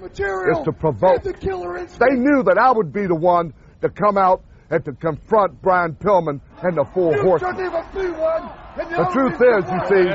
material 0.00 0.58
is 0.58 0.64
to 0.64 0.72
provoke. 0.72 1.22
The 1.22 1.32
killer 1.32 1.78
They 1.86 2.14
knew 2.14 2.42
that 2.42 2.58
I 2.58 2.72
would 2.72 2.92
be 2.92 3.06
the 3.06 3.14
one 3.14 3.52
to 3.82 3.88
come 3.88 4.18
out 4.18 4.42
and 4.70 4.84
to 4.84 4.92
confront 4.92 5.62
Brian 5.62 5.94
Pillman 5.94 6.40
and 6.62 6.76
the 6.76 6.84
Four 6.92 7.16
You 7.16 7.22
Horsemen. 7.22 7.54
even 7.54 7.84
be 7.94 8.10
one. 8.18 8.50
and 8.76 8.90
The 8.90 8.98
you 8.98 9.12
truth 9.12 9.38
is, 9.40 9.64
be 9.64 9.72
you 9.72 9.80
see, 9.88 10.06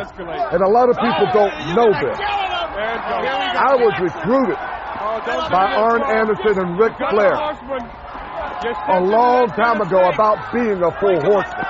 and 0.53 0.61
a 0.61 0.69
lot 0.69 0.89
of 0.89 0.95
people 0.95 1.27
oh, 1.27 1.33
don't 1.33 1.75
know 1.75 1.89
this. 1.89 2.19
I 2.19 3.75
was 3.75 3.93
recruited 4.01 4.55
by 4.55 5.73
Arn 5.75 6.03
Anderson 6.03 6.59
and 6.59 6.79
Ric 6.79 6.93
Flair 6.97 7.33
a 8.61 9.01
long 9.01 9.47
time 9.47 9.81
ago 9.81 10.09
about 10.09 10.53
being 10.53 10.81
a 10.83 10.91
Four 10.99 11.19
Horseman. 11.21 11.65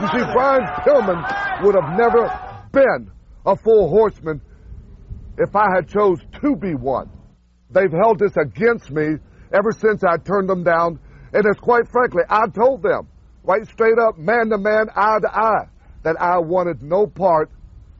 You 0.00 0.08
see, 0.08 0.32
Brian 0.32 0.66
Pillman 0.84 1.62
would 1.62 1.74
have 1.74 1.96
never 1.96 2.28
been 2.72 3.10
a 3.44 3.56
Four 3.56 3.88
Horseman 3.88 4.40
if 5.38 5.54
I 5.54 5.66
had 5.74 5.88
chose 5.88 6.18
to 6.42 6.56
be 6.56 6.74
one. 6.74 7.10
They've 7.70 7.92
held 7.92 8.18
this 8.18 8.36
against 8.36 8.90
me 8.90 9.16
ever 9.52 9.72
since 9.72 10.02
I 10.04 10.16
turned 10.16 10.48
them 10.48 10.64
down, 10.64 10.98
and 11.32 11.44
it's 11.46 11.60
quite 11.60 11.88
frankly, 11.88 12.22
I 12.28 12.48
told 12.48 12.82
them, 12.82 13.08
right 13.44 13.66
straight 13.66 13.98
up, 13.98 14.18
man 14.18 14.50
to 14.50 14.58
man, 14.58 14.86
eye 14.94 15.18
to 15.20 15.34
eye, 15.34 15.68
that 16.02 16.20
I 16.20 16.38
wanted 16.38 16.82
no 16.82 17.06
part 17.06 17.50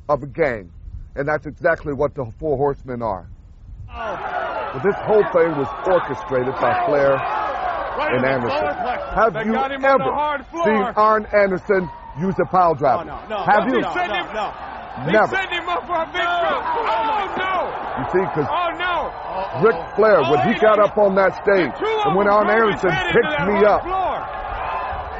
of 0.09 0.22
a 0.22 0.27
gang. 0.27 0.72
And 1.14 1.27
that's 1.29 1.47
exactly 1.47 1.95
what 1.95 2.14
the 2.14 2.31
Four 2.39 2.57
Horsemen 2.57 3.03
are. 3.03 3.29
But 3.89 4.83
this 4.83 4.97
whole 5.07 5.24
thing 5.33 5.57
was 5.57 5.68
orchestrated 5.87 6.55
by 6.61 6.85
Flair 6.87 7.45
and 7.99 8.24
Anderson. 8.24 8.66
Have 9.16 9.32
They 9.34 9.44
you 9.44 9.53
got 9.53 9.72
him 9.72 9.84
on 9.84 9.99
the 9.99 10.05
ever 10.05 10.12
hard 10.14 10.47
floor. 10.53 10.64
seen 10.64 10.82
Arn 10.97 11.24
Anderson 11.32 11.88
use 12.20 12.36
a 12.40 12.47
pile 12.47 12.74
driver? 12.74 13.11
Have 13.11 13.68
you? 13.68 13.80
They 13.80 13.92
sent 13.92 14.12
him, 14.12 14.26
Never. 14.97 15.28
They 15.28 15.53
him 15.53 15.68
up 15.68 15.84
for 15.84 15.99
a 16.01 16.09
big 16.09 16.24
truck. 16.24 16.64
Oh, 16.64 17.28
no. 17.36 17.55
You 18.01 18.05
see, 18.16 18.24
because 18.32 18.49
Oh, 18.49 18.70
no. 18.80 19.12
Ric 19.61 19.76
Flair, 19.97 20.24
when 20.24 20.40
he 20.49 20.57
oh, 20.57 20.61
got 20.64 20.78
up 20.80 20.97
on 20.97 21.12
that 21.20 21.36
stage, 21.44 21.68
and 21.76 22.16
when 22.16 22.24
them 22.26 22.32
Arn 22.32 22.49
drove 22.49 22.72
his 22.72 22.84
Anderson 22.84 23.12
picked 23.12 23.40
me 23.44 23.57
up, 23.68 23.82
floor. 23.84 24.16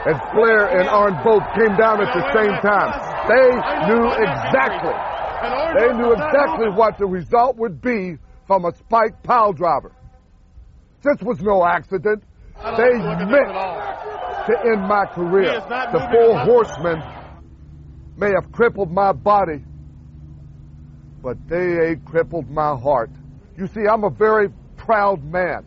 and 0.09 0.16
Flair 0.33 0.81
and 0.81 0.89
Arn 0.89 1.14
both 1.20 1.45
came 1.61 1.77
down 1.77 2.01
at 2.01 2.09
the 2.09 2.24
same 2.33 2.57
time, 2.64 2.89
they 3.29 3.49
knew 3.93 4.05
exactly, 4.16 4.97
they 5.77 5.93
knew 5.93 6.12
exactly 6.16 6.68
what 6.72 6.97
the 6.97 7.05
result 7.07 7.57
would 7.61 7.81
be 7.83 8.16
from 8.47 8.64
a 8.64 8.72
spiked 8.72 9.22
pile 9.24 9.53
driver. 9.53 9.93
This 11.03 11.20
was 11.20 11.41
no 11.43 11.64
accident. 11.66 12.22
They 12.63 12.99
meant 12.99 13.53
to 14.47 14.55
end 14.65 14.83
my 14.83 15.07
career. 15.07 15.61
The 15.61 16.09
four 16.13 16.39
horsemen 16.41 17.03
may 18.17 18.31
have 18.31 18.51
crippled 18.51 18.91
my 18.91 19.13
body, 19.13 19.63
but 21.23 21.37
they 21.49 21.89
ain't 21.89 22.05
crippled 22.05 22.51
my 22.51 22.75
heart. 22.77 23.11
You 23.57 23.67
see, 23.67 23.83
I'm 23.91 24.05
a 24.05 24.11
very 24.11 24.49
proud 24.77 25.23
man, 25.25 25.67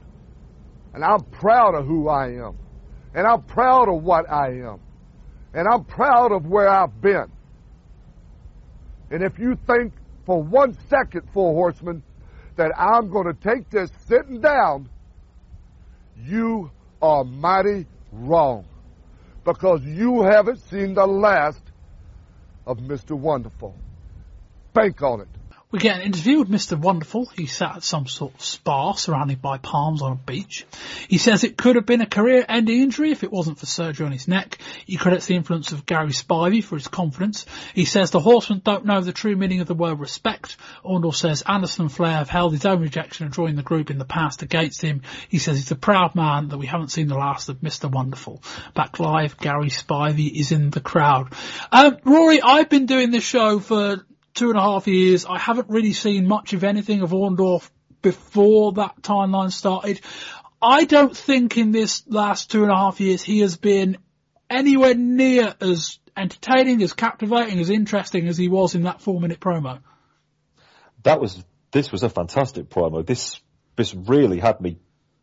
and 0.93 1.03
I'm 1.03 1.23
proud 1.25 1.75
of 1.75 1.85
who 1.85 2.09
I 2.09 2.27
am, 2.27 2.57
and 3.13 3.27
I'm 3.27 3.43
proud 3.43 3.89
of 3.89 4.03
what 4.03 4.29
I 4.31 4.49
am, 4.49 4.79
and 5.53 5.67
I'm 5.67 5.83
proud 5.83 6.31
of 6.31 6.45
where 6.47 6.69
I've 6.69 7.01
been. 7.01 7.31
And 9.11 9.23
if 9.23 9.39
you 9.39 9.57
think 9.67 9.93
for 10.25 10.41
one 10.41 10.77
second, 10.89 11.23
Four 11.33 11.53
Horsemen, 11.53 12.03
that 12.55 12.71
I'm 12.77 13.09
going 13.09 13.25
to 13.25 13.33
take 13.33 13.69
this 13.69 13.89
sitting 14.07 14.41
down, 14.41 14.89
you 16.15 16.71
are 17.01 17.23
mighty 17.23 17.85
wrong. 18.11 18.65
Because 19.43 19.81
you 19.83 20.21
haven't 20.23 20.59
seen 20.69 20.93
the 20.93 21.05
last 21.05 21.61
of 22.65 22.77
Mr. 22.79 23.11
Wonderful. 23.17 23.75
Bank 24.73 25.01
on 25.01 25.21
it. 25.21 25.38
We 25.71 25.77
get 25.77 25.97
an 25.97 26.01
interview 26.01 26.39
with 26.39 26.49
Mr. 26.49 26.75
Wonderful. 26.75 27.27
He 27.27 27.45
sat 27.45 27.75
at 27.75 27.83
some 27.83 28.07
sort 28.07 28.33
of 28.33 28.41
spa 28.41 28.93
surrounded 28.93 29.39
by 29.39 29.59
palms 29.59 30.01
on 30.01 30.13
a 30.13 30.15
beach. 30.15 30.65
He 31.07 31.19
says 31.19 31.43
it 31.43 31.57
could 31.57 31.75
have 31.75 31.85
been 31.85 32.01
a 32.01 32.07
career-ending 32.07 32.81
injury 32.81 33.11
if 33.11 33.23
it 33.23 33.31
wasn't 33.31 33.59
for 33.59 33.67
surgery 33.67 34.07
on 34.07 34.11
his 34.11 34.27
neck. 34.27 34.57
He 34.87 34.97
credits 34.97 35.27
the 35.27 35.35
influence 35.35 35.71
of 35.71 35.85
Gary 35.85 36.09
Spivey 36.09 36.63
for 36.63 36.75
his 36.75 36.87
confidence. 36.87 37.45
He 37.75 37.85
says 37.85 38.09
the 38.09 38.19
horsemen 38.19 38.63
don't 38.65 38.87
know 38.87 39.01
the 39.01 39.13
true 39.13 39.35
meaning 39.35 39.59
of 39.59 39.67
the 39.67 39.75
word 39.75 39.99
respect. 39.99 40.57
Orndorff 40.83 41.13
says 41.13 41.43
Anderson 41.43 41.83
and 41.83 41.91
Flair 41.91 42.17
have 42.17 42.29
held 42.29 42.53
his 42.53 42.65
own 42.65 42.81
rejection 42.81 43.27
of 43.27 43.33
joining 43.33 43.55
the 43.55 43.61
group 43.61 43.91
in 43.91 43.99
the 43.99 44.05
past 44.05 44.41
against 44.41 44.81
him. 44.81 45.03
He 45.29 45.37
says 45.37 45.57
he's 45.57 45.69
a 45.69 45.75
proud 45.75 46.15
man 46.15 46.47
that 46.47 46.57
we 46.57 46.65
haven't 46.65 46.89
seen 46.89 47.09
the 47.09 47.13
last 47.13 47.47
of 47.47 47.57
Mr. 47.57 47.91
Wonderful. 47.91 48.41
Back 48.73 48.99
live, 48.99 49.37
Gary 49.37 49.69
Spivey 49.69 50.31
is 50.33 50.51
in 50.51 50.71
the 50.71 50.81
crowd. 50.81 51.31
Um, 51.71 51.99
Rory, 52.05 52.41
I've 52.41 52.69
been 52.69 52.87
doing 52.87 53.11
this 53.11 53.23
show 53.23 53.59
for 53.59 54.03
two 54.39 54.49
and 54.49 54.57
a 54.57 54.61
half 54.61 54.87
years. 54.87 55.25
I 55.25 55.37
haven't 55.37 55.69
really 55.69 55.91
seen 55.91 56.27
much 56.27 56.53
of 56.53 56.63
anything 56.63 57.01
of 57.01 57.11
Orndorff 57.11 57.69
before 58.01 58.71
that 58.73 59.01
timeline 59.01 59.51
started. 59.51 59.99
I 60.61 60.85
don't 60.85 61.15
think 61.15 61.57
in 61.57 61.71
this 61.71 62.03
last 62.07 62.49
two 62.49 62.63
and 62.63 62.71
a 62.71 62.75
half 62.75 63.01
years 63.01 63.21
he 63.21 63.39
has 63.39 63.57
been 63.57 63.97
anywhere 64.49 64.95
near 64.95 65.53
as 65.59 65.99
entertaining, 66.15 66.81
as 66.81 66.93
captivating, 66.93 67.59
as 67.59 67.69
interesting 67.69 68.27
as 68.27 68.37
he 68.37 68.47
was 68.47 68.75
in 68.75 68.83
that 68.83 69.01
four 69.01 69.19
minute 69.19 69.41
promo. 69.41 69.79
that 71.03 71.19
was 71.19 71.43
this 71.71 71.91
was 71.91 72.03
a 72.03 72.09
fantastic 72.09 72.69
promo. 72.69 73.05
This 73.05 73.39
this 73.75 73.93
really 73.93 74.39
had 74.39 74.61
me 74.61 74.79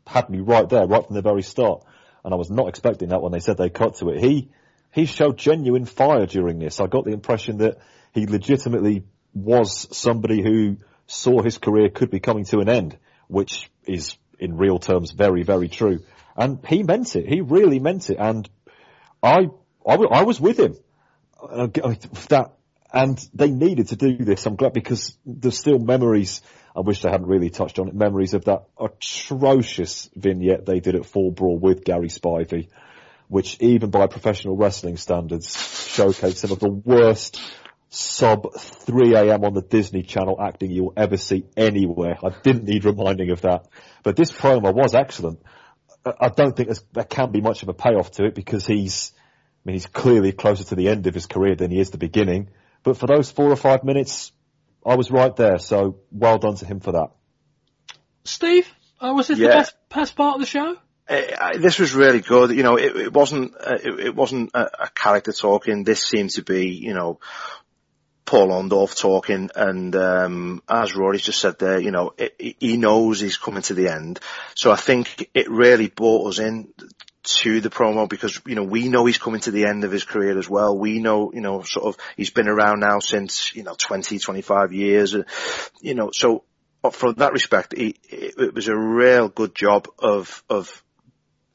had 0.07 0.29
me 0.29 0.41
right 0.41 0.69
there, 0.69 0.87
right 0.87 1.05
from 1.05 1.17
the 1.17 1.23
very 1.23 1.43
start. 1.43 1.85
And 2.23 2.35
I 2.35 2.37
was 2.37 2.51
not 2.51 2.69
expecting 2.69 3.09
that 3.11 3.23
when 3.23 3.33
they 3.33 3.41
said 3.41 3.57
they 3.57 3.71
cut 3.71 3.97
to 3.97 4.11
it. 4.11 4.21
He 4.23 4.51
he 4.93 5.07
showed 5.07 5.39
genuine 5.39 5.87
fire 5.87 6.27
during 6.27 6.59
this. 6.59 6.81
I 6.81 6.87
got 6.87 7.05
the 7.05 7.13
impression 7.13 7.59
that 7.59 7.79
he 8.17 8.27
legitimately 8.27 9.05
was 9.35 9.87
somebody 9.97 10.43
who 10.43 10.79
saw 11.07 11.43
his 11.43 11.59
career 11.59 11.91
could 11.91 12.11
be 12.11 12.19
coming 12.19 12.47
to 12.47 12.61
an 12.61 12.69
end, 12.69 12.99
which 13.29 13.71
is 13.85 14.17
in 14.39 14.57
real 14.57 14.79
terms 14.79 15.13
very, 15.13 15.43
very 15.43 15.69
true. 15.69 16.01
And 16.35 16.59
he 16.67 16.83
meant 16.83 17.15
it. 17.15 17.29
He 17.29 17.43
really 17.43 17.79
meant 17.79 18.09
it. 18.09 18.17
And 18.19 18.49
I, 19.23 19.49
I, 19.87 20.23
was 20.23 20.41
with 20.41 20.59
him. 20.59 20.77
Uh, 21.41 21.67
that, 22.31 22.53
and 22.91 23.19
they 23.35 23.51
needed 23.51 23.89
to 23.89 23.97
do 23.97 24.17
this. 24.17 24.47
I'm 24.47 24.57
glad 24.57 24.73
because 24.73 25.17
there's 25.27 25.59
still 25.59 25.79
memories. 25.79 26.41
I 26.75 26.81
wish 26.81 27.03
they 27.03 27.11
hadn't 27.11 27.29
really 27.29 27.51
touched 27.51 27.79
on 27.79 27.89
it. 27.89 27.95
Memories 27.95 28.33
of 28.33 28.47
that 28.47 28.65
atrocious 28.81 30.09
vignette 30.15 30.65
they 30.65 30.81
did 30.81 30.95
at 30.95 31.05
Fall 31.05 31.33
Brawl 31.33 31.59
with 31.59 31.85
Gary 31.85 32.09
Spivey, 32.09 32.69
which 33.29 33.59
even 33.61 33.91
by 33.91 34.07
professional 34.07 34.57
wrestling 34.57 34.97
standards 34.97 35.55
showcased 35.55 36.37
some 36.37 36.53
of 36.53 36.61
the 36.61 36.71
worst 36.71 37.41
sub 37.89 38.55
3 38.55 39.15
a.m. 39.15 39.45
on 39.45 39.55
the 39.55 39.63
Disney 39.63 40.03
Channel 40.03 40.41
acting 40.41 40.71
you'll 40.71 40.93
ever 40.97 41.17
see 41.17 41.47
anywhere. 41.57 42.19
I 42.23 42.31
didn't 42.43 42.65
need 42.65 42.85
reminding 42.85 43.31
of 43.31 43.43
that. 43.43 43.67
But 44.03 44.17
this 44.17 44.33
promo 44.33 44.75
was 44.75 44.95
excellent. 44.95 45.41
I 46.05 46.13
I 46.21 46.29
don't 46.29 46.57
think 46.57 46.71
there 46.93 47.05
can 47.05 47.33
be 47.33 47.41
much 47.41 47.63
of 47.63 47.69
a 47.69 47.75
payoff 47.75 48.13
to 48.13 48.25
it 48.25 48.35
because 48.35 48.67
he's, 48.67 49.13
I 49.17 49.61
mean, 49.65 49.75
he's 49.75 49.87
clearly 49.87 50.33
closer 50.33 50.65
to 50.65 50.75
the 50.75 50.89
end 50.89 51.07
of 51.07 51.15
his 51.15 51.27
career 51.27 51.55
than 51.55 51.71
he 51.71 51.81
is 51.81 51.91
the 51.91 51.99
beginning. 51.99 52.51
But 52.83 52.97
for 52.97 53.07
those 53.07 53.31
four 53.31 53.51
or 53.51 53.57
five 53.57 53.83
minutes, 53.83 54.33
I 54.85 54.95
was 54.95 55.11
right 55.11 55.35
there. 55.35 55.59
So 55.59 55.99
well 56.13 56.39
done 56.39 56.57
to 56.57 56.65
him 56.65 56.81
for 56.81 56.93
that. 56.93 57.09
Steve, 58.25 58.69
uh, 59.01 59.13
was 59.15 59.29
this 59.29 59.39
the 59.39 59.47
best, 59.47 59.75
best 59.89 60.17
part 60.17 60.35
of 60.35 60.41
the 60.41 60.47
show? 60.47 60.77
Uh, 61.09 61.59
this 61.59 61.79
was 61.79 61.95
really 61.95 62.21
good. 62.21 62.51
You 62.51 62.65
know, 62.65 62.77
it, 62.77 62.97
it 62.97 63.13
wasn't 63.13 63.55
uh, 63.55 63.79
it, 63.83 64.01
it 64.07 64.15
wasn't 64.15 64.51
a, 64.55 64.85
a 64.85 64.91
character 64.91 65.33
talking. 65.33 65.85
This 65.85 66.03
seemed 66.03 66.31
to 66.31 66.43
be, 66.43 66.69
you 66.71 66.95
know, 66.95 67.21
Paul 68.27 68.49
Orndorff 68.49 68.99
talking, 68.99 69.51
and 69.55 69.95
um, 69.95 70.63
as 70.69 70.95
Rory's 70.95 71.23
just 71.23 71.41
said 71.41 71.59
there, 71.59 71.81
you 71.81 71.93
know, 71.93 72.13
it, 72.19 72.57
he 72.59 72.77
knows 72.77 73.21
he's 73.21 73.37
coming 73.37 73.63
to 73.63 73.75
the 73.75 73.89
end. 73.89 74.21
So 74.55 74.73
I 74.73 74.77
think 74.77 75.31
it 75.33 75.49
really 75.49 75.89
brought 75.89 76.29
us 76.29 76.39
in 76.39 76.73
to 77.23 77.61
the 77.61 77.71
promo 77.71 78.09
because 78.09 78.41
you 78.47 78.55
know 78.55 78.63
we 78.63 78.89
know 78.89 79.05
he's 79.05 79.19
coming 79.19 79.41
to 79.41 79.51
the 79.51 79.67
end 79.67 79.85
of 79.85 79.91
his 79.91 80.05
career 80.05 80.39
as 80.39 80.49
well. 80.49 80.77
We 80.77 80.99
know, 80.99 81.33
you 81.33 81.41
know, 81.41 81.63
sort 81.63 81.87
of 81.87 81.97
he's 82.17 82.31
been 82.31 82.49
around 82.49 82.81
now 82.81 82.99
since 83.01 83.55
you 83.55 83.63
know 83.63 83.75
20, 83.77 84.19
25 84.19 84.73
years, 84.73 85.15
uh, 85.15 85.23
you 85.81 85.95
know. 85.95 86.11
So 86.13 86.45
uh, 86.85 86.91
from 86.91 87.15
that 87.15 87.33
respect, 87.33 87.75
he, 87.77 87.97
it, 88.09 88.35
it 88.39 88.55
was 88.55 88.69
a 88.69 88.77
real 88.77 89.29
good 89.29 89.55
job 89.55 89.89
of 89.99 90.43
of 90.49 90.83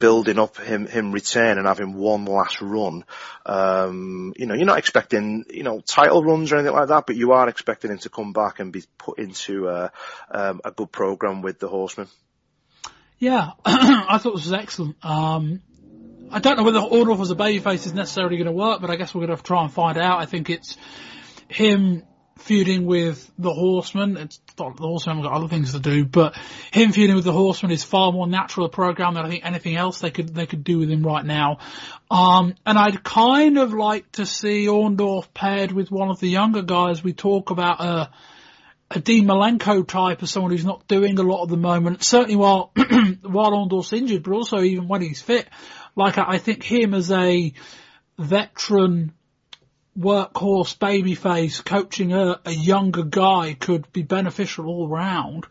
building 0.02 0.36
up 0.36 0.56
him 0.56 0.88
him 0.88 1.12
return 1.12 1.58
and 1.58 1.66
having 1.68 1.94
one 1.94 2.24
last 2.24 2.60
run. 2.60 3.04
Um, 3.46 4.34
you 4.36 4.46
know, 4.46 4.54
you're 4.54 4.66
not 4.66 4.78
expecting 4.78 5.44
you 5.48 5.62
know 5.62 5.80
title 5.80 6.24
runs 6.24 6.50
or 6.50 6.56
anything 6.56 6.74
like 6.74 6.88
that, 6.88 7.06
but 7.06 7.14
you 7.14 7.30
are 7.30 7.48
expecting 7.48 7.92
him 7.92 7.98
to 7.98 8.08
come 8.08 8.32
back 8.32 8.58
and 8.58 8.72
be 8.72 8.82
put 8.98 9.20
into 9.20 9.68
a, 9.68 9.92
um, 10.28 10.60
a 10.64 10.72
good 10.72 10.90
program 10.90 11.40
with 11.40 11.60
the 11.60 11.68
Horsemen. 11.68 12.08
Yeah, 13.20 13.52
I 13.64 14.18
thought 14.18 14.34
this 14.34 14.46
was 14.46 14.52
excellent. 14.52 14.96
Um, 15.04 15.62
I 16.32 16.40
don't 16.40 16.56
know 16.56 16.64
whether 16.64 16.80
Orndorff 16.80 17.20
as 17.20 17.30
a 17.30 17.36
babyface 17.36 17.86
is 17.86 17.94
necessarily 17.94 18.38
going 18.38 18.46
to 18.46 18.52
work, 18.52 18.80
but 18.80 18.90
I 18.90 18.96
guess 18.96 19.14
we're 19.14 19.24
going 19.24 19.38
to 19.38 19.42
try 19.44 19.62
and 19.62 19.72
find 19.72 19.98
out. 19.98 20.18
I 20.18 20.26
think 20.26 20.50
it's 20.50 20.76
him 21.46 22.02
feuding 22.38 22.86
with 22.86 23.30
the 23.38 23.52
Horseman. 23.52 24.16
It's 24.16 24.40
not, 24.58 24.76
the 24.76 24.82
Horsemen 24.82 25.16
have 25.16 25.24
got 25.24 25.34
other 25.34 25.48
things 25.48 25.72
to 25.72 25.80
do, 25.80 26.04
but 26.04 26.36
him 26.72 26.92
feuding 26.92 27.16
with 27.16 27.24
the 27.24 27.32
Horseman 27.32 27.72
is 27.72 27.84
far 27.84 28.12
more 28.12 28.26
natural 28.26 28.66
a 28.66 28.68
program 28.68 29.14
than 29.14 29.24
I 29.24 29.28
think 29.28 29.44
anything 29.44 29.76
else 29.76 30.00
they 30.00 30.10
could 30.10 30.34
they 30.34 30.46
could 30.46 30.64
do 30.64 30.78
with 30.78 30.90
him 30.90 31.02
right 31.02 31.24
now. 31.24 31.58
Um, 32.10 32.54
and 32.66 32.78
I'd 32.78 33.02
kind 33.02 33.58
of 33.58 33.72
like 33.72 34.10
to 34.12 34.26
see 34.26 34.66
Orndorff 34.66 35.32
paired 35.32 35.72
with 35.72 35.90
one 35.90 36.10
of 36.10 36.20
the 36.20 36.28
younger 36.28 36.62
guys. 36.62 37.02
We 37.02 37.12
talk 37.12 37.50
about 37.50 37.80
uh, 37.80 38.08
a 38.90 39.00
Dean 39.00 39.26
Malenko 39.26 39.86
type 39.86 40.22
as 40.22 40.30
someone 40.30 40.52
who's 40.52 40.64
not 40.64 40.86
doing 40.86 41.18
a 41.18 41.22
lot 41.22 41.44
at 41.44 41.48
the 41.48 41.56
moment, 41.56 42.02
certainly 42.02 42.36
while, 42.36 42.72
while 43.22 43.52
Orndorff's 43.52 43.92
injured, 43.92 44.22
but 44.22 44.32
also 44.32 44.60
even 44.60 44.88
when 44.88 45.02
he's 45.02 45.22
fit. 45.22 45.48
Like 45.96 46.18
I, 46.18 46.34
I 46.34 46.38
think 46.38 46.62
him 46.62 46.94
as 46.94 47.10
a 47.10 47.52
veteran 48.18 49.12
workhorse 49.98 50.76
babyface 50.78 51.64
coaching 51.64 52.12
a, 52.12 52.40
a 52.44 52.52
younger 52.52 53.02
guy 53.02 53.54
could 53.58 53.90
be 53.92 54.02
beneficial 54.02 54.66
all 54.66 54.88
round. 54.88 55.46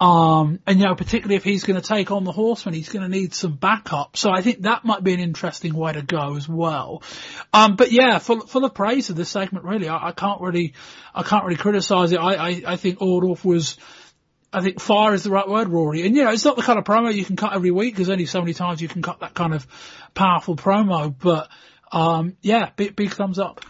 Um, 0.00 0.60
and 0.64 0.78
you 0.78 0.84
know, 0.84 0.94
particularly 0.94 1.34
if 1.34 1.42
he's 1.42 1.64
going 1.64 1.80
to 1.80 1.86
take 1.86 2.12
on 2.12 2.22
the 2.22 2.30
horseman, 2.30 2.74
he's 2.74 2.88
going 2.88 3.02
to 3.02 3.08
need 3.08 3.34
some 3.34 3.56
backup. 3.56 4.16
So 4.16 4.30
I 4.30 4.42
think 4.42 4.62
that 4.62 4.84
might 4.84 5.02
be 5.02 5.12
an 5.12 5.20
interesting 5.20 5.74
way 5.74 5.92
to 5.92 6.02
go 6.02 6.36
as 6.36 6.48
well. 6.48 7.02
Um, 7.52 7.74
but 7.74 7.90
yeah, 7.90 8.18
for, 8.18 8.42
for 8.42 8.60
the 8.60 8.70
praise 8.70 9.10
of 9.10 9.16
this 9.16 9.30
segment, 9.30 9.64
really, 9.64 9.88
I, 9.88 10.08
I 10.08 10.12
can't 10.12 10.40
really, 10.40 10.74
I 11.14 11.24
can't 11.24 11.44
really 11.44 11.56
criticize 11.56 12.12
it. 12.12 12.18
I, 12.20 12.34
I, 12.34 12.62
I 12.66 12.76
think 12.76 13.00
Orndorff 13.00 13.44
was, 13.44 13.76
I 14.52 14.60
think 14.60 14.80
fire 14.80 15.14
is 15.14 15.24
the 15.24 15.30
right 15.30 15.48
word, 15.48 15.68
Rory. 15.68 16.06
And 16.06 16.14
you 16.14 16.22
know, 16.22 16.30
it's 16.30 16.44
not 16.44 16.56
the 16.56 16.62
kind 16.62 16.78
of 16.78 16.84
promo 16.84 17.12
you 17.12 17.24
can 17.24 17.36
cut 17.36 17.54
every 17.54 17.72
week. 17.72 17.96
There's 17.96 18.08
only 18.08 18.26
so 18.26 18.40
many 18.40 18.54
times 18.54 18.80
you 18.80 18.88
can 18.88 19.02
cut 19.02 19.20
that 19.20 19.34
kind 19.34 19.52
of 19.52 19.66
powerful 20.14 20.54
promo. 20.54 21.12
But, 21.18 21.48
um, 21.92 22.36
yeah, 22.42 22.70
big, 22.76 22.96
big 22.96 23.12
thumbs 23.12 23.38
up. 23.38 23.64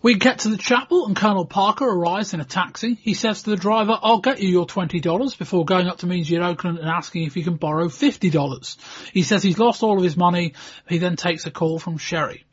We 0.00 0.14
get 0.14 0.40
to 0.40 0.48
the 0.48 0.56
chapel 0.56 1.06
and 1.06 1.16
Colonel 1.16 1.44
Parker 1.44 1.84
arrives 1.84 2.32
in 2.32 2.40
a 2.40 2.44
taxi. 2.44 2.94
He 2.94 3.14
says 3.14 3.42
to 3.42 3.50
the 3.50 3.56
driver, 3.56 3.98
I'll 4.00 4.20
get 4.20 4.40
you 4.40 4.48
your 4.48 4.66
$20 4.66 5.38
before 5.38 5.64
going 5.64 5.88
up 5.88 5.98
to 5.98 6.06
Means 6.06 6.30
at 6.32 6.40
Okerlund 6.40 6.78
and 6.78 6.88
asking 6.88 7.24
if 7.24 7.34
he 7.34 7.42
can 7.42 7.56
borrow 7.56 7.88
$50. 7.88 9.10
He 9.12 9.24
says 9.24 9.42
he's 9.42 9.58
lost 9.58 9.82
all 9.82 9.98
of 9.98 10.04
his 10.04 10.16
money. 10.16 10.54
He 10.88 10.98
then 10.98 11.16
takes 11.16 11.46
a 11.46 11.50
call 11.50 11.80
from 11.80 11.98
Sherri. 11.98 12.44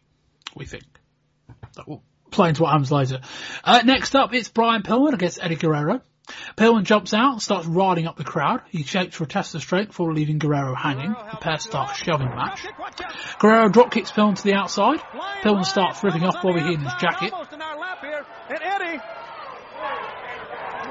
We 0.56 0.66
think. 0.66 0.86
That 1.76 1.88
will 1.88 2.04
play 2.32 2.50
into 2.50 2.64
what 2.64 2.72
happens 2.72 2.92
later. 2.92 3.22
Uh, 3.64 3.82
next 3.86 4.16
up, 4.16 4.34
it's 4.34 4.50
Brian 4.50 4.82
Pillman 4.82 5.14
against 5.14 5.40
Eddie 5.42 5.56
Guerrero. 5.56 6.02
Pillman 6.58 6.84
jumps 6.84 7.14
out 7.14 7.34
and 7.34 7.42
starts 7.42 7.68
riding 7.68 8.08
up 8.08 8.18
the 8.18 8.24
crowd. 8.24 8.62
He 8.70 8.84
shakes 8.84 9.16
for 9.16 9.26
a 9.26 9.28
test 9.28 9.56
of 9.56 9.62
strength 9.62 9.90
before 9.90 10.14
leaving 10.14 10.40
Guerrero 10.40 10.76
hanging. 10.76 11.12
The 11.12 11.38
pair 11.40 11.60
start 11.60 11.92
a 11.92 11.94
shoving 11.94 12.30
match. 12.30 12.66
Guerrero 13.40 13.70
drop 13.70 13.92
kicks 13.92 14.12
Pillman 14.12 14.36
to 14.36 14.44
the 14.44 14.54
outside. 14.54 15.00
Pillman 15.44 15.66
starts 15.66 16.04
ripping 16.04 16.24
off 16.24 16.42
Bobby 16.42 16.62
Heenan's 16.62 17.02
jacket. 17.02 17.34
And 18.50 18.60
Eddie. 18.62 19.02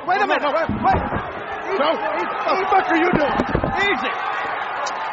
Wait 0.07 0.21
a 0.21 0.27
minute. 0.27 0.43
Wait. 0.43 0.69
wait. 0.69 1.25
No, 1.79 1.91
what 1.91 2.59
the 2.59 2.67
fuck 2.71 2.89
are 2.89 2.97
you 2.97 3.11
doing? 3.13 3.55
Easy. 3.81 4.44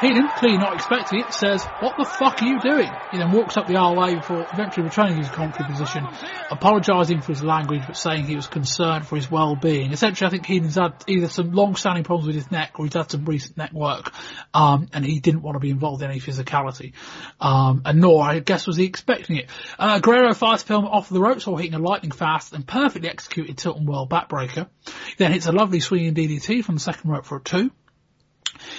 Heenan, 0.01 0.29
clearly 0.29 0.57
not 0.57 0.73
expecting 0.73 1.19
it, 1.19 1.31
says, 1.31 1.63
what 1.79 1.95
the 1.95 2.05
fuck 2.05 2.41
are 2.41 2.45
you 2.45 2.59
doing? 2.59 2.89
He 3.11 3.19
then 3.19 3.31
walks 3.31 3.55
up 3.55 3.67
the 3.67 3.75
aisle 3.75 4.15
before 4.15 4.47
eventually 4.51 4.85
returning 4.85 5.13
to 5.13 5.19
his 5.19 5.29
commentary 5.29 5.69
position, 5.69 6.07
apologising 6.49 7.21
for 7.21 7.33
his 7.33 7.43
language 7.43 7.83
but 7.85 7.95
saying 7.95 8.25
he 8.25 8.35
was 8.35 8.47
concerned 8.47 9.05
for 9.05 9.15
his 9.15 9.29
well-being. 9.29 9.91
Essentially, 9.91 10.27
I 10.27 10.31
think 10.31 10.47
Heenan's 10.47 10.73
had 10.73 10.93
either 11.07 11.27
some 11.27 11.51
long-standing 11.51 12.03
problems 12.03 12.25
with 12.25 12.35
his 12.35 12.49
neck 12.49 12.79
or 12.79 12.85
he's 12.85 12.95
had 12.95 13.11
some 13.11 13.25
recent 13.25 13.57
neck 13.57 13.73
work, 13.73 14.11
um, 14.55 14.89
and 14.91 15.05
he 15.05 15.19
didn't 15.19 15.43
want 15.43 15.53
to 15.55 15.59
be 15.59 15.69
involved 15.69 16.01
in 16.01 16.09
any 16.09 16.19
physicality. 16.19 16.93
Um, 17.39 17.83
and 17.85 18.01
nor, 18.01 18.23
I 18.23 18.39
guess, 18.39 18.65
was 18.65 18.77
he 18.77 18.85
expecting 18.85 19.37
it. 19.37 19.49
Uh, 19.77 19.99
Guerrero 19.99 20.33
fires 20.33 20.63
film 20.63 20.85
off 20.85 21.09
the 21.09 21.21
ropes 21.21 21.45
while 21.45 21.57
hitting 21.57 21.75
a 21.75 21.79
lightning 21.79 22.11
fast 22.11 22.53
and 22.53 22.65
perfectly 22.65 23.07
executed 23.07 23.59
Tilt-a-Whirl 23.59 24.07
backbreaker. 24.07 24.67
He 24.85 25.15
then 25.19 25.31
hits 25.31 25.45
a 25.45 25.51
lovely 25.51 25.79
swinging 25.79 26.15
DDT 26.15 26.63
from 26.63 26.75
the 26.75 26.81
second 26.81 27.11
rope 27.11 27.25
for 27.25 27.37
a 27.37 27.41
two. 27.41 27.71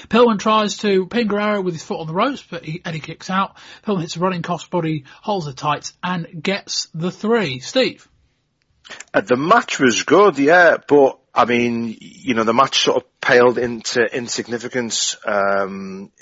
Pillman 0.09 0.39
tries 0.39 0.79
to 0.79 1.07
pin 1.07 1.27
Guerrero 1.27 1.63
with 1.63 1.75
his 1.75 1.83
foot 1.83 2.01
on 2.01 2.07
the 2.07 2.15
ropes, 2.15 2.45
but 2.49 2.65
he, 2.65 2.83
Eddie 2.85 3.01
kicks 3.01 3.31
out. 3.31 3.57
Pillman 3.85 4.03
hits 4.03 4.17
a 4.17 4.21
running 4.21 4.43
crossbody, 4.43 5.05
holds 5.21 5.47
the 5.47 5.53
tights, 5.53 5.93
and 6.03 6.43
gets 6.43 6.89
the 6.95 7.11
three. 7.11 7.61
Steve? 7.61 8.09
Uh, 9.15 9.21
the 9.21 9.37
match 9.37 9.79
was 9.79 10.03
good, 10.03 10.39
yeah, 10.39 10.77
but 10.87 11.19
I 11.35 11.45
mean, 11.45 11.97
you 12.01 12.35
know, 12.35 12.45
the 12.45 12.53
match 12.53 12.83
sort 12.83 13.03
of 13.03 13.21
paled 13.21 13.59
into 13.59 14.03
insignificance 14.03 15.17
um, 15.25 16.13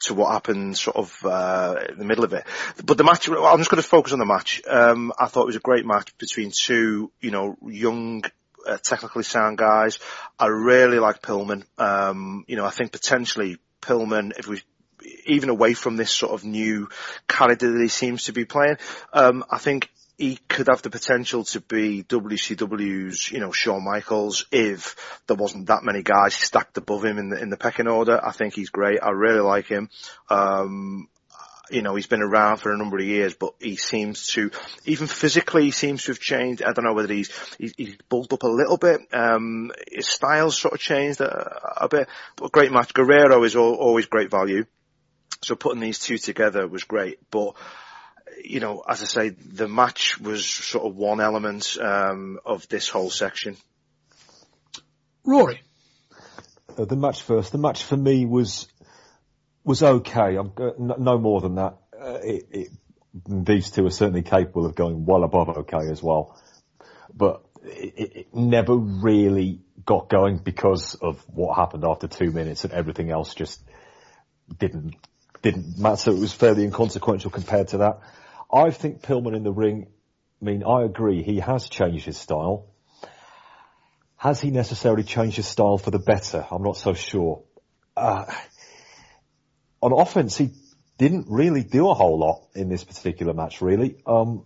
to 0.00 0.14
what 0.14 0.32
happened 0.32 0.76
sort 0.76 0.96
of 0.96 1.24
uh, 1.24 1.76
in 1.88 1.98
the 1.98 2.04
middle 2.04 2.24
of 2.24 2.32
it. 2.32 2.44
But 2.84 2.98
the 2.98 3.04
match, 3.04 3.28
I'm 3.28 3.58
just 3.58 3.70
going 3.70 3.82
to 3.82 3.88
focus 3.88 4.12
on 4.12 4.18
the 4.18 4.26
match. 4.26 4.62
Um, 4.66 5.12
I 5.18 5.26
thought 5.26 5.42
it 5.42 5.46
was 5.46 5.56
a 5.56 5.60
great 5.60 5.86
match 5.86 6.16
between 6.18 6.50
two, 6.50 7.12
you 7.20 7.30
know, 7.30 7.56
young 7.66 8.24
uh, 8.66 8.78
technically 8.82 9.22
sound 9.22 9.58
guys. 9.58 9.98
I 10.38 10.46
really 10.46 10.98
like 10.98 11.22
Pillman. 11.22 11.64
Um, 11.78 12.44
you 12.48 12.56
know, 12.56 12.64
I 12.64 12.70
think 12.70 12.92
potentially 12.92 13.58
Pillman, 13.80 14.32
if 14.38 14.46
we 14.46 14.62
even 15.26 15.50
away 15.50 15.74
from 15.74 15.96
this 15.96 16.10
sort 16.10 16.32
of 16.32 16.44
new 16.44 16.88
character 17.28 17.72
that 17.72 17.80
he 17.80 17.88
seems 17.88 18.24
to 18.24 18.32
be 18.32 18.44
playing, 18.44 18.76
um, 19.12 19.44
I 19.50 19.58
think 19.58 19.90
he 20.18 20.38
could 20.48 20.68
have 20.68 20.82
the 20.82 20.90
potential 20.90 21.44
to 21.44 21.60
be 21.60 22.02
WCW's, 22.02 23.30
you 23.30 23.38
know, 23.38 23.52
Shawn 23.52 23.84
Michaels 23.84 24.46
if 24.50 25.20
there 25.26 25.36
wasn't 25.36 25.66
that 25.66 25.82
many 25.82 26.02
guys 26.02 26.34
stacked 26.34 26.78
above 26.78 27.04
him 27.04 27.18
in 27.18 27.28
the 27.28 27.40
in 27.40 27.50
the 27.50 27.56
pecking 27.56 27.88
order. 27.88 28.18
I 28.24 28.32
think 28.32 28.54
he's 28.54 28.70
great. 28.70 29.02
I 29.02 29.10
really 29.10 29.40
like 29.40 29.66
him. 29.66 29.90
Um, 30.30 31.08
you 31.70 31.82
know, 31.82 31.94
he's 31.94 32.06
been 32.06 32.22
around 32.22 32.58
for 32.58 32.72
a 32.72 32.78
number 32.78 32.98
of 32.98 33.04
years, 33.04 33.34
but 33.34 33.54
he 33.60 33.76
seems 33.76 34.28
to, 34.28 34.50
even 34.84 35.06
physically, 35.06 35.64
he 35.64 35.70
seems 35.70 36.04
to 36.04 36.12
have 36.12 36.20
changed. 36.20 36.62
I 36.62 36.72
don't 36.72 36.84
know 36.84 36.94
whether 36.94 37.12
he's, 37.12 37.30
he's, 37.58 37.74
he's 37.76 37.96
bulked 38.08 38.32
up 38.32 38.42
a 38.42 38.48
little 38.48 38.76
bit. 38.76 39.00
Um, 39.12 39.72
his 39.90 40.06
style's 40.06 40.58
sort 40.58 40.74
of 40.74 40.80
changed 40.80 41.20
a, 41.20 41.84
a 41.84 41.88
bit, 41.88 42.08
but 42.36 42.52
great 42.52 42.72
match. 42.72 42.94
Guerrero 42.94 43.42
is 43.44 43.56
all, 43.56 43.74
always 43.74 44.06
great 44.06 44.30
value. 44.30 44.64
So 45.42 45.54
putting 45.54 45.80
these 45.80 45.98
two 45.98 46.18
together 46.18 46.66
was 46.66 46.84
great, 46.84 47.18
but, 47.30 47.54
you 48.42 48.60
know, 48.60 48.82
as 48.88 49.02
I 49.02 49.06
say, 49.06 49.28
the 49.30 49.68
match 49.68 50.20
was 50.20 50.48
sort 50.48 50.86
of 50.86 50.96
one 50.96 51.20
element, 51.20 51.76
um, 51.80 52.38
of 52.44 52.68
this 52.68 52.88
whole 52.88 53.10
section. 53.10 53.56
Rory. 55.24 55.62
Uh, 56.78 56.84
the 56.84 56.96
match 56.96 57.22
first. 57.22 57.52
The 57.52 57.58
match 57.58 57.82
for 57.82 57.96
me 57.96 58.26
was 58.26 58.68
was 59.66 59.82
okay. 59.82 60.36
I'm 60.36 60.52
no 60.78 61.18
more 61.18 61.40
than 61.40 61.56
that. 61.56 61.76
Uh, 62.00 62.18
it, 62.22 62.46
it, 62.50 62.68
these 63.28 63.70
two 63.70 63.84
are 63.84 63.90
certainly 63.90 64.22
capable 64.22 64.64
of 64.64 64.74
going 64.74 65.04
well 65.04 65.24
above 65.24 65.48
okay 65.48 65.88
as 65.90 66.02
well, 66.02 66.40
but 67.14 67.42
it, 67.64 68.16
it, 68.16 68.34
never 68.34 68.76
really 68.76 69.60
got 69.84 70.08
going 70.08 70.38
because 70.38 70.94
of 70.94 71.20
what 71.28 71.56
happened 71.56 71.84
after 71.84 72.06
two 72.06 72.30
minutes, 72.30 72.64
and 72.64 72.72
everything 72.72 73.10
else 73.10 73.34
just 73.34 73.60
didn't 74.58 74.94
didn't 75.42 75.76
matter. 75.78 76.12
It 76.12 76.18
was 76.18 76.32
fairly 76.32 76.64
inconsequential 76.64 77.30
compared 77.30 77.68
to 77.68 77.78
that. 77.78 78.00
I 78.52 78.70
think 78.70 79.02
Pillman 79.02 79.34
in 79.34 79.42
the 79.42 79.52
ring. 79.52 79.88
I 80.40 80.44
mean, 80.44 80.62
I 80.62 80.84
agree. 80.84 81.24
He 81.24 81.40
has 81.40 81.68
changed 81.68 82.04
his 82.04 82.18
style. 82.18 82.66
Has 84.16 84.40
he 84.40 84.50
necessarily 84.50 85.02
changed 85.02 85.36
his 85.36 85.48
style 85.48 85.78
for 85.78 85.90
the 85.90 85.98
better? 85.98 86.46
I'm 86.50 86.62
not 86.62 86.76
so 86.76 86.94
sure. 86.94 87.42
Uh, 87.96 88.26
on 89.82 89.92
offense, 89.92 90.36
he 90.36 90.50
didn't 90.98 91.26
really 91.28 91.62
do 91.62 91.88
a 91.88 91.94
whole 91.94 92.18
lot 92.18 92.46
in 92.54 92.68
this 92.68 92.84
particular 92.84 93.34
match, 93.34 93.60
really. 93.60 93.96
Um, 94.06 94.44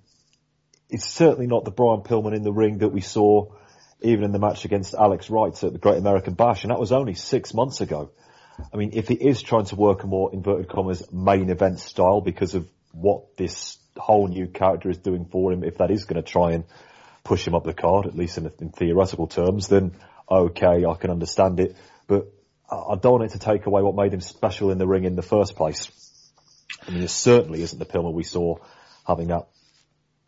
it's 0.89 1.07
certainly 1.07 1.47
not 1.47 1.65
the 1.65 1.71
Brian 1.71 2.01
Pillman 2.01 2.35
in 2.35 2.43
the 2.43 2.53
ring 2.53 2.79
that 2.79 2.89
we 2.89 3.01
saw 3.01 3.53
even 4.03 4.25
in 4.25 4.33
the 4.33 4.39
match 4.39 4.65
against 4.65 4.95
Alex 4.95 5.31
Wright 5.31 5.53
at 5.63 5.73
the 5.73 5.79
Great 5.79 5.99
American 5.99 6.35
Bash, 6.35 6.65
and 6.65 6.71
that 6.71 6.81
was 6.81 6.93
only 6.93 7.15
six 7.15 7.53
months 7.55 7.81
ago. 7.81 8.11
I 8.73 8.77
mean, 8.77 8.91
if 8.95 9.09
he 9.09 9.15
is 9.15 9.43
trying 9.43 9.67
to 9.67 9.77
work 9.77 10.03
a 10.03 10.07
more 10.07 10.33
inverted 10.33 10.69
commas 10.69 11.11
main 11.13 11.51
event 11.51 11.79
style 11.81 12.21
because 12.21 12.55
of 12.55 12.69
what 12.93 13.37
this 13.37 13.79
whole 13.97 14.27
new 14.29 14.47
character 14.47 14.91
is 14.91 14.99
doing 14.99 15.27
for 15.27 15.53
him, 15.53 15.65
if 15.65 15.79
that 15.79 15.91
is 15.91 16.05
going 16.05 16.23
to 16.23 16.29
try 16.29 16.53
and 16.53 16.65
push 17.25 17.47
him 17.47 17.55
up 17.55 17.65
the 17.65 17.75
card, 17.75 18.07
at 18.07 18.17
least 18.17 18.39
in, 18.39 18.51
in 18.61 18.71
theoretical 18.71 19.27
terms, 19.27 19.69
then 19.69 19.93
okay, 20.31 20.85
I 20.85 20.95
can 20.95 21.11
understand 21.11 21.61
it. 21.61 21.77
But 22.07 22.33
I 22.71 22.97
don't 22.97 23.21
want 23.21 23.25
it 23.25 23.33
to 23.33 23.39
take 23.39 23.67
away 23.67 23.83
what 23.83 23.97
made 23.97 24.15
him 24.15 24.21
special 24.21 24.71
in 24.71 24.79
the 24.79 24.87
ring 24.87 25.05
in 25.05 25.17
the 25.17 25.23
first 25.23 25.57
place. 25.57 25.91
I 26.87 26.93
mean, 26.93 27.03
it 27.03 27.11
certainly 27.11 27.63
isn't 27.63 27.79
the 27.79 27.85
Pillman 27.85 28.13
we 28.13 28.23
saw 28.23 28.57
having 29.07 29.29
that 29.29 29.49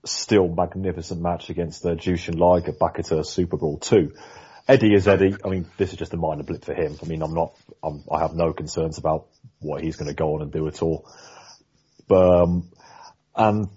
still 0.05 0.49
magnificent 0.49 1.21
match 1.21 1.51
against 1.51 1.87
uh, 1.87 1.95
Jushin 1.95 2.37
Liger 2.37 2.73
back 2.73 2.99
at 2.99 3.13
uh, 3.13 3.17
SuperBrawl 3.17 3.81
2. 3.81 4.13
Eddie 4.69 4.95
is 4.95 5.09
Eddie. 5.09 5.37
I 5.45 5.49
mean, 5.49 5.67
this 5.77 5.93
is 5.93 5.99
just 5.99 6.15
a 6.15 6.17
minor 6.17 6.43
blip 6.43 6.65
for 6.65 6.75
him. 6.75 6.97
I 7.03 7.07
mean, 7.07 7.23
I'm 7.23 7.35
not, 7.35 7.57
I'm, 7.83 8.05
i 8.11 8.21
have 8.21 8.35
no 8.35 8.53
concerns 8.53 8.99
about 8.99 9.27
what 9.61 9.83
he's 9.83 9.97
going 9.97 10.09
to 10.09 10.15
go 10.15 10.35
on 10.35 10.43
and 10.43 10.53
do 10.53 10.67
at 10.69 10.83
all. 10.83 11.09
But, 12.09 12.43
um, 12.43 12.71
and 13.35 13.69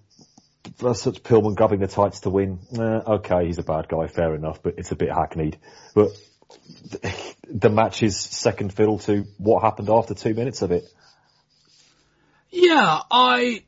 for 0.77 0.93
such 0.93 1.23
Pillman 1.23 1.55
grabbing 1.55 1.79
the 1.79 1.87
tights 1.87 2.21
to 2.21 2.29
win, 2.29 2.59
eh, 2.73 2.79
okay, 2.79 3.45
he's 3.45 3.57
a 3.57 3.63
bad 3.63 3.87
guy, 3.87 4.07
fair 4.07 4.35
enough, 4.35 4.61
but 4.61 4.75
it's 4.77 4.91
a 4.91 4.95
bit 4.95 5.09
hackneyed. 5.09 5.57
But 5.93 6.09
the 7.49 7.69
match 7.69 8.03
is 8.03 8.17
second 8.19 8.73
fiddle 8.73 8.99
to 8.99 9.25
what 9.37 9.63
happened 9.63 9.89
after 9.89 10.13
two 10.13 10.33
minutes 10.33 10.61
of 10.61 10.71
it. 10.71 10.85
Yeah, 12.49 13.01
I, 13.11 13.63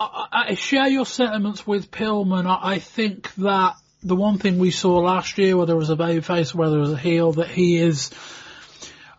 I, 0.00 0.26
I 0.30 0.54
share 0.54 0.88
your 0.88 1.06
sentiments 1.06 1.66
with 1.66 1.90
Pillman. 1.90 2.46
I, 2.46 2.74
I, 2.74 2.78
think 2.78 3.32
that 3.36 3.76
the 4.02 4.16
one 4.16 4.38
thing 4.38 4.58
we 4.58 4.70
saw 4.70 4.98
last 4.98 5.38
year, 5.38 5.56
whether 5.56 5.74
it 5.74 5.78
was 5.78 5.90
a 5.90 5.96
babyface 5.96 6.54
whether 6.54 6.76
it 6.76 6.80
was 6.80 6.92
a 6.92 6.98
heel, 6.98 7.32
that 7.32 7.48
he 7.48 7.76
is 7.76 8.10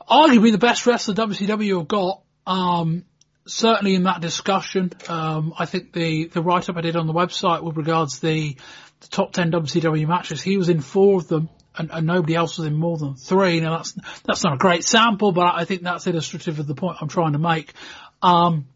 arguably 0.10 0.52
the 0.52 0.58
best 0.58 0.86
wrestler 0.86 1.14
WCW 1.16 1.78
have 1.78 1.88
got. 1.88 2.22
Um, 2.46 3.06
certainly 3.46 3.96
in 3.96 4.04
that 4.04 4.22
discussion, 4.22 4.92
um, 5.08 5.54
I 5.58 5.66
think 5.66 5.94
the, 5.94 6.26
the 6.26 6.42
write-up 6.42 6.76
I 6.76 6.82
did 6.82 6.98
on 6.98 7.08
the 7.08 7.14
website 7.14 7.64
with 7.64 7.78
regards 7.78 8.20
the, 8.20 8.58
the 9.00 9.08
top 9.08 9.32
10 9.32 9.52
WCW 9.52 10.08
matches, 10.08 10.42
he 10.42 10.58
was 10.58 10.70
in 10.70 10.82
four 10.82 11.18
of 11.18 11.28
them 11.28 11.50
and, 11.78 11.90
and 11.92 12.08
nobody 12.08 12.36
else 12.36 12.58
was 12.58 12.68
in 12.68 12.76
more 12.76 12.98
than 12.98 13.16
three. 13.16 13.60
Now 13.60 13.78
that's 13.78 13.94
that's 14.26 14.44
not 14.44 14.54
a 14.54 14.58
great 14.58 14.84
sample, 14.84 15.32
but 15.32 15.56
I 15.56 15.66
think 15.66 15.82
that's 15.82 16.08
illustrative 16.08 16.60
of 16.60 16.68
the 16.68 16.76
point 16.76 16.98
I'm 17.02 17.08
trying 17.08 17.34
to 17.34 17.40
make. 17.40 17.74
Um, 18.22 18.68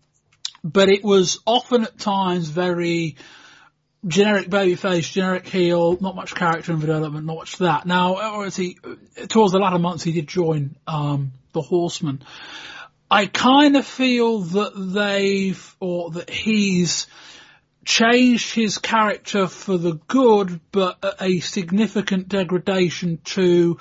but 0.64 0.90
it 0.90 1.04
was 1.04 1.40
often 1.46 1.84
at 1.84 1.98
times 1.98 2.50
very 2.50 3.16
generic 4.06 4.50
babyface, 4.50 5.12
generic 5.12 5.48
heel, 5.48 5.98
not 6.00 6.16
much 6.16 6.36
character 6.36 6.72
and 6.72 6.82
development, 6.82 7.26
not 7.26 7.38
much 7.38 7.58
that. 7.58 7.86
Now, 7.86 8.16
obviously, 8.16 8.78
towards 9.28 9.54
the 9.54 9.60
latter 9.60 9.80
months, 9.80 10.04
he 10.04 10.12
did 10.12 10.28
join 10.28 10.76
um, 10.86 11.32
the 11.54 11.62
Horsemen. 11.62 12.22
I 13.10 13.26
kind 13.26 13.78
of 13.78 13.86
feel 13.86 14.40
that 14.40 14.74
they've, 14.76 15.76
or 15.80 16.12
that 16.12 16.30
he's 16.30 17.08
changed 17.88 18.54
his 18.54 18.78
character 18.78 19.48
for 19.48 19.78
the 19.78 19.94
good, 20.08 20.60
but 20.74 20.98
a 21.22 21.40
significant 21.40 22.28
degradation 22.28 23.20
to 23.24 23.80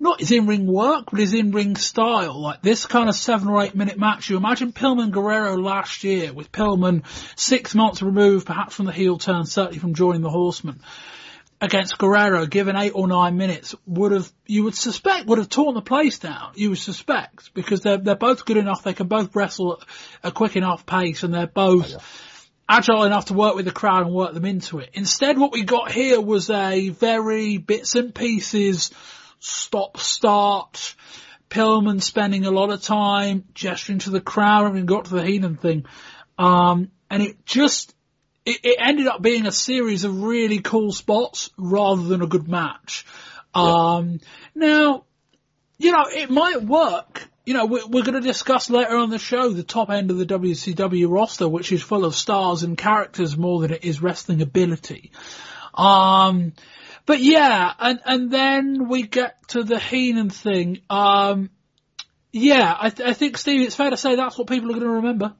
not 0.00 0.18
his 0.18 0.32
in-ring 0.32 0.66
work, 0.66 1.04
but 1.12 1.20
his 1.20 1.34
in-ring 1.34 1.76
style. 1.76 2.42
Like 2.42 2.62
this 2.62 2.84
kind 2.84 3.08
of 3.08 3.14
seven 3.14 3.46
or 3.46 3.62
eight 3.62 3.76
minute 3.76 3.96
match, 3.96 4.28
you 4.28 4.36
imagine 4.36 4.72
Pillman 4.72 5.12
Guerrero 5.12 5.56
last 5.56 6.02
year 6.02 6.32
with 6.32 6.50
Pillman 6.50 7.04
six 7.36 7.76
months 7.76 8.02
removed 8.02 8.44
perhaps 8.44 8.74
from 8.74 8.86
the 8.86 8.92
heel 8.92 9.18
turn, 9.18 9.46
certainly 9.46 9.78
from 9.78 9.94
joining 9.94 10.22
the 10.22 10.30
Horsemen 10.30 10.80
against 11.60 11.96
Guerrero, 11.96 12.46
given 12.46 12.76
eight 12.76 12.92
or 12.92 13.06
nine 13.06 13.36
minutes, 13.36 13.72
would 13.86 14.10
have, 14.10 14.30
you 14.46 14.64
would 14.64 14.74
suspect, 14.74 15.26
would 15.26 15.38
have 15.38 15.48
torn 15.48 15.74
the 15.74 15.80
place 15.80 16.18
down. 16.18 16.52
You 16.56 16.70
would 16.70 16.78
suspect, 16.78 17.54
because 17.54 17.80
they're, 17.80 17.98
they're 17.98 18.16
both 18.16 18.44
good 18.44 18.56
enough, 18.56 18.82
they 18.82 18.94
can 18.94 19.06
both 19.06 19.34
wrestle 19.34 19.74
at 19.74 19.88
a 20.24 20.32
quick 20.32 20.56
enough 20.56 20.84
pace, 20.84 21.22
and 21.22 21.32
they're 21.32 21.46
both 21.46 21.86
oh, 21.86 21.88
yeah. 21.92 22.04
Agile 22.68 23.04
enough 23.04 23.26
to 23.26 23.34
work 23.34 23.54
with 23.54 23.64
the 23.64 23.72
crowd 23.72 24.06
and 24.06 24.14
work 24.14 24.34
them 24.34 24.44
into 24.44 24.78
it. 24.78 24.90
Instead, 24.94 25.38
what 25.38 25.52
we 25.52 25.64
got 25.64 25.90
here 25.90 26.20
was 26.20 26.50
a 26.50 26.88
very 26.88 27.58
bits 27.58 27.94
and 27.94 28.14
pieces, 28.14 28.90
stop 29.40 29.98
start, 29.98 30.94
Pillman 31.50 32.02
spending 32.02 32.46
a 32.46 32.50
lot 32.50 32.70
of 32.70 32.82
time 32.82 33.44
gesturing 33.54 34.00
to 34.00 34.10
the 34.10 34.20
crowd, 34.20 34.64
having 34.64 34.86
got 34.86 35.06
to 35.06 35.14
the 35.14 35.24
Heenan 35.24 35.56
thing. 35.56 35.84
Um, 36.38 36.90
and 37.10 37.22
it 37.22 37.44
just, 37.46 37.94
it, 38.44 38.58
it, 38.64 38.76
ended 38.80 39.06
up 39.06 39.22
being 39.22 39.46
a 39.46 39.52
series 39.52 40.04
of 40.04 40.22
really 40.22 40.58
cool 40.58 40.90
spots 40.90 41.50
rather 41.56 42.02
than 42.02 42.22
a 42.22 42.26
good 42.26 42.48
match. 42.48 43.06
Yeah. 43.54 43.62
Um, 43.62 44.20
now, 44.54 45.04
you 45.78 45.92
know, 45.92 46.06
it 46.08 46.30
might 46.30 46.62
work. 46.62 47.28
You 47.44 47.54
know, 47.54 47.66
we're, 47.66 47.86
we're 47.86 48.04
going 48.04 48.14
to 48.14 48.26
discuss 48.26 48.70
later 48.70 48.96
on 48.96 49.10
the 49.10 49.18
show 49.18 49.50
the 49.50 49.62
top 49.62 49.90
end 49.90 50.10
of 50.10 50.16
the 50.16 50.26
WCW 50.26 51.10
roster, 51.10 51.48
which 51.48 51.72
is 51.72 51.82
full 51.82 52.04
of 52.04 52.14
stars 52.14 52.62
and 52.62 52.76
characters 52.78 53.36
more 53.36 53.60
than 53.60 53.72
it 53.72 53.84
is 53.84 54.00
wrestling 54.00 54.40
ability. 54.40 55.10
Um, 55.74 56.54
but 57.06 57.20
yeah, 57.20 57.72
and, 57.78 58.00
and 58.04 58.30
then 58.30 58.88
we 58.88 59.02
get 59.02 59.48
to 59.48 59.62
the 59.62 59.78
Heenan 59.78 60.30
thing. 60.30 60.80
Um, 60.88 61.50
yeah, 62.32 62.74
I, 62.80 62.90
th- 62.90 63.08
I 63.08 63.12
think 63.12 63.36
Steve, 63.36 63.60
it's 63.60 63.76
fair 63.76 63.90
to 63.90 63.96
say 63.96 64.16
that's 64.16 64.38
what 64.38 64.48
people 64.48 64.70
are 64.70 64.74
going 64.74 64.84
to 64.84 64.88
remember. 64.88 65.34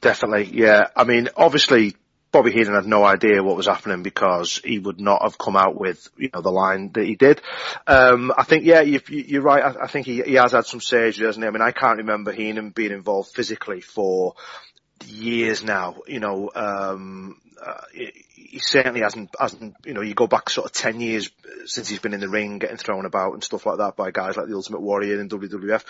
Definitely, 0.00 0.50
yeah. 0.52 0.88
I 0.94 1.04
mean, 1.04 1.28
obviously, 1.36 1.96
Bobby 2.36 2.52
Heenan 2.52 2.74
had 2.74 2.86
no 2.86 3.02
idea 3.02 3.42
what 3.42 3.56
was 3.56 3.66
happening 3.66 4.02
because 4.02 4.60
he 4.62 4.78
would 4.78 5.00
not 5.00 5.22
have 5.22 5.38
come 5.38 5.56
out 5.56 5.80
with, 5.80 6.06
you 6.18 6.28
know, 6.34 6.42
the 6.42 6.50
line 6.50 6.92
that 6.92 7.06
he 7.06 7.14
did. 7.14 7.40
Um, 7.86 8.30
I 8.36 8.42
think, 8.42 8.66
yeah, 8.66 8.82
you, 8.82 9.00
are 9.38 9.42
right. 9.42 9.64
I, 9.64 9.84
I 9.84 9.86
think 9.86 10.04
he, 10.04 10.20
he, 10.20 10.34
has 10.34 10.52
had 10.52 10.66
some 10.66 10.82
surgery, 10.82 11.24
hasn't 11.24 11.42
he? 11.42 11.48
I 11.48 11.50
mean, 11.50 11.62
I 11.62 11.70
can't 11.70 11.96
remember 11.96 12.32
Heenan 12.32 12.70
being 12.70 12.92
involved 12.92 13.30
physically 13.30 13.80
for 13.80 14.34
years 15.06 15.64
now. 15.64 15.96
You 16.06 16.20
know, 16.20 16.50
um, 16.54 17.40
uh, 17.58 17.80
he 17.94 18.58
certainly 18.58 19.00
hasn't, 19.00 19.30
hasn't, 19.40 19.74
you 19.86 19.94
know, 19.94 20.02
you 20.02 20.12
go 20.12 20.26
back 20.26 20.50
sort 20.50 20.66
of 20.66 20.72
10 20.72 21.00
years 21.00 21.30
since 21.64 21.88
he's 21.88 22.00
been 22.00 22.12
in 22.12 22.20
the 22.20 22.28
ring, 22.28 22.58
getting 22.58 22.76
thrown 22.76 23.06
about 23.06 23.32
and 23.32 23.42
stuff 23.42 23.64
like 23.64 23.78
that 23.78 23.96
by 23.96 24.10
guys 24.10 24.36
like 24.36 24.46
the 24.46 24.56
Ultimate 24.56 24.82
Warrior 24.82 25.18
and 25.20 25.30
WWF. 25.30 25.84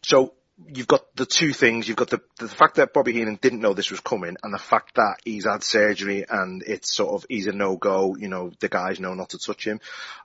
So 0.00 0.32
you've 0.68 0.88
got 0.88 1.14
the 1.16 1.26
two 1.26 1.52
things. 1.52 1.86
You've 1.86 1.96
got 1.96 2.10
the, 2.10 2.20
the 2.38 2.48
fact 2.48 2.76
that 2.76 2.92
Bobby 2.92 3.12
Heenan 3.12 3.38
didn't 3.40 3.60
know 3.60 3.74
this 3.74 3.90
was 3.90 4.00
coming 4.00 4.36
and 4.42 4.52
the 4.52 4.58
fact 4.58 4.94
that 4.96 5.16
he's 5.24 5.44
had 5.44 5.62
surgery 5.62 6.24
and 6.28 6.62
it's 6.62 6.94
sort 6.94 7.14
of, 7.14 7.26
he's 7.28 7.46
a 7.46 7.52
no-go, 7.52 8.16
you 8.16 8.28
know, 8.28 8.52
the 8.60 8.68
guys 8.68 9.00
know 9.00 9.14
not 9.14 9.30
to 9.30 9.38
touch 9.38 9.66
him. 9.66 9.80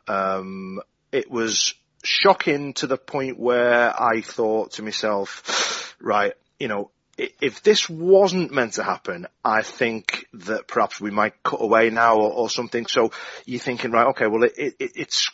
Um, 0.08 0.82
it 1.12 1.30
was 1.30 1.74
shocking 2.04 2.74
to 2.74 2.88
the 2.88 2.98
point 2.98 3.40
where 3.40 3.94
I 4.00 4.22
thought 4.22 4.74
to 4.74 4.84
myself, 4.84 5.96
right, 6.00 6.34
you 6.60 6.68
know, 6.68 6.92
if 7.18 7.64
this 7.64 7.90
wasn't 7.90 8.52
meant 8.52 8.74
to 8.74 8.84
happen, 8.84 9.26
I 9.44 9.64
think 9.64 10.28
that 10.34 10.68
perhaps 10.68 11.02
we 11.02 11.10
might 11.10 11.42
cut 11.42 11.62
away 11.62 11.90
now 11.90 12.18
or, 12.18 12.32
or 12.32 12.50
something. 12.50 12.86
So 12.86 13.12
you're 13.46 13.60
thinking, 13.60 13.92
right, 13.92 14.08
okay, 14.10 14.28
well, 14.28 14.44
it, 14.44 14.54
it, 14.56 14.76
it's, 14.80 15.32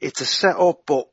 it's 0.00 0.20
a 0.20 0.26
setup, 0.26 0.82
but 0.84 1.08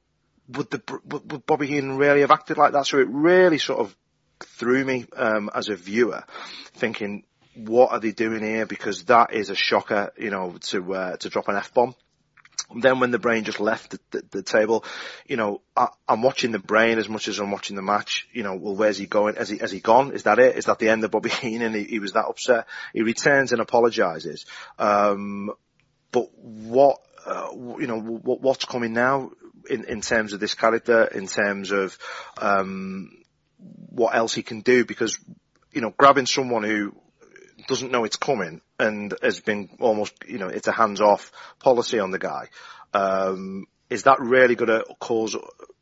would 0.50 0.70
the 0.72 1.00
would 1.06 1.46
Bobby 1.46 1.68
Heenan 1.68 1.98
really 1.98 2.22
have 2.22 2.32
acted 2.32 2.58
like 2.58 2.74
that? 2.74 2.88
So 2.88 3.00
it 3.00 3.08
really 3.10 3.58
sort 3.58 3.80
of 3.80 3.96
threw 4.40 4.84
me 4.84 5.06
um, 5.16 5.50
as 5.54 5.70
a 5.70 5.76
viewer, 5.76 6.24
thinking, 6.74 7.24
what 7.56 7.92
are 7.92 8.00
they 8.00 8.12
doing 8.12 8.42
here? 8.42 8.66
Because 8.66 9.04
that 9.06 9.34
is 9.34 9.50
a 9.50 9.56
shocker, 9.56 10.12
you 10.18 10.30
know, 10.30 10.56
to 10.62 10.94
uh, 10.94 11.18
to 11.18 11.30
drop 11.30 11.48
an 11.48 11.56
f 11.56 11.74
bomb. 11.74 11.96
Then 12.76 13.00
when 13.00 13.10
the 13.10 13.20
brain 13.20 13.46
just 13.46 13.60
left 13.60 13.92
the, 13.92 14.00
the, 14.12 14.24
the 14.30 14.44
table, 14.44 14.86
you 15.26 15.38
know, 15.38 15.62
I, 15.76 15.88
am 16.08 16.22
watching 16.22 16.52
the 16.52 16.60
brain 16.60 17.00
as 17.00 17.10
much 17.10 17.28
as 17.28 17.40
I'm 17.40 17.50
watching 17.50 17.76
the 17.76 17.82
match. 17.82 18.28
You 18.32 18.44
know, 18.44 18.56
well, 18.56 18.76
where's 18.76 18.98
he 18.98 19.08
going? 19.08 19.36
Has 19.36 19.50
he, 19.50 19.58
has 19.58 19.72
he 19.72 19.80
gone? 19.80 20.12
Is 20.12 20.24
that 20.24 20.38
it? 20.38 20.56
Is 20.56 20.66
that 20.66 20.78
the 20.78 20.90
end 20.90 21.04
of 21.04 21.10
Bobby 21.10 21.30
Heenan? 21.42 21.74
He, 21.74 21.84
he 21.86 22.00
was 22.00 22.14
that 22.14 22.26
upset. 22.26 22.68
He 22.94 23.02
returns 23.02 23.52
and 23.54 23.62
apologizes. 23.62 24.46
Um, 24.78 25.52
but 26.12 26.30
what, 26.38 27.00
uh, 27.26 27.50
you 27.54 27.88
know, 27.88 28.00
what, 28.00 28.42
what's 28.42 28.66
coming 28.66 28.94
now? 28.94 29.32
In, 29.70 29.86
in 29.86 30.02
terms 30.02 30.34
of 30.34 30.40
this 30.40 30.56
character, 30.56 31.06
in 31.06 31.28
terms 31.28 31.72
of 31.72 31.98
um, 32.38 33.12
what 33.90 34.16
else 34.16 34.34
he 34.34 34.44
can 34.44 34.62
do, 34.62 34.86
because 34.86 35.18
you 35.72 35.82
know, 35.82 35.94
grabbing 35.98 36.26
someone 36.26 36.64
who 36.64 36.96
doesn't 37.68 37.92
know 37.92 38.04
it's 38.04 38.16
coming 38.16 38.62
and 38.80 39.14
has 39.22 39.40
been 39.40 39.70
almost, 39.80 40.14
you 40.28 40.38
know, 40.38 40.48
it's 40.48 40.68
a 40.68 40.72
hands-off 40.72 41.32
policy 41.60 42.00
on 42.00 42.12
the 42.12 42.20
guy. 42.20 42.48
Um, 42.94 43.68
is 43.90 44.04
that 44.04 44.20
really 44.20 44.56
going 44.56 44.70
to 44.70 44.86
cause 45.00 45.36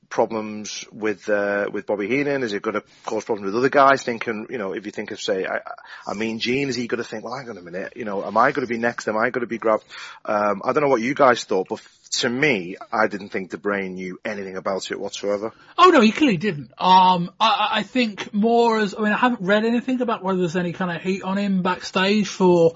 problems 0.09 0.85
with 0.91 1.29
uh, 1.29 1.69
with 1.71 1.85
Bobby 1.85 2.07
Heenan? 2.07 2.43
Is 2.43 2.53
it 2.53 2.61
going 2.61 2.75
to 2.75 2.83
cause 3.05 3.25
problems 3.25 3.47
with 3.47 3.55
other 3.55 3.69
guys? 3.69 4.03
Thinking, 4.03 4.47
you 4.49 4.57
know, 4.57 4.73
if 4.73 4.85
you 4.85 4.91
think 4.91 5.11
of 5.11 5.19
say, 5.19 5.45
I, 5.45 5.59
I 6.07 6.13
mean, 6.13 6.39
Gene, 6.39 6.69
is 6.69 6.75
he 6.75 6.87
going 6.87 7.01
to 7.01 7.07
think, 7.07 7.23
well, 7.23 7.35
hang 7.35 7.49
on 7.49 7.57
a 7.57 7.61
minute, 7.61 7.93
you 7.95 8.05
know, 8.05 8.23
am 8.23 8.37
I 8.37 8.51
going 8.51 8.65
to 8.65 8.71
be 8.71 8.77
next? 8.79 9.07
Am 9.07 9.17
I 9.17 9.29
going 9.29 9.41
to 9.41 9.47
be 9.47 9.57
grabbed? 9.57 9.85
Um, 10.25 10.61
I 10.63 10.73
don't 10.73 10.83
know 10.83 10.89
what 10.89 11.01
you 11.01 11.13
guys 11.13 11.43
thought, 11.43 11.67
but 11.69 11.81
to 12.09 12.29
me, 12.29 12.77
I 12.91 13.07
didn't 13.07 13.29
think 13.29 13.51
the 13.51 13.57
brain 13.57 13.95
knew 13.95 14.19
anything 14.23 14.55
about 14.55 14.91
it 14.91 14.99
whatsoever. 14.99 15.51
Oh 15.77 15.89
no, 15.89 16.01
he 16.01 16.11
clearly 16.11 16.37
didn't. 16.37 16.71
Um, 16.77 17.31
I, 17.39 17.69
I 17.71 17.83
think 17.83 18.33
more 18.33 18.79
as 18.79 18.95
I 18.97 19.01
mean, 19.01 19.13
I 19.13 19.17
haven't 19.17 19.41
read 19.41 19.65
anything 19.65 20.01
about 20.01 20.23
whether 20.23 20.39
there's 20.39 20.55
any 20.55 20.73
kind 20.73 20.95
of 20.95 21.01
heat 21.01 21.23
on 21.23 21.37
him 21.37 21.61
backstage 21.61 22.27
for 22.27 22.73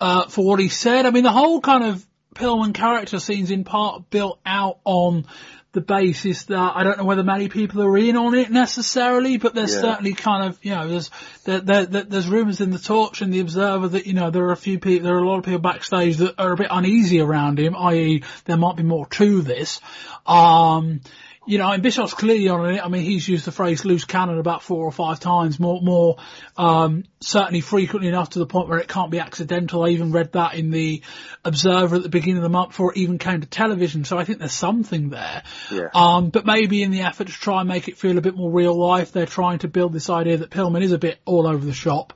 uh, 0.00 0.26
for 0.28 0.44
what 0.44 0.60
he 0.60 0.68
said. 0.68 1.06
I 1.06 1.10
mean, 1.10 1.24
the 1.24 1.32
whole 1.32 1.60
kind 1.60 1.84
of 1.84 2.06
Pillman 2.34 2.74
character 2.74 3.18
seems 3.18 3.50
in 3.50 3.64
part 3.64 4.08
built 4.08 4.40
out 4.46 4.78
on 4.84 5.26
the 5.72 5.80
basis 5.80 6.44
that 6.44 6.72
I 6.74 6.82
don't 6.82 6.98
know 6.98 7.04
whether 7.04 7.22
many 7.22 7.48
people 7.48 7.82
are 7.82 7.96
in 7.96 8.16
on 8.16 8.34
it 8.34 8.50
necessarily, 8.50 9.36
but 9.36 9.54
there's 9.54 9.74
yeah. 9.74 9.80
certainly 9.80 10.14
kind 10.14 10.48
of, 10.48 10.58
you 10.62 10.74
know, 10.74 10.88
there's, 10.88 11.10
there, 11.44 11.60
there, 11.60 11.86
there's 11.86 12.28
rumours 12.28 12.60
in 12.60 12.70
the 12.70 12.78
Torch 12.78 13.22
and 13.22 13.32
the 13.32 13.38
Observer 13.38 13.88
that, 13.88 14.06
you 14.06 14.14
know, 14.14 14.30
there 14.30 14.44
are 14.46 14.52
a 14.52 14.56
few 14.56 14.80
people, 14.80 15.06
there 15.06 15.16
are 15.16 15.22
a 15.22 15.28
lot 15.28 15.38
of 15.38 15.44
people 15.44 15.60
backstage 15.60 16.16
that 16.16 16.40
are 16.40 16.52
a 16.52 16.56
bit 16.56 16.68
uneasy 16.70 17.20
around 17.20 17.60
him, 17.60 17.76
i.e. 17.76 18.24
there 18.46 18.56
might 18.56 18.76
be 18.76 18.82
more 18.82 19.06
to 19.06 19.42
this. 19.42 19.80
Um, 20.26 21.02
you 21.46 21.56
know, 21.56 21.70
and 21.72 21.82
Bischoff's 21.82 22.12
clearly 22.12 22.48
on 22.48 22.74
it. 22.74 22.84
I 22.84 22.88
mean, 22.88 23.02
he's 23.02 23.26
used 23.26 23.46
the 23.46 23.52
phrase 23.52 23.84
loose 23.84 24.04
cannon 24.04 24.38
about 24.38 24.62
four 24.62 24.84
or 24.84 24.92
five 24.92 25.20
times, 25.20 25.58
more, 25.58 25.80
more, 25.80 26.18
um, 26.56 27.04
certainly 27.20 27.62
frequently 27.62 28.08
enough 28.08 28.30
to 28.30 28.38
the 28.38 28.46
point 28.46 28.68
where 28.68 28.78
it 28.78 28.88
can't 28.88 29.10
be 29.10 29.18
accidental. 29.18 29.84
I 29.84 29.88
even 29.88 30.12
read 30.12 30.32
that 30.32 30.54
in 30.54 30.70
the 30.70 31.02
Observer 31.42 31.96
at 31.96 32.02
the 32.02 32.10
beginning 32.10 32.36
of 32.36 32.42
the 32.42 32.50
month 32.50 32.70
before 32.70 32.92
it 32.92 32.98
even 32.98 33.16
came 33.16 33.40
to 33.40 33.46
television. 33.46 34.04
So 34.04 34.18
I 34.18 34.24
think 34.24 34.38
there's 34.38 34.52
something 34.52 35.10
there. 35.10 35.42
Yeah. 35.70 35.88
Um, 35.94 36.28
but 36.28 36.44
maybe 36.44 36.82
in 36.82 36.90
the 36.90 37.02
effort 37.02 37.28
to 37.28 37.32
try 37.32 37.60
and 37.60 37.68
make 37.68 37.88
it 37.88 37.96
feel 37.96 38.18
a 38.18 38.20
bit 38.20 38.36
more 38.36 38.50
real 38.50 38.78
life, 38.78 39.12
they're 39.12 39.24
trying 39.24 39.60
to 39.60 39.68
build 39.68 39.94
this 39.94 40.10
idea 40.10 40.36
that 40.36 40.50
Pillman 40.50 40.82
is 40.82 40.92
a 40.92 40.98
bit 40.98 41.20
all 41.24 41.46
over 41.46 41.64
the 41.64 41.72
shop. 41.72 42.12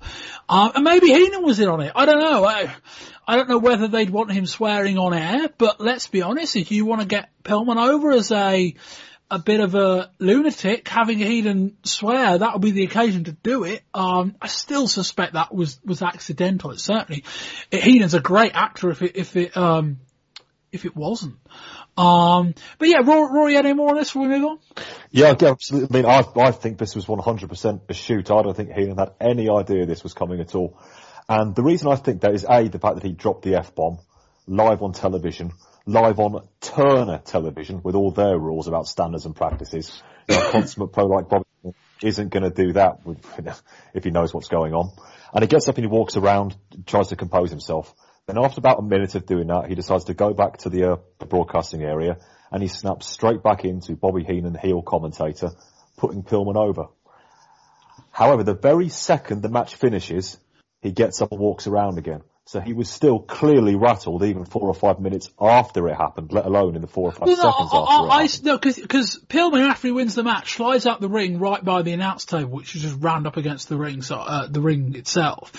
Um, 0.51 0.73
and 0.75 0.85
maybe 0.85 1.07
Heenan 1.07 1.43
was 1.43 1.61
in 1.61 1.69
on 1.69 1.81
it. 1.81 1.93
I 1.97 2.05
don't 2.05 2.21
know. 2.21 2.45
I, 2.45 2.75
I 3.27 3.37
don't 3.37 3.49
know 3.49 3.59
whether 3.59 3.89
they'd 3.89 4.11
want 4.11 4.31
him 4.31 4.45
swearing 4.45 4.99
on 4.99 5.15
air, 5.15 5.49
but 5.57 5.81
let's 5.81 6.09
be 6.09 6.21
honest, 6.21 6.57
if 6.57 6.71
you 6.71 6.85
want 6.85 7.01
to 7.01 7.07
get 7.07 7.31
Pillman 7.43 7.77
over 7.77 8.13
as 8.13 8.31
a, 8.31 8.75
a 9.35 9.39
bit 9.41 9.59
of 9.59 9.75
a 9.75 10.11
lunatic, 10.21 10.87
having 10.89 11.19
Heenan 11.19 11.77
swear, 11.83 12.39
that 12.39 12.53
would 12.53 12.63
be 12.63 12.71
the 12.71 12.85
occasion 12.85 13.25
to 13.25 13.33
do 13.33 13.65
it. 13.65 13.83
Um, 13.93 14.37
I 14.41 14.47
still 14.47 14.87
suspect 14.87 15.33
that 15.33 15.53
was, 15.53 15.81
was 15.85 16.03
accidental. 16.03 16.71
It 16.71 16.79
certainly, 16.79 17.25
it, 17.73 18.15
a 18.15 18.21
great 18.21 18.53
actor 18.55 18.91
if 18.91 19.03
it, 19.03 19.17
if 19.17 19.35
it, 19.37 19.57
um, 19.57 19.99
if 20.71 20.85
it 20.85 20.95
wasn't. 20.95 21.35
Um, 21.97 22.55
but 22.79 22.89
yeah, 22.89 22.99
Rory, 22.99 23.33
Rory, 23.33 23.57
any 23.57 23.73
more 23.73 23.91
on 23.91 23.97
this 23.97 24.11
before 24.11 24.23
we 24.23 24.29
move 24.29 24.45
on? 24.45 24.59
Yeah, 25.11 25.35
absolutely. 25.41 25.89
I 25.99 26.03
mean, 26.03 26.11
I, 26.11 26.41
I 26.41 26.51
think 26.53 26.79
this 26.79 26.95
was 26.95 27.07
100% 27.07 27.81
a 27.89 27.95
shoot. 27.95 28.31
I 28.31 28.43
don't 28.43 28.57
think 28.57 28.71
Heenan 28.71 28.99
had 28.99 29.15
any 29.21 29.51
idea 29.51 29.85
this 29.85 30.05
was 30.05 30.15
coming 30.15 30.41
at 30.41 30.55
all. 30.55 30.79
And 31.29 31.57
the 31.57 31.63
reason 31.63 31.91
I 31.91 31.97
think 31.97 32.21
that 32.21 32.35
is 32.35 32.47
A, 32.49 32.69
the 32.69 32.79
fact 32.79 32.97
that 32.97 33.05
he 33.05 33.13
dropped 33.13 33.43
the 33.43 33.57
F-bomb 33.57 33.99
live 34.47 34.83
on 34.83 34.93
television 34.93 35.53
live 35.87 36.19
on 36.19 36.47
Turner 36.61 37.19
television 37.19 37.81
with 37.83 37.95
all 37.95 38.11
their 38.11 38.39
rules 38.39 38.69
about 38.69 38.87
standards 38.87 39.27
and 39.27 39.37
practices. 39.37 40.03
A 40.29 40.51
consummate 40.51 40.93
pro 40.93 41.07
like 41.07 41.29
Bobby 41.29 41.45
isn't 42.03 42.31
going 42.31 42.43
to 42.43 42.51
do 42.51 42.73
that 42.73 43.05
with, 43.05 43.19
if 43.95 44.05
he 44.05 44.11
knows 44.11 44.33
what's 44.33 44.49
going 44.49 44.73
on. 44.73 44.91
And 45.33 45.43
he 45.43 45.49
gets 45.49 45.69
up 45.69 45.77
and 45.77 45.85
he 45.85 45.89
walks 45.89 46.17
around, 46.17 46.57
tries 46.87 47.09
to 47.09 47.17
compose 47.17 47.51
himself. 47.51 47.95
Then 48.27 48.39
after 48.39 48.61
about 48.61 48.79
a 48.79 48.83
minute 48.83 49.15
of 49.15 49.27
doing 49.27 49.49
that, 49.49 49.69
he 49.69 49.75
decides 49.75 50.05
to 50.05 50.15
go 50.15 50.33
back 50.33 50.59
to 50.59 50.71
the, 50.71 50.93
uh, 50.93 50.97
the 51.19 51.27
broadcasting 51.27 51.83
area 51.83 52.17
and 52.51 52.63
he 52.63 52.69
snaps 52.69 53.07
straight 53.07 53.43
back 53.43 53.65
into 53.65 53.97
Bobby 53.97 54.25
Heenan, 54.25 54.55
heel 54.55 54.81
commentator, 54.81 55.51
putting 55.99 56.23
Pillman 56.23 56.57
over. 56.57 56.87
However, 58.11 58.45
the 58.45 58.55
very 58.55 58.89
second 58.89 59.43
the 59.43 59.49
match 59.49 59.75
finishes, 59.75 60.39
he 60.81 60.93
gets 60.93 61.21
up 61.21 61.33
and 61.33 61.41
walks 61.41 61.67
around 61.67 61.99
again. 61.99 62.23
So 62.47 62.61
he 62.61 62.75
was 62.75 62.91
still 62.91 63.21
clearly 63.21 63.75
rattled 63.75 64.23
even 64.23 64.45
four 64.45 64.69
or 64.69 64.75
five 64.75 65.01
minutes 65.01 65.31
after 65.41 65.89
it 65.89 65.95
happened, 65.95 66.31
let 66.31 66.45
alone 66.45 66.77
in 66.77 66.83
the 66.83 66.87
four 66.87 67.09
or 67.09 67.13
five 67.13 67.29
no, 67.29 67.35
seconds 67.37 67.71
I, 67.73 67.79
after 67.79 67.93
I, 68.11 68.25
it 68.25 68.41
I, 68.41 68.45
no, 68.45 68.59
because 68.59 69.19
Pillman 69.29 69.67
after 69.67 69.89
he 69.89 69.93
wins 69.93 70.15
the 70.15 70.25
match 70.25 70.55
flies 70.55 70.85
out 70.85 71.01
the 71.01 71.09
ring 71.09 71.39
right 71.39 71.65
by 71.65 71.81
the 71.81 71.93
announce 71.93 72.27
table, 72.27 72.51
which 72.51 72.77
is 72.77 72.83
just 72.83 72.97
round 73.01 73.27
up 73.27 73.39
against 73.39 73.71
the 73.71 73.79
ring, 73.79 74.03
so 74.03 74.17
uh, 74.17 74.47
the 74.47 74.61
ring 74.61 74.95
itself. 74.95 75.53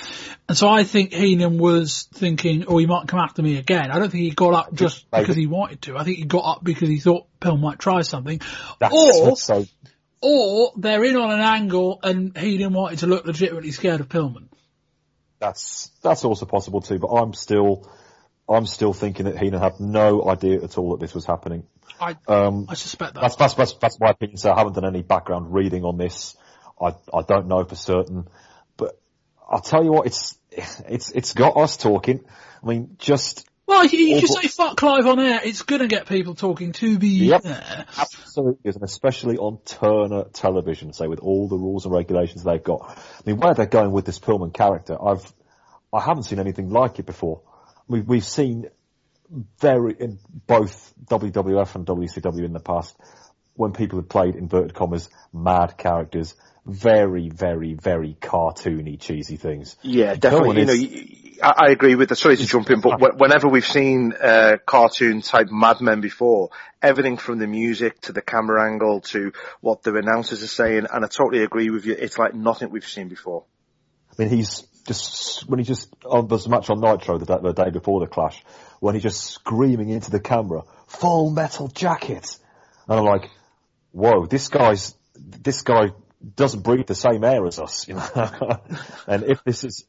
And 0.48 0.56
so 0.56 0.70
I 0.70 0.84
think 0.84 1.12
Heenan 1.12 1.58
was 1.58 2.08
thinking, 2.14 2.66
"Oh, 2.68 2.78
he 2.78 2.86
might 2.86 3.08
come 3.08 3.20
after 3.20 3.42
me 3.42 3.58
again." 3.58 3.90
I 3.90 3.98
don't 3.98 4.12
think 4.12 4.24
he 4.24 4.30
got 4.30 4.54
up 4.54 4.74
just 4.76 5.08
Maybe. 5.12 5.24
because 5.24 5.36
he 5.38 5.48
wanted 5.48 5.82
to. 5.84 5.98
I 5.98 6.04
think 6.04 6.18
he 6.18 6.26
got 6.26 6.46
up 6.46 6.64
because 6.64 6.88
he 6.88 7.00
thought 7.00 7.26
Pill 7.40 7.58
might 7.58 7.80
try 7.80 8.04
something, 8.04 8.42
That's 8.80 8.94
or 8.94 9.36
so 9.38 9.66
or 10.22 10.74
they're 10.76 11.04
in 11.04 11.18
on 11.18 11.32
an 11.32 11.40
angle 11.40 12.00
and 12.04 12.36
Heenan 12.36 12.74
wanted 12.74 13.00
to 13.00 13.08
look 13.08 13.26
legitimately 13.26 13.72
scared 13.72 14.02
of 14.02 14.10
Pillman. 14.10 14.48
That's 15.46 15.92
that's 16.02 16.26
also 16.26 16.46
possible 16.46 16.82
too. 16.82 17.00
But 17.00 17.08
I'm 17.08 17.34
still 17.34 17.90
I'm 18.48 18.66
still 18.66 18.94
thinking 18.94 19.26
that 19.26 19.38
Heenan 19.38 19.62
had 19.62 19.80
no 19.80 20.28
idea 20.28 20.64
at 20.64 20.78
all 20.78 20.92
that 20.92 21.00
this 21.00 21.14
was 21.14 21.26
happening. 21.26 21.64
I 22.00 22.18
Um, 22.28 22.66
I 22.70 22.74
suspect 22.74 23.14
that. 23.14 23.22
that's, 23.22 23.36
that's 23.36 23.54
that's 23.54 23.74
that's 23.74 24.00
my 24.00 24.10
opinion. 24.10 24.38
So 24.38 24.52
I 24.52 24.58
haven't 24.58 24.74
done 24.74 24.86
any 24.86 25.02
background 25.02 25.54
reading 25.54 25.84
on 25.84 25.98
this. 25.98 26.36
I 26.82 26.96
I 27.14 27.22
don't 27.28 27.48
know 27.48 27.64
for 27.64 27.76
certain, 27.76 28.28
but 28.78 29.00
I'll 29.48 29.62
tell 29.62 29.84
you 29.84 29.92
what, 29.92 30.08
it's 30.08 30.38
it's 30.52 31.12
it's 31.12 31.34
got 31.34 31.58
us 31.58 31.78
talking. 31.78 32.26
I 32.64 32.68
mean, 32.68 32.96
just 32.98 33.48
well, 33.68 33.86
you, 33.86 33.98
you 34.00 34.20
just 34.22 34.34
Awful. 34.34 34.42
say 34.44 34.48
fuck 34.50 34.78
Clive 34.78 35.06
on 35.08 35.20
air. 35.20 35.42
It's 35.44 35.64
going 35.64 35.82
to 35.82 35.88
get 35.88 36.08
people 36.08 36.36
talking. 36.36 36.72
To 36.74 37.00
be 37.00 37.26
Yep. 37.28 37.44
fair. 37.44 37.86
Absolutely 37.98 38.72
and 38.72 38.84
especially 38.84 39.38
on 39.38 39.60
Turner 39.66 40.26
television, 40.34 40.94
say 40.94 41.08
with 41.08 41.20
all 41.20 41.48
the 41.48 41.58
rules 41.58 41.86
and 41.86 41.94
regulations 41.94 42.44
they've 42.44 42.64
got. 42.64 42.82
I 42.98 43.30
mean, 43.30 43.38
where 43.40 43.54
they're 43.54 43.66
going 43.66 43.92
with 43.92 44.06
this 44.06 44.20
Pillman 44.20 44.54
character, 44.54 44.98
I've, 45.02 45.32
I 45.94 46.02
haven't 46.02 46.24
seen 46.24 46.40
anything 46.40 46.70
like 46.70 47.00
it 47.00 47.06
before. 47.06 47.42
We, 47.88 48.02
we've 48.02 48.26
seen 48.26 48.66
very, 49.60 49.96
in 50.00 50.20
both 50.48 50.94
WWF 51.06 51.76
and 51.76 51.86
WCW 51.86 52.44
in 52.46 52.54
the 52.54 52.60
past, 52.60 52.96
when 53.56 53.72
people 53.72 54.00
have 54.00 54.10
played 54.10 54.36
inverted 54.36 54.74
commas, 54.74 55.10
mad 55.34 55.78
characters, 55.78 56.36
very, 56.66 57.30
very, 57.30 57.74
very 57.74 58.18
cartoony, 58.20 59.00
cheesy 59.00 59.38
things. 59.38 59.78
Yeah, 59.82 60.16
definitely. 60.16 60.48
one 60.48 60.58
you 60.58 60.66
know, 60.66 60.74
is- 60.74 60.82
y- 60.82 61.25
I, 61.42 61.68
I 61.68 61.72
agree 61.72 61.96
with 61.96 62.10
the. 62.10 62.16
Sorry 62.16 62.38
to 62.38 62.46
jump 62.46 62.70
in, 62.70 62.82
but 62.82 63.20
whenever 63.20 63.48
we've 63.48 63.66
seen 63.66 64.14
uh, 64.14 64.58
cartoon 64.66 65.22
type 65.22 65.48
Mad 65.52 65.82
Men 65.82 66.02
before, 66.02 66.50
everything 66.82 67.18
from 67.18 67.40
the 67.40 67.48
music 67.48 68.02
to 68.02 68.14
the 68.14 68.22
camera 68.22 68.70
angle 68.72 69.02
to 69.02 69.32
what 69.62 69.84
the 69.84 69.96
announcers 69.96 70.44
are 70.44 70.48
saying, 70.48 70.86
and 70.92 71.04
I 71.04 71.08
totally 71.08 71.44
agree 71.44 71.70
with 71.70 71.86
you. 71.86 71.96
It's 71.98 72.18
like 72.18 72.34
nothing 72.34 72.70
we've 72.70 72.88
seen 72.88 73.08
before. 73.08 73.46
I 74.12 74.24
mean, 74.24 74.30
he's 74.30 74.62
just 74.88 75.48
when 75.50 75.60
he 75.60 75.66
just 75.66 75.94
on 76.06 76.28
there's 76.28 76.46
a 76.46 76.50
match 76.50 76.70
on 76.70 76.80
Nitro 76.80 77.18
the 77.18 77.26
day, 77.26 77.38
the 77.42 77.54
day 77.54 77.70
before 77.70 78.00
the 78.00 78.08
clash 78.08 78.44
when 78.80 78.94
he's 78.94 79.04
just 79.04 79.22
screaming 79.22 79.90
into 79.90 80.12
the 80.12 80.20
camera, 80.20 80.64
"Full 80.88 81.32
Metal 81.32 81.68
Jacket," 81.68 82.38
and 82.88 83.00
I'm 83.00 83.06
like, 83.06 83.30
"Whoa, 83.92 84.26
this 84.26 84.48
guy's 84.48 84.96
this 85.16 85.62
guy 85.64 85.92
doesn't 86.36 86.62
breathe 86.62 86.88
the 86.88 86.96
same 86.96 87.24
air 87.24 87.46
as 87.46 87.60
us," 87.60 87.88
you 87.88 87.96
know. 87.96 88.10
and 89.08 89.24
if 89.24 89.44
this 89.44 89.64
is 89.64 89.86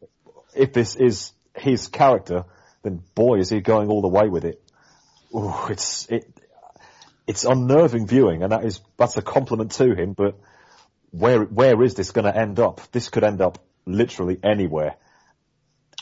if 0.55 0.73
this 0.73 0.97
is 0.97 1.33
his 1.57 1.89
character, 1.89 2.45
then 2.83 3.03
boy, 3.15 3.39
is 3.39 3.51
he 3.51 3.61
going 3.61 3.89
all 3.89 4.03
the 4.03 4.09
way 4.09 4.29
with 4.29 4.45
it. 4.45 4.63
Ooh, 5.35 5.67
it's 5.69 6.07
it 6.07 6.29
it's 7.27 7.45
unnerving 7.45 8.07
viewing, 8.07 8.43
and 8.43 8.53
that 8.53 8.65
is 8.65 8.81
that's 8.97 9.17
a 9.17 9.23
compliment 9.23 9.73
to 9.73 9.95
him, 9.95 10.13
but 10.13 10.39
where 11.11 11.43
where 11.43 11.83
is 11.83 11.95
this 11.95 12.13
going 12.13 12.25
to 12.25 12.37
end 12.37 12.61
up? 12.61 12.81
This 12.93 13.09
could 13.09 13.25
end 13.25 13.41
up 13.41 13.59
literally 13.85 14.39
anywhere. 14.43 14.97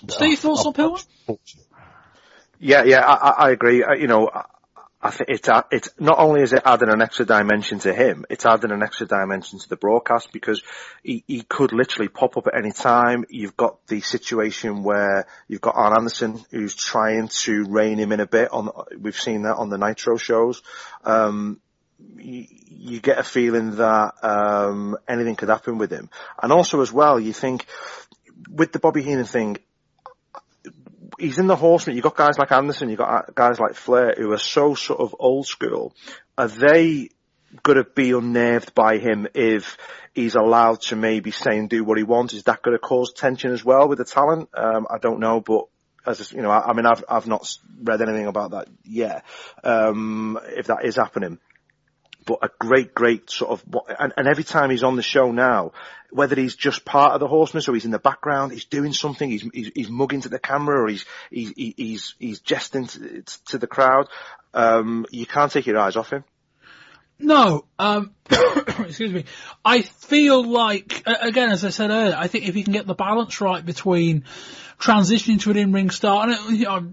Steve, 0.08 0.38
thoughts 0.38 0.66
on 0.66 0.72
Pillman? 0.72 1.38
Yeah, 2.58 2.84
yeah, 2.84 3.00
I, 3.00 3.14
I 3.14 3.30
I 3.46 3.50
agree. 3.50 3.82
Uh, 3.82 3.94
you 3.94 4.06
know, 4.06 4.30
I, 5.04 5.10
think 5.10 5.28
it's 5.28 5.48
it's 5.70 5.88
not 6.00 6.18
only 6.18 6.40
is 6.40 6.54
it 6.54 6.62
adding 6.64 6.88
an 6.88 7.02
extra 7.02 7.26
dimension 7.26 7.78
to 7.80 7.92
him, 7.92 8.24
it's 8.30 8.46
adding 8.46 8.70
an 8.70 8.82
extra 8.82 9.06
dimension 9.06 9.58
to 9.58 9.68
the 9.68 9.76
broadcast 9.76 10.32
because 10.32 10.62
he, 11.02 11.22
he 11.26 11.42
could 11.42 11.72
literally 11.72 12.08
pop 12.08 12.38
up 12.38 12.46
at 12.46 12.56
any 12.56 12.72
time. 12.72 13.26
You've 13.28 13.56
got 13.56 13.86
the 13.86 14.00
situation 14.00 14.82
where 14.82 15.26
you've 15.46 15.60
got 15.60 15.76
Arn 15.76 15.94
Anderson 15.94 16.42
who's 16.50 16.74
trying 16.74 17.28
to 17.28 17.64
rein 17.68 17.98
him 17.98 18.12
in 18.12 18.20
a 18.20 18.26
bit. 18.26 18.50
On 18.50 18.70
we've 18.98 19.18
seen 19.18 19.42
that 19.42 19.56
on 19.56 19.68
the 19.68 19.76
Nitro 19.76 20.16
shows. 20.16 20.62
Um, 21.04 21.60
you, 22.16 22.46
you 22.48 23.00
get 23.00 23.18
a 23.18 23.24
feeling 23.24 23.76
that 23.76 24.14
um, 24.22 24.96
anything 25.06 25.36
could 25.36 25.50
happen 25.50 25.76
with 25.76 25.90
him, 25.90 26.08
and 26.42 26.50
also 26.50 26.80
as 26.80 26.90
well, 26.90 27.20
you 27.20 27.34
think 27.34 27.66
with 28.48 28.72
the 28.72 28.78
Bobby 28.78 29.02
Heenan 29.02 29.26
thing, 29.26 29.58
he's 31.18 31.38
in 31.38 31.46
the 31.46 31.56
horseman. 31.56 31.96
You've 31.96 32.04
got 32.04 32.16
guys 32.16 32.38
like 32.38 32.52
Anderson, 32.52 32.88
you've 32.88 32.98
got 32.98 33.10
uh, 33.10 33.32
guys 33.34 33.58
like 33.58 33.74
Flair 33.74 34.14
who 34.16 34.32
are 34.32 34.38
so 34.38 34.74
sort 34.74 35.00
of 35.00 35.14
old 35.18 35.46
school. 35.46 35.94
Are 36.36 36.48
they 36.48 37.10
going 37.62 37.78
to 37.78 37.84
be 37.84 38.10
unnerved 38.12 38.74
by 38.74 38.98
him 38.98 39.28
if 39.34 39.76
he's 40.12 40.34
allowed 40.34 40.80
to 40.82 40.96
maybe 40.96 41.30
say 41.30 41.58
and 41.58 41.68
do 41.68 41.84
what 41.84 41.98
he 41.98 42.04
wants? 42.04 42.34
Is 42.34 42.44
that 42.44 42.62
going 42.62 42.74
to 42.74 42.80
cause 42.80 43.12
tension 43.12 43.52
as 43.52 43.64
well 43.64 43.88
with 43.88 43.98
the 43.98 44.04
talent? 44.04 44.48
Um, 44.54 44.86
I 44.90 44.98
don't 44.98 45.20
know, 45.20 45.40
but 45.40 45.66
as 46.06 46.32
you 46.32 46.42
know, 46.42 46.50
I, 46.50 46.70
I 46.70 46.72
mean, 46.74 46.86
I've 46.86 47.04
I've 47.08 47.26
not 47.26 47.48
read 47.82 48.02
anything 48.02 48.26
about 48.26 48.50
that 48.50 48.68
yet. 48.84 49.24
Um, 49.62 50.38
if 50.48 50.66
that 50.66 50.84
is 50.84 50.96
happening 50.96 51.38
but 52.24 52.38
a 52.42 52.50
great, 52.58 52.94
great 52.94 53.30
sort 53.30 53.50
of, 53.50 53.64
and, 53.98 54.12
and 54.16 54.28
every 54.28 54.44
time 54.44 54.70
he's 54.70 54.82
on 54.82 54.96
the 54.96 55.02
show 55.02 55.30
now, 55.32 55.72
whether 56.10 56.36
he's 56.36 56.54
just 56.54 56.84
part 56.84 57.12
of 57.12 57.20
the 57.20 57.26
horsemen, 57.26 57.62
so 57.62 57.72
he's 57.72 57.84
in 57.84 57.90
the 57.90 57.98
background, 57.98 58.52
he's 58.52 58.64
doing 58.64 58.92
something, 58.92 59.28
he's, 59.28 59.42
he's, 59.52 59.70
he's 59.74 59.90
mugging 59.90 60.22
to 60.22 60.28
the 60.28 60.38
camera 60.38 60.82
or 60.82 60.88
he's, 60.88 61.04
he's, 61.30 61.52
he's, 61.56 62.14
he's 62.18 62.40
jesting 62.40 62.86
to, 62.86 63.22
to 63.46 63.58
the 63.58 63.66
crowd, 63.66 64.08
um, 64.54 65.06
you 65.10 65.26
can't 65.26 65.50
take 65.52 65.66
your 65.66 65.78
eyes 65.78 65.96
off 65.96 66.10
him. 66.10 66.24
No, 67.18 67.64
um, 67.78 68.12
excuse 68.30 69.12
me. 69.12 69.24
I 69.64 69.82
feel 69.82 70.44
like, 70.44 71.02
again, 71.06 71.50
as 71.50 71.64
I 71.64 71.70
said 71.70 71.90
earlier, 71.90 72.16
I 72.16 72.26
think 72.26 72.48
if 72.48 72.56
you 72.56 72.64
can 72.64 72.72
get 72.72 72.86
the 72.86 72.94
balance 72.94 73.40
right 73.40 73.64
between 73.64 74.24
transitioning 74.78 75.40
to 75.42 75.50
an 75.50 75.56
in-ring 75.56 75.90
star, 75.90 76.28
and 76.28 76.58
you 76.58 76.64
know, 76.64 76.90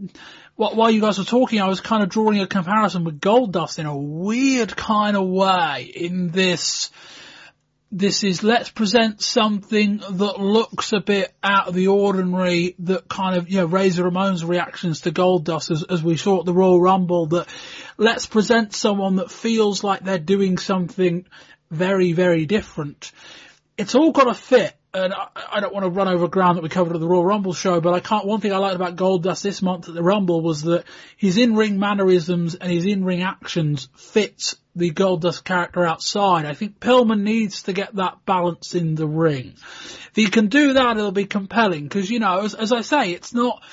while 0.69 0.91
you 0.91 1.01
guys 1.01 1.17
were 1.17 1.23
talking, 1.23 1.59
I 1.59 1.67
was 1.67 1.81
kind 1.81 2.03
of 2.03 2.09
drawing 2.09 2.39
a 2.39 2.47
comparison 2.47 3.03
with 3.03 3.19
Goldust 3.19 3.79
in 3.79 3.88
a 3.88 3.97
weird 3.97 4.75
kind 4.75 5.17
of 5.17 5.27
way 5.27 5.91
in 5.95 6.29
this, 6.29 6.91
this 7.91 8.23
is 8.23 8.43
let's 8.43 8.69
present 8.69 9.21
something 9.21 9.97
that 9.97 10.39
looks 10.39 10.93
a 10.93 10.99
bit 10.99 11.33
out 11.43 11.67
of 11.67 11.73
the 11.73 11.88
ordinary 11.88 12.75
that 12.79 13.09
kind 13.09 13.38
of, 13.38 13.49
you 13.49 13.57
know, 13.57 13.65
Razor 13.65 14.03
Ramon's 14.03 14.45
reactions 14.45 15.01
to 15.01 15.11
Goldust 15.11 15.71
as, 15.71 15.83
as 15.83 16.03
we 16.03 16.15
saw 16.15 16.41
at 16.41 16.45
the 16.45 16.53
Royal 16.53 16.79
Rumble 16.79 17.25
that 17.27 17.47
let's 17.97 18.27
present 18.27 18.73
someone 18.73 19.15
that 19.15 19.31
feels 19.31 19.83
like 19.83 20.03
they're 20.03 20.19
doing 20.19 20.59
something 20.59 21.25
very, 21.71 22.13
very 22.13 22.45
different. 22.45 23.11
It's 23.77 23.95
all 23.95 24.11
got 24.11 24.25
to 24.25 24.35
fit. 24.35 24.75
And 24.93 25.13
I, 25.13 25.27
I 25.53 25.59
don't 25.61 25.73
want 25.73 25.85
to 25.85 25.89
run 25.89 26.09
over 26.09 26.27
ground 26.27 26.57
that 26.57 26.63
we 26.63 26.69
covered 26.69 26.95
at 26.95 26.99
the 26.99 27.07
Royal 27.07 27.26
Rumble 27.26 27.53
show, 27.53 27.80
but 27.80 27.93
I 27.93 28.01
can't, 28.01 28.26
one 28.26 28.41
thing 28.41 28.51
I 28.51 28.57
liked 28.57 28.76
about 28.76 28.97
Goldust 28.97 29.41
this 29.41 29.61
month 29.61 29.88
at 29.88 29.95
the 29.95 30.03
Rumble 30.03 30.41
was 30.41 30.63
that 30.63 30.84
his 31.15 31.38
in-ring 31.38 31.80
mannerisms 31.80 32.55
and 32.55 32.69
his 32.69 32.85
in-ring 32.85 33.23
actions 33.23 33.88
fit 33.95 34.53
the 34.76 34.91
Goldust 34.91 35.45
character 35.45 35.85
outside. 35.85 36.45
I 36.45 36.55
think 36.55 36.80
Pillman 36.80 37.22
needs 37.22 37.63
to 37.63 37.73
get 37.73 37.95
that 37.95 38.26
balance 38.26 38.76
in 38.76 38.95
the 38.95 39.07
ring. 39.07 39.53
If 39.55 40.11
he 40.15 40.27
can 40.27 40.47
do 40.47 40.73
that, 40.73 40.97
it'll 40.97 41.11
be 41.13 41.26
compelling. 41.26 41.88
Cause, 41.88 42.09
you 42.09 42.19
know, 42.19 42.41
as, 42.41 42.53
as 42.53 42.73
I 42.73 42.81
say, 42.81 43.11
it's 43.11 43.34
not, 43.34 43.63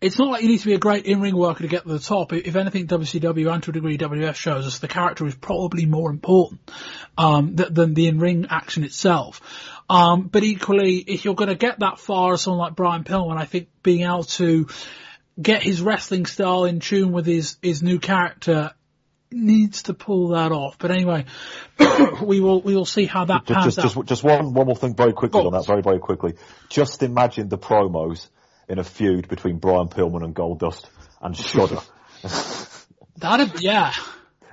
it's 0.00 0.18
not 0.18 0.28
like 0.28 0.42
you 0.42 0.48
need 0.48 0.58
to 0.58 0.66
be 0.66 0.74
a 0.74 0.78
great 0.78 1.06
in-ring 1.06 1.36
worker 1.36 1.62
to 1.62 1.68
get 1.68 1.84
to 1.84 1.88
the 1.88 1.98
top. 1.98 2.32
If 2.32 2.56
anything, 2.56 2.86
WCW 2.86 3.52
and 3.52 3.62
to 3.62 3.70
a 3.70 3.74
degree 3.74 3.96
WF 3.96 4.34
shows 4.34 4.66
us 4.66 4.78
the 4.78 4.88
character 4.88 5.26
is 5.26 5.34
probably 5.34 5.86
more 5.86 6.10
important 6.10 6.60
um, 7.16 7.56
than 7.56 7.94
the 7.94 8.08
in-ring 8.08 8.46
action 8.50 8.84
itself. 8.84 9.40
Um, 9.88 10.28
but 10.28 10.42
equally, 10.42 10.96
if 10.96 11.24
you're 11.24 11.34
going 11.34 11.48
to 11.48 11.54
get 11.54 11.80
that 11.80 11.98
far 11.98 12.34
as 12.34 12.42
someone 12.42 12.58
like 12.58 12.74
Brian 12.74 13.04
Pillman, 13.04 13.36
I 13.36 13.44
think 13.44 13.68
being 13.82 14.02
able 14.02 14.24
to 14.24 14.66
get 15.40 15.62
his 15.62 15.80
wrestling 15.80 16.26
style 16.26 16.64
in 16.64 16.80
tune 16.80 17.12
with 17.12 17.26
his 17.26 17.56
his 17.62 17.82
new 17.82 17.98
character 17.98 18.72
needs 19.30 19.84
to 19.84 19.94
pull 19.94 20.28
that 20.28 20.52
off. 20.52 20.76
But 20.78 20.90
anyway, 20.90 21.26
we 22.22 22.40
will 22.40 22.60
we 22.60 22.74
will 22.74 22.84
see 22.84 23.06
how 23.06 23.24
that 23.26 23.46
Just, 23.46 23.60
pans 23.60 23.74
just, 23.76 23.94
just, 23.94 24.08
just 24.08 24.24
one, 24.24 24.54
one 24.54 24.66
more 24.66 24.76
thing 24.76 24.94
very 24.94 25.12
quickly 25.12 25.40
Go 25.42 25.46
on 25.48 25.52
that, 25.52 25.66
very, 25.66 25.82
very 25.82 25.98
quickly. 25.98 26.34
Just 26.68 27.02
imagine 27.02 27.48
the 27.48 27.58
promos 27.58 28.28
in 28.68 28.78
a 28.78 28.84
feud 28.84 29.28
between 29.28 29.58
Brian 29.58 29.88
Pillman 29.88 30.24
and 30.24 30.34
Goldust 30.34 30.84
and 31.20 31.36
Shudder. 31.36 31.80
That'd 33.16 33.62
yeah. 33.62 33.92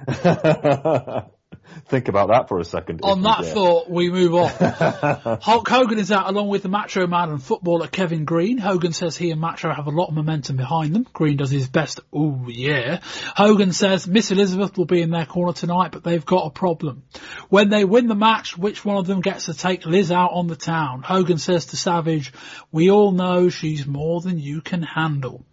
Think 1.87 2.07
about 2.07 2.29
that 2.29 2.47
for 2.47 2.59
a 2.59 2.65
second. 2.65 3.01
On 3.03 3.21
that 3.23 3.45
thought, 3.45 3.89
we 3.89 4.09
move 4.09 4.33
on. 4.35 4.49
Hulk 5.41 5.67
Hogan 5.67 5.99
is 5.99 6.11
out 6.11 6.27
along 6.27 6.47
with 6.49 6.63
the 6.63 6.69
Macho 6.69 7.07
Man 7.07 7.29
and 7.29 7.41
footballer 7.41 7.87
Kevin 7.87 8.25
Greene. 8.25 8.57
Hogan 8.57 8.93
says 8.93 9.15
he 9.15 9.31
and 9.31 9.39
Macho 9.39 9.71
have 9.71 9.87
a 9.87 9.91
lot 9.91 10.07
of 10.07 10.13
momentum 10.13 10.57
behind 10.57 10.95
them. 10.95 11.07
Greene 11.13 11.37
does 11.37 11.51
his 11.51 11.67
best. 11.67 11.99
Oh 12.11 12.45
yeah. 12.47 12.99
Hogan 13.35 13.73
says 13.73 14.07
Miss 14.07 14.31
Elizabeth 14.31 14.77
will 14.77 14.85
be 14.85 15.01
in 15.01 15.11
their 15.11 15.25
corner 15.25 15.53
tonight, 15.53 15.91
but 15.91 16.03
they've 16.03 16.25
got 16.25 16.47
a 16.47 16.51
problem. 16.51 17.03
When 17.49 17.69
they 17.69 17.85
win 17.85 18.07
the 18.07 18.15
match, 18.15 18.57
which 18.57 18.83
one 18.83 18.97
of 18.97 19.07
them 19.07 19.21
gets 19.21 19.45
to 19.45 19.53
take 19.53 19.85
Liz 19.85 20.11
out 20.11 20.31
on 20.33 20.47
the 20.47 20.55
town? 20.55 21.01
Hogan 21.03 21.37
says 21.37 21.67
to 21.67 21.77
Savage, 21.77 22.33
we 22.71 22.91
all 22.91 23.11
know 23.11 23.49
she's 23.49 23.85
more 23.85 24.21
than 24.21 24.39
you 24.39 24.61
can 24.61 24.83
handle. 24.83 25.45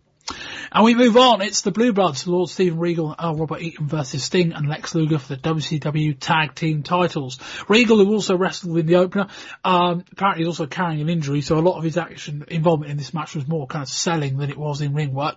And 0.72 0.84
we 0.84 0.94
move 0.94 1.16
on. 1.16 1.42
It's 1.42 1.62
the 1.62 1.72
Blue 1.72 1.92
Bloods, 1.92 2.26
Lord 2.26 2.48
Steven 2.48 2.78
Regal 2.78 3.14
and 3.18 3.40
Robert 3.40 3.60
Eaton 3.60 3.88
versus 3.88 4.22
Sting 4.22 4.52
and 4.52 4.68
Lex 4.68 4.94
Luger 4.94 5.18
for 5.18 5.34
the 5.34 5.42
WCW 5.42 6.16
Tag 6.18 6.54
Team 6.54 6.82
titles. 6.82 7.38
Regal, 7.68 7.98
who 7.98 8.12
also 8.12 8.36
wrestled 8.36 8.78
in 8.78 8.86
the 8.86 8.96
opener, 8.96 9.26
um, 9.64 10.04
apparently 10.12 10.42
is 10.42 10.48
also 10.48 10.66
carrying 10.66 11.00
an 11.00 11.08
injury, 11.08 11.40
so 11.40 11.58
a 11.58 11.60
lot 11.60 11.76
of 11.76 11.84
his 11.84 11.96
action 11.96 12.44
involvement 12.48 12.92
in 12.92 12.98
this 12.98 13.12
match 13.12 13.34
was 13.34 13.48
more 13.48 13.66
kind 13.66 13.82
of 13.82 13.88
selling 13.88 14.38
than 14.38 14.50
it 14.50 14.56
was 14.56 14.80
in 14.80 14.94
ring 14.94 15.12
work. 15.12 15.36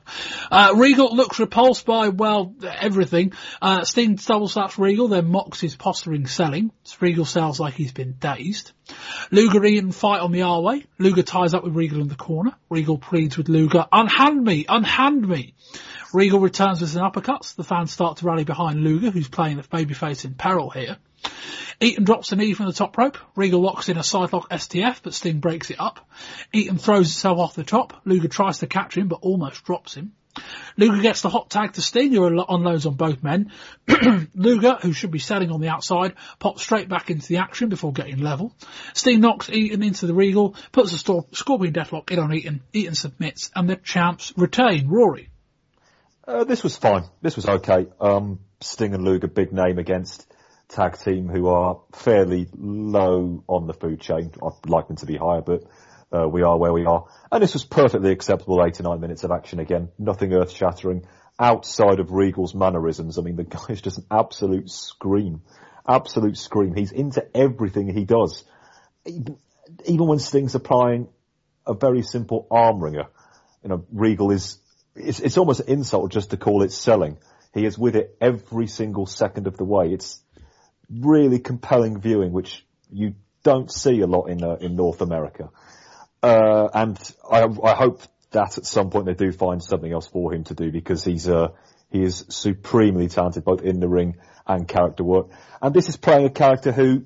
Uh, 0.52 0.74
Regal 0.76 1.16
looks 1.16 1.40
repulsed 1.40 1.86
by, 1.86 2.10
well, 2.10 2.54
everything. 2.64 3.34
Uh, 3.62 3.84
Sting 3.84 4.16
double 4.16 4.48
slaps 4.48 4.78
Regal, 4.78 5.08
then 5.08 5.30
mocks 5.30 5.60
his 5.60 5.76
posturing 5.76 6.28
selling. 6.28 6.72
Regal 7.00 7.26
sells 7.26 7.60
like 7.60 7.74
he's 7.74 7.92
been 7.92 8.16
dazed. 8.20 8.72
Luger 9.32 9.64
and 9.64 9.96
fight 9.96 10.22
on 10.22 10.32
the 10.32 10.44
R 10.44 10.62
way. 10.62 10.86
Luger 11.00 11.24
ties 11.24 11.54
up 11.54 11.64
with 11.64 11.76
Regal 11.76 12.02
in 12.02 12.08
the 12.08 12.16
corner. 12.16 12.54
Regal 12.70 12.98
pleads 12.98 13.38
with 13.38 13.50
Luger, 13.50 13.86
unhand 13.92 14.44
me, 14.44 14.66
unhand 14.68 15.28
me. 15.28 15.54
Regal 16.14 16.40
returns 16.40 16.82
with 16.82 16.92
some 16.92 17.02
uppercuts. 17.02 17.56
The 17.56 17.64
fans 17.64 17.92
start 17.92 18.18
to 18.18 18.26
rally 18.26 18.44
behind 18.44 18.84
Luger, 18.84 19.10
who's 19.10 19.28
playing 19.28 19.58
the 19.58 19.64
babyface 19.64 20.26
in 20.26 20.36
peril 20.36 20.70
here. 20.70 20.98
Eaton 21.82 22.04
drops 22.04 22.32
a 22.32 22.36
knee 22.36 22.54
from 22.54 22.68
the 22.68 22.74
top 22.74 22.98
rope. 22.98 23.18
Regal 23.36 23.62
locks 23.62 23.90
in 23.90 23.98
a 23.98 24.04
sidelock 24.04 24.50
STF, 24.50 25.02
but 25.02 25.14
Sting 25.14 25.40
breaks 25.40 25.72
it 25.72 25.80
up. 25.80 26.08
Eaton 26.54 26.78
throws 26.78 27.08
himself 27.08 27.40
off 27.40 27.56
the 27.56 27.64
top. 27.64 28.02
Luger 28.06 28.28
tries 28.28 28.60
to 28.60 28.68
catch 28.68 28.96
him, 28.96 29.08
but 29.08 29.20
almost 29.22 29.64
drops 29.64 29.96
him. 29.96 30.14
Luger 30.78 31.02
gets 31.02 31.22
the 31.22 31.30
hot 31.30 31.50
tag 31.50 31.74
to 31.74 31.82
Sting, 31.82 32.12
who 32.12 32.26
unloads 32.26 32.86
on 32.86 32.96
both 32.96 33.22
men. 33.24 33.52
Luger, 34.36 34.78
who 34.82 34.94
should 34.94 35.12
be 35.12 35.20
selling 35.20 35.52
on 35.52 35.62
the 35.62 35.68
outside, 35.70 36.14
pops 36.40 36.64
straight 36.64 36.90
back 36.90 37.10
into 37.10 37.28
the 37.28 37.38
action 37.38 37.70
before 37.70 37.94
getting 37.94 38.20
level. 38.20 38.56
Sting 38.94 39.20
knocks 39.20 39.50
Eaton 39.50 39.84
into 39.84 40.08
the 40.08 40.14
Regal, 40.14 40.56
puts 40.72 40.94
a 40.94 40.98
stor- 40.98 41.26
Scorpion 41.34 41.74
Deathlock 41.74 42.12
in 42.12 42.20
on 42.20 42.34
Eaton. 42.34 42.62
Eaton 42.74 42.96
submits, 42.96 43.52
and 43.56 43.70
the 43.70 43.76
champs 43.76 44.34
retain. 44.36 44.88
Rory. 44.88 45.30
Uh, 46.28 46.44
this 46.44 46.64
was 46.64 46.78
fine. 46.78 47.04
This 47.22 47.36
was 47.36 47.48
okay. 47.48 47.88
Um, 48.00 48.40
Sting 48.62 48.94
and 48.94 49.04
Luger, 49.04 49.28
big 49.28 49.52
name 49.52 49.78
against 49.78 50.26
tag 50.70 50.98
team 50.98 51.28
who 51.28 51.48
are 51.48 51.82
fairly 51.94 52.48
low 52.58 53.44
on 53.48 53.68
the 53.68 53.74
food 53.74 54.00
chain. 54.00 54.32
I'd 54.42 54.70
like 54.70 54.88
them 54.88 54.96
to 54.98 55.06
be 55.06 55.18
higher, 55.18 55.42
but 55.42 55.64
uh, 56.14 56.28
we 56.28 56.44
are 56.44 56.58
where 56.58 56.74
we 56.74 56.86
are. 56.86 57.06
And 57.32 57.42
this 57.42 57.54
was 57.54 57.64
perfectly 57.64 58.12
acceptable 58.12 58.64
eight 58.64 58.76
to 58.76 58.84
nine 58.84 59.00
minutes 59.00 59.24
of 59.24 59.32
action 59.32 59.60
again. 59.60 59.90
Nothing 59.98 60.34
earth 60.34 60.52
shattering 60.52 61.06
outside 61.40 62.00
of 62.00 62.12
Regal's 62.12 62.54
mannerisms. 62.54 63.18
I 63.18 63.22
mean, 63.22 63.36
the 63.36 63.44
guy's 63.68 63.82
just 63.82 63.98
an 63.98 64.06
absolute 64.12 64.70
scream. 64.70 65.42
Absolute 65.88 66.38
scream. 66.38 66.76
He's 66.76 66.92
into 66.92 67.26
everything 67.36 67.94
he 67.94 68.06
does. 68.06 68.44
Even, 69.06 70.08
when 70.08 70.20
Sting's 70.20 70.56
applying 70.56 71.08
a 71.66 71.74
very 71.74 72.04
simple 72.04 72.48
arm 72.52 72.82
wringer, 72.82 73.08
you 73.64 73.70
know, 73.70 73.86
Regal 73.92 74.32
is, 74.32 74.58
it's, 74.96 75.20
it's 75.20 75.38
almost 75.38 75.62
an 75.62 75.70
insult 75.70 76.12
just 76.12 76.30
to 76.30 76.38
call 76.38 76.64
it 76.64 76.72
selling. 76.72 77.18
He 77.54 77.66
is 77.66 77.78
with 77.78 77.96
it 77.96 78.16
every 78.22 78.68
single 78.68 79.06
second 79.06 79.48
of 79.48 79.58
the 79.58 79.66
way. 79.66 79.92
It's 79.92 80.22
really 80.90 81.40
compelling 81.40 82.00
viewing, 82.00 82.32
which 82.32 82.66
you 82.90 83.16
don't 83.44 83.72
see 83.72 84.00
a 84.02 84.08
lot 84.08 84.26
in 84.26 84.44
uh, 84.44 84.56
in 84.62 84.76
North 84.76 85.02
America. 85.02 85.50
Uh, 86.24 86.70
and 86.74 86.98
I, 87.30 87.44
I 87.44 87.76
hope 87.76 88.02
that 88.32 88.58
at 88.58 88.66
some 88.66 88.90
point 88.90 89.06
they 89.06 89.14
do 89.14 89.32
find 89.32 89.62
something 89.62 89.92
else 89.92 90.08
for 90.08 90.34
him 90.34 90.46
to 90.46 90.56
do 90.56 90.72
because 90.72 91.04
he's 91.04 91.28
uh, 91.28 91.50
he 91.92 92.02
is 92.02 92.26
supremely 92.30 93.08
talented 93.08 93.44
both 93.44 93.62
in 93.62 93.80
the 93.80 93.88
ring 93.88 94.16
and 94.48 94.68
character 94.68 95.04
work. 95.04 95.28
And 95.62 95.74
this 95.74 95.90
is 95.90 95.96
playing 95.96 96.26
a 96.26 96.30
character 96.30 96.72
who, 96.72 97.06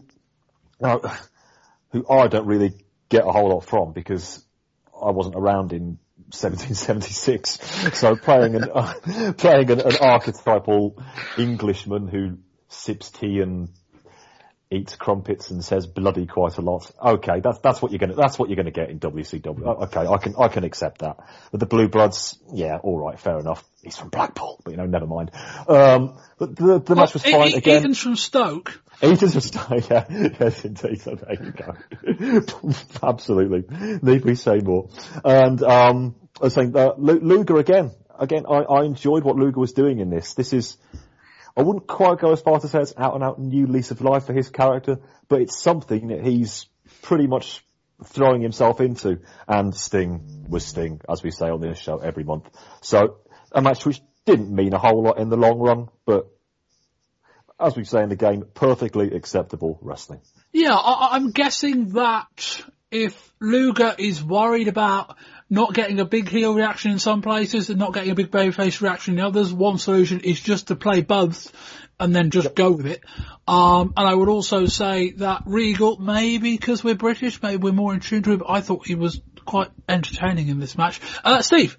uh, 0.81 1.15
who 1.91 2.06
I 2.10 2.27
don't 2.27 2.48
really 2.48 2.73
get 3.10 3.26
a 3.26 3.31
whole 3.31 3.49
lot 3.49 3.65
from 3.65 3.91
because 3.91 4.44
I 4.94 5.11
wasn't 5.11 5.35
around 5.35 5.73
in 5.73 5.99
1776. 6.30 7.60
So 7.98 8.15
playing 8.15 8.56
an 8.56 8.69
uh, 8.73 9.34
playing 9.38 9.72
an, 9.72 9.81
an 9.81 9.98
archetypal 9.99 11.03
Englishman 11.38 12.07
who 12.07 12.38
sips 12.69 13.11
tea 13.11 13.41
and 13.41 13.69
eats 14.69 14.95
crumpets 14.95 15.49
and 15.49 15.64
says 15.64 15.88
bloody 15.88 16.26
quite 16.26 16.57
a 16.57 16.61
lot. 16.61 16.91
Okay, 17.02 17.39
that's 17.39 17.60
that's 17.60 17.81
what 17.81 17.91
you're 17.91 17.99
gonna 17.99 18.15
that's 18.15 18.38
what 18.38 18.49
you're 18.49 18.57
gonna 18.57 18.72
get 18.72 18.89
in 18.89 18.99
WCW. 18.99 19.84
Okay, 19.84 20.06
I 20.06 20.18
can 20.18 20.35
I 20.38 20.48
can 20.49 20.64
accept 20.64 20.99
that. 20.99 21.18
But 21.52 21.60
the 21.60 21.65
Blue 21.65 21.88
Bloods, 21.88 22.38
yeah, 22.53 22.77
all 22.77 22.98
right, 22.98 23.19
fair 23.19 23.39
enough. 23.39 23.64
He's 23.81 23.98
from 23.98 24.10
Blackpool, 24.10 24.60
but 24.64 24.72
you 24.72 24.77
know, 24.77 24.85
never 24.85 25.07
mind. 25.07 25.31
Um, 25.68 26.18
but 26.38 26.56
the 26.56 26.80
the 26.80 26.95
match 26.95 27.14
was 27.14 27.23
fine 27.23 27.52
E- 27.52 27.56
again. 27.56 27.81
Eaton's 27.81 27.99
from 27.99 28.15
Stoke. 28.15 28.81
Eaton's 29.02 29.35
was 29.35 29.53
yeah, 29.89 30.06
yes 30.10 30.65
indeed. 30.65 31.02
So 31.02 31.15
there 31.15 31.44
you 31.44 31.52
go. 31.52 32.73
Absolutely. 33.07 33.64
Need 34.02 34.26
we 34.26 34.35
say 34.35 34.60
more? 34.60 34.89
And 35.23 35.61
um, 35.64 36.15
I 36.39 36.45
was 36.45 36.53
saying 36.53 36.76
uh, 36.76 36.94
Luger 36.98 37.57
again. 37.57 37.91
Again, 38.19 38.45
I, 38.49 38.61
I 38.61 38.84
enjoyed 38.84 39.23
what 39.23 39.35
Luger 39.35 39.60
was 39.60 39.73
doing 39.73 39.99
in 39.99 40.10
this. 40.10 40.34
This 40.34 40.52
is, 40.52 40.77
I 41.58 41.64
wouldn't 41.64 41.88
quite 41.88 42.20
go 42.20 42.32
as 42.32 42.42
far 42.42 42.60
to 42.60 42.68
say 42.68 42.82
it's 42.82 42.94
out 42.96 43.16
and 43.16 43.24
out 43.24 43.40
new 43.40 43.66
lease 43.66 43.90
of 43.90 44.02
life 44.02 44.28
for 44.28 44.34
his 44.34 44.50
character, 44.50 45.00
but 45.28 45.42
it's 45.42 45.60
something 45.60 46.10
that 46.10 46.24
he's 46.24 46.68
pretty 47.02 47.26
much 47.26 47.66
throwing 48.06 48.44
himself 48.44 48.80
into. 48.80 49.22
And 49.48 49.74
Sting 49.76 50.46
was 50.48 50.64
Sting, 50.64 51.02
as 51.10 51.24
we 51.24 51.32
say 51.32 51.50
on 51.50 51.60
this 51.60 51.80
show 51.80 51.98
every 51.98 52.24
month. 52.24 52.48
So 52.82 53.18
a 53.52 53.62
match 53.62 53.88
which 53.88 54.02
didn't 54.26 54.54
mean 54.54 54.74
a 54.74 54.78
whole 54.78 55.02
lot 55.02 55.18
in 55.18 55.30
the 55.30 55.38
long 55.38 55.58
run, 55.58 55.90
but 56.06 56.28
as 57.60 57.76
we 57.76 57.86
say 57.86 58.04
in 58.04 58.10
the 58.10 58.16
game, 58.16 58.46
perfectly 58.54 59.16
acceptable 59.16 59.80
wrestling. 59.82 60.22
Yeah, 60.54 60.76
I, 60.76 61.16
I'm 61.16 61.32
guessing 61.32 61.90
that 61.94 62.62
if 62.92 63.34
Luger 63.40 63.96
is 63.98 64.24
worried 64.24 64.68
about 64.68 65.18
not 65.49 65.74
getting 65.74 65.99
a 65.99 66.06
big 66.06 66.28
heel 66.28 66.53
reaction 66.53 66.91
in 66.91 66.99
some 66.99 67.22
places 67.22 67.69
and 67.69 67.80
not 67.80 67.94
getting 67.94 68.11
a 68.11 68.15
big 68.15 68.32
babyface 68.32 68.82
reaction 68.82 69.15
in 69.15 69.22
others, 69.22 69.53
one 69.53 69.78
solution 69.78 70.19
is 70.19 70.40
just 70.40 70.68
to 70.68 70.76
play 70.76 71.02
both 71.02 71.52
and 71.99 72.15
then 72.15 72.30
just 72.30 72.53
go 72.53 72.72
with 72.72 72.86
it. 72.86 73.03
Um, 73.48 73.94
and 73.95 74.07
I 74.07 74.14
would 74.14 74.30
also 74.30 74.65
say 74.65 75.11
that 75.11 75.44
Regal, 75.45 75.98
maybe 75.98 76.56
because 76.56 76.84
we're 76.84 76.95
British, 76.95 77.41
maybe 77.41 77.57
we're 77.57 77.72
more 77.72 77.94
in 77.94 78.02
tune 78.02 78.24
to 78.24 78.32
him, 78.32 78.44
I 78.48 78.61
thought 78.61 78.86
he 78.86 78.95
was 78.95 79.22
quite 79.45 79.69
entertaining 79.88 80.49
in 80.49 80.60
this 80.60 80.78
match. 80.78 80.99
Uh, 81.24 81.41
Steve. 81.41 81.78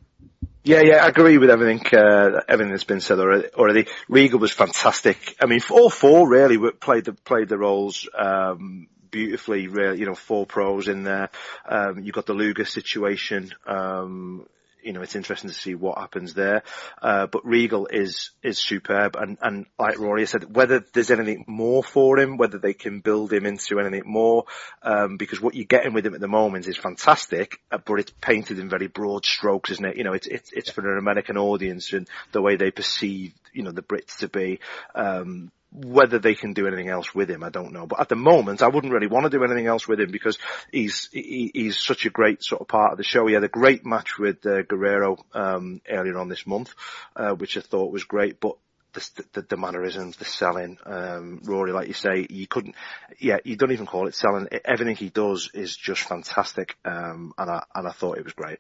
Yeah, 0.64 0.80
yeah, 0.82 1.04
I 1.04 1.08
agree 1.08 1.38
with 1.38 1.50
everything, 1.50 1.80
uh, 1.98 2.40
everything 2.48 2.72
that's 2.72 2.84
been 2.84 3.00
said 3.00 3.18
already. 3.18 3.48
already. 3.54 3.86
Regal 4.08 4.38
was 4.38 4.52
fantastic. 4.52 5.36
I 5.40 5.46
mean, 5.46 5.60
all 5.70 5.88
four 5.88 6.28
really 6.28 6.58
played 6.72 7.04
the, 7.04 7.12
played 7.12 7.48
the 7.48 7.56
roles, 7.56 8.08
um, 8.16 8.88
beautifully, 9.10 9.68
really, 9.68 9.98
you 9.98 10.06
know, 10.06 10.14
four 10.14 10.46
pros 10.46 10.88
in 10.88 11.04
there. 11.04 11.30
Um, 11.68 12.02
you've 12.02 12.14
got 12.14 12.26
the 12.26 12.34
Luger 12.34 12.64
situation, 12.64 13.52
um, 13.66 14.46
you 14.82 14.92
know, 14.92 15.02
it's 15.02 15.16
interesting 15.16 15.50
to 15.50 15.56
see 15.56 15.74
what 15.74 15.98
happens 15.98 16.34
there. 16.34 16.62
Uh, 17.02 17.26
but 17.26 17.44
Regal 17.44 17.86
is, 17.86 18.30
is 18.42 18.58
superb 18.58 19.16
and, 19.16 19.36
and 19.42 19.66
like 19.78 19.98
Rory 19.98 20.24
said, 20.26 20.54
whether 20.54 20.84
there's 20.92 21.10
anything 21.10 21.44
more 21.46 21.82
for 21.82 22.18
him, 22.18 22.36
whether 22.36 22.58
they 22.58 22.74
can 22.74 23.00
build 23.00 23.32
him 23.32 23.44
into 23.44 23.80
anything 23.80 24.10
more, 24.10 24.44
um, 24.82 25.16
because 25.16 25.40
what 25.40 25.54
you're 25.54 25.64
getting 25.64 25.92
with 25.92 26.06
him 26.06 26.14
at 26.14 26.20
the 26.20 26.28
moment 26.28 26.68
is 26.68 26.76
fantastic, 26.76 27.60
uh, 27.70 27.78
but 27.84 28.00
it's 28.00 28.12
painted 28.20 28.58
in 28.58 28.68
very 28.68 28.86
broad 28.86 29.26
strokes, 29.26 29.70
isn't 29.70 29.84
it? 29.84 29.96
You 29.96 30.04
know, 30.04 30.12
it's, 30.12 30.26
it's, 30.26 30.52
it's 30.52 30.70
for 30.70 30.90
an 30.90 30.98
American 30.98 31.36
audience 31.36 31.92
and 31.92 32.08
the 32.32 32.42
way 32.42 32.56
they 32.56 32.70
perceive, 32.70 33.34
you 33.52 33.64
know, 33.64 33.72
the 33.72 33.82
Brits 33.82 34.18
to 34.18 34.28
be, 34.28 34.60
um, 34.94 35.50
whether 35.70 36.18
they 36.18 36.34
can 36.34 36.54
do 36.54 36.66
anything 36.66 36.88
else 36.88 37.14
with 37.14 37.30
him, 37.30 37.44
I 37.44 37.50
don't 37.50 37.72
know. 37.72 37.86
But 37.86 38.00
at 38.00 38.08
the 38.08 38.16
moment, 38.16 38.62
I 38.62 38.68
wouldn't 38.68 38.92
really 38.92 39.06
want 39.06 39.24
to 39.24 39.30
do 39.30 39.44
anything 39.44 39.66
else 39.66 39.86
with 39.86 40.00
him 40.00 40.10
because 40.10 40.38
he's 40.72 41.08
he, 41.12 41.50
he's 41.54 41.78
such 41.78 42.06
a 42.06 42.10
great 42.10 42.42
sort 42.42 42.62
of 42.62 42.68
part 42.68 42.92
of 42.92 42.98
the 42.98 43.04
show. 43.04 43.26
He 43.26 43.34
had 43.34 43.44
a 43.44 43.48
great 43.48 43.84
match 43.84 44.18
with 44.18 44.44
uh, 44.46 44.62
Guerrero 44.62 45.18
um, 45.34 45.80
earlier 45.88 46.18
on 46.18 46.28
this 46.28 46.46
month, 46.46 46.74
uh, 47.14 47.32
which 47.32 47.56
I 47.56 47.60
thought 47.60 47.92
was 47.92 48.04
great. 48.04 48.40
But 48.40 48.56
the, 48.94 49.24
the, 49.34 49.42
the 49.42 49.56
mannerisms, 49.56 50.16
the 50.16 50.24
selling, 50.24 50.78
um, 50.86 51.40
Rory, 51.44 51.72
like 51.72 51.88
you 51.88 51.94
say, 51.94 52.26
you 52.28 52.46
couldn't, 52.46 52.74
yeah, 53.18 53.38
you 53.44 53.56
don't 53.56 53.72
even 53.72 53.86
call 53.86 54.08
it 54.08 54.14
selling. 54.14 54.48
Everything 54.64 54.96
he 54.96 55.10
does 55.10 55.50
is 55.52 55.76
just 55.76 56.02
fantastic, 56.02 56.76
um, 56.84 57.34
and 57.36 57.50
I 57.50 57.64
and 57.74 57.86
I 57.86 57.92
thought 57.92 58.18
it 58.18 58.24
was 58.24 58.32
great. 58.32 58.58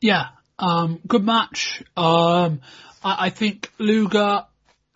Yeah, 0.00 0.28
um, 0.58 1.00
good 1.06 1.24
match. 1.24 1.82
Um, 1.96 2.60
I, 3.04 3.26
I 3.26 3.30
think 3.30 3.70
Luger 3.78 4.44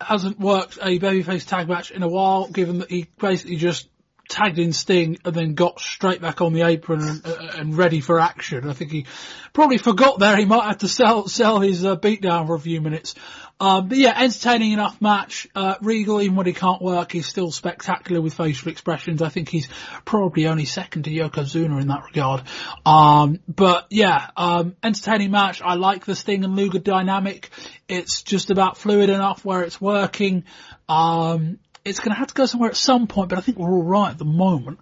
hasn't 0.05 0.39
worked 0.39 0.77
a 0.81 0.99
babyface 0.99 1.47
tag 1.47 1.67
match 1.67 1.91
in 1.91 2.03
a 2.03 2.07
while, 2.07 2.47
given 2.49 2.79
that 2.79 2.89
he 2.89 3.07
basically 3.19 3.55
just 3.55 3.87
tagged 4.29 4.59
in 4.59 4.73
Sting 4.73 5.17
and 5.25 5.35
then 5.35 5.53
got 5.53 5.79
straight 5.79 6.21
back 6.21 6.41
on 6.41 6.53
the 6.53 6.61
apron 6.61 7.01
and, 7.01 7.25
uh, 7.25 7.51
and 7.57 7.77
ready 7.77 7.99
for 7.99 8.19
action. 8.19 8.69
I 8.69 8.73
think 8.73 8.91
he 8.91 9.05
probably 9.51 9.77
forgot 9.77 10.19
there 10.19 10.37
he 10.37 10.45
might 10.45 10.65
have 10.65 10.79
to 10.79 10.87
sell 10.87 11.27
sell 11.27 11.59
his 11.59 11.85
uh, 11.85 11.95
beatdown 11.95 12.47
for 12.47 12.55
a 12.55 12.59
few 12.59 12.81
minutes. 12.81 13.15
Um, 13.59 13.87
but 13.87 13.97
yeah, 13.97 14.19
entertaining 14.19 14.73
enough 14.73 14.99
match. 15.01 15.47
Uh, 15.55 15.75
Regal, 15.81 16.21
even 16.21 16.35
when 16.35 16.45
he 16.45 16.53
can't 16.53 16.81
work, 16.81 17.11
he's 17.11 17.27
still 17.27 17.51
spectacular 17.51 18.19
with 18.19 18.33
facial 18.33 18.69
expressions. 18.69 19.21
I 19.21 19.29
think 19.29 19.47
he's 19.47 19.69
probably 20.03 20.47
only 20.47 20.65
second 20.65 21.03
to 21.03 21.11
Yokozuna 21.11 21.81
in 21.81 21.87
that 21.87 22.03
regard. 22.05 22.43
Um, 22.85 23.39
but 23.47 23.85
yeah, 23.89 24.31
um, 24.35 24.75
entertaining 24.83 25.31
match. 25.31 25.61
I 25.61 25.75
like 25.75 26.05
the 26.05 26.15
Sting 26.15 26.43
and 26.43 26.55
Luger 26.55 26.79
dynamic. 26.79 27.51
It's 27.87 28.23
just 28.23 28.49
about 28.49 28.77
fluid 28.77 29.09
enough 29.09 29.45
where 29.45 29.61
it's 29.61 29.79
working. 29.79 30.43
Um, 30.89 31.59
it's 31.85 31.99
going 31.99 32.13
to 32.13 32.19
have 32.19 32.27
to 32.27 32.33
go 32.33 32.45
somewhere 32.45 32.69
at 32.69 32.77
some 32.77 33.07
point, 33.07 33.29
but 33.29 33.37
I 33.37 33.41
think 33.41 33.57
we're 33.57 33.73
all 33.73 33.83
right 33.83 34.11
at 34.11 34.17
the 34.17 34.25
moment. 34.25 34.79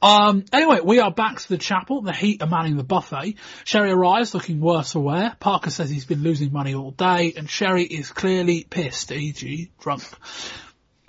Um, 0.00 0.44
anyway, 0.52 0.80
we 0.84 1.00
are 1.00 1.10
back 1.10 1.40
to 1.40 1.48
the 1.48 1.58
chapel. 1.58 2.02
The 2.02 2.12
Heat 2.12 2.42
are 2.42 2.48
manning 2.48 2.76
the 2.76 2.84
buffet. 2.84 3.36
Sherri 3.64 3.90
arrives 3.90 4.34
looking 4.34 4.60
worse 4.60 4.92
for 4.92 5.00
wear. 5.00 5.36
Parker 5.40 5.70
says 5.70 5.90
he's 5.90 6.04
been 6.04 6.22
losing 6.22 6.52
money 6.52 6.74
all 6.74 6.92
day, 6.92 7.34
and 7.36 7.50
Sherri 7.50 7.82
is 7.82 8.10
clearly 8.10 8.64
pissed, 8.68 9.10
e.g. 9.10 9.70
drunk. 9.80 10.04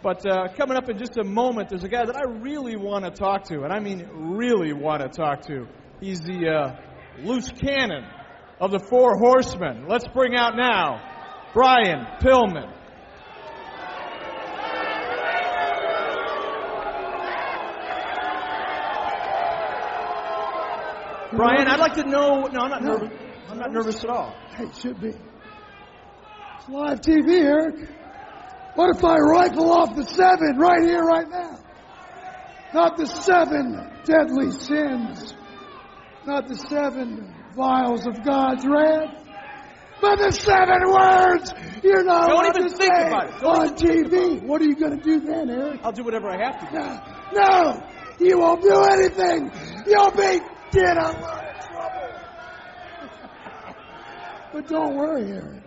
But 0.02 0.26
uh, 0.26 0.48
coming 0.58 0.78
up 0.78 0.90
in 0.90 0.98
just 0.98 1.18
a 1.18 1.24
moment, 1.24 1.70
there's 1.70 1.84
a 1.84 1.90
guy 1.90 2.06
that 2.06 2.16
I 2.16 2.24
really 2.40 2.76
want 2.76 3.06
to 3.06 3.12
talk 3.12 3.46
to, 3.46 3.64
and 3.64 3.72
I 3.72 3.80
mean 3.80 4.08
really 4.12 4.74
want 4.74 5.04
to 5.04 5.10
talk 5.10 5.46
to. 5.48 5.68
He's 6.02 6.22
the 6.22 6.50
uh, 6.50 7.24
loose 7.24 7.52
cannon 7.52 8.06
of 8.60 8.72
the 8.72 8.80
Four 8.80 9.18
Horsemen. 9.20 9.88
Let's 9.88 10.08
bring 10.08 10.36
out 10.36 10.56
now 10.56 11.50
Brian 11.54 12.06
Pillman. 12.20 12.75
Brian, 21.36 21.68
I'd 21.68 21.80
like 21.80 21.94
to 21.96 22.04
know. 22.04 22.42
No, 22.42 22.62
I'm 22.62 22.70
not 22.70 22.84
nervous. 22.84 23.10
I'm 23.50 23.60
not 23.60 23.72
nervous 23.72 24.04
at 24.04 24.10
all. 24.10 24.36
It 24.60 24.76
should 24.76 25.02
be. 25.02 25.10
It's 25.10 26.70
live 26.70 27.02
TV, 27.02 27.42
Eric. 27.42 27.90
What 28.76 28.96
if 28.96 29.04
I 29.04 29.18
rifle 29.18 29.72
off 29.72 29.96
the 29.96 30.04
seven 30.04 30.58
right 30.58 30.84
here, 30.84 31.02
right 31.02 31.30
now? 31.30 31.60
Not 32.74 32.98
the 32.98 33.06
seven 33.06 33.90
deadly 34.04 34.52
sins. 34.52 35.34
Not 36.26 36.48
the 36.48 36.58
seven 36.58 37.34
vials 37.56 38.06
of 38.06 38.24
God's 38.24 38.66
wrath. 38.66 39.22
But 40.02 40.18
the 40.18 40.32
seven 40.32 40.82
words 40.92 41.54
you're 41.82 42.04
not 42.04 42.28
Don't 42.28 42.46
allowed 42.46 42.58
even 42.58 42.70
to 42.70 42.78
think 42.78 42.94
say 42.96 43.08
about 43.08 43.30
it. 43.30 43.40
Don't 43.40 43.60
on 43.60 43.76
TV. 43.76 44.44
What 44.44 44.62
are 44.62 44.66
you 44.66 44.76
going 44.76 45.00
to 45.00 45.04
do 45.04 45.20
then, 45.22 45.50
Eric? 45.50 45.80
I'll 45.84 45.94
do 45.94 46.04
whatever 46.04 46.30
I 46.30 46.38
have 46.44 46.60
to 46.60 46.66
do. 46.66 47.40
No, 47.40 47.40
no, 47.40 47.88
you 48.20 48.40
won't 48.40 48.62
do 48.62 48.84
anything. 48.92 49.52
You'll 49.88 50.12
be 50.12 50.42
dead 50.76 50.98
on 50.98 51.16
trouble. 51.16 52.20
but 54.52 54.68
don't 54.68 54.96
worry, 54.96 55.32
Eric. 55.32 55.64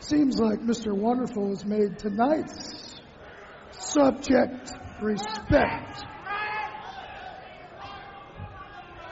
Seems 0.00 0.38
like 0.38 0.58
Mr. 0.60 0.92
Wonderful 0.92 1.50
has 1.50 1.64
made 1.64 1.98
tonight's 1.98 3.00
subject 3.70 4.72
respect. 5.00 6.04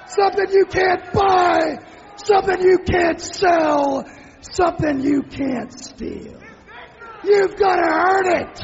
Something 0.06 0.46
you 0.52 0.66
can't 0.66 1.12
buy, 1.12 1.76
something 2.16 2.60
you 2.60 2.78
can't 2.78 3.20
sell, 3.20 4.04
something 4.40 5.00
you 5.00 5.22
can't 5.22 5.72
steal. 5.72 6.40
You've 7.24 7.56
got 7.56 7.76
to 7.76 7.88
earn 7.88 8.40
it. 8.42 8.60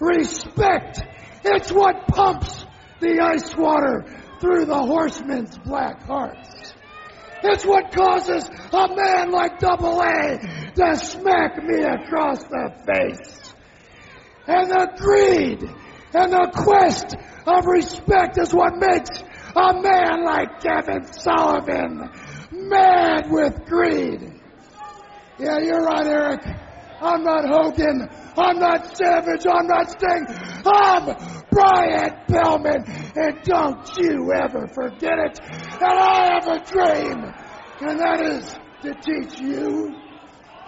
Respect. 0.00 1.02
It's 1.44 1.70
what 1.70 2.06
pumps 2.08 2.66
the 3.00 3.20
ice 3.20 3.56
water 3.56 4.21
through 4.42 4.66
the 4.66 4.74
horsemen's 4.74 5.56
black 5.58 6.02
hearts. 6.02 6.74
It's 7.44 7.64
what 7.64 7.92
causes 7.92 8.50
a 8.72 8.88
man 8.88 9.30
like 9.30 9.60
Double 9.60 10.02
A 10.02 10.38
to 10.74 10.96
smack 10.96 11.62
me 11.62 11.82
across 11.82 12.42
the 12.42 12.72
face. 12.84 13.54
And 14.48 14.68
the 14.68 14.88
greed 14.96 15.62
and 16.12 16.32
the 16.32 16.50
quest 16.52 17.14
of 17.46 17.66
respect 17.66 18.36
is 18.38 18.52
what 18.52 18.74
makes 18.76 19.22
a 19.54 19.80
man 19.80 20.24
like 20.24 20.60
Kevin 20.60 21.04
Sullivan 21.12 22.10
mad 22.50 23.30
with 23.30 23.64
greed. 23.64 24.40
Yeah, 25.38 25.58
you're 25.60 25.82
right, 25.82 26.06
Eric. 26.06 26.44
I'm 27.02 27.24
not 27.24 27.48
Hogan. 27.48 28.08
I'm 28.36 28.58
not 28.58 28.96
Savage. 28.96 29.44
I'm 29.46 29.66
not 29.66 29.90
Sting. 29.90 30.26
I'm 30.64 31.42
Brian 31.50 32.16
Pillman. 32.28 32.82
And 33.16 33.42
don't 33.42 33.98
you 33.98 34.32
ever 34.32 34.68
forget 34.68 35.18
it. 35.18 35.40
And 35.42 35.98
I 35.98 36.34
have 36.34 36.46
a 36.46 36.64
dream. 36.64 37.34
And 37.80 37.98
that 37.98 38.20
is 38.22 38.54
to 38.82 38.94
teach 38.94 39.40
you 39.40 39.94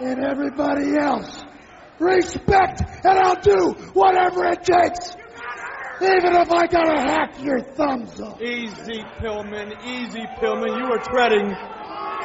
and 0.01 0.25
everybody 0.25 0.97
else 0.99 1.43
respect. 1.99 2.81
And 3.05 3.17
I'll 3.17 3.41
do 3.41 3.73
whatever 3.93 4.45
it 4.45 4.63
takes. 4.63 5.15
Even 6.01 6.35
if 6.35 6.51
I 6.51 6.67
gotta 6.67 6.99
hack 6.99 7.41
your 7.41 7.61
thumbs 7.61 8.19
off. 8.19 8.41
Easy, 8.41 9.01
Pillman. 9.19 9.81
Easy, 9.85 10.25
Pillman. 10.41 10.77
You 10.77 10.91
are 10.91 10.99
treading 10.99 11.55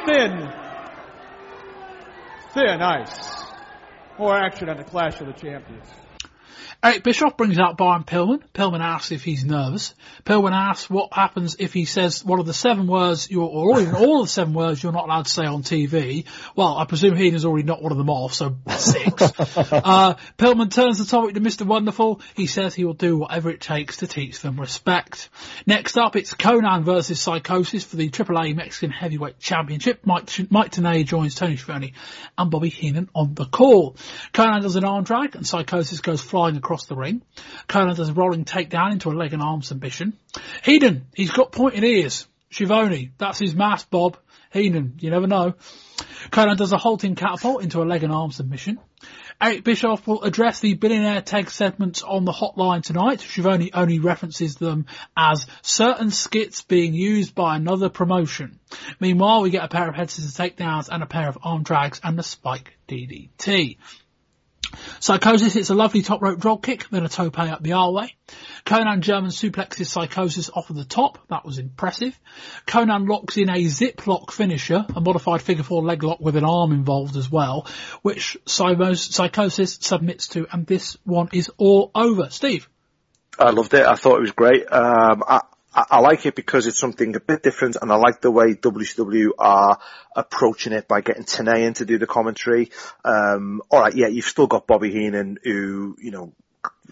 thin, 0.06 0.52
thin 2.52 2.82
ice. 2.82 3.39
More 4.20 4.36
action 4.36 4.68
on 4.68 4.76
the 4.76 4.84
Clash 4.84 5.18
of 5.22 5.28
the 5.28 5.32
Champions. 5.32 5.86
Eric 6.82 7.02
Bischoff 7.02 7.36
brings 7.36 7.58
out 7.58 7.76
Brian 7.76 8.04
Pillman. 8.04 8.42
Pillman 8.54 8.80
asks 8.80 9.12
if 9.12 9.22
he's 9.22 9.44
nervous. 9.44 9.94
Pillman 10.24 10.52
asks 10.52 10.88
what 10.88 11.12
happens 11.12 11.56
if 11.58 11.74
he 11.74 11.84
says 11.84 12.24
one 12.24 12.40
of 12.40 12.46
the 12.46 12.54
seven 12.54 12.86
words, 12.86 13.30
you're, 13.30 13.44
or 13.44 13.82
even 13.82 13.94
all 13.94 14.20
of 14.22 14.28
the 14.28 14.32
seven 14.32 14.54
words 14.54 14.82
you're 14.82 14.90
not 14.90 15.04
allowed 15.04 15.26
to 15.26 15.30
say 15.30 15.44
on 15.44 15.62
TV. 15.62 16.24
Well, 16.56 16.78
I 16.78 16.86
presume 16.86 17.16
he 17.16 17.30
has 17.32 17.44
already 17.44 17.66
knocked 17.66 17.82
one 17.82 17.92
of 17.92 17.98
them 17.98 18.08
off, 18.08 18.32
so 18.32 18.56
six. 18.78 19.20
uh, 19.22 20.14
Pillman 20.38 20.72
turns 20.72 20.96
the 20.96 21.04
topic 21.04 21.34
to 21.34 21.42
Mr. 21.42 21.66
Wonderful. 21.66 22.22
He 22.34 22.46
says 22.46 22.74
he 22.74 22.86
will 22.86 22.94
do 22.94 23.18
whatever 23.18 23.50
it 23.50 23.60
takes 23.60 23.98
to 23.98 24.06
teach 24.06 24.40
them 24.40 24.58
respect. 24.58 25.28
Next 25.66 25.98
up, 25.98 26.16
it's 26.16 26.32
Konnan 26.32 26.84
versus 26.84 27.20
Psychosis 27.20 27.84
for 27.84 27.96
the 27.96 28.08
AAA 28.08 28.56
Mexican 28.56 28.90
Heavyweight 28.90 29.38
Championship. 29.38 30.06
Mike, 30.06 30.30
Mike 30.50 30.72
Tenay 30.72 31.04
joins 31.04 31.34
Tony 31.34 31.58
Schiavone 31.58 31.92
and 32.38 32.50
Bobby 32.50 32.70
Heenan 32.70 33.10
on 33.14 33.34
the 33.34 33.44
call. 33.44 33.96
Konnan 34.32 34.62
does 34.62 34.76
an 34.76 34.84
arm 34.86 35.04
drag 35.04 35.36
and 35.36 35.46
Psychosis 35.46 36.00
goes 36.00 36.22
flying 36.22 36.56
across 36.56 36.69
the 36.86 36.96
ring. 36.96 37.22
Konnan 37.68 37.96
does 37.96 38.08
a 38.08 38.12
rolling 38.12 38.44
takedown 38.44 38.92
into 38.92 39.10
a 39.10 39.12
leg 39.12 39.32
and 39.32 39.42
arm 39.42 39.62
submission. 39.62 40.16
Heenan, 40.62 41.06
he's 41.14 41.30
got 41.30 41.52
pointed 41.52 41.84
ears. 41.84 42.26
Schiavone, 42.50 43.12
that's 43.18 43.38
his 43.38 43.54
mask, 43.54 43.90
Bob. 43.90 44.16
Heenan, 44.52 44.94
you 44.98 45.10
never 45.10 45.26
know. 45.26 45.54
Konnan 46.30 46.56
does 46.56 46.72
a 46.72 46.78
halting 46.78 47.14
catapult 47.14 47.62
into 47.62 47.82
a 47.82 47.84
leg 47.84 48.02
and 48.02 48.12
arm 48.12 48.32
submission. 48.32 48.78
Eric 49.42 49.64
Bischoff 49.64 50.06
will 50.06 50.22
address 50.22 50.60
the 50.60 50.74
Billionaire 50.74 51.22
Ted 51.22 51.48
segments 51.48 52.02
on 52.02 52.26
the 52.26 52.32
hotline 52.32 52.82
tonight. 52.82 53.20
Schiavone 53.20 53.70
only 53.72 53.98
references 53.98 54.56
them 54.56 54.84
as 55.16 55.46
certain 55.62 56.10
skits 56.10 56.60
being 56.60 56.92
used 56.92 57.34
by 57.34 57.56
another 57.56 57.88
promotion. 57.88 58.58
Meanwhile, 59.00 59.40
we 59.40 59.48
get 59.48 59.64
a 59.64 59.68
pair 59.68 59.88
of 59.88 59.94
head 59.94 60.10
scissors 60.10 60.36
takedowns 60.36 60.90
and 60.90 61.02
a 61.02 61.06
pair 61.06 61.26
of 61.26 61.38
arm 61.42 61.62
drags 61.62 62.02
and 62.04 62.18
a 62.18 62.22
spike 62.22 62.76
DDT. 62.86 63.78
Psychosis 65.00 65.54
hits 65.54 65.70
a 65.70 65.74
lovely 65.74 66.02
top 66.02 66.22
rope 66.22 66.38
drop 66.38 66.62
kick, 66.62 66.88
then 66.90 67.04
a 67.04 67.08
tope 67.08 67.38
up 67.38 67.62
the 67.62 67.72
R 67.72 67.92
way. 67.92 68.14
Konnan 68.64 69.00
German 69.00 69.30
suplexes 69.30 69.86
Psychosis 69.86 70.50
off 70.50 70.70
of 70.70 70.76
the 70.76 70.84
top. 70.84 71.18
That 71.28 71.44
was 71.44 71.58
impressive. 71.58 72.18
Konnan 72.66 73.08
locks 73.08 73.36
in 73.36 73.50
a 73.50 73.64
zip 73.66 74.06
lock 74.06 74.32
finisher, 74.32 74.84
a 74.94 75.00
modified 75.00 75.42
figure 75.42 75.64
four 75.64 75.82
leg 75.82 76.02
lock 76.02 76.20
with 76.20 76.36
an 76.36 76.44
arm 76.44 76.72
involved 76.72 77.16
as 77.16 77.30
well, 77.30 77.66
which 78.02 78.36
Psychosis 78.46 79.78
submits 79.80 80.28
to, 80.28 80.46
and 80.52 80.66
this 80.66 80.96
one 81.04 81.28
is 81.32 81.50
all 81.56 81.90
over. 81.94 82.28
Steve? 82.30 82.68
I 83.38 83.50
loved 83.50 83.72
it. 83.74 83.86
I 83.86 83.94
thought 83.94 84.18
it 84.18 84.22
was 84.22 84.32
great. 84.32 84.70
Um, 84.70 85.22
I, 85.74 85.86
I 85.90 86.00
like 86.00 86.26
it 86.26 86.34
because 86.34 86.66
it's 86.66 86.78
something 86.78 87.14
a 87.16 87.20
bit 87.20 87.42
different, 87.42 87.76
and 87.80 87.92
I 87.92 87.96
like 87.96 88.20
the 88.20 88.30
way 88.30 88.54
WCW 88.54 89.30
are 89.38 89.78
approaching 90.14 90.72
it 90.72 90.88
by 90.88 91.00
getting 91.00 91.24
Tenay 91.24 91.66
in 91.66 91.74
to 91.74 91.84
do 91.84 91.98
the 91.98 92.06
commentary. 92.06 92.70
Um, 93.04 93.62
all 93.70 93.80
right, 93.80 93.94
yeah, 93.94 94.08
you've 94.08 94.26
still 94.26 94.46
got 94.46 94.66
Bobby 94.66 94.90
Heenan, 94.90 95.38
who 95.42 95.96
you 96.00 96.10
know 96.10 96.32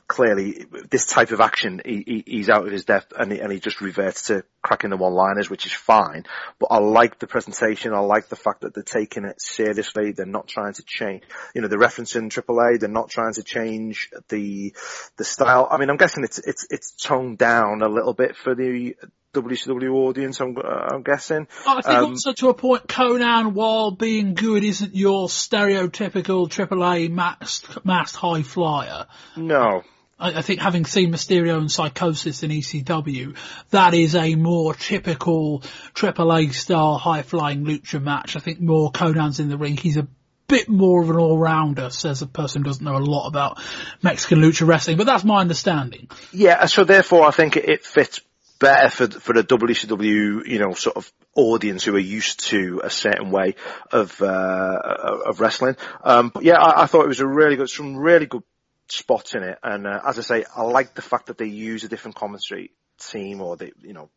clearly 0.08 0.64
this 0.90 1.06
type 1.06 1.30
of 1.30 1.40
action, 1.40 1.80
he, 1.84 2.02
he, 2.06 2.24
he's 2.26 2.48
out 2.48 2.66
of 2.66 2.72
his 2.72 2.86
depth 2.86 3.12
and 3.16 3.30
he, 3.30 3.40
and 3.40 3.52
he 3.52 3.60
just 3.60 3.82
reverts 3.82 4.28
to 4.28 4.42
cracking 4.62 4.90
the 4.90 4.96
one-liners, 4.96 5.50
which 5.50 5.66
is 5.66 5.72
fine. 5.72 6.24
But 6.58 6.68
I 6.70 6.78
like 6.78 7.18
the 7.18 7.26
presentation. 7.26 7.92
I 7.92 8.00
like 8.00 8.28
the 8.28 8.36
fact 8.36 8.62
that 8.62 8.74
they're 8.74 8.82
taking 8.82 9.24
it 9.24 9.40
seriously. 9.40 10.12
They're 10.12 10.26
not 10.26 10.48
trying 10.48 10.72
to 10.72 10.82
change, 10.82 11.24
you 11.54 11.60
know, 11.60 11.68
they're 11.68 11.78
referencing 11.78 12.30
AAA. 12.30 12.80
They're 12.80 12.88
not 12.88 13.10
trying 13.10 13.34
to 13.34 13.42
change 13.42 14.10
the, 14.28 14.74
the 15.18 15.24
style. 15.24 15.68
I 15.70 15.76
mean, 15.76 15.90
I'm 15.90 15.98
guessing 15.98 16.24
it's, 16.24 16.38
it's, 16.38 16.66
it's 16.70 16.92
toned 16.92 17.36
down 17.36 17.82
a 17.82 17.88
little 17.88 18.14
bit 18.14 18.34
for 18.34 18.54
the 18.54 18.96
WCW 19.34 19.92
audience, 19.92 20.40
I'm, 20.40 20.56
uh, 20.56 20.88
I'm 20.90 21.02
guessing. 21.02 21.46
I 21.66 21.82
think 21.82 21.98
um, 21.98 22.04
also 22.06 22.32
to 22.32 22.48
a 22.48 22.54
point, 22.54 22.86
Konnan, 22.86 23.52
while 23.52 23.90
being 23.90 24.32
good, 24.32 24.64
isn't 24.64 24.96
your 24.96 25.28
stereotypical 25.28 26.48
AAA 26.48 27.10
masked, 27.10 27.84
masked 27.84 28.16
high 28.16 28.42
flyer. 28.42 29.06
No, 29.36 29.82
I, 30.18 30.38
I 30.38 30.42
think 30.42 30.60
having 30.60 30.84
seen 30.84 31.12
Mysterio 31.12 31.58
and 31.58 31.70
Psychosis 31.70 32.42
in 32.42 32.50
ECW, 32.50 33.36
that 33.70 33.94
is 33.94 34.14
a 34.14 34.34
more 34.34 34.74
typical 34.74 35.60
AAA 35.94 36.52
style 36.52 36.98
high 36.98 37.22
flying 37.22 37.64
lucha 37.64 38.02
match. 38.02 38.36
I 38.36 38.40
think 38.40 38.60
more 38.60 38.90
Konnan's 38.90 39.40
in 39.40 39.48
the 39.48 39.56
ring. 39.56 39.76
He's 39.76 39.96
a 39.96 40.06
bit 40.48 40.68
more 40.68 41.02
of 41.02 41.10
an 41.10 41.16
all-rounder, 41.16 41.90
says 41.90 42.22
a 42.22 42.26
person 42.26 42.62
who 42.62 42.68
doesn't 42.68 42.84
know 42.84 42.96
a 42.96 42.98
lot 42.98 43.28
about 43.28 43.60
Mexican 44.02 44.40
lucha 44.40 44.66
wrestling, 44.66 44.96
but 44.96 45.04
that's 45.04 45.24
my 45.24 45.40
understanding. 45.40 46.08
Yeah, 46.32 46.64
so 46.66 46.84
therefore 46.84 47.26
I 47.26 47.30
think 47.30 47.56
it 47.56 47.84
fits 47.84 48.20
better 48.58 48.88
for 48.88 49.06
for 49.06 49.32
the 49.34 49.44
WCW, 49.44 50.46
you 50.46 50.58
know, 50.58 50.72
sort 50.72 50.96
of 50.96 51.12
audience 51.36 51.84
who 51.84 51.94
are 51.94 52.00
used 52.00 52.40
to 52.46 52.80
a 52.82 52.90
certain 52.90 53.30
way 53.30 53.54
of 53.92 54.20
uh, 54.20 55.18
of 55.26 55.40
wrestling. 55.40 55.76
Um, 56.02 56.30
but 56.30 56.42
yeah, 56.42 56.56
I, 56.56 56.82
I, 56.82 56.86
thought 56.86 57.04
it 57.04 57.08
was 57.08 57.20
a 57.20 57.26
really 57.26 57.56
good, 57.56 57.70
some 57.70 57.96
really 57.96 58.26
good 58.26 58.42
spots 58.88 59.34
in 59.34 59.42
it, 59.42 59.58
and 59.62 59.86
uh, 59.86 60.00
as 60.06 60.18
I 60.18 60.22
say, 60.22 60.44
I 60.54 60.62
like 60.62 60.94
the 60.94 61.02
fact 61.02 61.26
that 61.26 61.38
they 61.38 61.46
use 61.46 61.84
a 61.84 61.88
different 61.88 62.16
commentary 62.16 62.72
team 62.98 63.40
or 63.40 63.56
they, 63.56 63.72
you 63.82 63.92
know, 63.92 64.10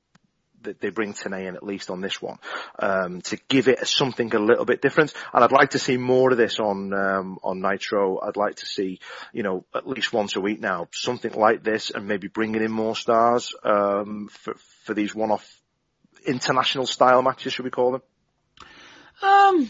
that 0.64 0.80
they 0.80 0.90
bring 0.90 1.14
Tenay 1.14 1.48
in 1.48 1.56
at 1.56 1.64
least 1.64 1.90
on 1.90 2.02
this 2.02 2.22
one 2.22 2.38
um, 2.80 3.22
to 3.22 3.38
give 3.48 3.68
it 3.68 3.86
something 3.88 4.34
a 4.36 4.40
little 4.40 4.66
bit 4.66 4.82
different. 4.82 5.14
And 5.34 5.44
I'd 5.44 5.52
like 5.52 5.72
to 5.72 5.80
see 5.80 5.98
more 5.98 6.32
of 6.32 6.38
this 6.38 6.60
on 6.60 6.94
um, 6.94 7.40
on 7.44 7.62
Nitro. 7.62 8.20
I'd 8.22 8.38
like 8.38 8.56
to 8.58 8.66
see, 8.66 9.00
you 9.34 9.44
know, 9.44 9.66
at 9.74 9.88
least 9.88 10.14
once 10.14 10.36
a 10.36 10.42
week 10.42 10.60
now, 10.60 10.88
something 10.92 11.34
like 11.34 11.64
this, 11.64 11.90
and 11.90 12.08
maybe 12.08 12.28
bringing 12.28 12.62
in 12.62 12.72
more 12.72 12.96
stars 12.96 13.54
um, 13.64 14.30
for 14.32 14.56
for 14.86 14.94
these 14.94 15.16
one-off 15.16 15.48
international 16.26 16.86
style 16.86 17.22
matches, 17.22 17.54
should 17.54 17.66
we 17.66 17.72
call 17.72 17.94
them? 17.94 18.02
Um, 19.24 19.70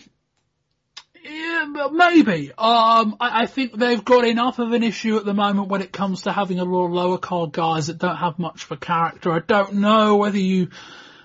yeah, 1.23 1.87
maybe. 1.91 2.51
Um, 2.57 3.15
I, 3.19 3.43
I, 3.43 3.45
think 3.45 3.77
they've 3.77 4.03
got 4.03 4.25
enough 4.25 4.59
of 4.59 4.71
an 4.71 4.83
issue 4.83 5.17
at 5.17 5.25
the 5.25 5.33
moment 5.33 5.67
when 5.67 5.81
it 5.81 5.91
comes 5.91 6.23
to 6.23 6.31
having 6.31 6.59
a 6.59 6.65
lot 6.65 6.85
of 6.85 6.91
lower 6.91 7.17
card 7.17 7.51
guys 7.51 7.87
that 7.87 7.99
don't 7.99 8.15
have 8.15 8.39
much 8.39 8.63
for 8.63 8.75
character. 8.75 9.31
I 9.31 9.39
don't 9.39 9.75
know 9.75 10.17
whether 10.17 10.39
you 10.39 10.69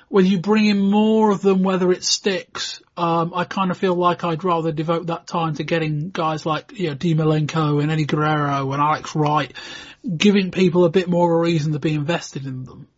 whether 0.09 0.29
you 0.29 0.39
bring 0.39 0.67
in 0.67 0.79
more 0.79 1.31
of 1.31 1.43
them, 1.43 1.63
whether 1.63 1.91
it 1.91 2.05
sticks. 2.05 2.81
Um, 2.97 3.33
I 3.35 3.45
kind 3.45 3.71
of 3.71 3.79
feel 3.79 3.95
like 3.95 4.23
I'd 4.23 4.45
rather 4.45 4.71
devote 4.71 5.07
that 5.07 5.27
time 5.27 5.55
to 5.55 5.65
getting 5.65 6.11
guys 6.11 6.47
like 6.47 6.73
you 6.73 6.89
know 6.89 6.95
Dean 6.95 7.19
Malenko 7.19 7.83
and 7.83 7.91
Eddie 7.91 8.05
Guerrero 8.05 8.73
and 8.73 8.83
Alex 8.83 9.17
Wright, 9.17 9.53
giving 10.17 10.51
people 10.51 10.85
a 10.85 10.91
bit 10.91 11.09
more 11.09 11.33
of 11.33 11.39
a 11.39 11.43
reason 11.43 11.73
to 11.73 11.79
be 11.79 11.95
invested 11.95 12.47
in 12.47 12.65
them. 12.65 12.89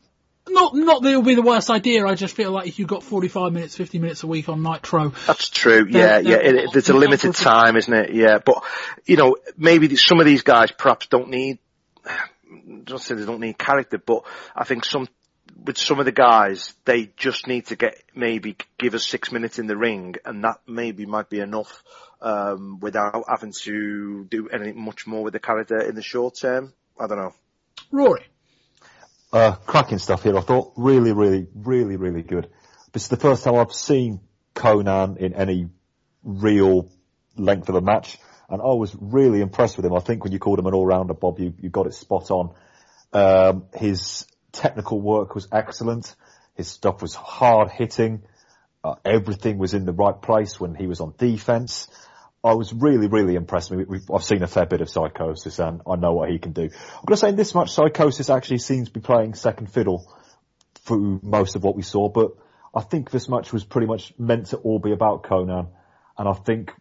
Not, 0.51 0.75
not 0.75 1.03
that 1.03 1.13
it 1.13 1.17
will 1.17 1.23
be 1.23 1.35
the 1.35 1.43
worst 1.43 1.71
idea. 1.71 2.07
I 2.07 2.15
just 2.15 2.35
feel 2.35 2.51
like 2.51 2.67
if 2.67 2.79
you've 2.79 2.89
got 2.89 3.03
45 3.03 3.53
minutes, 3.53 3.77
50 3.77 3.99
minutes 3.99 4.23
a 4.23 4.27
week 4.27 4.49
on 4.49 4.63
Nitro. 4.63 5.13
That's 5.27 5.49
true. 5.49 5.87
Yeah, 5.89 6.19
yeah. 6.19 6.37
It, 6.37 6.55
it, 6.55 6.71
there's 6.73 6.89
a 6.89 6.95
limited 6.95 7.35
time, 7.35 7.77
isn't 7.77 7.93
it? 7.93 8.15
Yeah. 8.15 8.39
But, 8.39 8.63
you 9.05 9.17
know, 9.17 9.37
maybe 9.57 9.95
some 9.97 10.21
of 10.21 10.27
these 10.27 10.43
guys 10.43 10.71
perhaps 10.71 11.07
don't 11.07 11.31
need, 11.31 11.59
not 12.67 13.01
say 13.01 13.15
they 13.15 13.25
don't 13.25 13.41
need 13.41 13.59
character, 13.59 13.99
but 13.99 14.25
I 14.55 14.65
think 14.65 14.85
some, 14.85 15.09
with 15.65 15.79
some 15.79 15.99
of 15.99 16.05
the 16.05 16.13
guys, 16.13 16.75
they 16.85 17.11
just 17.17 17.47
need 17.47 17.67
to 17.67 17.77
get, 17.77 18.03
maybe 18.15 18.57
give 18.79 18.95
us 18.95 19.07
six 19.07 19.33
minutes 19.33 19.59
in 19.59 19.67
the 19.67 19.77
ring 19.77 20.17
and 20.25 20.45
that 20.45 20.61
maybe 20.67 21.05
might 21.07 21.29
be 21.29 21.41
enough, 21.41 21.83
um, 22.21 22.81
without 22.81 23.25
having 23.29 23.53
to 23.65 24.25
do 24.25 24.49
anything 24.49 24.81
much 24.81 25.07
more 25.07 25.23
with 25.23 25.33
the 25.33 25.41
character 25.41 25.81
in 25.81 25.95
the 25.95 26.03
short 26.03 26.37
term. 26.37 26.73
I 26.99 27.07
don't 27.07 27.19
know. 27.19 27.35
Rory. 27.91 28.27
Uh, 29.31 29.53
cracking 29.67 29.99
stuff 29.99 30.23
here. 30.23 30.39
I 30.39 30.41
thought 30.41 30.73
really, 30.77 31.13
really, 31.13 31.47
really, 31.55 31.97
really 31.97 32.23
good. 32.23 32.49
This 32.93 33.03
is 33.03 33.09
the 33.11 33.19
first 33.19 33.45
time 33.45 33.57
I've 33.57 33.75
seen 33.75 34.21
Konnan 34.55 35.19
in 35.19 35.35
any 35.35 35.69
real 36.23 36.91
length 37.37 37.69
of 37.69 37.75
a 37.75 37.83
match, 37.83 38.17
and 38.49 38.63
I 38.63 38.73
was 38.73 38.97
really 38.99 39.43
impressed 39.43 39.77
with 39.77 39.85
him. 39.85 39.93
I 39.93 40.01
think 40.01 40.25
when 40.25 40.33
you 40.33 40.39
called 40.39 40.59
him 40.59 40.67
an 40.67 40.73
all-rounder, 40.73 41.13
Bob, 41.13 41.39
you, 41.41 41.53
you 41.61 41.69
got 41.69 41.87
it 41.87 41.93
spot 41.93 42.31
on. 42.31 42.55
Um, 43.13 43.67
his 43.75 44.25
technical 44.53 44.99
work 44.99 45.35
was 45.35 45.47
excellent. 45.53 46.17
His 46.55 46.69
stuff 46.69 47.03
was 47.03 47.15
hard 47.15 47.71
hitting. 47.71 48.23
Uh, 48.83 48.95
everything 49.05 49.59
was 49.59 49.75
in 49.75 49.85
the 49.85 49.93
right 49.93 50.21
place 50.23 50.59
when 50.59 50.75
he 50.75 50.87
was 50.87 51.01
on 51.01 51.13
defense. 51.19 51.89
I 52.49 52.55
was 52.55 52.73
really, 52.73 53.09
really 53.09 53.35
impressed. 53.35 53.71
We, 53.71 54.01
I've 54.13 54.25
seen 54.25 54.43
a 54.43 54.47
fair 54.47 54.65
bit 54.65 54.81
of 54.81 54.89
Psychosis 54.89 55.59
and 55.59 55.83
I 55.87 55.97
know 55.97 56.15
what 56.15 56.31
he 56.31 56.39
can 56.39 56.53
do. 56.53 56.63
I'm 56.63 57.05
going 57.05 57.11
to 57.11 57.17
say 57.19 57.33
this 57.33 57.55
much, 57.55 57.73
Psychosis 57.73 58.31
actually 58.31 58.59
seems 58.59 58.89
to 58.89 58.95
be 58.95 59.01
playing 59.01 59.35
second 59.35 59.71
fiddle 59.71 60.11
through 60.77 61.21
most 61.23 61.57
of 61.57 61.63
what 61.63 61.77
we 61.77 61.83
saw, 61.83 62.09
but 62.09 62.31
I 62.75 62.81
think 62.81 63.11
this 63.11 63.29
match 63.29 63.53
was 63.53 63.65
pretty 63.65 63.87
much 63.87 64.15
meant 64.19 64.47
to 64.47 64.57
all 64.57 64.79
be 64.79 64.93
about 64.93 65.25
Konnan. 65.25 65.69
And 66.17 66.27
I 66.27 66.33
think 66.33 66.73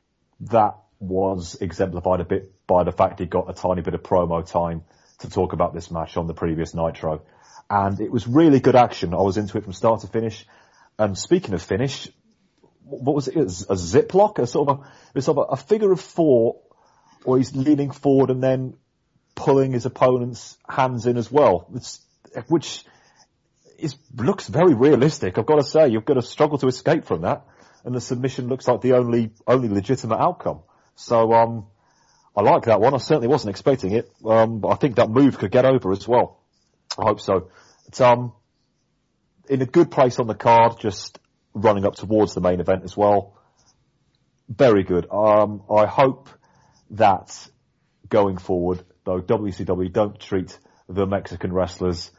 that 0.42 0.78
was 1.02 1.58
exemplified 1.60 2.22
a 2.22 2.26
bit 2.26 2.54
by 2.66 2.86
the 2.86 2.94
fact 2.94 3.20
he 3.20 3.26
got 3.26 3.50
a 3.50 3.54
tiny 3.54 3.82
bit 3.82 3.94
of 3.94 4.04
promo 4.04 4.50
time 4.50 4.84
to 5.20 5.30
talk 5.30 5.52
about 5.52 5.74
this 5.74 5.92
match 5.92 6.16
on 6.16 6.28
the 6.28 6.34
previous 6.34 6.74
Nitro. 6.74 7.24
And 7.70 8.00
it 8.00 8.10
was 8.10 8.26
really 8.26 8.62
good 8.62 8.78
action. 8.78 9.14
I 9.14 9.22
was 9.22 9.36
into 9.36 9.58
it 9.58 9.66
from 9.66 9.74
start 9.74 10.00
to 10.02 10.08
finish. 10.08 10.46
And 10.98 11.18
speaking 11.18 11.54
of 11.54 11.62
finish, 11.62 12.10
what 12.90 13.16
was 13.16 13.28
it? 13.28 13.36
A 13.36 13.76
ziplock, 13.76 14.40
a 14.40 14.48
sort 14.48 14.70
of 14.70 14.86
a, 15.16 15.22
sort 15.22 15.38
of 15.38 15.50
a, 15.50 15.54
a 15.54 15.58
figure 15.58 15.92
of 15.92 16.02
four, 16.02 16.62
where 17.24 17.38
he's 17.38 17.56
leaning 17.56 17.92
forward 17.92 18.30
and 18.30 18.42
then 18.42 18.76
pulling 19.36 19.72
his 19.72 19.86
opponent's 19.86 20.58
hands 20.68 21.06
in 21.06 21.18
as 21.18 21.32
well, 21.32 21.68
it's, 21.76 22.00
which 22.48 22.84
is 23.78 23.96
looks 24.16 24.48
very 24.48 24.74
realistic. 24.74 25.38
I've 25.38 25.46
got 25.46 25.58
to 25.58 25.64
say, 25.64 25.90
you've 25.90 26.06
got 26.06 26.16
to 26.16 26.22
struggle 26.22 26.58
to 26.60 26.68
escape 26.68 27.06
from 27.06 27.22
that, 27.22 27.46
and 27.84 27.94
the 27.94 28.02
submission 28.02 28.48
looks 28.48 28.68
like 28.68 28.82
the 28.82 28.94
only 28.94 29.32
only 29.46 29.70
legitimate 29.70 30.18
outcome. 30.18 30.62
So, 30.96 31.34
um, 31.34 31.68
I 32.36 32.42
like 32.42 32.66
that 32.66 32.82
one. 32.82 32.94
I 32.94 32.98
certainly 32.98 33.28
wasn't 33.28 33.52
expecting 33.52 33.92
it, 33.94 34.12
um, 34.26 34.60
but 34.60 34.70
I 34.70 34.76
think 34.76 34.96
that 34.96 35.10
move 35.10 35.38
could 35.38 35.52
get 35.52 35.66
over 35.66 35.92
as 35.92 36.08
well. 36.08 36.40
I 36.98 37.04
hope 37.04 37.20
so. 37.20 37.50
It's 37.88 38.02
um 38.02 38.34
in 39.50 39.62
a 39.62 39.66
good 39.66 39.92
place 39.92 40.20
on 40.20 40.28
the 40.28 40.36
card, 40.36 40.80
just 40.80 41.20
running 41.64 41.86
up 41.86 41.96
towards 41.96 42.34
the 42.34 42.42
main 42.42 42.60
event 42.60 42.84
as 42.84 42.96
well. 42.96 43.38
Very 44.50 44.84
good. 44.84 45.08
Um, 45.12 45.64
I 45.70 45.86
hope 45.86 46.30
that 46.92 47.50
going 48.10 48.38
forward, 48.38 48.84
though, 49.04 49.22
WCW 49.22 49.92
don't 49.92 50.20
treat 50.20 50.58
the 50.88 51.06
Mexican 51.06 51.52
wrestlers 51.52 52.12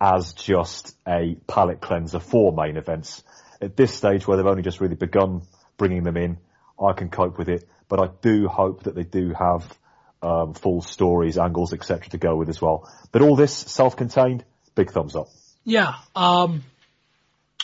as 0.00 0.32
just 0.32 0.96
a 1.06 1.36
palate 1.46 1.80
cleanser 1.80 2.20
for 2.20 2.52
main 2.52 2.76
events. 2.76 3.22
At 3.60 3.76
this 3.76 3.94
stage 3.94 4.26
where 4.26 4.36
they've 4.36 4.46
only 4.46 4.62
just 4.62 4.80
really 4.80 4.96
begun 4.96 5.42
bringing 5.76 6.02
them 6.02 6.16
in, 6.16 6.38
I 6.80 6.92
can 6.92 7.10
cope 7.10 7.38
with 7.38 7.48
it, 7.48 7.68
but 7.88 8.00
I 8.00 8.08
do 8.22 8.48
hope 8.48 8.84
that 8.84 8.94
they 8.94 9.04
do 9.04 9.32
have 9.38 9.78
um, 10.22 10.54
full 10.54 10.82
stories, 10.82 11.38
angles, 11.38 11.72
etc. 11.72 12.08
to 12.10 12.18
go 12.18 12.36
with 12.36 12.48
as 12.48 12.60
well. 12.60 12.90
But 13.12 13.22
all 13.22 13.36
this 13.36 13.54
self-contained, 13.54 14.44
big 14.74 14.90
thumbs 14.90 15.14
up. 15.14 15.28
Yeah, 15.64 15.94
um, 16.16 16.64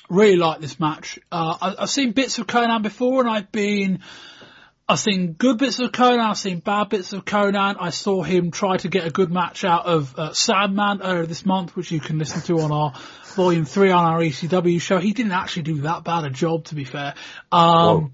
really 0.08 0.36
like 0.36 0.60
this 0.60 0.78
match. 0.78 1.18
Uh, 1.30 1.56
I, 1.60 1.80
have 1.80 1.90
seen 1.90 2.12
bits 2.12 2.38
of 2.38 2.46
Konnan 2.46 2.82
before, 2.82 3.20
and 3.20 3.30
I've 3.30 3.52
been. 3.52 4.00
I've 4.88 5.00
seen 5.00 5.32
good 5.32 5.58
bits 5.58 5.80
of 5.80 5.90
Konnan, 5.90 6.20
I've 6.20 6.38
seen 6.38 6.60
bad 6.60 6.90
bits 6.90 7.12
of 7.12 7.24
Konnan. 7.24 7.74
I 7.80 7.90
saw 7.90 8.22
him 8.22 8.52
try 8.52 8.76
to 8.76 8.88
get 8.88 9.04
a 9.04 9.10
good 9.10 9.32
match 9.32 9.64
out 9.64 9.84
of 9.86 10.16
uh, 10.16 10.32
Sandman 10.32 11.02
earlier 11.02 11.26
this 11.26 11.44
month, 11.44 11.74
which 11.74 11.90
you 11.90 11.98
can 11.98 12.18
listen 12.18 12.40
to 12.42 12.62
on 12.62 12.70
our 12.70 12.92
volume 13.36 13.64
three 13.64 13.90
on 13.90 14.04
our 14.04 14.20
ECW 14.20 14.80
show. 14.80 14.98
He 14.98 15.12
didn't 15.12 15.32
actually 15.32 15.62
do 15.62 15.80
that 15.82 16.04
bad 16.04 16.24
a 16.24 16.30
job, 16.30 16.64
to 16.66 16.74
be 16.74 16.84
fair. 16.84 17.14
Um, 17.52 18.12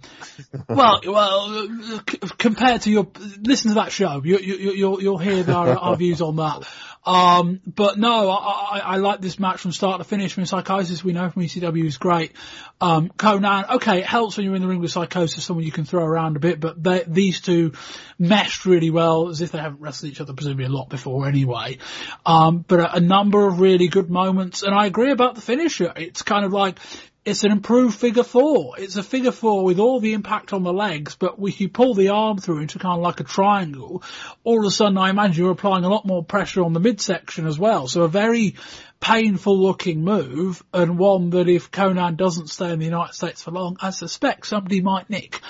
well, 0.69 1.01
well, 1.07 1.69
c- 2.09 2.19
compared 2.39 2.83
to 2.83 2.91
your, 2.91 3.07
listen 3.41 3.71
to 3.71 3.75
that 3.77 3.93
show. 3.93 4.21
You, 4.23 4.39
you, 4.39 4.73
you'll, 4.73 5.03
you'll 5.03 5.19
hear 5.19 5.49
our, 5.51 5.79
our 5.79 5.97
views 5.97 6.21
on 6.21 6.37
that. 6.37 6.67
Um, 7.05 7.61
but 7.67 7.99
no, 7.99 8.31
I, 8.31 8.37
I, 8.37 8.79
I, 8.79 8.97
like 8.99 9.21
this 9.21 9.41
match 9.41 9.61
from 9.61 9.73
start 9.73 9.99
to 9.99 10.05
finish. 10.05 10.35
From 10.35 10.47
Psychosis, 10.47 11.03
we 11.03 11.13
know 11.13 11.29
from 11.31 11.43
ECW 11.43 11.85
is 11.85 11.97
great. 11.97 12.33
Um, 12.81 13.09
Konnan, 13.09 13.69
okay, 13.77 13.99
it 13.99 14.07
helps 14.07 14.37
when 14.37 14.47
you're 14.47 14.55
in 14.55 14.63
the 14.63 14.69
ring 14.69 14.79
with 14.79 14.93
Psychosis, 14.93 15.45
someone 15.45 15.65
you 15.65 15.73
can 15.73 15.85
throw 15.85 16.05
around 16.05 16.37
a 16.37 16.41
bit, 16.41 16.61
but 16.61 16.81
they, 16.81 17.03
these 17.07 17.41
two 17.41 17.73
meshed 18.21 18.67
really 18.67 18.91
well, 18.91 19.31
as 19.31 19.41
if 19.41 19.51
they 19.51 19.59
haven't 19.59 19.81
wrestled 19.81 20.13
each 20.13 20.21
other 20.21 20.33
presumably 20.33 20.67
a 20.67 20.69
lot 20.69 20.91
before 20.91 21.27
anyway. 21.27 21.79
Um, 22.25 22.65
but 22.69 22.79
a, 22.79 22.97
a 22.97 23.01
number 23.01 23.49
of 23.49 23.59
really 23.59 23.89
good 23.89 24.09
moments, 24.09 24.63
and 24.63 24.73
I 24.73 24.87
agree 24.87 25.11
about 25.11 25.35
the 25.35 25.41
finisher. 25.41 25.93
It's 25.97 26.23
kind 26.23 26.45
of 26.45 26.53
like 26.53 26.79
it's 27.25 27.45
an 27.45 27.53
improved 27.53 27.99
figure 27.99 28.25
four. 28.25 28.75
It's 28.79 28.97
a 28.97 29.03
figure 29.03 29.31
four 29.31 29.65
with 29.65 29.79
all 29.79 30.01
the 30.01 30.13
impact 30.13 30.53
on 30.53 30.65
the 30.65 30.73
legs, 30.73 31.15
but 31.15 31.37
if 31.41 31.61
you 31.61 31.69
pull 31.69 31.95
the 31.95 32.09
arm 32.09 32.39
through 32.39 32.59
into 32.59 32.81
kind 32.81 32.97
of 32.97 33.03
like 33.03 33.21
a 33.21 33.25
triangle, 33.25 34.03
all 34.43 34.59
of 34.59 34.65
a 34.65 34.71
sudden 34.71 34.99
I 34.99 35.11
imagine 35.11 35.45
you're 35.45 35.53
applying 35.53 35.85
a 35.85 35.89
lot 35.89 36.05
more 36.05 36.25
pressure 36.25 36.65
on 36.65 36.73
the 36.73 36.81
midsection 36.81 37.47
as 37.47 37.59
well. 37.59 37.87
So 37.87 38.03
a 38.03 38.09
very 38.09 38.57
painful 39.03 39.61
looking 39.61 40.05
move 40.05 40.63
and 40.73 40.97
one 40.97 41.31
that 41.31 41.49
if 41.49 41.73
Konnan 41.73 42.17
doesn't 42.17 42.47
stay 42.47 42.71
in 42.71 42.79
the 42.79 42.85
United 42.85 43.15
States 43.15 43.43
for 43.43 43.51
long, 43.51 43.77
I 43.81 43.91
suspect 43.91 44.47
somebody 44.47 44.81
might 44.81 45.11
nick. 45.11 45.41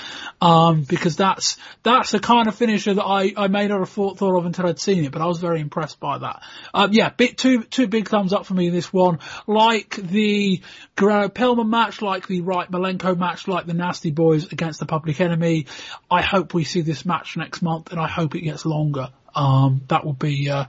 Um, 0.41 0.85
because 0.85 1.16
that's, 1.16 1.59
that's 1.83 2.12
the 2.12 2.19
kind 2.19 2.49
of 2.49 2.55
finisher 2.55 2.95
that 2.95 3.05
I, 3.05 3.35
I 3.37 3.49
may 3.49 3.69
not 3.69 3.81
have 3.81 3.91
thought, 3.91 4.16
thought 4.16 4.39
of 4.39 4.47
until 4.47 4.66
I'd 4.66 4.81
seen 4.81 5.05
it, 5.05 5.12
but 5.12 5.20
I 5.20 5.27
was 5.27 5.39
very 5.39 5.61
impressed 5.61 6.01
by 6.01 6.16
that. 6.16 6.43
Um, 6.73 6.95
yeah, 6.95 7.11
bit, 7.11 7.37
two, 7.37 7.62
two 7.65 7.89
big 7.89 8.09
thumbs 8.09 8.33
up 8.33 8.47
for 8.47 8.55
me 8.55 8.69
in 8.69 8.73
this 8.73 8.91
one. 8.91 9.19
Like 9.47 9.97
the 9.97 10.62
Guerrero 10.97 11.29
Pillman 11.29 11.69
match, 11.69 12.01
like 12.01 12.27
the 12.27 12.41
Wright 12.41 12.70
Malenko 12.70 13.19
match, 13.19 13.47
like 13.47 13.66
the 13.66 13.74
Nasty 13.74 14.12
Boys 14.12 14.51
against 14.51 14.81
the 14.81 14.87
Public 14.87 15.20
Enemy. 15.20 15.66
I 16.11 16.23
hope 16.23 16.55
we 16.55 16.65
see 16.65 16.81
this 16.81 17.05
match 17.05 17.37
next 17.37 17.61
month 17.61 17.91
and 17.91 18.01
I 18.01 18.09
hope 18.09 18.35
it 18.35 18.41
gets 18.41 18.65
longer. 18.65 19.11
Um, 19.35 19.83
that 19.89 20.07
would 20.07 20.19
be, 20.19 20.49
uh, 20.49 20.65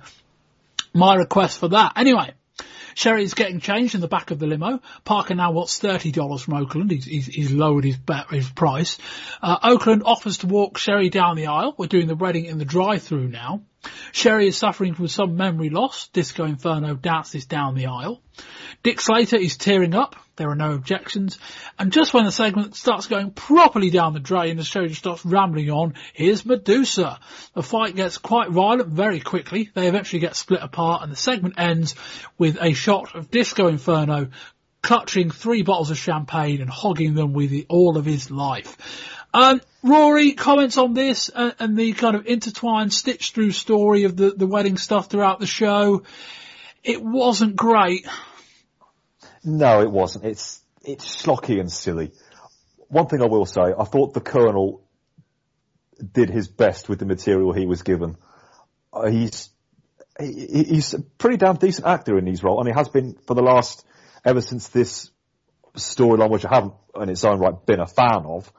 my 0.93 1.15
request 1.15 1.59
for 1.59 1.69
that. 1.69 1.93
Anyway, 1.95 2.33
Sherri's 2.95 3.33
getting 3.33 3.59
changed 3.59 3.95
in 3.95 4.01
the 4.01 4.07
back 4.07 4.31
of 4.31 4.39
the 4.39 4.47
limo. 4.47 4.81
Parker 5.03 5.35
now 5.35 5.51
wants 5.51 5.79
$30 5.79 6.41
from 6.41 6.53
Okerlund. 6.53 6.91
He's, 6.91 7.05
he's, 7.05 7.25
he's 7.27 7.51
lowered 7.51 7.83
his, 7.83 7.97
his 8.29 8.49
price. 8.49 8.97
Uh, 9.41 9.59
Okerlund 9.59 10.03
offers 10.05 10.39
to 10.39 10.47
walk 10.47 10.77
Sherri 10.77 11.09
down 11.09 11.35
the 11.35 11.47
aisle. 11.47 11.75
We're 11.77 11.87
doing 11.87 12.07
the 12.07 12.15
wedding 12.15 12.45
in 12.45 12.57
the 12.57 12.65
drive-through 12.65 13.27
now. 13.29 13.61
Sherri 14.11 14.47
is 14.47 14.57
suffering 14.57 14.93
from 14.93 15.07
some 15.07 15.35
memory 15.35 15.69
loss. 15.69 16.07
Disco 16.09 16.45
Inferno 16.45 16.95
dances 16.95 17.45
down 17.45 17.75
the 17.75 17.87
aisle. 17.87 18.21
Dick 18.81 18.99
Slater 18.99 19.37
is 19.37 19.57
tearing 19.57 19.95
up. 19.95 20.15
There 20.35 20.49
are 20.49 20.55
no 20.55 20.71
objections. 20.71 21.37
And 21.77 21.91
just 21.91 22.13
when 22.13 22.25
the 22.25 22.31
segment 22.31 22.75
starts 22.75 23.07
going 23.07 23.31
properly 23.31 23.91
down 23.91 24.13
the 24.13 24.19
drain, 24.19 24.57
the 24.57 24.63
show 24.63 24.87
just 24.87 24.99
starts 24.99 25.25
rambling 25.25 25.69
on, 25.69 25.93
here's 26.13 26.45
Medusa. 26.45 27.19
The 27.53 27.61
fight 27.61 27.95
gets 27.95 28.17
quite 28.17 28.49
violent 28.49 28.89
very 28.89 29.19
quickly. 29.19 29.69
They 29.73 29.87
eventually 29.87 30.19
get 30.19 30.35
split 30.35 30.63
apart 30.63 31.03
and 31.03 31.11
the 31.11 31.15
segment 31.15 31.55
ends 31.57 31.95
with 32.37 32.57
a 32.59 32.73
shot 32.73 33.15
of 33.15 33.29
Disco 33.29 33.67
Inferno 33.67 34.29
clutching 34.81 35.31
three 35.31 35.63
bottles 35.63 35.91
of 35.91 35.97
champagne 35.97 36.61
and 36.61 36.69
hogging 36.69 37.13
them 37.13 37.33
with 37.33 37.53
all 37.69 37.97
of 37.97 38.05
his 38.05 38.29
life. 38.29 39.22
Um, 39.33 39.61
Rory, 39.81 40.33
comments 40.33 40.77
on 40.77 40.93
this 40.93 41.29
and, 41.29 41.55
and, 41.59 41.77
the 41.77 41.93
kind 41.93 42.15
of 42.15 42.27
intertwined, 42.27 42.93
stitch 42.93 43.31
through 43.31 43.51
story 43.51 44.03
of 44.03 44.15
the, 44.15 44.29
the 44.31 44.45
wedding 44.45 44.77
stuff 44.77 45.09
throughout 45.09 45.39
the 45.39 45.47
show. 45.47 46.03
It 46.83 47.01
wasn't 47.01 47.55
great. 47.55 48.05
No, 49.43 49.81
it 49.81 49.89
wasn't. 49.89 50.25
It's 50.25 50.61
it's 50.85 51.23
schlocky 51.23 51.59
and 51.59 51.71
silly. 51.71 52.11
One 52.89 53.07
thing 53.07 53.21
I 53.21 53.25
will 53.25 53.45
say, 53.45 53.61
I 53.61 53.83
thought 53.85 54.13
the 54.13 54.21
Colonel 54.21 54.83
did 55.99 56.29
his 56.29 56.47
best 56.47 56.87
with 56.87 56.99
the 56.99 57.05
material 57.05 57.53
he 57.53 57.65
was 57.65 57.81
given. 57.81 58.17
Uh, 58.91 59.09
he's 59.09 59.49
he, 60.19 60.63
he's 60.63 60.93
a 60.93 61.01
pretty 61.01 61.37
damn 61.37 61.55
decent 61.55 61.87
actor 61.87 62.17
in 62.17 62.25
these 62.25 62.43
roles, 62.43 62.59
and 62.59 62.67
he 62.67 62.73
has 62.77 62.89
been 62.89 63.17
for 63.25 63.33
the 63.33 63.41
last 63.41 63.85
ever 64.23 64.41
since 64.41 64.67
this 64.69 65.09
storyline, 65.75 66.29
which 66.29 66.45
I 66.45 66.53
haven't 66.53 66.73
in 67.01 67.09
its 67.09 67.23
own 67.23 67.39
right 67.39 67.65
been 67.65 67.79
a 67.79 67.87
fan 67.87 68.25
of 68.25 68.51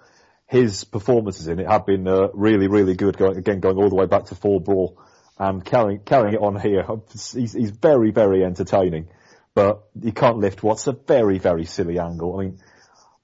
his 0.55 0.85
performances 0.85 1.49
in 1.49 1.59
it 1.59 1.67
have 1.67 1.85
been 1.85 2.07
uh, 2.07 2.29
really, 2.33 2.69
really 2.69 2.95
good. 2.95 3.19
Going 3.19 3.37
again, 3.37 3.59
going 3.59 3.77
all 3.77 3.89
the 3.89 3.97
way 3.97 4.07
back 4.07 4.27
to 4.27 4.37
Fall 4.37 4.61
Brawl 4.61 4.97
and 5.37 5.65
carrying 5.65 5.99
carrying 6.01 6.35
it 6.35 6.41
on 6.41 6.61
here. 6.61 6.87
He's, 7.13 7.53
he's 7.53 7.71
very, 7.71 8.13
very 8.13 8.45
entertaining, 8.45 9.09
but 9.55 9.83
he 10.01 10.13
can't 10.13 10.39
lift 10.39 10.63
what's 10.63 10.87
a 10.87 10.93
very, 10.93 11.39
very 11.39 11.65
silly 11.65 11.99
angle. 11.99 12.39
I 12.39 12.45
mean, 12.45 12.61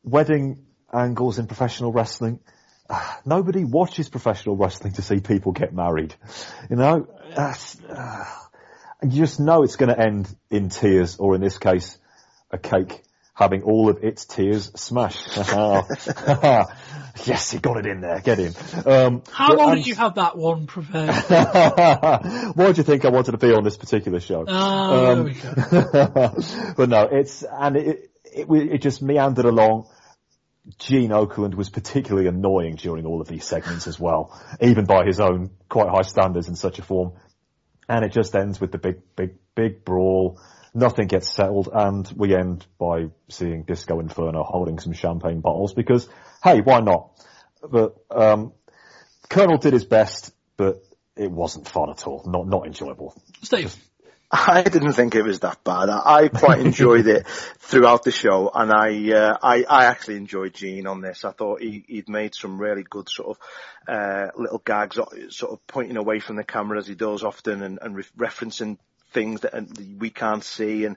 wedding 0.03 0.65
angles 0.93 1.39
in 1.39 1.47
professional 1.47 1.93
wrestling. 1.93 2.41
Nobody 3.25 3.65
watches 3.65 4.09
professional 4.09 4.57
wrestling 4.57 4.95
to 4.95 5.03
see 5.03 5.21
people 5.21 5.53
get 5.53 5.73
married. 5.73 6.13
You 6.69 6.77
know, 6.77 7.07
uh, 7.37 7.55
you 9.05 9.23
just 9.23 9.39
know 9.39 9.63
it's 9.63 9.77
going 9.77 9.95
to 9.95 10.01
end 10.01 10.29
in 10.51 10.69
tears, 10.69 11.17
or 11.19 11.37
in 11.37 11.41
this 11.41 11.59
case, 11.59 11.97
a 12.51 12.59
cake 12.59 13.05
having 13.41 13.63
all 13.63 13.89
of 13.89 14.05
its 14.05 14.27
tears 14.27 14.71
smashed. 14.77 15.27
yes, 17.25 17.51
he 17.51 17.59
got 17.59 17.77
it 17.79 17.87
in 17.87 18.01
there. 18.01 18.21
Get 18.21 18.39
him. 18.39 18.55
Um, 18.87 19.23
How 19.31 19.55
long 19.55 19.77
did 19.77 19.87
you 19.87 19.95
have 19.95 20.15
that 20.17 20.37
one 20.37 20.67
prepared? 20.67 21.11
Why 22.57 22.73
do 22.73 22.77
you 22.77 22.83
think 22.83 23.05
I 23.05 23.11
wanted 23.11 23.33
to 23.33 23.39
be 23.39 23.53
on 23.53 23.65
this 23.65 23.77
particular 23.77 24.21
show? 24.21 24.45
Oh, 24.47 25.13
um, 25.13 25.35
but 26.77 26.89
no, 26.89 27.09
it's 27.11 27.43
and 27.43 27.77
it, 27.77 28.11
it 28.25 28.47
it 28.51 28.79
just 28.83 29.03
meandered 29.03 29.45
along. 29.45 29.89
Gene 30.79 31.11
Okerlund 31.11 31.55
was 31.55 31.71
particularly 31.71 32.29
annoying 32.29 32.77
during 32.77 33.07
all 33.07 33.21
of 33.21 33.29
these 33.29 33.45
segments 33.45 33.87
as 33.87 33.99
well, 33.99 34.39
even 34.61 34.85
by 34.85 35.05
his 35.05 35.19
own 35.19 35.51
quite 35.69 35.89
high 35.89 36.03
standards 36.03 36.49
in 36.49 36.55
such 36.55 36.79
a 36.79 36.83
form. 36.83 37.13
And 37.89 38.05
it 38.05 38.13
just 38.13 38.37
ends 38.37 38.61
with 38.61 38.71
the 38.71 38.79
big, 38.79 39.01
big, 39.17 39.35
big 39.57 39.85
brawl 39.85 40.39
nothing 40.75 41.07
gets 41.07 41.33
settled, 41.33 41.69
and 41.73 42.11
we 42.17 42.35
end 42.35 42.67
by 42.79 43.09
seeing 43.29 43.65
Disco 43.65 44.01
Inferno 44.01 44.43
holding 44.43 44.79
some 44.79 44.93
champagne 44.93 45.41
bottles 45.41 45.75
because, 45.75 46.09
hey, 46.43 46.61
why 46.61 46.81
not? 46.81 47.11
But 47.63 47.97
um, 48.11 48.53
Colonel 49.29 49.59
did 49.59 49.73
his 49.73 49.85
best, 49.85 50.33
but 50.57 50.83
it 51.17 51.31
wasn't 51.31 51.69
fun 51.69 51.91
at 51.91 52.07
all. 52.07 52.25
Not 52.27 52.47
not 52.47 52.67
enjoyable. 52.67 53.15
Steve. 53.43 53.75
I 54.33 54.63
didn't 54.63 54.93
think 54.93 55.17
it 55.17 55.23
was 55.23 55.41
that 55.41 55.65
bad. 55.65 55.89
I 55.89 56.29
quite 56.29 56.61
enjoyed 56.61 57.09
it 57.09 57.27
throughout 57.59 58.05
the 58.05 58.13
show, 58.13 58.49
and 58.55 58.71
I, 58.71 59.13
uh, 59.13 59.37
I, 59.43 59.65
I 59.69 59.87
actually 59.87 60.19
enjoyed 60.19 60.55
Gene 60.55 60.87
on 60.87 61.01
this. 61.01 61.25
I 61.25 61.33
thought 61.33 61.61
he, 61.61 61.85
he'd 61.89 62.09
made 62.09 62.37
some 62.37 62.61
really 62.61 62.85
good 62.89 63.09
sort 63.09 63.37
of 63.37 63.93
uh, 63.93 64.29
little 64.37 64.63
gags, 64.65 65.01
sort 65.31 65.53
of 65.53 65.67
pointing 65.67 65.97
away 65.97 66.21
from 66.21 66.37
the 66.37 66.45
camera 66.45 66.79
as 66.79 66.87
he 66.87 66.95
does 66.95 67.25
often, 67.25 67.61
and, 67.61 67.81
and 67.83 67.97
re- 67.97 68.05
referencing 68.17 68.79
things 69.11 69.41
that 69.43 69.55
we 69.99 70.11
can't 70.11 70.45
see 70.45 70.85
and 70.85 70.97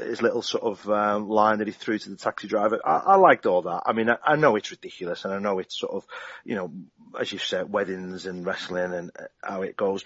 his 0.00 0.22
little 0.22 0.42
sort 0.42 0.64
of 0.64 0.88
um, 0.90 1.28
line 1.28 1.58
that 1.58 1.66
he 1.66 1.72
threw 1.72 1.98
to 1.98 2.10
the 2.10 2.16
taxi 2.16 2.48
driver. 2.48 2.80
I, 2.84 2.96
I 2.96 3.16
liked 3.16 3.46
all 3.46 3.62
that. 3.62 3.82
I 3.86 3.92
mean, 3.92 4.10
I, 4.10 4.16
I, 4.22 4.36
know 4.36 4.56
it's 4.56 4.70
ridiculous 4.70 5.24
and 5.24 5.32
I 5.32 5.38
know 5.38 5.58
it's 5.58 5.78
sort 5.78 5.92
of, 5.92 6.06
you 6.44 6.54
know, 6.54 6.72
as 7.18 7.32
you 7.32 7.38
said, 7.38 7.72
weddings 7.72 8.26
and 8.26 8.44
wrestling 8.44 8.92
and 8.92 9.10
uh, 9.18 9.24
how 9.42 9.62
it 9.62 9.76
goes. 9.76 10.04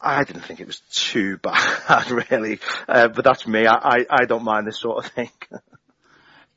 I 0.00 0.24
didn't 0.24 0.42
think 0.42 0.60
it 0.60 0.66
was 0.66 0.80
too 0.90 1.36
bad, 1.42 2.10
really. 2.10 2.60
Uh, 2.88 3.08
but 3.08 3.24
that's 3.24 3.46
me. 3.46 3.66
I, 3.66 3.74
I, 3.74 4.06
I 4.08 4.24
don't 4.24 4.44
mind 4.44 4.66
this 4.66 4.78
sort 4.78 5.04
of 5.04 5.12
thing. 5.12 5.30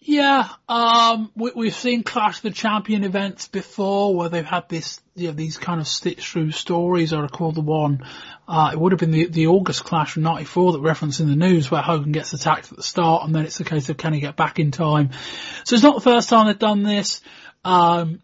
Yeah, 0.05 0.49
um, 0.67 1.31
we, 1.33 1.67
have 1.67 1.75
seen 1.75 2.03
Clash 2.03 2.41
the 2.41 2.51
Champion 2.51 3.05
events 3.05 3.47
before 3.47 4.13
where 4.13 4.27
they've 4.27 4.43
had 4.43 4.67
this, 4.67 4.99
you 5.15 5.27
know, 5.27 5.33
these 5.33 5.57
kind 5.57 5.79
of 5.79 5.87
stitch 5.87 6.27
through 6.27 6.51
stories. 6.51 7.13
I 7.13 7.21
recall 7.21 7.53
the 7.53 7.61
one, 7.61 8.05
uh, 8.45 8.71
it 8.73 8.79
would 8.79 8.91
have 8.91 8.99
been 8.99 9.11
the, 9.11 9.27
the 9.27 9.47
August 9.47 9.85
Clash 9.85 10.11
from 10.11 10.23
94 10.23 10.73
that 10.73 10.81
referenced 10.81 11.21
in 11.21 11.29
the 11.29 11.37
news 11.37 11.71
where 11.71 11.81
Hogan 11.81 12.11
gets 12.11 12.33
attacked 12.33 12.69
at 12.69 12.75
the 12.75 12.83
start 12.83 13.23
and 13.23 13.33
then 13.33 13.45
it's 13.45 13.61
a 13.61 13.63
case 13.63 13.87
of 13.87 13.95
can 13.95 14.11
he 14.11 14.19
get 14.19 14.35
back 14.35 14.59
in 14.59 14.71
time. 14.71 15.11
So 15.63 15.75
it's 15.75 15.83
not 15.83 15.95
the 15.95 16.01
first 16.01 16.27
time 16.27 16.47
they've 16.47 16.59
done 16.59 16.83
this. 16.83 17.21
Um, 17.63 18.21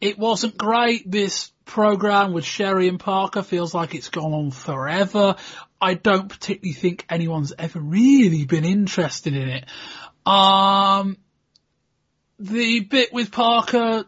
it 0.00 0.18
wasn't 0.18 0.56
great. 0.56 1.10
This 1.10 1.52
program 1.66 2.32
with 2.32 2.46
Sherri 2.46 2.88
and 2.88 2.98
Parker 2.98 3.42
feels 3.42 3.74
like 3.74 3.94
it's 3.94 4.08
gone 4.08 4.32
on 4.32 4.50
forever. 4.52 5.36
I 5.80 5.94
don't 5.94 6.28
particularly 6.28 6.72
think 6.72 7.04
anyone's 7.10 7.52
ever 7.58 7.78
really 7.78 8.46
been 8.46 8.64
interested 8.64 9.36
in 9.36 9.48
it. 9.50 9.66
Um, 10.26 11.18
the 12.38 12.80
bit 12.80 13.12
with 13.12 13.30
Parker 13.30 14.04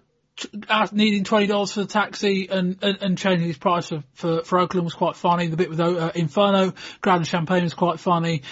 needing 0.92 1.24
twenty 1.24 1.46
dollars 1.46 1.72
for 1.72 1.80
the 1.80 1.86
taxi 1.86 2.48
and, 2.50 2.78
and, 2.82 2.98
and, 3.00 3.18
changing 3.18 3.46
his 3.46 3.56
price 3.56 3.88
for, 3.88 4.04
for, 4.14 4.42
for 4.42 4.58
Okerlund 4.58 4.84
was 4.84 4.94
quite 4.94 5.16
funny. 5.16 5.46
The 5.46 5.56
bit 5.56 5.70
with 5.70 5.80
uh, 5.80 6.12
Inferno 6.14 6.74
grabbing 7.00 7.24
champagne 7.24 7.62
was 7.62 7.74
quite 7.74 8.00
funny. 8.00 8.42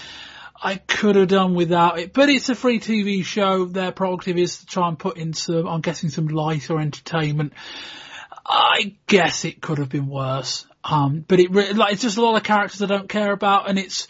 I 0.63 0.77
could 0.77 1.17
have 1.17 1.29
done 1.29 1.55
without 1.55 1.99
it, 1.99 2.13
but 2.13 2.31
it's 2.31 2.49
a 2.49 2.55
free 2.55 2.81
TV 2.81 3.25
show. 3.25 3.67
Their 3.67 3.93
prerogative 3.93 4.39
is 4.39 4.59
to 4.59 4.67
try 4.67 4.89
and 4.89 4.99
put 4.99 5.19
in 5.19 5.35
some, 5.35 5.67
I'm 5.67 5.83
guessing 5.83 6.09
some 6.09 6.29
light 6.29 6.71
or 6.71 6.81
entertainment. 6.81 7.53
I 8.47 8.95
guess 9.07 9.45
it 9.45 9.61
could 9.61 9.79
have 9.79 9.89
been 9.89 10.07
worse. 10.07 10.67
Um, 10.85 11.25
but 11.27 11.41
it 11.41 11.53
like 11.53 11.95
it's 11.95 12.03
just 12.03 12.19
a 12.19 12.23
lot 12.23 12.37
of 12.37 12.45
characters 12.45 12.83
I 12.83 12.87
don't 12.87 13.09
care 13.09 13.33
about, 13.33 13.69
and 13.69 13.79
it's 13.79 14.07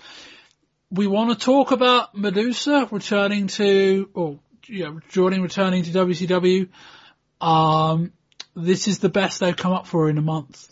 we 0.94 1.06
want 1.08 1.30
to 1.30 1.44
talk 1.44 1.72
about 1.72 2.14
Medusa 2.14 2.88
returning 2.90 3.48
to, 3.48 4.08
or 4.14 4.38
know, 4.68 5.00
Jordan 5.08 5.42
returning 5.42 5.82
to 5.82 5.90
WCW. 5.90 6.68
Um, 7.40 8.12
this 8.54 8.86
is 8.86 9.00
the 9.00 9.08
best 9.08 9.40
they've 9.40 9.56
come 9.56 9.72
up 9.72 9.86
for 9.86 10.08
in 10.08 10.18
a 10.18 10.22
month. 10.22 10.68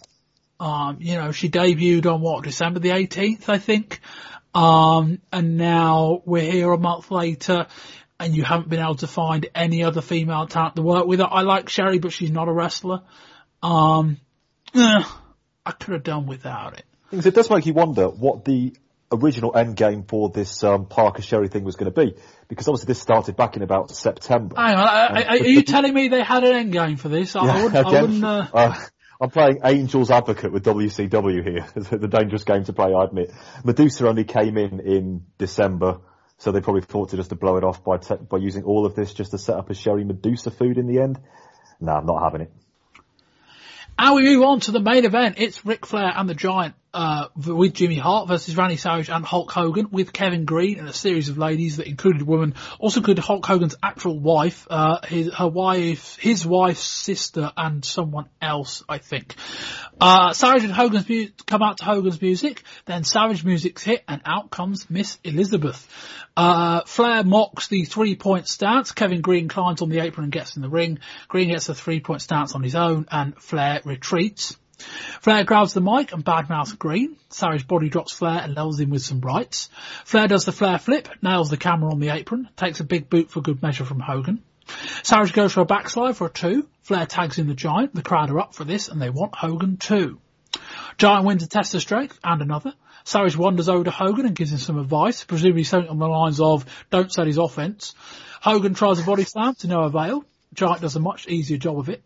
Um, 0.60 0.98
you 1.00 1.16
know, 1.16 1.32
she 1.32 1.48
debuted 1.48 2.06
on 2.06 2.20
what, 2.20 2.44
December 2.44 2.78
the 2.78 2.90
18th, 2.90 3.48
I 3.48 3.58
think. 3.58 4.00
Um, 4.54 5.20
and 5.32 5.56
now 5.56 6.22
we're 6.24 6.50
here 6.50 6.70
a 6.72 6.78
month 6.78 7.10
later 7.10 7.66
and 8.20 8.36
you 8.36 8.44
haven't 8.44 8.68
been 8.68 8.78
able 8.78 8.94
to 8.96 9.08
find 9.08 9.48
any 9.54 9.82
other 9.82 10.00
female 10.00 10.46
talent 10.46 10.76
to 10.76 10.82
work 10.82 11.06
with. 11.06 11.20
I 11.20 11.40
like 11.40 11.68
Sherri, 11.68 11.98
but 11.98 12.12
she's 12.12 12.30
not 12.30 12.46
a 12.46 12.52
wrestler. 12.52 13.02
Um, 13.60 14.18
eh, 14.74 15.02
I 15.66 15.72
could 15.72 15.94
have 15.94 16.04
done 16.04 16.26
without 16.26 16.78
it. 16.78 16.84
It 17.10 17.34
does 17.34 17.50
make 17.50 17.66
you 17.66 17.74
wonder 17.74 18.08
what 18.08 18.44
the 18.44 18.74
original 19.12 19.56
end 19.56 19.76
game 19.76 20.04
for 20.04 20.30
this 20.30 20.64
um, 20.64 20.86
Parker 20.86 21.22
Sherri 21.22 21.48
thing 21.48 21.64
was 21.64 21.76
going 21.76 21.92
to 21.92 22.04
be, 22.04 22.14
because 22.48 22.68
obviously 22.68 22.86
this 22.86 23.00
started 23.00 23.36
back 23.36 23.56
in 23.56 23.62
about 23.62 23.90
September. 23.90 24.56
Hang 24.56 24.76
on, 24.76 24.86
uh, 24.86 25.24
are, 25.28 25.36
you 25.36 25.62
telling 25.62 25.94
me 25.94 26.08
they 26.08 26.22
had 26.22 26.44
an 26.44 26.54
end 26.54 26.72
game 26.72 26.96
for 26.96 27.08
this? 27.08 27.36
I, 27.36 27.44
yeah, 27.44 27.52
I 27.52 27.62
wouldn't. 27.62 27.86
Again, 27.88 28.02
wouldn't 28.02 28.24
uh... 28.24 28.46
Uh, 28.52 28.74
I'm 29.20 29.30
playing 29.30 29.60
Angel's 29.62 30.10
Advocate 30.10 30.50
with 30.50 30.64
WCW 30.64 31.44
here. 31.44 31.66
the 31.98 32.08
dangerous 32.08 32.42
game 32.42 32.64
to 32.64 32.72
play, 32.72 32.92
I 32.92 33.04
admit. 33.04 33.30
Medusa 33.62 34.08
only 34.08 34.24
came 34.24 34.58
in 34.58 34.80
in 34.80 35.26
December, 35.38 36.00
so 36.38 36.50
they 36.50 36.60
probably 36.60 36.82
thought 36.82 37.10
to 37.10 37.16
just 37.16 37.28
to 37.28 37.36
blow 37.36 37.56
it 37.56 37.62
off 37.62 37.84
by 37.84 37.98
te- 37.98 38.16
by 38.28 38.38
using 38.38 38.64
all 38.64 38.84
of 38.84 38.96
this 38.96 39.14
just 39.14 39.30
to 39.30 39.38
set 39.38 39.56
up 39.56 39.70
a 39.70 39.74
Sherri 39.74 40.02
Medusa 40.02 40.50
feud 40.50 40.76
in 40.76 40.88
the 40.88 41.00
end. 41.00 41.20
No, 41.80 41.92
I'm 41.92 42.06
not 42.06 42.20
having 42.20 42.40
it. 42.40 42.52
And 43.96 44.16
we 44.16 44.22
move 44.22 44.42
on 44.42 44.60
to 44.60 44.72
the 44.72 44.80
main 44.80 45.04
event. 45.04 45.36
It's 45.38 45.64
Ric 45.64 45.86
Flair 45.86 46.12
and 46.16 46.28
the 46.28 46.34
Giant 46.34 46.74
uh, 46.94 47.28
with 47.34 47.74
Jimmy 47.74 47.96
Hart 47.96 48.28
versus 48.28 48.56
Randy 48.56 48.76
Savage 48.76 49.08
and 49.08 49.24
Hulk 49.24 49.50
Hogan 49.50 49.88
with 49.90 50.12
Kevin 50.12 50.44
Greene 50.44 50.78
and 50.78 50.88
a 50.88 50.92
series 50.92 51.28
of 51.28 51.38
ladies 51.38 51.78
that 51.78 51.86
included 51.86 52.22
women, 52.22 52.54
also 52.78 53.00
included 53.00 53.22
Hulk 53.22 53.46
Hogan's 53.46 53.74
actual 53.82 54.18
wife, 54.18 54.66
uh, 54.68 54.98
his, 55.06 55.32
her 55.32 55.48
wife, 55.48 56.16
his 56.16 56.46
wife's 56.46 56.82
sister 56.82 57.52
and 57.56 57.84
someone 57.84 58.26
else, 58.40 58.84
I 58.88 58.98
think. 58.98 59.34
Uh, 60.00 60.32
Savage 60.32 60.64
and 60.64 60.72
Hogan's 60.72 61.08
mu- 61.08 61.28
come 61.46 61.62
out 61.62 61.78
to 61.78 61.84
Hogan's 61.84 62.20
music, 62.20 62.62
then 62.86 63.04
Savage 63.04 63.44
music's 63.44 63.82
hit 63.82 64.04
and 64.06 64.20
out 64.26 64.50
comes 64.50 64.90
Miss 64.90 65.18
Elizabeth. 65.24 65.88
Uh, 66.36 66.82
Flair 66.86 67.24
mocks 67.24 67.68
the 67.68 67.84
three 67.84 68.16
point 68.16 68.48
stance. 68.48 68.92
Kevin 68.92 69.20
Greene 69.20 69.48
climbs 69.48 69.82
on 69.82 69.88
the 69.88 70.00
apron 70.00 70.24
and 70.24 70.32
gets 70.32 70.56
in 70.56 70.62
the 70.62 70.68
ring. 70.68 70.98
Greene 71.28 71.50
gets 71.50 71.66
the 71.66 71.74
three 71.74 72.00
point 72.00 72.22
stance 72.22 72.54
on 72.54 72.62
his 72.62 72.74
own 72.74 73.06
and 73.10 73.36
Flair 73.36 73.80
retreats. 73.84 74.56
Flair 75.20 75.44
grabs 75.44 75.74
the 75.74 75.80
mic 75.80 76.12
and 76.12 76.24
badmouths 76.24 76.78
Greene. 76.78 77.16
Savage 77.28 77.66
body 77.66 77.88
drops 77.88 78.12
Flair 78.12 78.40
and 78.42 78.54
levels 78.54 78.80
him 78.80 78.90
with 78.90 79.02
some 79.02 79.20
rights. 79.20 79.68
Flair 80.04 80.26
does 80.26 80.44
the 80.44 80.52
Flair 80.52 80.78
flip, 80.78 81.08
nails 81.22 81.50
the 81.50 81.56
camera 81.56 81.92
on 81.92 82.00
the 82.00 82.08
apron, 82.08 82.48
takes 82.56 82.80
a 82.80 82.84
big 82.84 83.08
boot 83.08 83.30
for 83.30 83.40
good 83.40 83.62
measure 83.62 83.84
from 83.84 84.00
Hogan. 84.00 84.42
Savage 85.02 85.32
goes 85.32 85.52
for 85.52 85.60
a 85.60 85.66
backslide 85.66 86.16
for 86.16 86.26
a 86.26 86.30
two. 86.30 86.68
Flair 86.82 87.06
tags 87.06 87.38
in 87.38 87.46
the 87.46 87.54
Giant. 87.54 87.94
The 87.94 88.02
crowd 88.02 88.30
are 88.30 88.40
up 88.40 88.54
for 88.54 88.64
this 88.64 88.88
and 88.88 89.00
they 89.00 89.10
want 89.10 89.34
Hogan 89.34 89.76
too. 89.76 90.20
Giant 90.98 91.24
wins 91.24 91.42
a 91.42 91.48
test 91.48 91.74
of 91.74 91.80
strength 91.80 92.18
and 92.22 92.42
another. 92.42 92.74
Savage 93.04 93.36
wanders 93.36 93.68
over 93.68 93.84
to 93.84 93.90
Hogan 93.90 94.26
and 94.26 94.36
gives 94.36 94.52
him 94.52 94.58
some 94.58 94.78
advice, 94.78 95.24
presumably 95.24 95.64
something 95.64 95.90
on 95.90 95.98
the 95.98 96.06
lines 96.06 96.40
of, 96.40 96.64
don't 96.90 97.12
set 97.12 97.26
his 97.26 97.38
offense. 97.38 97.94
Hogan 98.40 98.74
tries 98.74 99.00
a 99.00 99.04
body 99.04 99.24
slam 99.24 99.54
to 99.56 99.66
no 99.66 99.82
avail. 99.82 100.24
Giant 100.54 100.82
does 100.82 100.96
a 100.96 101.00
much 101.00 101.26
easier 101.28 101.58
job 101.58 101.78
of 101.78 101.88
it. 101.88 102.02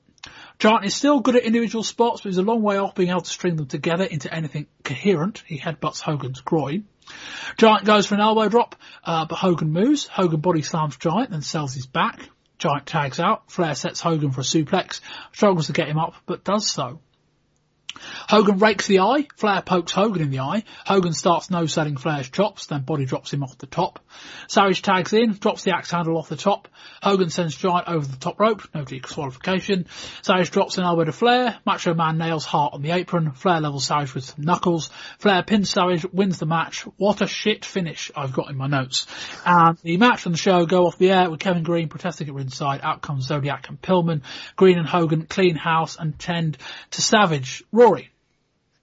Giant 0.59 0.87
is 0.87 0.95
still 0.95 1.21
good 1.21 1.37
at 1.37 1.43
individual 1.43 1.85
spots, 1.85 2.23
but 2.23 2.31
he's 2.31 2.39
a 2.39 2.43
long 2.43 2.63
way 2.63 2.79
off 2.79 2.95
being 2.95 3.11
able 3.11 3.21
to 3.21 3.31
string 3.31 3.57
them 3.57 3.67
together 3.67 4.05
into 4.05 4.33
anything 4.33 4.67
coherent. 4.85 5.43
He 5.47 5.59
headbutts 5.59 6.01
Hogan's 6.01 6.41
groin. 6.41 6.85
Giant 7.59 7.85
goes 7.85 8.07
for 8.07 8.15
an 8.15 8.21
elbow 8.21 8.49
drop, 8.49 8.75
uh, 9.05 9.27
but 9.27 9.37
Hogan 9.37 9.71
moves. 9.71 10.07
Hogan 10.07 10.41
body 10.41 10.63
slams 10.63 10.97
Giant, 10.97 11.31
then 11.31 11.43
sells 11.43 11.75
his 11.75 11.87
back. 11.87 12.29
Giant 12.59 12.87
tags 12.87 13.21
out. 13.21 13.51
Flair 13.51 13.75
sets 13.75 14.01
Hogan 14.01 14.31
for 14.31 14.41
a 14.41 14.45
suplex, 14.45 15.01
struggles 15.33 15.67
to 15.67 15.73
get 15.73 15.89
him 15.89 15.99
up, 15.99 16.15
but 16.25 16.43
does 16.43 16.69
so. 16.69 17.01
Hogan 18.29 18.59
rakes 18.59 18.87
the 18.87 19.01
eye. 19.01 19.27
Flair 19.37 19.63
pokes 19.63 19.93
Hogan 19.93 20.23
in 20.23 20.31
the 20.31 20.41
eye. 20.41 20.65
Hogan 20.85 21.13
starts 21.13 21.51
no 21.51 21.67
selling 21.67 21.97
Flair's 21.97 22.29
chops, 22.29 22.67
then 22.67 22.83
body 22.83 23.05
drops 23.05 23.33
him 23.33 23.43
off 23.43 23.59
the 23.59 23.67
top. 23.67 24.01
Savage 24.49 24.83
tags 24.83 25.13
in, 25.13 25.35
drops 25.35 25.63
the 25.63 25.75
axe 25.75 25.91
handle 25.91 26.19
off 26.19 26.29
the 26.29 26.37
top. 26.37 26.69
Hogan 27.03 27.31
sends 27.31 27.57
Giant 27.57 27.89
over 27.89 28.07
the 28.07 28.17
top 28.17 28.39
rope, 28.41 28.63
no 28.75 28.85
disqualification. 28.85 29.87
Savage 30.23 30.51
drops 30.51 30.79
an 30.79 30.85
elbow 30.85 31.05
to 31.05 31.13
Flair. 31.13 31.59
Macho 31.65 31.95
Man 31.95 32.19
nails 32.19 32.45
Hart 32.45 32.75
on 32.75 32.83
the 32.83 32.91
apron. 32.91 33.33
Flair 33.33 33.61
levels 33.61 33.87
Savage 33.87 34.15
with 34.15 34.25
some 34.25 34.45
knuckles. 34.45 34.91
Flair 35.19 35.43
pins 35.43 35.71
Savage, 35.71 36.05
wins 36.13 36.39
the 36.39 36.47
match. 36.47 36.83
What 36.97 37.21
a 37.21 37.27
shit 37.27 37.65
finish 37.65 38.11
I've 38.17 38.33
got 38.33 38.51
in 38.51 38.57
my 38.57 38.67
notes. 38.67 39.07
And 39.45 39.79
the 39.83 39.97
match 39.97 40.27
and 40.27 40.35
the 40.35 40.39
show 40.39 40.67
go 40.67 40.87
off 40.87 40.99
the 40.99 41.11
air 41.11 41.31
with 41.31 41.41
Kevin 41.41 41.63
Greene 41.63 41.89
protesting 41.89 42.29
at 42.29 42.35
ringside. 42.35 42.81
Out 42.83 43.03
comes 43.03 43.27
Zodiac 43.27 43.69
and 43.69 43.81
Pillman. 43.81 44.23
Greene 44.57 44.79
and 44.79 44.89
Hogan 44.89 45.27
clean 45.27 45.57
house 45.57 45.97
and 45.99 46.19
tend 46.19 46.59
to 46.93 47.03
Savage. 47.03 47.63
Rory. 47.87 48.11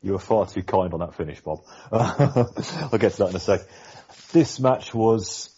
You 0.01 0.13
were 0.13 0.19
far 0.19 0.45
too 0.45 0.63
kind 0.63 0.93
on 0.93 0.99
that 1.01 1.15
finish, 1.15 1.41
Bob. 1.41 1.63
I'll 1.91 2.97
get 2.97 3.13
to 3.13 3.17
that 3.19 3.29
in 3.29 3.35
a 3.35 3.39
sec. 3.39 3.61
This 4.31 4.59
match 4.59 4.93
was 4.93 5.49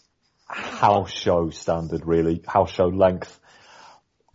house 0.46 1.12
show 1.12 1.50
standard, 1.50 2.06
really. 2.06 2.42
House 2.46 2.72
show 2.72 2.86
length. 2.86 3.38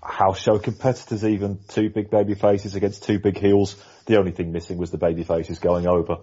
House 0.01 0.39
show 0.39 0.59
competitors, 0.59 1.23
even 1.25 1.59
two 1.67 1.89
big 1.89 2.09
baby 2.09 2.35
faces 2.35 2.75
against 2.75 3.03
two 3.03 3.19
big 3.19 3.37
heels. 3.37 3.75
The 4.05 4.17
only 4.17 4.31
thing 4.31 4.51
missing 4.51 4.77
was 4.77 4.91
the 4.91 4.97
baby 4.97 5.23
faces 5.23 5.59
going 5.59 5.87
over. 5.87 6.17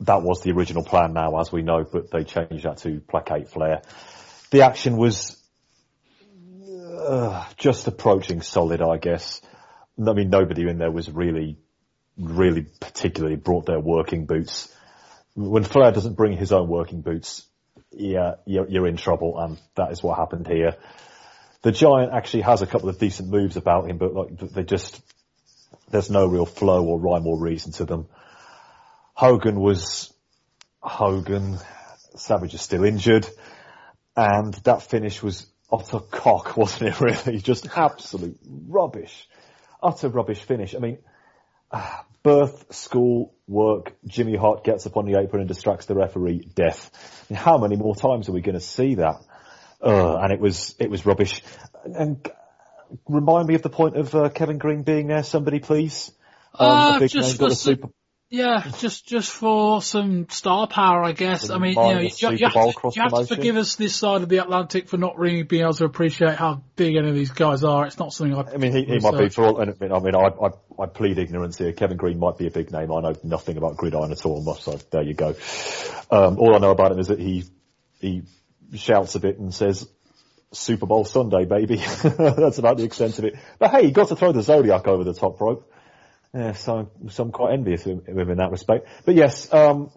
That 0.00 0.22
was 0.22 0.42
the 0.42 0.50
original 0.50 0.84
plan 0.84 1.12
now, 1.12 1.38
as 1.40 1.52
we 1.52 1.62
know, 1.62 1.84
but 1.84 2.10
they 2.10 2.24
changed 2.24 2.64
that 2.64 2.78
to 2.78 3.00
placate 3.00 3.48
Flair. 3.48 3.82
The 4.50 4.62
action 4.62 4.96
was 4.96 5.40
uh, 6.98 7.44
just 7.56 7.86
approaching 7.86 8.42
solid, 8.42 8.82
I 8.82 8.98
guess. 8.98 9.40
I 9.98 10.12
mean, 10.12 10.30
nobody 10.30 10.68
in 10.68 10.78
there 10.78 10.90
was 10.90 11.08
really 11.08 11.58
really 12.18 12.66
particularly 12.80 13.36
brought 13.36 13.66
their 13.66 13.80
working 13.80 14.26
boots. 14.26 14.72
When 15.34 15.64
Flair 15.64 15.92
doesn't 15.92 16.14
bring 16.14 16.36
his 16.36 16.52
own 16.52 16.68
working 16.68 17.00
boots, 17.00 17.44
yeah, 17.90 18.34
you're, 18.46 18.68
you're 18.68 18.86
in 18.86 18.96
trouble, 18.96 19.38
and 19.38 19.58
that 19.76 19.92
is 19.92 20.02
what 20.02 20.18
happened 20.18 20.46
here. 20.46 20.76
The 21.62 21.72
Giant 21.72 22.12
actually 22.12 22.42
has 22.42 22.62
a 22.62 22.66
couple 22.66 22.88
of 22.88 22.98
decent 22.98 23.30
moves 23.30 23.56
about 23.56 23.88
him, 23.88 23.98
but 23.98 24.14
like 24.14 24.38
they 24.38 24.64
just 24.64 25.00
there's 25.90 26.10
no 26.10 26.26
real 26.26 26.46
flow 26.46 26.84
or 26.84 27.00
rhyme 27.00 27.26
or 27.26 27.40
reason 27.40 27.72
to 27.72 27.84
them. 27.84 28.06
Hogan 29.14 29.58
was 29.58 30.12
Hogan. 30.80 31.58
Savage 32.16 32.54
is 32.54 32.60
still 32.60 32.84
injured, 32.84 33.26
and 34.16 34.54
that 34.64 34.82
finish 34.82 35.22
was 35.22 35.46
utter 35.72 36.00
cock, 36.00 36.56
wasn't 36.56 36.90
it? 36.90 37.00
Really, 37.00 37.38
just 37.38 37.66
absolute 37.76 38.38
rubbish, 38.46 39.28
utter 39.82 40.08
rubbish 40.08 40.40
finish. 40.40 40.74
I 40.74 40.78
mean 40.78 40.98
birth, 42.22 42.74
school, 42.74 43.34
work, 43.46 43.92
Jimmy 44.06 44.36
Hart 44.36 44.64
gets 44.64 44.86
up 44.86 44.96
on 44.96 45.04
the 45.04 45.18
apron 45.18 45.40
and 45.40 45.48
distracts 45.48 45.86
the 45.86 45.94
referee, 45.94 46.48
death. 46.54 46.90
And 47.28 47.36
how 47.36 47.58
many 47.58 47.76
more 47.76 47.94
times 47.94 48.28
are 48.28 48.32
we 48.32 48.40
going 48.40 48.54
to 48.54 48.60
see 48.60 48.96
that? 48.96 49.16
Uh, 49.82 50.16
and 50.16 50.32
it 50.32 50.40
was, 50.40 50.74
it 50.78 50.90
was 50.90 51.04
rubbish. 51.04 51.42
And 51.84 52.26
remind 53.06 53.48
me 53.48 53.54
of 53.54 53.62
the 53.62 53.70
point 53.70 53.96
of 53.96 54.14
uh, 54.14 54.30
Kevin 54.30 54.58
Greene 54.58 54.82
being 54.82 55.08
there, 55.08 55.22
somebody 55.22 55.60
please. 55.60 56.10
Um, 56.58 57.02
uh, 57.02 57.06
just 57.06 57.40
a 57.40 57.54
super, 57.54 57.88
yeah, 58.30 58.68
just 58.78 59.06
just 59.06 59.30
for 59.30 59.80
some 59.80 60.28
star 60.28 60.66
power, 60.66 61.04
I 61.04 61.12
guess. 61.12 61.50
I 61.50 61.58
mean, 61.58 61.72
you 61.72 61.76
know, 61.76 62.00
you, 62.00 62.10
you, 62.18 62.28
have, 62.28 62.52
to, 62.52 62.72
you 62.94 63.02
have 63.02 63.12
to 63.12 63.26
forgive 63.26 63.56
us 63.56 63.76
this 63.76 63.94
side 63.94 64.22
of 64.22 64.28
the 64.28 64.38
Atlantic 64.38 64.88
for 64.88 64.96
not 64.96 65.18
really 65.18 65.42
being 65.42 65.62
able 65.62 65.74
to 65.74 65.84
appreciate 65.84 66.34
how 66.36 66.62
big 66.74 66.96
any 66.96 67.08
of 67.08 67.14
these 67.14 67.30
guys 67.30 67.62
are. 67.62 67.86
It's 67.86 67.98
not 67.98 68.12
something 68.12 68.36
I. 68.36 68.54
I 68.54 68.56
mean, 68.56 68.72
he, 68.72 68.84
he 68.84 68.98
might 68.98 69.18
be 69.18 69.28
for 69.28 69.44
all. 69.44 69.60
I 69.60 69.66
mean, 69.66 70.14
I, 70.16 70.28
I, 70.28 70.50
I 70.82 70.86
plead 70.86 71.18
ignorance 71.18 71.58
here. 71.58 71.72
Kevin 71.72 71.96
Greene 71.96 72.18
might 72.18 72.38
be 72.38 72.46
a 72.46 72.50
big 72.50 72.72
name. 72.72 72.92
I 72.92 73.00
know 73.00 73.14
nothing 73.22 73.56
about 73.56 73.76
gridiron 73.76 74.10
at 74.10 74.26
all. 74.26 74.54
So 74.56 74.78
there 74.90 75.02
you 75.02 75.14
go. 75.14 75.36
Um, 76.10 76.38
all 76.38 76.56
I 76.56 76.58
know 76.58 76.70
about 76.70 76.92
him 76.92 76.98
is 76.98 77.08
that 77.08 77.20
he 77.20 77.44
he 78.00 78.22
shouts 78.74 79.14
a 79.14 79.20
bit 79.20 79.38
and 79.38 79.54
says, 79.54 79.88
Super 80.52 80.86
Bowl 80.86 81.04
Sunday, 81.04 81.44
baby. 81.44 81.76
That's 82.02 82.58
about 82.58 82.78
the 82.78 82.84
extent 82.84 83.18
of 83.18 83.24
it. 83.24 83.34
But 83.58 83.70
hey, 83.70 83.86
he 83.86 83.90
got 83.92 84.08
to 84.08 84.16
throw 84.16 84.32
the 84.32 84.42
Zodiac 84.42 84.86
over 84.86 85.04
the 85.04 85.14
top 85.14 85.40
rope. 85.40 85.70
Yeah, 86.34 86.52
so, 86.52 86.90
so 87.10 87.22
I'm 87.22 87.30
quite 87.30 87.52
envious 87.52 87.86
of 87.86 88.06
him 88.06 88.30
in 88.30 88.38
that 88.38 88.50
respect. 88.50 88.88
But 89.04 89.14
yes, 89.14 89.52
um, 89.52 89.90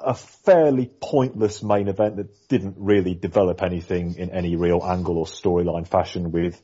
a 0.00 0.14
fairly 0.14 0.90
pointless 1.00 1.62
main 1.62 1.88
event 1.88 2.16
that 2.16 2.48
didn't 2.48 2.76
really 2.78 3.14
develop 3.14 3.62
anything 3.62 4.16
in 4.16 4.30
any 4.30 4.56
real 4.56 4.82
angle 4.82 5.18
or 5.18 5.26
storyline 5.26 5.86
fashion 5.86 6.32
with 6.32 6.60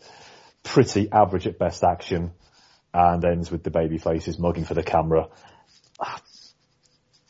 pretty 0.62 1.10
average 1.12 1.46
at 1.46 1.58
best 1.58 1.84
action 1.84 2.32
and 2.94 3.24
ends 3.24 3.50
with 3.50 3.62
the 3.62 3.70
baby 3.70 3.98
faces 3.98 4.38
mugging 4.38 4.64
for 4.64 4.74
the 4.74 4.82
camera. 4.82 5.28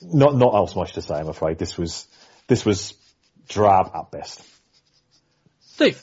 Not, 0.01 0.37
not 0.37 0.55
else 0.55 0.77
much 0.77 0.93
to 0.95 1.03
say, 1.03 1.15
I'm 1.15 1.29
afraid. 1.29 1.59
This 1.59 1.77
was, 1.77 2.07
this 2.47 2.65
was 2.65 2.95
drab 3.49 3.91
at 3.95 4.11
best. 4.13 4.43
Steve. 5.61 6.01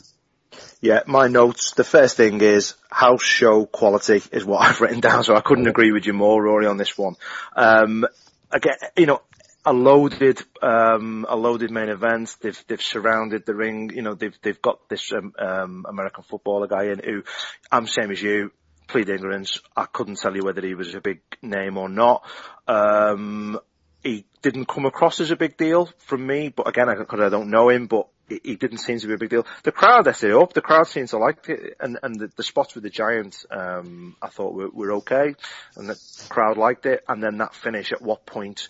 Yeah, 0.82 1.02
my 1.08 1.28
notes. 1.28 1.74
The 1.74 1.84
first 1.84 2.16
thing 2.16 2.40
is 2.40 2.76
house 2.90 3.24
show 3.24 3.66
quality 3.66 4.22
is 4.32 4.46
what 4.46 4.62
I've 4.68 4.80
written 4.80 5.02
down, 5.02 5.24
so 5.24 5.36
I 5.36 5.42
couldn't 5.42 5.68
agree 5.68 5.92
with 5.92 6.06
you 6.06 6.14
more, 6.14 6.42
Rory, 6.42 6.68
on 6.68 6.78
this 6.78 6.98
one. 6.98 7.16
Um, 7.56 8.06
again, 8.50 8.76
you 8.96 9.06
know, 9.06 9.22
a 9.66 9.74
loaded, 9.74 10.42
um, 10.62 11.26
a 11.28 11.36
loaded 11.36 11.70
main 11.70 11.90
event. 11.90 12.36
They've 12.42 12.64
they've 12.68 12.82
surrounded 12.82 13.46
the 13.46 13.56
ring. 13.56 13.92
You 13.94 14.04
know, 14.04 14.14
they've 14.16 14.38
they've 14.42 14.62
got 14.62 14.88
this 14.88 15.12
um, 15.12 15.34
um, 15.38 15.86
American 15.88 16.24
footballer 16.24 16.68
guy 16.68 16.86
in 16.86 17.00
who, 17.00 17.24
I'm 17.72 17.86
same 17.86 18.12
as 18.12 18.22
you. 18.22 18.52
Plead 18.88 19.10
ignorance. 19.10 19.60
I 19.76 19.86
couldn't 19.86 20.18
tell 20.18 20.36
you 20.36 20.44
whether 20.44 20.62
he 20.66 20.74
was 20.76 20.96
a 20.96 21.02
big 21.02 21.22
name 21.44 21.78
or 21.78 21.90
not. 21.90 22.24
Um, 22.68 23.60
he 24.02 24.26
didn't 24.42 24.68
come 24.68 24.86
across 24.86 25.20
as 25.20 25.30
a 25.30 25.36
big 25.36 25.58
deal 25.58 25.90
from 25.98 26.26
me, 26.26 26.50
but 26.50 26.68
again, 26.68 26.90
I, 26.90 26.94
I 26.94 27.30
don't 27.30 27.52
know 27.52 27.70
him, 27.70 27.86
but 27.88 28.08
he 28.30 28.56
didn't 28.56 28.80
seem 28.80 29.00
to 29.00 29.08
be 29.08 29.14
a 29.14 29.18
big 29.18 29.30
deal. 29.30 29.46
The 29.64 29.72
crowd 29.72 30.08
ate 30.08 30.24
it 30.24 30.34
up. 30.34 30.54
The 30.54 30.62
crowd 30.62 30.88
seemed 30.88 31.10
to 31.10 31.18
like 31.18 31.48
it, 31.50 31.78
and 31.80 31.98
and 32.04 32.20
the, 32.20 32.32
the 32.36 32.44
spots 32.44 32.76
with 32.76 32.84
the 32.84 32.90
Giants, 32.90 33.46
um, 33.50 34.16
I 34.22 34.30
thought 34.30 34.54
were, 34.54 34.70
were 34.70 34.92
okay, 34.94 35.36
and 35.76 35.90
the 35.90 36.00
crowd 36.30 36.58
liked 36.58 36.86
it. 36.86 37.04
And 37.08 37.24
then 37.24 37.38
that 37.38 37.54
finish. 37.54 37.92
At 37.92 38.02
what 38.02 38.26
point 38.26 38.68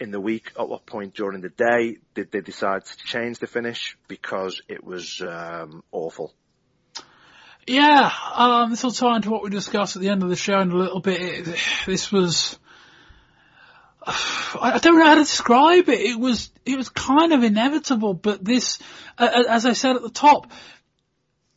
in 0.00 0.10
the 0.10 0.20
week? 0.20 0.52
At 0.58 0.68
what 0.68 0.86
point 0.86 1.14
during 1.14 1.40
the 1.40 1.48
day 1.48 1.98
did 2.14 2.32
they 2.32 2.40
decide 2.40 2.84
to 2.84 2.96
change 2.98 3.38
the 3.38 3.46
finish 3.46 3.96
because 4.08 4.62
it 4.68 4.82
was 4.84 5.20
um, 5.20 5.82
awful? 5.92 6.32
Yeah, 7.66 8.10
um, 8.34 8.70
this 8.70 8.82
will 8.82 8.90
tie 8.90 9.16
into 9.16 9.30
what 9.30 9.44
we 9.44 9.50
discussed 9.50 9.94
at 9.94 10.02
the 10.02 10.08
end 10.08 10.24
of 10.24 10.28
the 10.28 10.36
show 10.36 10.58
in 10.58 10.72
a 10.72 10.76
little 10.76 11.00
bit. 11.00 11.44
This 11.86 12.10
was 12.10 12.58
I 14.06 14.78
don't 14.82 14.98
know 14.98 15.04
how 15.04 15.14
to 15.14 15.20
describe 15.20 15.88
it. 15.88 16.00
It 16.00 16.18
was 16.18 16.50
it 16.64 16.76
was 16.76 16.88
kind 16.88 17.32
of 17.32 17.42
inevitable, 17.42 18.14
but 18.14 18.44
this, 18.44 18.78
uh, 19.18 19.44
as 19.48 19.66
I 19.66 19.72
said 19.72 19.96
at 19.96 20.02
the 20.02 20.10
top, 20.10 20.50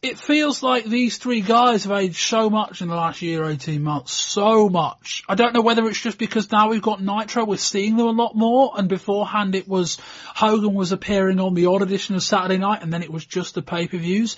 it 0.01 0.19
feels 0.19 0.61
like 0.61 0.85
these 0.85 1.17
three 1.17 1.41
guys 1.41 1.85
have 1.85 1.97
aged 1.97 2.17
so 2.27 2.49
much 2.49 2.81
in 2.81 2.87
the 2.87 2.95
last 2.95 3.21
year, 3.21 3.43
18 3.45 3.81
months. 3.81 4.13
So 4.13 4.69
much. 4.69 5.23
I 5.27 5.33
don't 5.33 5.53
know 5.53 5.61
whether 5.61 5.87
it's 5.87 5.99
just 5.99 6.19
because 6.19 6.51
now 6.51 6.69
we've 6.69 6.81
got 6.81 7.01
Nitro, 7.01 7.45
we're 7.45 7.57
seeing 7.57 7.97
them 7.97 8.07
a 8.07 8.11
lot 8.11 8.35
more, 8.35 8.73
and 8.77 8.87
beforehand 8.87 9.55
it 9.55 9.67
was 9.67 9.97
Hogan 10.27 10.75
was 10.75 10.91
appearing 10.91 11.39
on 11.39 11.55
the 11.55 11.65
odd 11.65 11.81
edition 11.81 12.15
of 12.15 12.21
Saturday 12.21 12.57
night, 12.57 12.83
and 12.83 12.93
then 12.93 13.01
it 13.01 13.11
was 13.11 13.25
just 13.25 13.55
the 13.55 13.63
pay-per-views. 13.63 14.37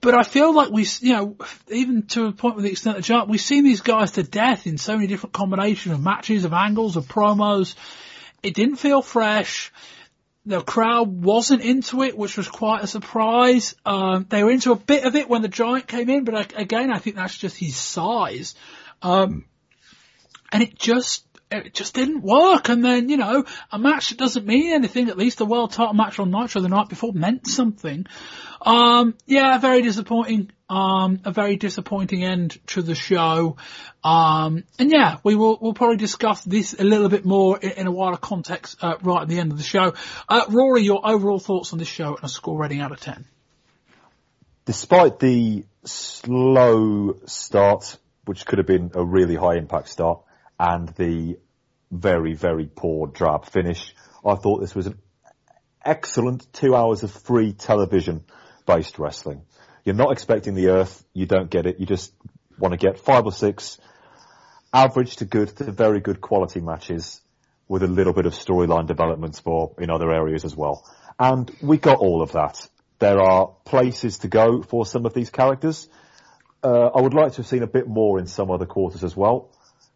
But 0.00 0.14
I 0.14 0.22
feel 0.22 0.54
like 0.54 0.70
we, 0.70 0.86
you 1.00 1.12
know, 1.12 1.36
even 1.68 2.04
to 2.08 2.26
a 2.26 2.32
point 2.32 2.56
with 2.56 2.64
the 2.64 2.70
extent 2.70 2.96
of 2.96 3.02
the 3.02 3.06
chart, 3.06 3.28
we've 3.28 3.40
seen 3.40 3.64
these 3.64 3.82
guys 3.82 4.12
to 4.12 4.22
death 4.22 4.66
in 4.66 4.78
so 4.78 4.94
many 4.94 5.06
different 5.06 5.34
combinations 5.34 5.94
of 5.94 6.02
matches, 6.02 6.44
of 6.44 6.54
angles, 6.54 6.96
of 6.96 7.06
promos. 7.06 7.74
It 8.42 8.54
didn't 8.54 8.76
feel 8.76 9.02
fresh 9.02 9.70
the 10.46 10.62
crowd 10.62 11.22
wasn't 11.22 11.62
into 11.62 12.02
it, 12.02 12.16
which 12.16 12.36
was 12.36 12.48
quite 12.48 12.82
a 12.82 12.86
surprise. 12.86 13.74
Um, 13.84 14.26
they 14.28 14.42
were 14.42 14.50
into 14.50 14.72
a 14.72 14.76
bit 14.76 15.04
of 15.04 15.14
it 15.14 15.28
when 15.28 15.42
the 15.42 15.48
Giant 15.48 15.86
came 15.86 16.08
in, 16.08 16.24
but 16.24 16.34
I, 16.34 16.60
again, 16.60 16.90
I 16.90 16.98
think 16.98 17.16
that's 17.16 17.36
just 17.36 17.56
his 17.56 17.76
size. 17.76 18.54
Um, 19.02 19.44
and 20.50 20.62
it 20.62 20.78
just, 20.78 21.24
it 21.50 21.74
just 21.74 21.94
didn't 21.94 22.22
work. 22.22 22.68
And 22.68 22.84
then, 22.84 23.08
you 23.08 23.16
know, 23.16 23.44
a 23.70 23.78
match 23.78 24.10
that 24.10 24.18
doesn't 24.18 24.46
mean 24.46 24.72
anything, 24.72 25.08
at 25.08 25.18
least 25.18 25.38
the 25.38 25.46
world 25.46 25.72
title 25.72 25.94
match 25.94 26.18
on 26.18 26.30
Nitro 26.30 26.60
the 26.60 26.68
night 26.68 26.88
before 26.88 27.12
meant 27.12 27.46
something. 27.46 28.06
Um, 28.62 29.14
yeah, 29.26 29.58
very 29.58 29.82
disappointing. 29.82 30.50
Um, 30.68 31.20
a 31.24 31.32
very 31.32 31.56
disappointing 31.56 32.22
end 32.22 32.56
to 32.68 32.82
the 32.82 32.94
show. 32.94 33.56
Um, 34.04 34.62
and 34.78 34.90
yeah, 34.92 35.18
we 35.24 35.34
will, 35.34 35.58
we'll 35.60 35.74
probably 35.74 35.96
discuss 35.96 36.44
this 36.44 36.74
a 36.78 36.84
little 36.84 37.08
bit 37.08 37.24
more 37.24 37.58
in, 37.58 37.70
in 37.72 37.86
a 37.88 37.90
wider 37.90 38.16
context, 38.16 38.76
uh, 38.80 38.96
right 39.02 39.22
at 39.22 39.28
the 39.28 39.40
end 39.40 39.50
of 39.50 39.58
the 39.58 39.64
show. 39.64 39.94
Uh, 40.28 40.44
Rory, 40.48 40.82
your 40.82 41.00
overall 41.04 41.40
thoughts 41.40 41.72
on 41.72 41.80
this 41.80 41.88
show 41.88 42.14
and 42.14 42.24
a 42.24 42.28
score 42.28 42.56
rating 42.56 42.80
out 42.80 42.92
of 42.92 43.00
10? 43.00 43.24
Despite 44.66 45.18
the 45.18 45.64
slow 45.84 47.16
start, 47.26 47.96
which 48.26 48.46
could 48.46 48.58
have 48.58 48.66
been 48.66 48.92
a 48.94 49.04
really 49.04 49.34
high 49.34 49.56
impact 49.56 49.88
start, 49.88 50.20
and 50.60 50.88
the 50.90 51.38
very, 51.90 52.34
very 52.34 52.66
poor 52.66 53.06
drab 53.06 53.46
finish, 53.46 53.94
I 54.24 54.34
thought 54.34 54.60
this 54.60 54.74
was 54.74 54.86
an 54.86 54.98
excellent 55.82 56.52
two 56.52 56.76
hours 56.76 57.02
of 57.02 57.10
free 57.10 57.54
television 57.54 58.24
based 58.66 58.98
wrestling. 58.98 59.40
You're 59.86 59.94
not 59.94 60.12
expecting 60.12 60.54
the 60.54 60.68
earth, 60.68 61.02
you 61.14 61.24
don't 61.24 61.50
get 61.50 61.64
it, 61.64 61.80
you 61.80 61.86
just 61.86 62.12
want 62.58 62.72
to 62.72 62.78
get 62.78 62.98
five 62.98 63.24
or 63.24 63.32
six 63.32 63.78
average 64.70 65.16
to 65.16 65.24
good 65.24 65.48
to 65.56 65.72
very 65.72 65.98
good 65.98 66.20
quality 66.20 66.60
matches 66.60 67.22
with 67.66 67.82
a 67.82 67.88
little 67.88 68.12
bit 68.12 68.26
of 68.26 68.34
storyline 68.34 68.86
developments 68.86 69.40
for 69.40 69.74
in 69.78 69.88
other 69.88 70.12
areas 70.12 70.44
as 70.44 70.54
well. 70.54 70.84
And 71.18 71.50
we 71.62 71.78
got 71.78 72.00
all 72.00 72.20
of 72.20 72.32
that. 72.32 72.68
There 72.98 73.18
are 73.18 73.50
places 73.64 74.18
to 74.18 74.28
go 74.28 74.62
for 74.62 74.84
some 74.84 75.06
of 75.06 75.14
these 75.14 75.30
characters. 75.30 75.88
Uh, 76.62 76.88
I 76.88 77.00
would 77.00 77.14
like 77.14 77.32
to 77.32 77.36
have 77.38 77.46
seen 77.46 77.62
a 77.62 77.66
bit 77.66 77.88
more 77.88 78.18
in 78.18 78.26
some 78.26 78.50
other 78.50 78.66
quarters 78.66 79.02
as 79.02 79.16
well, 79.16 79.50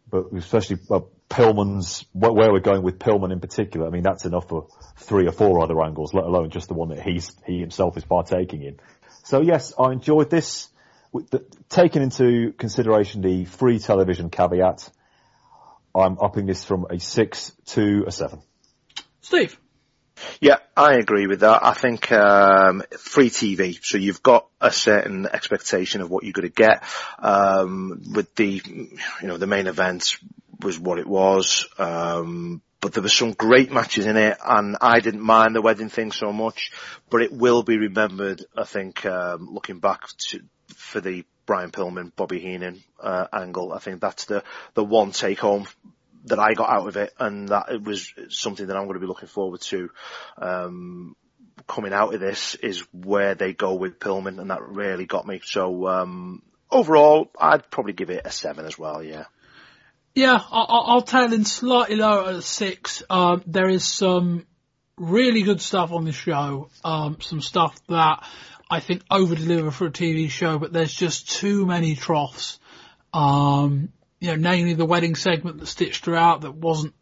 but 0.09 0.25
especially 0.35 0.77
uh, 0.89 1.01
Pillman's, 1.29 2.05
where 2.13 2.51
we're 2.51 2.59
going 2.59 2.83
with 2.83 2.99
Pillman 2.99 3.31
in 3.31 3.39
particular. 3.39 3.87
I 3.87 3.89
mean, 3.89 4.03
that's 4.03 4.25
enough 4.25 4.47
for 4.47 4.67
three 4.97 5.27
or 5.27 5.31
four 5.31 5.61
other 5.61 5.81
angles, 5.81 6.13
let 6.13 6.25
alone 6.25 6.49
just 6.49 6.67
the 6.67 6.73
one 6.73 6.89
that 6.89 7.01
he's, 7.01 7.35
he 7.45 7.59
himself 7.59 7.97
is 7.97 8.05
partaking 8.05 8.61
in. 8.61 8.79
So 9.23 9.41
yes, 9.41 9.73
I 9.77 9.91
enjoyed 9.91 10.29
this. 10.29 10.69
Taking 11.69 12.01
into 12.01 12.51
consideration 12.57 13.21
the 13.21 13.45
free 13.45 13.79
television 13.79 14.29
caveat, 14.29 14.89
I'm 15.95 16.19
upping 16.19 16.45
this 16.45 16.65
from 16.65 16.87
a 16.89 16.99
six 16.99 17.53
to 17.67 18.03
a 18.05 18.11
seven. 18.11 18.41
Steve. 19.21 19.57
Yeah, 20.39 20.57
I 20.75 20.95
agree 20.95 21.27
with 21.27 21.41
that. 21.41 21.65
I 21.65 21.73
think 21.73 22.11
um, 22.11 22.83
free 22.97 23.29
TV, 23.29 23.79
so 23.83 23.97
you've 23.97 24.23
got 24.23 24.47
a 24.61 24.71
certain 24.71 25.25
expectation 25.25 26.01
of 26.01 26.09
what 26.09 26.23
you're 26.23 26.33
going 26.33 26.47
to 26.47 26.53
get. 26.53 26.83
Um, 27.19 28.01
with 28.13 28.33
the, 28.35 28.61
you 29.21 29.27
know, 29.27 29.37
the 29.37 29.47
main 29.47 29.67
event 29.67 30.17
was 30.61 30.79
what 30.79 30.99
it 30.99 31.07
was. 31.07 31.67
Um, 31.77 32.61
but 32.81 32.93
there 32.93 33.03
were 33.03 33.09
some 33.09 33.31
great 33.31 33.71
matches 33.71 34.05
in 34.05 34.15
it, 34.17 34.37
and 34.45 34.77
I 34.79 34.99
didn't 34.99 35.21
mind 35.21 35.55
the 35.55 35.61
wedding 35.61 35.89
thing 35.89 36.11
so 36.11 36.31
much. 36.31 36.71
But 37.09 37.21
it 37.21 37.31
will 37.31 37.63
be 37.63 37.77
remembered, 37.77 38.45
I 38.55 38.63
think, 38.63 39.05
um, 39.05 39.49
looking 39.51 39.79
back 39.79 40.07
to, 40.29 40.41
for 40.75 41.01
the 41.01 41.25
Brian 41.45 41.71
Pillman, 41.71 42.15
Bobby 42.15 42.39
Heenan 42.39 42.83
uh, 42.99 43.27
angle. 43.33 43.73
I 43.73 43.79
think 43.79 44.01
that's 44.01 44.25
the 44.25 44.43
the 44.73 44.83
one 44.83 45.11
take 45.11 45.39
home 45.39 45.67
that 46.25 46.39
I 46.39 46.53
got 46.53 46.69
out 46.69 46.87
of 46.87 46.97
it, 46.97 47.13
and 47.19 47.49
that 47.49 47.69
it 47.71 47.83
was 47.83 48.13
something 48.29 48.67
that 48.67 48.75
I'm 48.75 48.83
going 48.83 48.95
to 48.95 48.99
be 48.99 49.07
looking 49.07 49.29
forward 49.29 49.61
to. 49.61 49.89
Um, 50.37 51.15
coming 51.67 51.93
out 51.93 52.13
of 52.13 52.19
this 52.19 52.55
is 52.55 52.81
where 52.91 53.35
they 53.35 53.53
go 53.53 53.75
with 53.75 53.99
Pillman, 53.99 54.39
and 54.39 54.51
that 54.51 54.61
really 54.61 55.05
got 55.05 55.25
me. 55.25 55.41
So 55.43 55.87
um, 55.87 56.41
overall, 56.69 57.31
I'd 57.39 57.69
probably 57.69 57.93
give 57.93 58.09
it 58.09 58.25
a 58.25 58.31
seven 58.31 58.65
as 58.65 58.77
well. 58.77 59.03
Yeah. 59.03 59.25
Yeah, 60.13 60.39
I'll, 60.49 60.83
I'll 60.87 61.01
tail 61.01 61.33
in 61.33 61.43
slightly 61.43 61.97
lower 61.97 62.29
at 62.29 62.35
a 62.35 62.41
six. 62.41 63.03
Um, 63.09 63.43
there 63.45 63.67
is 63.67 63.83
some 63.83 64.45
really 64.97 65.41
good 65.41 65.59
stuff 65.59 65.91
on 65.91 66.05
the 66.05 66.13
show. 66.13 66.69
Um, 66.85 67.17
some 67.19 67.41
stuff 67.41 67.75
that 67.87 68.25
I 68.69 68.79
think 68.79 69.03
over 69.11 69.35
deliver 69.35 69.71
for 69.71 69.87
a 69.87 69.91
TV 69.91 70.29
show, 70.29 70.57
but 70.57 70.71
there's 70.71 70.93
just 70.93 71.29
too 71.29 71.65
many 71.65 71.95
troughs. 71.95 72.59
Um, 73.13 73.89
you 74.19 74.29
know, 74.29 74.35
namely 74.35 74.73
the 74.73 74.85
wedding 74.85 75.15
segment 75.15 75.59
that 75.59 75.67
stitched 75.67 76.05
her 76.05 76.15
out 76.15 76.41
that 76.41 76.53
wasn't, 76.53 76.93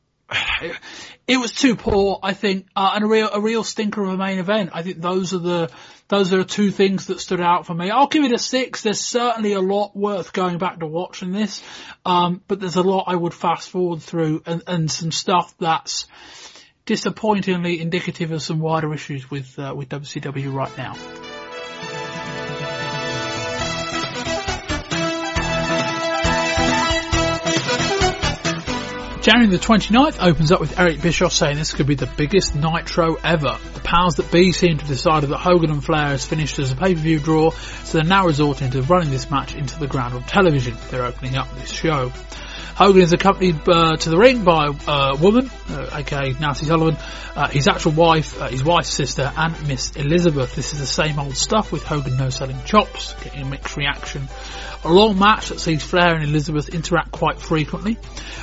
it 1.27 1.38
was 1.38 1.52
too 1.52 1.76
poor, 1.76 2.19
I 2.23 2.34
think, 2.34 2.68
uh, 2.76 2.91
and 2.95 3.03
a 3.03 3.07
real, 3.07 3.30
a 3.31 3.40
real 3.40 3.64
stinker 3.64 4.03
of 4.03 4.10
a 4.10 4.18
main 4.18 4.40
event. 4.40 4.72
I 4.73 4.81
think 4.81 4.99
those 4.99 5.34
are 5.34 5.40
the, 5.40 5.72
those 6.07 6.34
are 6.34 6.44
two 6.44 6.72
things 6.72 7.07
that 7.07 7.19
stood 7.19 7.41
out 7.41 7.65
for 7.65 7.73
me. 7.73 7.90
I'll 7.90 8.07
give 8.07 8.23
it 8.23 8.34
a 8.34 8.38
six. 8.38 8.81
There's 8.81 8.99
certainly 8.99 9.53
a 9.53 9.61
lot 9.61 9.95
worth 9.95 10.34
going 10.34 10.57
back 10.57 10.80
to 10.80 10.88
watching 10.88 11.31
this. 11.31 11.61
Um, 12.06 12.41
but 12.48 12.60
there's 12.60 12.76
a 12.76 12.84
lot 12.84 13.06
I 13.07 13.15
would 13.15 13.34
fast 13.34 13.69
forward 13.69 14.02
through 14.02 14.44
and, 14.45 14.64
and 14.68 14.91
some 14.91 15.11
stuff 15.11 15.53
that's 15.60 16.07
disappointingly 16.85 17.80
indicative 17.80 18.31
of 18.31 18.41
some 18.41 18.60
wider 18.60 18.94
issues 18.94 19.30
with, 19.31 19.57
uh, 19.57 19.73
with 19.76 19.90
WCW 19.90 20.53
right 20.53 20.77
now. 20.77 21.23
January 29.24 29.48
the 29.48 29.58
29th 29.58 30.18
opens 30.22 30.52
up 30.52 30.60
with 30.60 30.78
Eric 30.78 31.02
Bischoff 31.02 31.32
saying 31.32 31.56
this 31.56 31.74
could 31.74 31.88
be 31.88 31.95
the 31.95 32.12
biggest 32.18 32.56
Nitro 32.56 33.16
ever. 33.24 33.58
The 33.74 33.80
powers 33.80 34.16
that 34.16 34.30
be 34.34 34.52
seem 34.52 34.80
to 34.80 34.84
have 34.84 34.90
decided 34.90 35.30
that 35.30 35.38
Hogan 35.38 35.72
and 35.72 35.82
Flair 35.82 36.08
has 36.08 36.26
finished 36.26 36.60
as 36.60 36.74
a 36.74 36.76
pay-per-view 36.76 37.20
draw, 37.20 37.52
so 37.52 37.98
they're 37.98 38.04
now 38.04 38.26
resorting 38.26 38.72
to 38.72 38.82
running 38.82 39.12
this 39.12 39.32
match 39.32 39.56
into 39.56 39.80
the 39.80 39.88
ground 39.88 40.14
on 40.14 40.24
television. 40.24 40.76
They're 40.91 41.06
opening 41.06 41.38
up 41.38 41.48
this 41.56 41.72
show. 41.72 42.12
Hogan 42.76 43.04
is 43.04 43.14
accompanied 43.14 43.70
uh, 43.70 43.98
to 43.98 44.10
the 44.10 44.18
ring 44.18 44.44
by 44.44 44.68
a 44.88 45.16
woman, 45.16 45.52
uh, 45.70 45.90
aka 45.94 46.34
Nancy 46.40 46.66
Sullivan, 46.66 46.98
uh, 47.36 47.48
his 47.48 47.68
actual 47.68 47.91
wife, 47.91 48.41
uh, 48.41 48.48
his 48.48 48.64
wife's 48.64 48.90
sister, 48.90 49.32
and 49.36 49.68
Miss 49.68 49.91
Elizabeth. 49.91 50.56
This 50.56 50.74
is 50.74 50.80
the 50.80 50.88
same 50.88 51.20
old 51.20 51.38
stuff 51.38 51.72
with 51.72 51.84
Hogan 51.84 52.18
no 52.18 52.30
selling 52.30 52.58
chops, 52.66 53.14
getting 53.24 53.44
a 53.44 53.45
mixed 53.45 53.78
reaction. 53.78 54.28
A 54.84 54.91
long 54.91 55.20
match 55.20 55.50
that 55.50 55.60
sees 55.60 55.84
Flair 55.84 56.16
and 56.16 56.24
Elizabeth 56.24 56.70
interact 56.70 57.12
quite 57.12 57.40
frequently. 57.40 57.98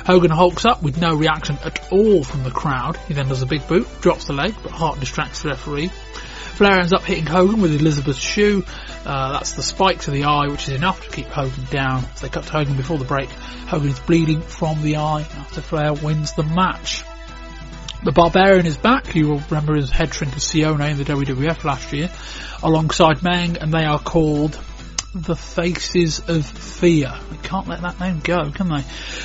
Hogan 0.05 0.31
hulks 0.31 0.63
up 0.63 0.81
with 0.81 0.99
no 0.99 1.13
reaction 1.13 1.57
at 1.65 1.91
all 1.91 2.23
from 2.23 2.43
the 2.43 2.51
crowd. 2.51 2.95
He 3.07 3.13
then 3.13 3.27
does 3.27 3.41
a 3.41 3.45
big 3.45 3.67
boot, 3.67 3.87
drops 3.99 4.25
the 4.25 4.33
leg, 4.33 4.55
but 4.63 4.71
Hart 4.71 4.99
distracts 5.01 5.41
the 5.41 5.49
referee. 5.49 5.89
Flair 5.89 6.79
ends 6.79 6.93
up 6.93 7.03
hitting 7.03 7.25
Hogan 7.25 7.61
with 7.61 7.73
Elizabeth's 7.73 8.19
shoe. 8.19 8.63
Uh, 9.05 9.33
that's 9.33 9.53
the 9.53 9.63
spike 9.63 10.01
to 10.01 10.11
the 10.11 10.25
eye, 10.25 10.47
which 10.47 10.67
is 10.67 10.75
enough 10.75 11.03
to 11.03 11.09
keep 11.09 11.27
Hogan 11.27 11.65
down. 11.71 12.05
As 12.13 12.21
they 12.21 12.29
cut 12.29 12.45
to 12.45 12.51
Hogan 12.51 12.77
before 12.77 12.97
the 12.97 13.05
break, 13.05 13.29
Hogan 13.29 13.89
is 13.89 13.99
bleeding 13.99 14.41
from 14.41 14.81
the 14.83 14.97
eye 14.97 15.21
after 15.21 15.61
Flair 15.61 15.93
wins 15.93 16.33
the 16.33 16.43
match. 16.43 17.03
The 18.03 18.11
Barbarian 18.11 18.65
is 18.65 18.77
back. 18.77 19.15
You 19.15 19.29
will 19.29 19.43
remember 19.49 19.75
his 19.75 19.91
head 19.91 20.09
shrinker 20.09 20.39
Sione 20.39 20.91
in 20.91 20.97
the 20.97 21.03
WWF 21.03 21.63
last 21.63 21.93
year, 21.93 22.09
alongside 22.63 23.21
Meng, 23.23 23.57
and 23.57 23.71
they 23.71 23.85
are 23.85 23.99
called 23.99 24.59
the 25.13 25.35
Faces 25.35 26.19
of 26.29 26.45
Fear. 26.45 27.13
They 27.29 27.37
can't 27.37 27.67
let 27.67 27.81
that 27.81 27.99
name 27.99 28.21
go, 28.23 28.49
can 28.51 28.69
they? 28.69 28.83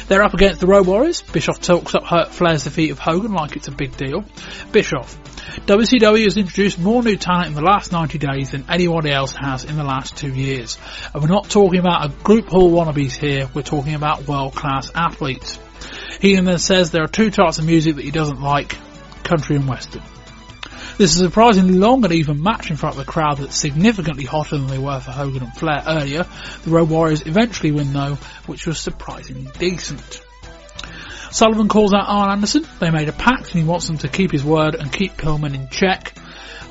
They're 0.08 0.22
up 0.22 0.34
against 0.34 0.60
the 0.60 0.66
Road 0.66 0.86
Warriors. 0.86 1.22
Bischoff 1.22 1.60
talks 1.60 1.94
up 1.94 2.10
uh, 2.10 2.24
Flair's 2.24 2.64
defeat 2.64 2.90
of 2.90 2.98
Hogan 2.98 3.32
like 3.32 3.54
it's 3.54 3.68
a 3.68 3.72
big 3.72 3.96
deal. 3.96 4.24
Bischoff. 4.72 5.16
WCW 5.66 6.24
has 6.24 6.36
introduced 6.36 6.78
more 6.78 7.02
new 7.02 7.16
talent 7.16 7.48
in 7.48 7.54
the 7.54 7.62
last 7.62 7.92
90 7.92 8.18
days 8.18 8.50
than 8.50 8.64
anyone 8.68 9.06
else 9.06 9.34
has 9.36 9.64
in 9.64 9.76
the 9.76 9.84
last 9.84 10.16
two 10.16 10.32
years. 10.32 10.76
And 11.14 11.22
we're 11.22 11.28
not 11.28 11.48
talking 11.48 11.78
about 11.78 12.10
a 12.10 12.12
group 12.24 12.48
hall 12.48 12.72
wannabes 12.72 13.12
here, 13.12 13.48
we're 13.54 13.62
talking 13.62 13.94
about 13.94 14.26
world 14.26 14.54
class 14.54 14.90
athletes. 14.92 15.58
He 16.20 16.34
then 16.34 16.58
says 16.58 16.90
there 16.90 17.04
are 17.04 17.08
two 17.08 17.30
types 17.30 17.58
of 17.58 17.64
music 17.64 17.96
that 17.96 18.04
he 18.04 18.10
doesn't 18.10 18.40
like, 18.40 18.76
country 19.22 19.54
and 19.54 19.68
western. 19.68 20.02
This 20.98 21.14
is 21.14 21.20
a 21.20 21.24
surprisingly 21.24 21.74
long 21.74 22.02
and 22.04 22.14
even 22.14 22.42
match 22.42 22.70
in 22.70 22.78
front 22.78 22.96
of 22.96 23.02
a 23.02 23.04
crowd 23.04 23.36
that's 23.36 23.54
significantly 23.54 24.24
hotter 24.24 24.56
than 24.56 24.66
they 24.66 24.78
were 24.78 24.98
for 24.98 25.10
Hogan 25.10 25.42
and 25.42 25.54
Flair 25.54 25.82
earlier. 25.86 26.24
The 26.64 26.70
Road 26.70 26.88
Warriors 26.88 27.20
eventually 27.26 27.70
win 27.70 27.92
though, 27.92 28.14
which 28.46 28.66
was 28.66 28.80
surprisingly 28.80 29.50
decent. 29.58 30.22
Sullivan 31.30 31.68
calls 31.68 31.92
out 31.92 32.08
Arn 32.08 32.30
Anderson. 32.30 32.66
They 32.78 32.90
made 32.90 33.10
a 33.10 33.12
pact 33.12 33.52
and 33.52 33.62
he 33.62 33.64
wants 33.64 33.88
them 33.88 33.98
to 33.98 34.08
keep 34.08 34.30
his 34.30 34.42
word 34.42 34.74
and 34.74 34.90
keep 34.90 35.18
Pillman 35.18 35.54
in 35.54 35.68
check. 35.68 36.14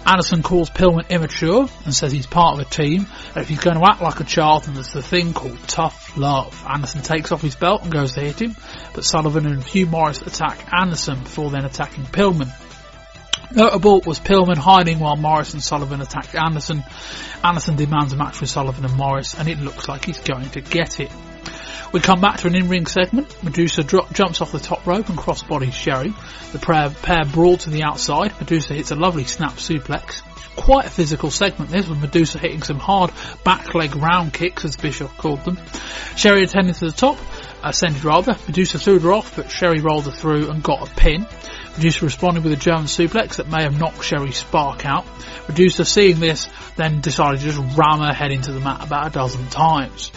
Anderson 0.07 0.41
calls 0.41 0.71
Pillman 0.71 1.07
immature 1.09 1.69
and 1.83 1.93
says 1.93 2.11
he's 2.11 2.25
part 2.25 2.59
of 2.59 2.65
a 2.65 2.69
team, 2.69 3.05
and 3.35 3.43
if 3.43 3.47
he's 3.47 3.59
going 3.59 3.77
to 3.77 3.85
act 3.87 4.01
like 4.01 4.19
a 4.19 4.23
child, 4.23 4.63
then 4.63 4.73
there's 4.73 4.93
the 4.93 5.03
thing 5.03 5.33
called 5.33 5.57
tough 5.67 6.17
love. 6.17 6.65
Anderson 6.67 7.03
takes 7.03 7.31
off 7.31 7.43
his 7.43 7.55
belt 7.55 7.83
and 7.83 7.91
goes 7.91 8.13
to 8.13 8.21
hit 8.21 8.41
him, 8.41 8.55
but 8.95 9.03
Sullivan 9.03 9.45
and 9.45 9.63
Hugh 9.63 9.85
Morris 9.85 10.23
attack 10.23 10.73
Anderson 10.73 11.19
before 11.19 11.51
then 11.51 11.65
attacking 11.65 12.05
Pillman. 12.05 12.51
Notable 13.51 14.01
was 14.05 14.19
Pillman 14.19 14.57
hiding 14.57 14.99
while 14.99 15.15
Morris 15.15 15.53
and 15.53 15.63
Sullivan 15.63 16.01
attacked 16.01 16.35
Anderson. 16.35 16.83
Anderson 17.43 17.75
demands 17.75 18.13
a 18.13 18.17
match 18.17 18.41
with 18.41 18.49
Sullivan 18.49 18.85
and 18.85 18.95
Morris, 18.95 19.33
and 19.35 19.47
it 19.47 19.59
looks 19.59 19.87
like 19.87 20.05
he's 20.05 20.19
going 20.19 20.49
to 20.51 20.61
get 20.61 20.99
it. 20.99 21.11
We 21.93 21.99
come 22.01 22.19
back 22.19 22.39
to 22.39 22.47
an 22.47 22.55
in-ring 22.55 22.87
segment. 22.87 23.41
Medusa 23.43 23.83
jumps 23.83 24.41
off 24.41 24.51
the 24.51 24.59
top 24.59 24.85
rope 24.85 25.07
and 25.07 25.17
crossbodies 25.17 25.73
Sherri. 25.73 26.13
The 26.51 26.59
pair, 26.59 26.89
pair 26.89 27.23
brawl 27.25 27.57
to 27.57 27.69
the 27.69 27.83
outside. 27.83 28.33
Medusa 28.39 28.73
hits 28.73 28.91
a 28.91 28.95
lovely 28.95 29.23
snap 29.23 29.53
suplex. 29.53 30.21
Quite 30.55 30.85
a 30.87 30.89
physical 30.89 31.31
segment 31.31 31.69
this, 31.69 31.87
with 31.87 31.99
Medusa 31.99 32.39
hitting 32.39 32.63
some 32.63 32.79
hard 32.79 33.11
back 33.43 33.73
leg 33.75 33.95
round 33.95 34.33
kicks, 34.33 34.65
as 34.65 34.75
Bischoff 34.75 35.17
called 35.17 35.45
them. 35.45 35.57
Sherri 36.15 36.43
attended 36.43 36.75
to 36.75 36.85
the 36.85 36.91
top, 36.91 37.17
ascended 37.63 38.03
rather. 38.03 38.35
Medusa 38.47 38.79
threw 38.79 38.99
her 38.99 39.13
off, 39.13 39.35
but 39.35 39.51
Sherri 39.51 39.79
rolled 39.79 40.05
her 40.05 40.11
through 40.11 40.49
and 40.49 40.63
got 40.63 40.89
a 40.89 40.95
pin. 40.95 41.27
Medusa 41.77 42.05
responded 42.05 42.43
with 42.43 42.53
a 42.53 42.57
German 42.57 42.85
suplex 42.85 43.37
that 43.37 43.49
may 43.49 43.63
have 43.63 43.77
knocked 43.77 44.03
Sherri 44.03 44.31
spark 44.31 44.85
out. 44.85 45.05
Medusa, 45.49 45.83
seeing 45.83 46.19
this, 46.19 46.47
then 46.77 47.01
decided 47.01 47.41
to 47.41 47.45
just 47.45 47.77
ram 47.77 47.99
her 47.99 48.13
head 48.13 48.31
into 48.31 48.53
the 48.53 48.61
mat 48.61 48.85
about 48.85 49.07
a 49.07 49.09
dozen 49.09 49.47
times. 49.47 50.11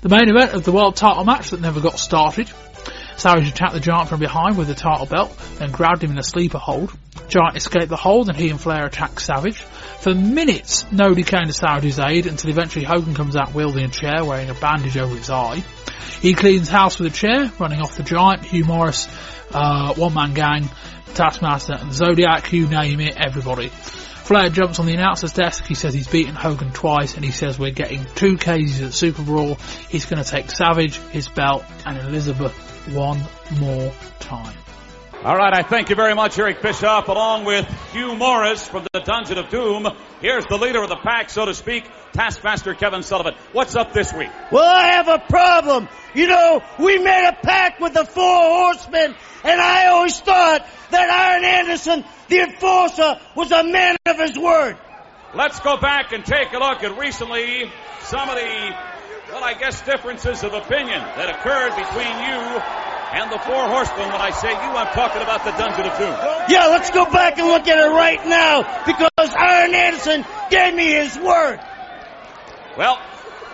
The 0.00 0.08
main 0.08 0.28
event 0.28 0.54
of 0.54 0.64
the 0.64 0.72
world 0.72 0.96
title 0.96 1.24
match 1.24 1.50
that 1.50 1.60
never 1.60 1.80
got 1.80 1.98
started. 1.98 2.50
Savage 3.16 3.48
attacked 3.48 3.74
the 3.74 3.80
Giant 3.80 4.08
from 4.08 4.18
behind 4.18 4.58
with 4.58 4.66
the 4.66 4.74
title 4.74 5.06
belt, 5.06 5.38
then 5.58 5.70
grabbed 5.70 6.02
him 6.02 6.10
in 6.10 6.18
a 6.18 6.24
sleeper 6.24 6.58
hold. 6.58 6.92
Giant 7.28 7.56
escaped 7.56 7.88
the 7.88 7.96
hold 7.96 8.28
and 8.28 8.36
he 8.36 8.50
and 8.50 8.60
Flair 8.60 8.86
attacked 8.86 9.22
Savage. 9.22 9.62
For 10.00 10.12
minutes, 10.12 10.84
nobody 10.90 11.22
came 11.22 11.46
to 11.46 11.52
Savage's 11.52 12.00
aid 12.00 12.26
until 12.26 12.50
eventually 12.50 12.84
Hogan 12.84 13.14
comes 13.14 13.36
out 13.36 13.54
wielding 13.54 13.84
a 13.84 13.88
chair 13.88 14.24
wearing 14.24 14.50
a 14.50 14.54
bandage 14.54 14.96
over 14.96 15.14
his 15.14 15.30
eye. 15.30 15.62
He 16.20 16.34
cleans 16.34 16.68
house 16.68 16.98
with 16.98 17.12
a 17.12 17.16
chair, 17.16 17.52
running 17.60 17.80
off 17.80 17.96
the 17.96 18.02
Giant, 18.02 18.44
Hugh 18.44 18.64
Morris, 18.64 19.06
uh, 19.52 19.94
One 19.94 20.14
Man 20.14 20.34
Gang, 20.34 20.68
Taskmaster 21.14 21.74
and 21.74 21.92
Zodiac, 21.92 22.52
you 22.52 22.66
name 22.66 23.00
it, 23.00 23.16
everybody. 23.16 23.68
Flair 23.68 24.50
jumps 24.50 24.78
on 24.78 24.86
the 24.86 24.94
announcer's 24.94 25.32
desk. 25.32 25.66
He 25.66 25.74
says 25.74 25.92
he's 25.92 26.06
beaten 26.06 26.34
Hogan 26.34 26.70
twice, 26.70 27.16
and 27.16 27.24
he 27.24 27.32
says 27.32 27.58
we're 27.58 27.72
getting 27.72 28.06
two 28.14 28.36
cases 28.38 28.80
at 28.80 28.90
SuperBrawl. 28.90 29.60
He's 29.88 30.06
going 30.06 30.22
to 30.22 30.28
take 30.28 30.50
Savage, 30.50 30.96
his 31.10 31.28
belt, 31.28 31.64
and 31.84 31.98
Elizabeth 31.98 32.54
one 32.94 33.20
more 33.58 33.92
time. 34.20 34.61
All 35.24 35.36
right, 35.36 35.56
I 35.56 35.62
thank 35.62 35.88
you 35.88 35.94
very 35.94 36.16
much, 36.16 36.36
Eric 36.36 36.62
Bischoff, 36.62 37.06
along 37.06 37.44
with 37.44 37.64
Hugh 37.92 38.16
Morris 38.16 38.66
from 38.66 38.84
the 38.92 38.98
Dungeon 38.98 39.38
of 39.38 39.50
Doom. 39.50 39.86
Here's 40.20 40.44
the 40.46 40.56
leader 40.56 40.82
of 40.82 40.88
the 40.88 40.96
pack, 40.96 41.30
so 41.30 41.44
to 41.44 41.54
speak, 41.54 41.88
Taskmaster 42.12 42.74
Kevin 42.74 43.04
Sullivan. 43.04 43.34
What's 43.52 43.76
up 43.76 43.92
this 43.92 44.12
week? 44.12 44.30
Well, 44.50 44.64
I 44.64 44.94
have 44.94 45.06
a 45.06 45.20
problem. 45.20 45.88
You 46.12 46.26
know, 46.26 46.60
we 46.80 46.98
made 46.98 47.28
a 47.28 47.36
pact 47.40 47.80
with 47.80 47.94
the 47.94 48.04
Four 48.04 48.24
Horsemen, 48.24 49.14
and 49.44 49.60
I 49.60 49.86
always 49.90 50.18
thought 50.18 50.66
that 50.90 51.08
Arn 51.08 51.44
Anderson, 51.44 52.04
the 52.26 52.40
enforcer, 52.40 53.20
was 53.36 53.52
a 53.52 53.62
man 53.62 53.94
of 54.04 54.18
his 54.18 54.36
word. 54.36 54.76
Let's 55.36 55.60
go 55.60 55.76
back 55.76 56.10
and 56.10 56.24
take 56.24 56.52
a 56.52 56.58
look 56.58 56.82
at 56.82 56.98
recently 56.98 57.70
some 58.00 58.28
of 58.28 58.34
the, 58.34 58.74
well, 59.30 59.44
I 59.44 59.54
guess 59.54 59.82
differences 59.82 60.42
of 60.42 60.52
opinion 60.52 60.98
that 60.98 61.30
occurred 61.30 61.76
between 61.76 62.10
you 62.26 62.92
and 63.12 63.30
the 63.30 63.38
Four 63.38 63.68
Horsemen. 63.68 64.08
When 64.08 64.20
I 64.20 64.30
say 64.32 64.50
you, 64.50 64.70
I'm 64.72 64.88
talking 64.96 65.20
about 65.20 65.44
the 65.44 65.52
Dungeon 65.52 65.84
of 65.84 65.94
Doom. 66.00 66.16
Yeah, 66.48 66.72
let's 66.72 66.90
go 66.90 67.04
back 67.04 67.36
and 67.36 67.46
look 67.46 67.68
at 67.68 67.76
it 67.76 67.92
right 67.92 68.24
now 68.24 68.64
because 68.88 69.28
Arn 69.36 69.74
Anderson 69.74 70.24
gave 70.48 70.74
me 70.74 70.96
his 70.96 71.16
word. 71.20 71.60
Well, 72.76 72.96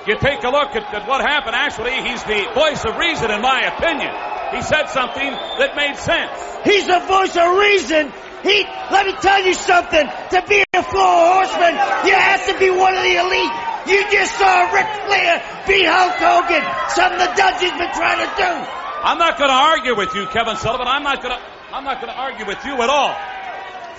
you 0.06 0.14
take 0.22 0.47
a 0.47 0.51
look 0.51 0.78
at, 0.78 0.86
at 0.94 1.09
what 1.10 1.20
happened. 1.20 1.59
Actually, 1.59 1.98
he's 2.06 2.22
the 2.22 2.47
voice 2.55 2.86
of 2.86 2.97
reason, 2.97 3.30
in 3.35 3.43
my 3.43 3.66
opinion. 3.66 4.14
He 4.55 4.62
said 4.62 4.89
something 4.94 5.28
that 5.59 5.74
made 5.74 5.98
sense. 5.98 6.32
He's 6.64 6.86
the 6.86 7.02
voice 7.05 7.35
of 7.35 7.51
reason. 7.59 8.14
He, 8.47 8.62
let 8.94 9.05
me 9.05 9.12
tell 9.18 9.43
you 9.43 9.52
something. 9.52 10.06
To 10.06 10.39
be 10.47 10.62
a 10.72 10.82
four 10.86 11.18
horseman, 11.35 11.74
you 12.06 12.14
have 12.14 12.47
to 12.47 12.55
be 12.62 12.70
one 12.70 12.94
of 12.94 13.02
the 13.02 13.16
elite. 13.18 13.56
You 13.90 14.06
just 14.14 14.39
saw 14.39 14.70
Ric 14.70 14.86
Flair 15.10 15.43
beat 15.66 15.85
Hulk 15.85 16.16
Hogan. 16.22 16.62
Something 16.94 17.18
the 17.18 17.30
Dungeon's 17.35 17.76
been 17.76 17.93
trying 17.93 18.22
to 18.22 18.30
do. 18.39 18.88
I'm 19.03 19.19
not 19.19 19.39
going 19.39 19.51
to 19.51 19.57
argue 19.57 19.97
with 19.97 20.15
you, 20.15 20.27
Kevin 20.27 20.57
Sullivan. 20.57 20.89
I'm 20.89 21.03
not 21.03 21.23
going 21.23 21.37
to. 21.37 21.43
I'm 21.73 21.85
not 21.85 22.01
going 22.01 22.12
to 22.12 22.19
argue 22.19 22.47
with 22.47 22.65
you 22.65 22.83
at 22.83 22.91
all. 22.91 23.15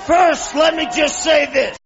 First, 0.06 0.56
let 0.56 0.76
me 0.76 0.88
just 0.94 1.24
say 1.24 1.46
this. 1.46 1.78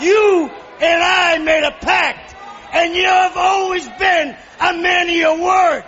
You 0.00 0.50
and 0.80 1.02
I 1.02 1.38
made 1.38 1.64
a 1.64 1.70
pact, 1.70 2.34
and 2.72 2.94
you 2.94 3.04
have 3.04 3.36
always 3.36 3.88
been 3.88 4.36
a 4.60 4.72
man 4.74 5.08
of 5.08 5.14
your 5.14 5.40
word. 5.40 5.84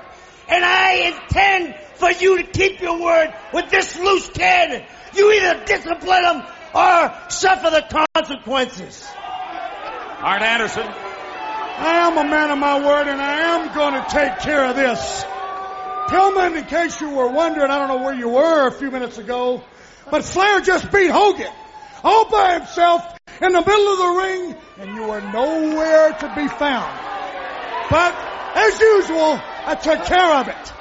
And 0.48 0.64
I 0.64 1.12
intend 1.12 1.74
for 1.96 2.10
you 2.12 2.42
to 2.42 2.44
keep 2.44 2.80
your 2.80 3.02
word 3.02 3.34
with 3.52 3.70
this 3.70 3.98
loose 3.98 4.28
cannon. 4.30 4.86
You 5.14 5.32
either 5.32 5.64
discipline 5.64 6.22
them 6.22 6.42
or 6.74 7.14
suffer 7.28 7.70
the 7.70 8.06
consequences. 8.14 9.04
Arn 10.20 10.42
Anderson. 10.42 10.86
I 10.86 12.06
am 12.06 12.16
a 12.16 12.24
man 12.24 12.50
of 12.50 12.58
my 12.58 12.78
word, 12.78 13.08
and 13.08 13.20
I 13.20 13.56
am 13.56 13.74
going 13.74 13.94
to 13.94 14.08
take 14.08 14.38
care 14.38 14.64
of 14.64 14.76
this. 14.76 15.26
Pillman, 16.08 16.56
in 16.56 16.64
case 16.64 17.00
you 17.00 17.10
were 17.10 17.28
wondering, 17.28 17.70
I 17.70 17.78
don't 17.78 17.88
know 17.88 18.04
where 18.04 18.14
you 18.14 18.28
were 18.28 18.68
a 18.68 18.72
few 18.72 18.90
minutes 18.90 19.18
ago, 19.18 19.62
but 20.10 20.24
Flair 20.24 20.60
just 20.60 20.90
beat 20.92 21.10
Hogan 21.10 21.52
all 22.04 22.30
by 22.30 22.58
himself 22.58 23.02
in 23.40 23.52
the 23.52 23.60
middle 23.60 23.88
of 23.92 23.98
the 23.98 24.22
ring, 24.22 24.56
and 24.78 24.94
you 24.94 25.02
were 25.08 25.20
nowhere 25.20 26.12
to 26.12 26.32
be 26.36 26.48
found. 26.48 27.00
But 27.90 28.14
as 28.56 28.80
usual, 28.80 29.40
I 29.66 29.74
took 29.74 30.04
care 30.04 30.34
of 30.36 30.48
it. 30.48 30.72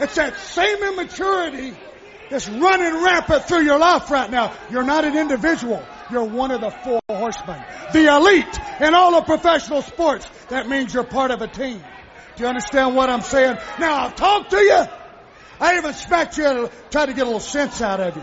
It's 0.00 0.14
that 0.16 0.36
same 0.36 0.82
immaturity 0.82 1.74
that's 2.30 2.48
running 2.48 3.02
rampant 3.02 3.44
through 3.44 3.62
your 3.62 3.78
life 3.78 4.10
right 4.10 4.30
now. 4.30 4.52
You're 4.70 4.84
not 4.84 5.04
an 5.04 5.16
individual. 5.16 5.82
You're 6.10 6.24
one 6.24 6.50
of 6.50 6.60
the 6.60 6.70
four 6.70 7.00
horsemen. 7.08 7.62
The 7.92 8.14
elite 8.14 8.60
in 8.80 8.94
all 8.94 9.14
of 9.14 9.26
professional 9.26 9.82
sports. 9.82 10.26
That 10.48 10.68
means 10.68 10.92
you're 10.92 11.04
part 11.04 11.30
of 11.30 11.40
a 11.40 11.48
team. 11.48 11.82
Do 12.36 12.42
you 12.42 12.48
understand 12.48 12.94
what 12.94 13.08
I'm 13.08 13.22
saying? 13.22 13.56
Now 13.78 14.04
I've 14.04 14.14
talked 14.14 14.50
to 14.50 14.58
you. 14.58 14.84
I 15.58 15.78
even 15.78 15.94
smacked 15.94 16.36
you 16.36 16.44
to 16.44 16.70
try 16.90 17.06
to 17.06 17.14
get 17.14 17.22
a 17.22 17.24
little 17.24 17.40
sense 17.40 17.80
out 17.80 18.00
of 18.00 18.14
you. 18.14 18.22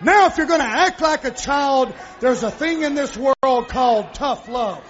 Now 0.00 0.26
if 0.26 0.38
you're 0.38 0.46
going 0.46 0.60
to 0.60 0.66
act 0.66 1.00
like 1.00 1.24
a 1.24 1.32
child, 1.32 1.92
there's 2.20 2.44
a 2.44 2.52
thing 2.52 2.82
in 2.82 2.94
this 2.94 3.16
world 3.16 3.68
called 3.68 4.14
tough 4.14 4.48
love. 4.48 4.84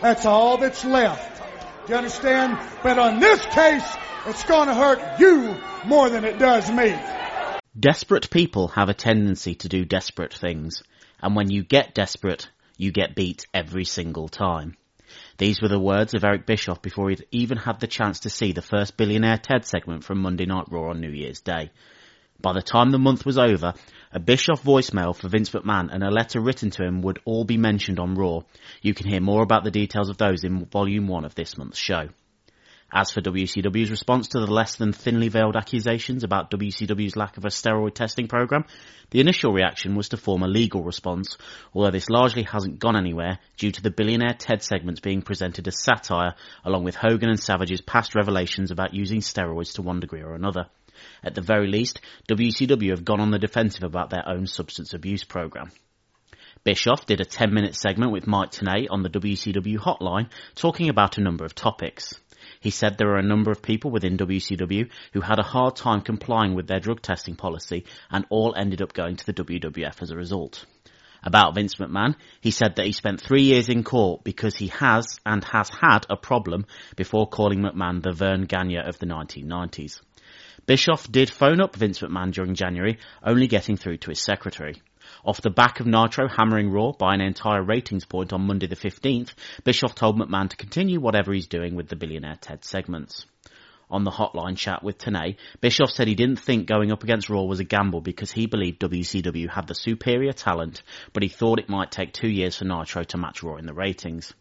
That's 0.00 0.26
all 0.26 0.58
that's 0.58 0.84
left. 0.84 1.42
Do 1.86 1.92
you 1.92 1.96
understand? 1.96 2.58
But 2.82 2.98
on 2.98 3.20
this 3.20 3.44
case, 3.46 3.88
it's 4.26 4.42
going 4.44 4.66
to 4.66 4.74
hurt 4.74 5.20
you 5.20 5.56
more 5.84 6.10
than 6.10 6.24
it 6.24 6.38
does 6.40 6.68
me. 6.70 6.98
Desperate 7.78 8.30
people 8.30 8.68
have 8.68 8.88
a 8.88 8.94
tendency 8.94 9.54
to 9.56 9.68
do 9.68 9.84
desperate 9.84 10.34
things, 10.34 10.82
and 11.22 11.36
when 11.36 11.50
you 11.50 11.62
get 11.62 11.94
desperate, 11.94 12.48
you 12.76 12.90
get 12.90 13.14
beat 13.14 13.46
every 13.54 13.84
single 13.84 14.28
time. 14.28 14.76
These 15.38 15.60
were 15.60 15.68
the 15.68 15.78
words 15.78 16.14
of 16.14 16.24
Eric 16.24 16.46
Bischoff 16.46 16.82
before 16.82 17.10
he'd 17.10 17.26
even 17.30 17.58
had 17.58 17.80
the 17.80 17.86
chance 17.86 18.20
to 18.20 18.30
see 18.30 18.52
the 18.52 18.62
first 18.62 18.96
Billionaire 18.96 19.38
Ted 19.38 19.64
segment 19.64 20.04
from 20.04 20.20
Monday 20.20 20.46
Night 20.46 20.66
Raw 20.70 20.90
on 20.90 21.00
New 21.00 21.10
Year's 21.10 21.40
Day. 21.40 21.70
By 22.40 22.52
the 22.52 22.62
time 22.62 22.90
the 22.90 22.98
month 22.98 23.24
was 23.24 23.38
over, 23.38 23.74
a 24.12 24.20
Bischoff 24.20 24.62
voicemail 24.62 25.14
for 25.14 25.28
Vince 25.28 25.50
McMahon 25.50 25.88
and 25.92 26.02
a 26.02 26.10
letter 26.10 26.40
written 26.40 26.70
to 26.70 26.84
him 26.84 27.02
would 27.02 27.20
all 27.24 27.44
be 27.44 27.56
mentioned 27.56 28.00
on 28.00 28.14
Raw. 28.14 28.40
You 28.82 28.94
can 28.94 29.08
hear 29.08 29.20
more 29.20 29.42
about 29.42 29.64
the 29.64 29.70
details 29.70 30.08
of 30.08 30.18
those 30.18 30.44
in 30.44 30.66
Volume 30.66 31.06
1 31.06 31.24
of 31.24 31.34
this 31.34 31.56
month's 31.56 31.78
show. 31.78 32.08
As 32.94 33.10
for 33.10 33.22
WCW's 33.22 33.90
response 33.90 34.28
to 34.28 34.38
the 34.38 34.52
less 34.52 34.76
than 34.76 34.92
thinly 34.92 35.28
veiled 35.28 35.56
accusations 35.56 36.24
about 36.24 36.50
WCW's 36.50 37.16
lack 37.16 37.38
of 37.38 37.46
a 37.46 37.48
steroid 37.48 37.94
testing 37.94 38.28
program, 38.28 38.66
the 39.10 39.20
initial 39.20 39.50
reaction 39.50 39.94
was 39.94 40.10
to 40.10 40.18
form 40.18 40.42
a 40.42 40.46
legal 40.46 40.82
response, 40.82 41.38
although 41.72 41.90
this 41.90 42.10
largely 42.10 42.42
hasn't 42.42 42.78
gone 42.78 42.94
anywhere 42.94 43.38
due 43.56 43.70
to 43.70 43.80
the 43.80 43.90
billionaire 43.90 44.34
Ted 44.38 44.62
segments 44.62 45.00
being 45.00 45.22
presented 45.22 45.66
as 45.68 45.82
satire, 45.82 46.34
along 46.66 46.84
with 46.84 46.94
Hogan 46.94 47.30
and 47.30 47.40
Savage's 47.40 47.80
past 47.80 48.14
revelations 48.14 48.70
about 48.70 48.92
using 48.92 49.20
steroids 49.20 49.74
to 49.76 49.82
one 49.82 50.00
degree 50.00 50.22
or 50.22 50.34
another. 50.34 50.66
At 51.24 51.34
the 51.34 51.40
very 51.40 51.68
least, 51.68 51.98
WCW 52.28 52.90
have 52.90 53.06
gone 53.06 53.20
on 53.20 53.30
the 53.30 53.38
defensive 53.38 53.84
about 53.84 54.10
their 54.10 54.28
own 54.28 54.46
substance 54.46 54.92
abuse 54.92 55.24
program. 55.24 55.70
Bischoff 56.62 57.06
did 57.06 57.22
a 57.22 57.24
10 57.24 57.54
minute 57.54 57.74
segment 57.74 58.12
with 58.12 58.26
Mike 58.26 58.50
Tenay 58.50 58.86
on 58.90 59.02
the 59.02 59.08
WCW 59.08 59.78
hotline 59.78 60.28
talking 60.54 60.90
about 60.90 61.16
a 61.16 61.22
number 61.22 61.46
of 61.46 61.54
topics. 61.54 62.20
He 62.62 62.70
said 62.70 62.96
there 62.96 63.10
are 63.10 63.18
a 63.18 63.24
number 63.24 63.50
of 63.50 63.60
people 63.60 63.90
within 63.90 64.16
WCW 64.16 64.88
who 65.12 65.20
had 65.20 65.40
a 65.40 65.42
hard 65.42 65.74
time 65.74 66.00
complying 66.00 66.54
with 66.54 66.68
their 66.68 66.78
drug 66.78 67.02
testing 67.02 67.34
policy 67.34 67.84
and 68.08 68.24
all 68.30 68.54
ended 68.56 68.80
up 68.80 68.92
going 68.92 69.16
to 69.16 69.26
the 69.26 69.34
WWF 69.34 70.00
as 70.00 70.12
a 70.12 70.16
result. 70.16 70.64
About 71.24 71.56
Vince 71.56 71.74
McMahon, 71.74 72.14
he 72.40 72.52
said 72.52 72.76
that 72.76 72.86
he 72.86 72.92
spent 72.92 73.20
three 73.20 73.42
years 73.42 73.68
in 73.68 73.82
court 73.82 74.22
because 74.22 74.56
he 74.56 74.68
has 74.68 75.18
and 75.26 75.42
has 75.42 75.70
had 75.70 76.06
a 76.08 76.16
problem 76.16 76.66
before 76.94 77.28
calling 77.28 77.58
McMahon 77.58 78.00
the 78.00 78.12
Verne 78.12 78.44
Gagne 78.44 78.78
of 78.78 78.96
the 79.00 79.06
1990s. 79.06 80.00
Bischoff 80.64 81.10
did 81.10 81.30
phone 81.30 81.60
up 81.60 81.74
Vince 81.74 81.98
McMahon 81.98 82.32
during 82.32 82.54
January, 82.54 82.98
only 83.24 83.48
getting 83.48 83.76
through 83.76 83.96
to 83.98 84.10
his 84.10 84.22
secretary. 84.22 84.80
Off 85.24 85.40
the 85.40 85.50
back 85.50 85.80
of 85.80 85.86
Nitro 85.86 86.28
hammering 86.28 86.70
Raw 86.70 86.92
by 86.92 87.14
an 87.14 87.20
entire 87.20 87.62
ratings 87.62 88.04
point 88.04 88.32
on 88.32 88.46
Monday 88.46 88.66
the 88.66 88.76
15th, 88.76 89.34
Bischoff 89.64 89.94
told 89.94 90.18
McMahon 90.18 90.48
to 90.50 90.56
continue 90.56 91.00
whatever 91.00 91.32
he's 91.32 91.46
doing 91.46 91.76
with 91.76 91.88
the 91.88 91.96
Billionaire 91.96 92.38
Ted 92.40 92.64
segments 92.64 93.26
on 93.92 94.04
the 94.04 94.10
hotline 94.10 94.56
chat 94.56 94.82
with 94.82 94.98
Tenay, 94.98 95.36
Bischoff 95.60 95.90
said 95.90 96.08
he 96.08 96.14
didn't 96.14 96.40
think 96.40 96.66
going 96.66 96.90
up 96.90 97.04
against 97.04 97.28
Raw 97.28 97.42
was 97.42 97.60
a 97.60 97.64
gamble 97.64 98.00
because 98.00 98.32
he 98.32 98.46
believed 98.46 98.80
WCW 98.80 99.48
had 99.50 99.66
the 99.66 99.74
superior 99.74 100.32
talent, 100.32 100.82
but 101.12 101.22
he 101.22 101.28
thought 101.28 101.58
it 101.58 101.68
might 101.68 101.92
take 101.92 102.12
two 102.12 102.28
years 102.28 102.56
for 102.56 102.64
Nitro 102.64 103.04
to 103.04 103.18
match 103.18 103.42
Raw 103.42 103.56
in 103.56 103.66
the 103.66 103.74
ratings. 103.74 104.32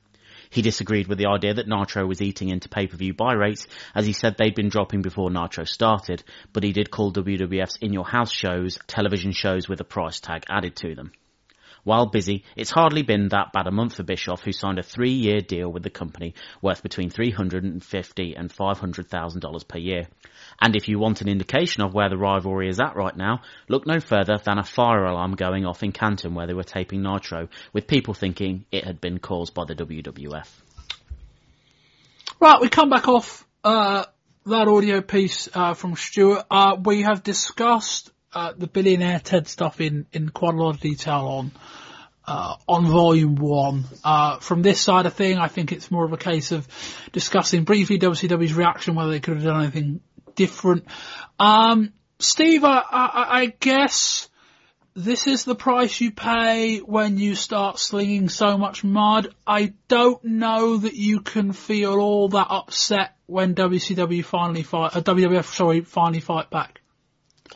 He 0.51 0.61
disagreed 0.61 1.07
with 1.07 1.17
the 1.17 1.27
idea 1.27 1.53
that 1.53 1.67
Nitro 1.69 2.05
was 2.05 2.21
eating 2.21 2.49
into 2.49 2.67
pay-per-view 2.67 3.13
buy 3.13 3.33
rates, 3.33 3.67
as 3.95 4.05
he 4.05 4.11
said 4.11 4.35
they'd 4.37 4.53
been 4.53 4.67
dropping 4.67 5.01
before 5.01 5.31
Nitro 5.31 5.63
started, 5.63 6.23
but 6.51 6.63
he 6.63 6.73
did 6.73 6.91
call 6.91 7.13
WWF's 7.13 7.77
In 7.77 7.93
Your 7.93 8.05
House 8.05 8.33
shows 8.33 8.77
television 8.85 9.31
shows 9.31 9.69
with 9.69 9.79
a 9.79 9.85
price 9.85 10.19
tag 10.19 10.43
added 10.49 10.75
to 10.75 10.93
them. 10.93 11.13
While 11.83 12.07
busy, 12.07 12.43
it's 12.55 12.69
hardly 12.69 13.01
been 13.01 13.29
that 13.29 13.53
bad 13.53 13.67
a 13.67 13.71
month 13.71 13.95
for 13.95 14.03
Bischoff, 14.03 14.43
who 14.43 14.51
signed 14.51 14.77
a 14.77 14.83
three-year 14.83 15.41
deal 15.41 15.71
with 15.71 15.83
the 15.83 15.89
company 15.89 16.35
worth 16.61 16.83
between 16.83 17.09
350 17.09 18.35
and 18.35 18.53
$500,000 18.53 19.67
per 19.67 19.77
year. 19.79 20.07
And 20.59 20.75
if 20.75 20.87
you 20.87 20.99
want 20.99 21.21
an 21.21 21.27
indication 21.27 21.81
of 21.83 21.93
where 21.93 22.09
the 22.09 22.17
rivalry 22.17 22.69
is 22.69 22.79
at 22.79 22.95
right 22.95 23.15
now, 23.15 23.41
look 23.67 23.87
no 23.87 23.99
further 23.99 24.37
than 24.43 24.59
a 24.59 24.63
fire 24.63 25.05
alarm 25.05 25.35
going 25.35 25.65
off 25.65 25.81
in 25.81 25.91
Canton 25.91 26.35
where 26.35 26.47
they 26.47 26.53
were 26.53 26.63
taping 26.63 27.01
Nitro, 27.01 27.47
with 27.73 27.87
people 27.87 28.13
thinking 28.13 28.65
it 28.71 28.85
had 28.85 29.01
been 29.01 29.17
caused 29.17 29.53
by 29.53 29.65
the 29.65 29.75
WWF. 29.75 30.47
Right, 32.39 32.61
we 32.61 32.69
come 32.69 32.89
back 32.89 33.07
off 33.07 33.47
uh, 33.63 34.05
that 34.45 34.67
audio 34.67 35.01
piece 35.01 35.49
uh, 35.53 35.73
from 35.73 35.95
Stuart. 35.95 36.45
Uh, 36.49 36.77
we 36.83 37.03
have 37.03 37.23
discussed 37.23 38.11
uh, 38.33 38.53
the 38.57 38.67
billionaire 38.67 39.19
Ted 39.19 39.47
stuff 39.47 39.81
in, 39.81 40.05
in 40.13 40.29
quite 40.29 40.53
a 40.53 40.57
lot 40.57 40.75
of 40.75 40.79
detail 40.79 41.27
on 41.27 41.51
uh, 42.25 42.55
on 42.67 42.85
volume 42.85 43.35
one. 43.35 43.85
Uh, 44.03 44.37
from 44.39 44.61
this 44.61 44.79
side 44.79 45.05
of 45.05 45.13
thing, 45.13 45.37
I 45.37 45.47
think 45.47 45.71
it's 45.71 45.91
more 45.91 46.05
of 46.05 46.13
a 46.13 46.17
case 46.17 46.51
of 46.51 46.67
discussing 47.11 47.63
briefly 47.63 47.97
WCW's 47.99 48.53
reaction, 48.53 48.95
whether 48.95 49.11
they 49.11 49.19
could 49.19 49.35
have 49.35 49.43
done 49.43 49.61
anything 49.61 50.01
different. 50.35 50.85
Um, 51.39 51.93
Steve, 52.19 52.63
I, 52.63 52.83
I, 52.89 53.41
I 53.41 53.45
guess 53.59 54.29
this 54.93 55.25
is 55.25 55.45
the 55.45 55.55
price 55.55 55.99
you 55.99 56.11
pay 56.11 56.79
when 56.79 57.17
you 57.17 57.33
start 57.35 57.79
slinging 57.79 58.29
so 58.29 58.57
much 58.57 58.83
mud. 58.83 59.33
I 59.47 59.73
don't 59.87 60.23
know 60.23 60.77
that 60.77 60.93
you 60.93 61.21
can 61.21 61.53
feel 61.53 61.93
all 61.99 62.29
that 62.29 62.47
upset 62.49 63.15
when 63.25 63.55
WCW 63.55 64.23
finally 64.23 64.63
fight, 64.63 64.95
uh, 64.95 65.01
WWF, 65.01 65.45
sorry, 65.45 65.81
finally 65.81 66.19
fight 66.19 66.49
back. 66.49 66.80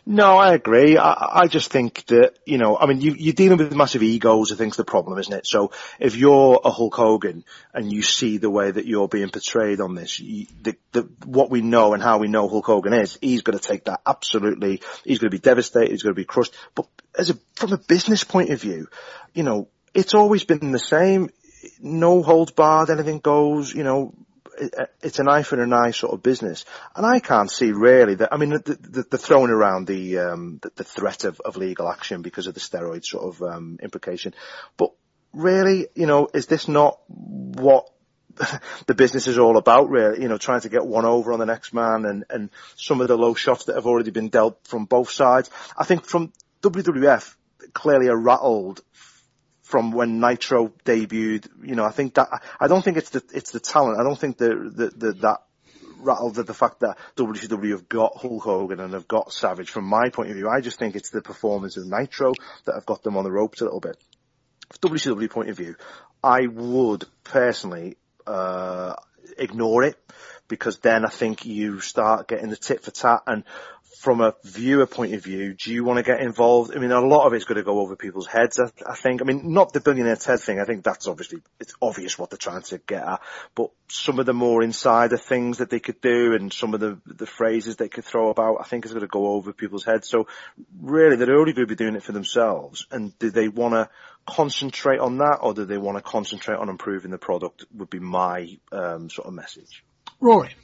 No, 0.05 0.37
I 0.37 0.53
agree. 0.53 0.97
I, 0.97 1.41
I 1.43 1.47
just 1.47 1.71
think 1.71 2.05
that, 2.07 2.37
you 2.45 2.57
know, 2.57 2.77
I 2.77 2.85
mean, 2.85 3.01
you, 3.01 3.15
you're 3.17 3.33
dealing 3.33 3.57
with 3.57 3.75
massive 3.75 4.03
egos, 4.03 4.51
I 4.51 4.55
think's 4.55 4.77
the 4.77 4.83
problem, 4.83 5.17
isn't 5.17 5.33
it? 5.33 5.47
So 5.47 5.71
if 5.99 6.15
you're 6.15 6.61
a 6.63 6.69
Hulk 6.69 6.95
Hogan 6.95 7.43
and 7.73 7.91
you 7.91 8.01
see 8.01 8.37
the 8.37 8.49
way 8.49 8.69
that 8.69 8.85
you're 8.85 9.07
being 9.07 9.29
portrayed 9.29 9.81
on 9.81 9.95
this, 9.95 10.19
you, 10.19 10.47
the, 10.61 10.75
the, 10.91 11.09
what 11.25 11.49
we 11.49 11.61
know 11.61 11.93
and 11.93 12.03
how 12.03 12.19
we 12.19 12.27
know 12.27 12.47
Hulk 12.47 12.65
Hogan 12.65 12.93
is, 12.93 13.17
he's 13.21 13.41
going 13.41 13.57
to 13.57 13.63
take 13.63 13.85
that 13.85 14.01
absolutely, 14.05 14.81
he's 15.03 15.19
going 15.19 15.31
to 15.31 15.37
be 15.37 15.41
devastated, 15.41 15.91
he's 15.91 16.03
going 16.03 16.15
to 16.15 16.21
be 16.21 16.25
crushed. 16.25 16.53
But 16.75 16.87
as 17.17 17.29
a, 17.31 17.37
from 17.55 17.73
a 17.73 17.77
business 17.77 18.23
point 18.23 18.51
of 18.51 18.61
view, 18.61 18.87
you 19.33 19.43
know, 19.43 19.69
it's 19.93 20.13
always 20.13 20.43
been 20.43 20.71
the 20.71 20.79
same. 20.79 21.29
No 21.79 22.21
holds 22.21 22.51
barred, 22.51 22.91
anything 22.91 23.19
goes, 23.19 23.73
you 23.73 23.83
know, 23.83 24.13
it's 25.01 25.19
an 25.19 25.27
eye 25.27 25.43
for 25.43 25.61
an 25.61 25.73
eye 25.73 25.91
sort 25.91 26.13
of 26.13 26.23
business, 26.23 26.65
and 26.95 27.05
I 27.05 27.19
can't 27.19 27.51
see 27.51 27.71
really 27.71 28.15
that. 28.15 28.33
I 28.33 28.37
mean, 28.37 28.49
the, 28.49 28.77
the, 28.79 29.05
the 29.11 29.17
throwing 29.17 29.51
around 29.51 29.87
the, 29.87 30.19
um, 30.19 30.59
the, 30.61 30.71
the 30.75 30.83
threat 30.83 31.23
of, 31.23 31.39
of 31.41 31.57
legal 31.57 31.89
action 31.89 32.21
because 32.21 32.47
of 32.47 32.53
the 32.53 32.59
steroid 32.59 33.05
sort 33.05 33.23
of 33.25 33.41
um, 33.41 33.79
implication, 33.81 34.33
but 34.77 34.91
really, 35.33 35.87
you 35.95 36.05
know, 36.05 36.27
is 36.33 36.47
this 36.47 36.67
not 36.67 36.99
what 37.07 37.89
the 38.87 38.95
business 38.95 39.27
is 39.27 39.37
all 39.37 39.57
about 39.57 39.89
really, 39.89 40.21
you 40.21 40.27
know, 40.27 40.37
trying 40.37 40.61
to 40.61 40.69
get 40.69 40.85
one 40.85 41.05
over 41.05 41.33
on 41.33 41.39
the 41.39 41.45
next 41.45 41.73
man 41.73 42.05
and, 42.05 42.25
and 42.29 42.49
some 42.75 43.01
of 43.01 43.07
the 43.07 43.17
low 43.17 43.33
shots 43.33 43.65
that 43.65 43.75
have 43.75 43.85
already 43.85 44.11
been 44.11 44.29
dealt 44.29 44.59
from 44.67 44.85
both 44.85 45.09
sides. 45.09 45.49
I 45.77 45.85
think 45.85 46.05
from 46.05 46.33
WWF 46.61 47.35
clearly 47.73 48.07
are 48.07 48.17
rattled 48.17 48.81
from 49.65 49.91
when 49.91 50.19
Nitro 50.19 50.71
debuted. 50.85 51.49
You 51.63 51.75
know, 51.75 51.83
I 51.83 51.91
think 51.91 52.13
that 52.13 52.29
I 52.59 52.67
don't 52.67 52.83
think 52.83 52.97
it's 52.97 53.09
the 53.09 53.23
it's 53.33 53.51
the 53.51 53.59
talent. 53.59 53.99
I 53.99 54.03
don't 54.03 54.17
think 54.17 54.37
the 54.37 54.71
the, 54.73 54.89
the 54.89 55.13
that 55.13 55.41
rattled 55.97 56.37
at 56.37 56.45
the 56.45 56.53
fact 56.53 56.81
that 56.81 56.97
WCW 57.15 57.71
have 57.71 57.89
got 57.89 58.15
Hulk 58.17 58.43
Hogan 58.43 58.79
and 58.79 58.93
have 58.93 59.07
got 59.07 59.33
Savage. 59.33 59.71
From 59.71 59.85
my 59.85 60.09
point 60.09 60.29
of 60.29 60.35
view, 60.35 60.47
I 60.47 60.61
just 60.61 60.77
think 60.77 60.95
it's 60.95 61.09
the 61.09 61.21
performance 61.21 61.77
of 61.77 61.87
Nitro 61.87 62.33
that 62.65 62.75
have 62.75 62.85
got 62.85 63.01
them 63.03 63.17
on 63.17 63.23
the 63.23 63.31
ropes 63.31 63.61
a 63.61 63.65
little 63.65 63.79
bit. 63.79 63.97
From 64.79 64.91
WCW 64.91 65.29
point 65.29 65.49
of 65.49 65.57
view, 65.57 65.75
I 66.23 66.47
would 66.47 67.05
personally 67.23 67.97
uh, 68.27 68.95
ignore 69.37 69.83
it 69.83 69.97
because 70.47 70.77
then 70.79 71.05
I 71.05 71.09
think 71.09 71.45
you 71.45 71.79
start 71.79 72.27
getting 72.27 72.49
the 72.49 72.55
tit 72.55 72.83
for 72.83 72.91
tat 72.91 73.23
and 73.25 73.43
from 73.97 74.21
a 74.21 74.35
viewer 74.43 74.85
point 74.85 75.13
of 75.13 75.23
view, 75.23 75.53
do 75.53 75.73
you 75.73 75.83
want 75.83 75.97
to 75.97 76.03
get 76.03 76.21
involved? 76.21 76.75
I 76.75 76.79
mean, 76.79 76.91
a 76.91 77.01
lot 77.01 77.25
of 77.25 77.33
it's 77.33 77.45
going 77.45 77.57
to 77.57 77.63
go 77.63 77.79
over 77.79 77.95
people's 77.95 78.27
heads, 78.27 78.59
I, 78.59 78.69
I 78.89 78.95
think. 78.95 79.21
I 79.21 79.25
mean, 79.25 79.53
not 79.53 79.73
the 79.73 79.79
billionaire 79.79 80.15
Ted 80.15 80.39
thing. 80.39 80.59
I 80.59 80.65
think 80.65 80.83
that's 80.83 81.07
obviously, 81.07 81.41
it's 81.59 81.73
obvious 81.81 82.17
what 82.17 82.29
they're 82.29 82.37
trying 82.37 82.61
to 82.63 82.77
get 82.79 83.03
at. 83.03 83.21
But 83.55 83.71
some 83.87 84.19
of 84.19 84.25
the 84.25 84.33
more 84.33 84.63
insider 84.63 85.17
things 85.17 85.59
that 85.59 85.69
they 85.69 85.79
could 85.79 86.01
do 86.01 86.33
and 86.33 86.51
some 86.51 86.73
of 86.73 86.79
the, 86.79 86.99
the 87.05 87.25
phrases 87.25 87.75
they 87.75 87.89
could 87.89 88.05
throw 88.05 88.29
about, 88.29 88.57
I 88.59 88.63
think 88.63 88.85
is 88.85 88.91
going 88.91 89.01
to 89.01 89.07
go 89.07 89.27
over 89.27 89.53
people's 89.53 89.85
heads. 89.85 90.07
So 90.07 90.27
really, 90.79 91.15
they're 91.15 91.37
only 91.37 91.53
going 91.53 91.67
to 91.67 91.75
be 91.75 91.83
doing 91.83 91.95
it 91.95 92.03
for 92.03 92.11
themselves. 92.11 92.87
And 92.91 93.17
do 93.19 93.31
they 93.31 93.47
want 93.47 93.73
to 93.73 93.89
concentrate 94.25 94.99
on 94.99 95.17
that 95.19 95.39
or 95.41 95.53
do 95.53 95.65
they 95.65 95.77
want 95.77 95.97
to 95.97 96.01
concentrate 96.01 96.57
on 96.57 96.69
improving 96.69 97.11
the 97.11 97.17
product 97.17 97.65
would 97.73 97.89
be 97.89 97.99
my 97.99 98.57
um, 98.71 99.09
sort 99.09 99.27
of 99.27 99.33
message. 99.33 99.83
Rory. 100.19 100.55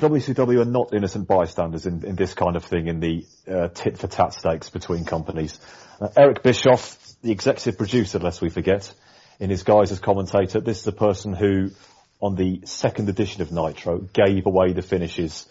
WCW 0.00 0.62
are 0.62 0.64
not 0.64 0.94
innocent 0.94 1.28
bystanders 1.28 1.86
in, 1.86 2.04
in 2.04 2.16
this 2.16 2.34
kind 2.34 2.56
of 2.56 2.64
thing 2.64 2.88
in 2.88 3.00
the 3.00 3.26
uh, 3.46 3.68
tit 3.68 3.98
for 3.98 4.06
tat 4.06 4.32
stakes 4.32 4.70
between 4.70 5.04
companies. 5.04 5.60
Uh, 6.00 6.08
Eric 6.16 6.42
Bischoff, 6.42 6.98
the 7.22 7.30
executive 7.30 7.76
producer, 7.76 8.18
lest 8.18 8.40
we 8.40 8.48
forget, 8.48 8.92
in 9.38 9.50
his 9.50 9.62
guise 9.62 9.92
as 9.92 9.98
commentator, 9.98 10.60
this 10.60 10.80
is 10.80 10.86
a 10.86 10.92
person 10.92 11.34
who, 11.34 11.70
on 12.20 12.34
the 12.34 12.62
second 12.64 13.08
edition 13.08 13.42
of 13.42 13.52
Nitro, 13.52 13.98
gave 13.98 14.46
away 14.46 14.72
the 14.72 14.82
finishes 14.82 15.46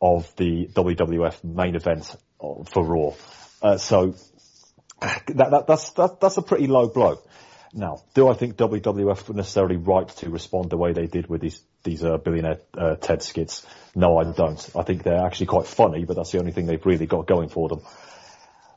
of 0.00 0.34
the 0.36 0.68
WWF 0.68 1.42
main 1.42 1.74
event 1.74 2.14
uh, 2.40 2.62
for 2.64 2.84
Raw. 2.84 3.14
Uh, 3.60 3.78
so 3.78 4.14
that, 5.00 5.50
that, 5.50 5.64
that's 5.66 5.90
that, 5.92 6.20
that's 6.20 6.36
a 6.36 6.42
pretty 6.42 6.66
low 6.66 6.88
blow. 6.88 7.20
Now, 7.72 8.02
do 8.14 8.28
I 8.28 8.34
think 8.34 8.56
WWF 8.56 9.28
were 9.28 9.34
necessarily 9.34 9.76
right 9.76 10.08
to 10.08 10.30
respond 10.30 10.70
the 10.70 10.76
way 10.76 10.92
they 10.92 11.06
did 11.06 11.28
with 11.28 11.40
these 11.40 11.60
these 11.82 12.02
uh, 12.04 12.16
billionaire 12.18 12.60
uh, 12.76 12.96
TED 12.96 13.22
skits? 13.22 13.66
No, 13.94 14.18
I 14.18 14.24
don't. 14.24 14.70
I 14.76 14.82
think 14.82 15.02
they're 15.02 15.24
actually 15.24 15.46
quite 15.46 15.66
funny, 15.66 16.04
but 16.04 16.16
that's 16.16 16.32
the 16.32 16.38
only 16.38 16.52
thing 16.52 16.66
they've 16.66 16.84
really 16.84 17.06
got 17.06 17.26
going 17.26 17.48
for 17.48 17.68
them. 17.68 17.80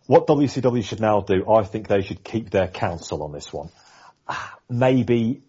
What 0.08 0.28
WCW 0.28 0.84
should 0.84 1.00
now 1.00 1.22
do, 1.22 1.50
I 1.50 1.64
think 1.64 1.88
they 1.88 2.02
should 2.02 2.24
keep 2.24 2.50
their 2.50 2.68
counsel 2.68 3.24
on 3.24 3.32
this 3.32 3.54
one. 3.54 3.70
Maybe, 4.70 5.44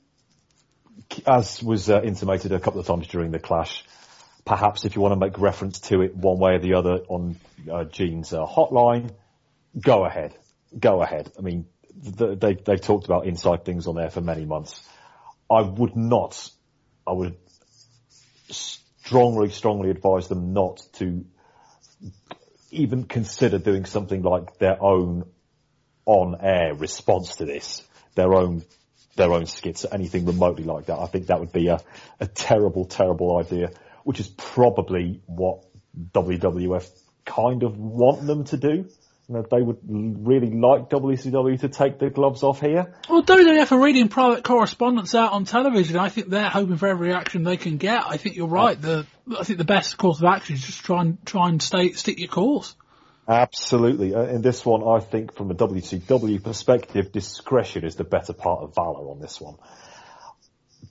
as 1.26 1.62
was 1.62 1.90
uh, 1.90 2.02
intimated 2.02 2.52
a 2.52 2.60
couple 2.60 2.80
of 2.80 2.86
times 2.86 3.06
during 3.06 3.30
the 3.30 3.38
clash, 3.38 3.84
perhaps 4.44 4.84
if 4.84 4.94
you 4.94 5.02
want 5.02 5.12
to 5.12 5.18
make 5.18 5.38
reference 5.38 5.80
to 5.80 6.02
it 6.02 6.14
one 6.14 6.38
way 6.38 6.54
or 6.54 6.58
the 6.58 6.74
other 6.74 6.98
on 7.08 7.36
uh, 7.70 7.84
Gene's 7.84 8.32
uh, 8.32 8.44
hotline, 8.44 9.10
go 9.78 10.04
ahead. 10.04 10.34
Go 10.78 11.02
ahead. 11.02 11.30
I 11.38 11.42
mean, 11.42 11.66
they, 11.94 12.54
they've 12.54 12.80
talked 12.80 13.06
about 13.06 13.26
inside 13.26 13.64
things 13.64 13.86
on 13.86 13.94
there 13.94 14.10
for 14.10 14.20
many 14.20 14.44
months. 14.44 14.82
I 15.50 15.62
would 15.62 15.96
not, 15.96 16.50
I 17.06 17.12
would 17.12 17.36
strongly, 18.50 19.50
strongly 19.50 19.90
advise 19.90 20.28
them 20.28 20.52
not 20.52 20.82
to 20.94 21.24
even 22.70 23.04
consider 23.04 23.58
doing 23.58 23.84
something 23.84 24.22
like 24.22 24.58
their 24.58 24.82
own 24.82 25.24
on-air 26.06 26.74
response 26.74 27.36
to 27.36 27.44
this, 27.44 27.82
their 28.14 28.32
own, 28.34 28.62
their 29.16 29.32
own 29.32 29.46
skits, 29.46 29.84
anything 29.90 30.24
remotely 30.24 30.64
like 30.64 30.86
that. 30.86 30.98
I 30.98 31.06
think 31.06 31.26
that 31.26 31.40
would 31.40 31.52
be 31.52 31.68
a, 31.68 31.80
a 32.18 32.26
terrible, 32.26 32.86
terrible 32.86 33.38
idea, 33.38 33.70
which 34.04 34.20
is 34.20 34.28
probably 34.28 35.20
what 35.26 35.64
WWF 36.12 36.88
kind 37.24 37.62
of 37.62 37.78
want 37.78 38.26
them 38.26 38.44
to 38.44 38.56
do 38.56 38.88
you 39.28 39.34
know, 39.36 39.46
they 39.50 39.62
would 39.62 39.78
really 39.86 40.50
like 40.50 40.90
WCW 40.90 41.60
to 41.60 41.68
take 41.68 41.98
the 41.98 42.10
gloves 42.10 42.42
off 42.42 42.60
here. 42.60 42.94
Well, 43.08 43.22
WWF 43.22 43.72
are 43.72 43.80
reading 43.80 44.08
private 44.08 44.42
correspondence 44.42 45.14
out 45.14 45.32
on 45.32 45.44
television. 45.44 45.96
I 45.96 46.08
think 46.08 46.28
they're 46.28 46.48
hoping 46.48 46.76
for 46.76 46.88
every 46.88 47.14
action 47.14 47.44
they 47.44 47.56
can 47.56 47.76
get. 47.76 48.04
I 48.04 48.16
think 48.16 48.36
you're 48.36 48.48
right. 48.48 48.80
The 48.80 49.06
I 49.38 49.44
think 49.44 49.58
the 49.58 49.64
best 49.64 49.96
course 49.96 50.18
of 50.18 50.24
action 50.24 50.56
is 50.56 50.62
just 50.64 50.84
try 50.84 51.02
and 51.02 51.24
try 51.24 51.48
and 51.48 51.62
stay 51.62 51.92
stick 51.92 52.18
your 52.18 52.28
course. 52.28 52.74
Absolutely. 53.28 54.14
Uh, 54.14 54.22
in 54.24 54.42
this 54.42 54.66
one, 54.66 54.82
I 54.82 54.98
think 54.98 55.36
from 55.36 55.50
a 55.50 55.54
WCW 55.54 56.42
perspective, 56.42 57.12
discretion 57.12 57.84
is 57.84 57.94
the 57.94 58.04
better 58.04 58.32
part 58.32 58.62
of 58.62 58.74
valor 58.74 59.10
on 59.10 59.20
this 59.20 59.40
one. 59.40 59.54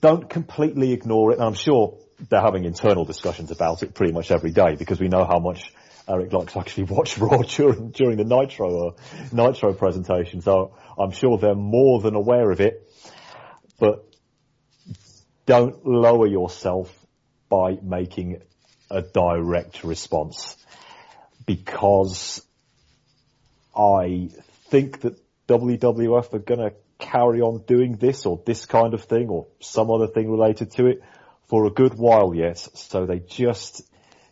Don't 0.00 0.28
completely 0.28 0.92
ignore 0.92 1.32
it. 1.32 1.40
I'm 1.40 1.54
sure 1.54 1.98
they're 2.30 2.40
having 2.40 2.64
internal 2.64 3.04
discussions 3.04 3.50
about 3.50 3.82
it 3.82 3.94
pretty 3.94 4.12
much 4.12 4.30
every 4.30 4.50
day 4.50 4.76
because 4.76 4.98
we 4.98 5.08
know 5.08 5.24
how 5.24 5.38
much 5.38 5.72
Eric 6.08 6.32
likes 6.32 6.52
to 6.54 6.58
actually 6.58 6.84
watch 6.90 7.18
Raw 7.18 7.38
during 7.38 7.90
during 7.90 8.16
the 8.16 8.24
Nitro 8.24 8.88
uh, 8.88 8.92
Nitro 9.32 9.72
presentation, 9.72 10.40
so 10.40 10.74
I'm 10.98 11.12
sure 11.12 11.38
they're 11.38 11.54
more 11.54 12.00
than 12.00 12.14
aware 12.14 12.50
of 12.50 12.60
it. 12.60 12.88
But 13.78 14.04
don't 15.46 15.84
lower 15.86 16.26
yourself 16.26 16.92
by 17.48 17.78
making 17.82 18.42
a 18.90 19.02
direct 19.02 19.84
response 19.84 20.56
because 21.46 22.42
I 23.76 24.30
think 24.68 25.00
that 25.00 25.18
WWF 25.48 26.32
are 26.34 26.38
going 26.38 26.60
to 26.60 26.74
carry 26.98 27.40
on 27.40 27.64
doing 27.66 27.96
this 27.96 28.26
or 28.26 28.40
this 28.46 28.66
kind 28.66 28.94
of 28.94 29.04
thing 29.04 29.28
or 29.28 29.48
some 29.60 29.90
other 29.90 30.06
thing 30.06 30.30
related 30.30 30.70
to 30.72 30.86
it 30.86 31.02
for 31.48 31.66
a 31.66 31.70
good 31.70 31.94
while 31.94 32.34
yet. 32.34 32.58
So 32.58 33.06
they 33.06 33.18
just 33.18 33.82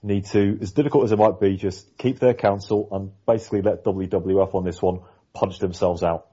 need 0.02 0.26
to, 0.26 0.58
as 0.60 0.72
difficult 0.72 1.04
as 1.04 1.12
it 1.12 1.18
might 1.18 1.40
be, 1.40 1.56
just 1.56 1.96
keep 1.98 2.18
their 2.18 2.34
counsel 2.34 2.88
and 2.92 3.12
basically 3.26 3.62
let 3.62 3.84
WWF 3.84 4.54
on 4.54 4.64
this 4.64 4.80
one 4.80 5.00
punch 5.32 5.58
themselves 5.58 6.02
out. 6.02 6.26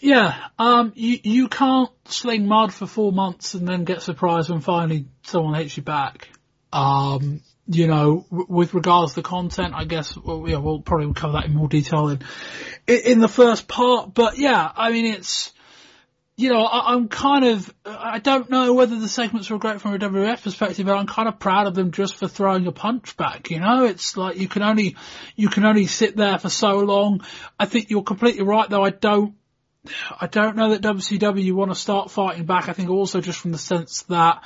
Yeah, 0.00 0.36
um, 0.58 0.92
you 0.96 1.18
you 1.22 1.48
can't 1.48 1.90
sling 2.06 2.46
mud 2.46 2.74
for 2.74 2.86
four 2.86 3.10
months 3.10 3.54
and 3.54 3.66
then 3.66 3.84
get 3.84 4.02
surprised 4.02 4.50
when 4.50 4.60
finally 4.60 5.06
someone 5.22 5.54
hits 5.54 5.76
you 5.78 5.82
back. 5.82 6.28
Um, 6.74 7.40
you 7.66 7.86
know, 7.86 8.26
w- 8.30 8.46
with 8.50 8.74
regards 8.74 9.12
to 9.12 9.20
the 9.20 9.22
content, 9.22 9.72
I 9.74 9.84
guess 9.84 10.14
well, 10.14 10.44
yeah, 10.46 10.58
we'll 10.58 10.82
probably 10.82 11.14
cover 11.14 11.34
that 11.34 11.46
in 11.46 11.54
more 11.54 11.68
detail 11.68 12.08
in 12.08 12.20
in 12.86 13.20
the 13.20 13.28
first 13.28 13.66
part. 13.66 14.12
But 14.12 14.36
yeah, 14.36 14.70
I 14.76 14.92
mean, 14.92 15.06
it's 15.06 15.54
you 16.36 16.52
know, 16.52 16.64
I, 16.64 16.94
I'm 16.94 17.08
kind 17.08 17.44
of 17.44 17.72
I 17.84 18.18
don't 18.18 18.50
know 18.50 18.72
whether 18.74 18.98
the 18.98 19.08
segments 19.08 19.50
were 19.50 19.58
great 19.58 19.80
from 19.80 19.94
a 19.94 19.98
WWF 19.98 20.42
perspective, 20.42 20.86
but 20.86 20.96
I'm 20.96 21.06
kind 21.06 21.28
of 21.28 21.38
proud 21.38 21.66
of 21.66 21.74
them 21.74 21.92
just 21.92 22.16
for 22.16 22.26
throwing 22.26 22.66
a 22.66 22.72
punch 22.72 23.16
back. 23.16 23.50
You 23.50 23.60
know, 23.60 23.84
it's 23.84 24.16
like 24.16 24.36
you 24.36 24.48
can 24.48 24.62
only 24.62 24.96
you 25.36 25.48
can 25.48 25.64
only 25.64 25.86
sit 25.86 26.16
there 26.16 26.38
for 26.38 26.48
so 26.48 26.78
long. 26.78 27.24
I 27.58 27.66
think 27.66 27.90
you're 27.90 28.02
completely 28.02 28.42
right, 28.42 28.68
though. 28.68 28.84
I 28.84 28.90
don't 28.90 29.34
I 30.20 30.26
don't 30.26 30.56
know 30.56 30.70
that 30.70 30.82
WCW 30.82 31.52
want 31.52 31.70
to 31.70 31.76
start 31.76 32.10
fighting 32.10 32.46
back. 32.46 32.68
I 32.68 32.72
think 32.72 32.90
also 32.90 33.20
just 33.20 33.38
from 33.38 33.52
the 33.52 33.58
sense 33.58 34.02
that 34.04 34.42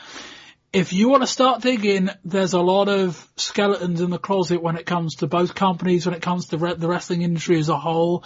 if 0.72 0.92
you 0.92 1.08
want 1.08 1.22
to 1.22 1.26
start 1.26 1.62
digging, 1.62 2.10
there's 2.24 2.52
a 2.52 2.60
lot 2.60 2.88
of 2.88 3.26
skeletons 3.36 4.00
in 4.00 4.10
the 4.10 4.18
closet 4.18 4.62
when 4.62 4.76
it 4.76 4.84
comes 4.84 5.16
to 5.16 5.26
both 5.26 5.54
companies, 5.54 6.04
when 6.04 6.14
it 6.14 6.22
comes 6.22 6.46
to 6.46 6.58
re- 6.58 6.74
the 6.74 6.88
wrestling 6.88 7.22
industry 7.22 7.58
as 7.58 7.68
a 7.68 7.78
whole. 7.78 8.24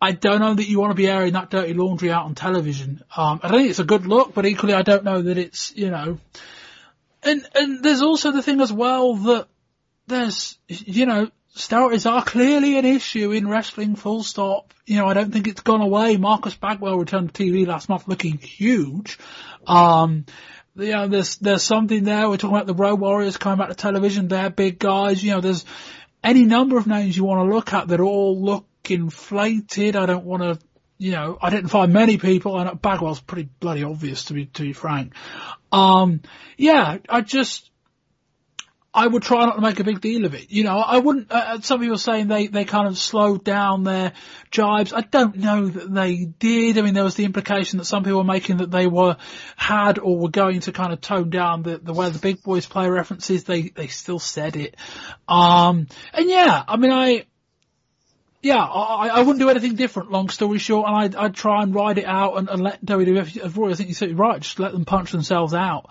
I 0.00 0.12
don't 0.12 0.40
know 0.40 0.54
that 0.54 0.68
you 0.68 0.80
want 0.80 0.90
to 0.90 0.96
be 0.96 1.08
airing 1.08 1.34
that 1.34 1.50
dirty 1.50 1.74
laundry 1.74 2.10
out 2.10 2.24
on 2.24 2.34
television. 2.34 3.02
Um, 3.16 3.40
I 3.42 3.48
think 3.48 3.70
it's 3.70 3.78
a 3.78 3.84
good 3.84 4.06
look, 4.06 4.34
but 4.34 4.46
equally 4.46 4.74
I 4.74 4.82
don't 4.82 5.04
know 5.04 5.22
that 5.22 5.38
it's, 5.38 5.74
you 5.76 5.90
know, 5.90 6.18
and, 7.22 7.46
and 7.54 7.82
there's 7.82 8.02
also 8.02 8.32
the 8.32 8.42
thing 8.42 8.60
as 8.60 8.72
well 8.72 9.14
that 9.14 9.46
there's, 10.06 10.58
you 10.68 11.06
know, 11.06 11.30
steroids 11.56 12.10
are 12.10 12.22
clearly 12.22 12.78
an 12.78 12.84
issue 12.84 13.30
in 13.30 13.48
wrestling, 13.48 13.96
full 13.96 14.22
stop. 14.22 14.74
You 14.86 14.96
know, 14.96 15.06
I 15.06 15.14
don't 15.14 15.32
think 15.32 15.46
it's 15.46 15.62
gone 15.62 15.80
away. 15.80 16.16
Marcus 16.16 16.54
Bagwell 16.54 16.98
returned 16.98 17.32
to 17.32 17.42
TV 17.42 17.66
last 17.66 17.88
month 17.88 18.08
looking 18.08 18.38
huge. 18.38 19.18
Um, 19.66 20.26
you 20.76 20.92
know, 20.92 21.08
there's, 21.08 21.36
there's 21.36 21.62
something 21.62 22.04
there. 22.04 22.28
We're 22.28 22.36
talking 22.36 22.56
about 22.56 22.66
the 22.66 22.74
Road 22.74 23.00
Warriors 23.00 23.36
coming 23.36 23.58
back 23.58 23.68
to 23.68 23.74
television. 23.74 24.28
They're 24.28 24.50
big 24.50 24.78
guys. 24.78 25.22
You 25.22 25.32
know, 25.32 25.40
there's 25.40 25.64
any 26.22 26.44
number 26.44 26.76
of 26.76 26.86
names 26.86 27.16
you 27.16 27.24
want 27.24 27.48
to 27.48 27.54
look 27.54 27.72
at 27.72 27.88
that 27.88 28.00
all 28.00 28.40
look 28.40 28.66
inflated. 28.88 29.96
I 29.96 30.06
don't 30.06 30.24
want 30.24 30.42
to, 30.42 30.58
you 30.98 31.12
know, 31.12 31.38
I 31.40 31.50
didn't 31.50 31.68
find 31.68 31.92
many 31.92 32.18
people 32.18 32.58
and 32.58 32.80
Bagwell's 32.80 33.20
pretty 33.20 33.48
bloody 33.60 33.84
obvious 33.84 34.26
to 34.26 34.34
be, 34.34 34.46
to 34.46 34.62
be 34.62 34.72
frank. 34.72 35.14
Um, 35.70 36.22
yeah, 36.56 36.98
I 37.08 37.20
just, 37.20 37.70
I 38.96 39.08
would 39.08 39.24
try 39.24 39.44
not 39.44 39.56
to 39.56 39.60
make 39.60 39.80
a 39.80 39.84
big 39.84 40.00
deal 40.00 40.24
of 40.24 40.34
it. 40.34 40.52
You 40.52 40.62
know, 40.62 40.78
I 40.78 40.98
wouldn't. 40.98 41.30
Uh, 41.30 41.60
some 41.62 41.80
people 41.80 41.96
are 41.96 41.98
saying 41.98 42.28
they 42.28 42.46
they 42.46 42.64
kind 42.64 42.86
of 42.86 42.96
slowed 42.96 43.42
down 43.42 43.82
their 43.82 44.12
jibes. 44.52 44.92
I 44.92 45.00
don't 45.00 45.36
know 45.36 45.66
that 45.66 45.92
they 45.92 46.24
did. 46.24 46.78
I 46.78 46.82
mean, 46.82 46.94
there 46.94 47.02
was 47.02 47.16
the 47.16 47.24
implication 47.24 47.78
that 47.78 47.86
some 47.86 48.04
people 48.04 48.18
were 48.18 48.24
making 48.24 48.58
that 48.58 48.70
they 48.70 48.86
were 48.86 49.16
had 49.56 49.98
or 49.98 50.16
were 50.16 50.28
going 50.28 50.60
to 50.60 50.72
kind 50.72 50.92
of 50.92 51.00
tone 51.00 51.28
down 51.28 51.64
the 51.64 51.78
the 51.78 51.92
way 51.92 52.08
the 52.08 52.20
big 52.20 52.42
boys 52.44 52.66
play 52.66 52.88
references. 52.88 53.42
They 53.42 53.62
they 53.62 53.88
still 53.88 54.20
said 54.20 54.54
it. 54.54 54.76
Um, 55.26 55.88
and 56.12 56.30
yeah, 56.30 56.62
I 56.68 56.76
mean, 56.76 56.92
I 56.92 57.24
yeah, 58.42 58.62
I, 58.62 59.08
I 59.08 59.18
wouldn't 59.22 59.40
do 59.40 59.48
anything 59.48 59.74
different. 59.74 60.12
Long 60.12 60.28
story 60.28 60.58
short, 60.58 60.86
and 60.86 60.96
I'd, 60.96 61.16
I'd 61.16 61.34
try 61.34 61.62
and 61.62 61.74
ride 61.74 61.98
it 61.98 62.04
out 62.04 62.36
and, 62.36 62.48
and 62.48 62.62
let. 62.62 62.78
Roy, 62.88 63.70
I 63.70 63.74
think 63.74 63.88
you 63.88 63.94
said 63.94 64.16
right. 64.16 64.40
Just 64.40 64.60
let 64.60 64.72
them 64.72 64.84
punch 64.84 65.10
themselves 65.10 65.52
out. 65.52 65.90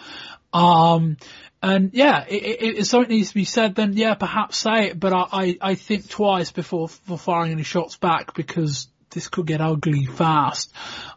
Um, 0.54 1.18
and 1.64 1.92
yeah, 1.94 2.26
if 2.28 2.86
something 2.88 3.10
needs 3.10 3.30
to 3.30 3.36
be 3.36 3.46
said, 3.46 3.74
then 3.74 3.94
yeah, 3.94 4.16
perhaps 4.16 4.58
say 4.58 4.90
it. 4.90 5.00
But 5.00 5.14
I, 5.14 5.28
I, 5.32 5.58
I 5.62 5.76
think 5.76 6.10
twice 6.10 6.52
before 6.52 6.90
before 6.90 7.18
firing 7.18 7.54
any 7.54 7.64
shots 7.64 7.96
back 7.96 8.34
because 8.34 8.90
this 9.12 9.30
could 9.30 9.48
get 9.48 9.62
ugly 9.62 10.06
fast. 10.06 10.74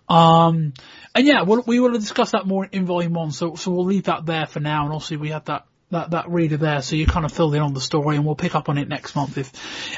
Um, 0.09 0.73
and 1.17 1.27
yeah, 1.27 1.43
we'll, 1.43 1.65
we 1.67 1.81
will 1.81 1.99
discuss 1.99 2.31
that 2.31 2.47
more 2.47 2.65
in 2.65 2.87
volume 2.87 3.15
one. 3.15 3.33
So 3.33 3.57
so 3.57 3.73
we'll 3.73 3.87
leave 3.87 4.05
that 4.05 4.25
there 4.25 4.47
for 4.47 4.61
now. 4.61 4.85
And 4.85 4.93
obviously 4.95 5.17
we 5.17 5.31
had 5.31 5.47
that 5.47 5.67
that, 5.91 6.11
that 6.11 6.29
reader 6.29 6.57
there, 6.57 6.83
so 6.83 6.97
you 6.97 7.07
kind 7.07 7.25
of 7.25 7.33
filled 7.33 7.55
in 7.55 7.63
on 7.63 7.73
the 7.73 7.81
story, 7.81 8.17
and 8.17 8.25
we'll 8.25 8.35
pick 8.35 8.55
up 8.57 8.69
on 8.69 8.77
it 8.77 8.89
next 8.89 9.15
month 9.15 9.39
if, 9.39 9.53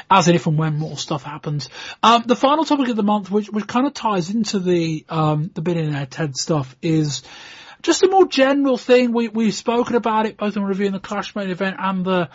as 0.09 0.27
and 0.27 0.35
if 0.35 0.45
and 0.45 0.57
when 0.57 0.77
more 0.77 0.97
stuff 0.97 1.23
happens. 1.23 1.69
Um, 2.03 2.23
the 2.27 2.35
final 2.35 2.63
topic 2.63 2.89
of 2.89 2.95
the 2.95 3.03
month, 3.03 3.31
which, 3.31 3.49
which 3.49 3.65
kind 3.65 3.87
of 3.87 3.93
ties 3.95 4.29
into 4.29 4.59
the, 4.59 5.03
um, 5.09 5.49
the 5.53 5.61
billionaire 5.61 6.05
Ted 6.05 6.37
stuff 6.37 6.75
is, 6.83 7.23
just 7.81 8.03
a 8.03 8.09
more 8.09 8.27
general 8.27 8.77
thing. 8.77 9.13
We, 9.13 9.27
we've 9.29 9.53
spoken 9.53 9.95
about 9.95 10.25
it 10.25 10.37
both 10.37 10.57
in 10.57 10.63
reviewing 10.63 10.91
the 10.91 10.99
Clash 10.99 11.35
main 11.35 11.49
event 11.49 11.77
and 11.79 12.05
the, 12.05 12.29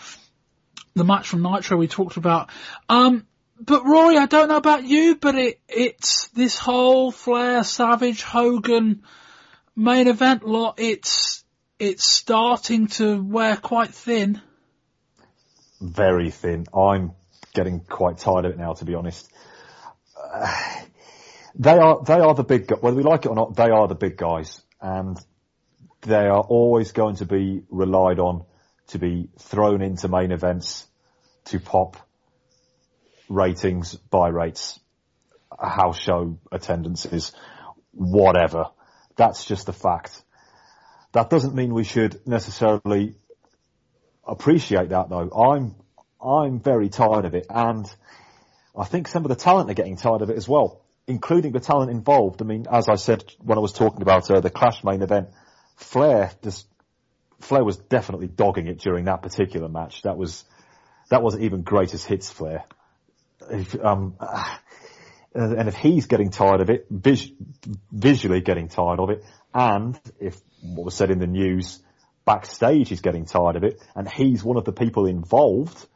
the 0.95 1.05
match 1.05 1.29
from 1.29 1.43
Nitro 1.43 1.77
we 1.77 1.89
talked 1.89 2.17
about. 2.17 2.51
Um, 2.89 3.27
but 3.61 3.85
Rory, 3.85 4.17
I 4.17 4.27
don't 4.27 4.49
know 4.49 4.57
about 4.57 4.85
you, 4.85 5.17
but 5.17 5.35
it, 5.37 5.61
it's 5.69 6.29
this 6.29 6.59
whole 6.59 7.13
Flair, 7.13 7.63
Savage, 7.63 8.23
Hogan 8.23 9.03
main 9.77 10.09
event 10.09 10.45
lot. 10.45 10.75
It's, 10.79 11.45
it's 11.79 12.09
starting 12.09 12.89
to 12.89 13.23
wear 13.23 13.57
quite 13.57 13.95
thin. 13.95 14.41
Very 15.81 16.31
thin. 16.31 16.67
I'm 16.75 17.13
getting 17.55 17.81
quite 17.81 18.19
tired 18.19 18.45
of 18.47 18.53
it 18.53 18.59
now, 18.59 18.73
to 18.75 18.85
be 18.85 18.95
honest. 18.95 19.31
Uh, 20.17 20.83
they 21.55 21.79
are, 21.79 22.03
they 22.05 22.15
are 22.15 22.35
the 22.35 22.45
big, 22.45 22.71
whether 22.81 22.97
we 22.97 23.03
like 23.03 23.27
it 23.27 23.29
or 23.29 23.37
not, 23.37 23.55
they 23.55 23.71
are 23.71 23.87
the 23.87 23.95
big 23.95 24.17
guys. 24.17 24.61
And 24.81 25.19
they 26.05 26.27
are 26.27 26.41
always 26.41 26.93
going 26.93 27.17
to 27.17 27.27
be 27.27 27.63
relied 27.71 28.19
on 28.19 28.45
to 28.89 28.99
be 28.99 29.29
thrown 29.39 29.83
into 29.83 30.09
main 30.09 30.31
events 30.33 30.87
to 31.47 31.59
pop 31.59 31.97
ratings, 33.29 33.95
buy 33.95 34.29
rates, 34.29 34.79
house 35.59 35.99
show 35.99 36.39
attendances, 36.53 37.33
whatever. 37.93 38.67
That's 39.17 39.45
just 39.45 39.69
a 39.69 39.73
fact. 39.73 40.23
That 41.13 41.31
doesn't 41.31 41.55
mean 41.55 41.73
we 41.73 41.85
should 41.85 42.27
necessarily 42.27 43.15
appreciate 44.27 44.91
that 44.91 45.09
though. 45.09 45.31
I'm, 45.31 45.75
I'm 46.21 46.61
very 46.61 46.89
tired 46.89 47.25
of 47.25 47.35
it 47.35 47.47
and 47.49 47.87
I 48.77 48.85
think 48.85 49.09
some 49.09 49.25
of 49.25 49.29
the 49.29 49.37
talent 49.37 49.71
are 49.71 49.75
getting 49.75 49.97
tired 49.97 50.23
of 50.23 50.31
it 50.31 50.37
as 50.37 50.49
well, 50.49 50.83
including 51.07 51.53
the 51.53 51.61
talent 51.61 51.91
involved. 51.91 52.43
I 52.43 52.45
mean, 52.45 52.67
as 52.71 52.89
I 52.89 52.97
said 52.97 53.25
when 53.39 53.57
I 53.57 53.61
was 53.61 53.73
talking 53.73 54.03
about 54.03 54.31
uh, 54.31 54.41
the 54.41 54.51
Clash 54.51 54.83
main 54.83 55.03
event, 55.03 55.29
Flair 55.77 56.31
just 56.43 56.67
Flair 57.41 57.65
was 57.65 57.77
definitely 57.77 58.29
dogging 58.29 58.67
it 58.67 58.79
during 58.79 59.05
that 59.05 59.23
particular 59.23 59.69
match. 59.69 60.03
That 60.03 60.17
was 60.17 60.45
that 61.11 61.23
wasn't 61.23 61.45
even 61.45 61.63
greatest 61.63 62.07
hits 62.07 62.31
Flair. 62.31 62.65
If, 63.51 63.77
um, 63.85 64.17
and 65.35 65.69
if 65.69 65.75
he's 65.75 66.07
getting 66.07 66.31
tired 66.31 66.61
of 66.61 66.71
it, 66.71 66.87
vis- 66.91 67.31
visually 67.93 68.41
getting 68.41 68.69
tired 68.69 69.01
of 69.01 69.11
it, 69.11 69.25
and 69.53 70.01
if 70.19 70.41
what 70.63 70.85
was 70.85 70.95
said 70.95 71.11
in 71.11 71.19
the 71.19 71.27
news 71.27 71.81
backstage 72.25 72.89
he's 72.89 73.03
getting 73.03 73.27
tired 73.27 73.57
of 73.57 73.65
it, 73.65 73.83
and 73.95 74.09
he's 74.09 74.43
one 74.43 74.57
of 74.57 74.65
the 74.65 74.73
people 74.73 75.07
involved, 75.07 75.87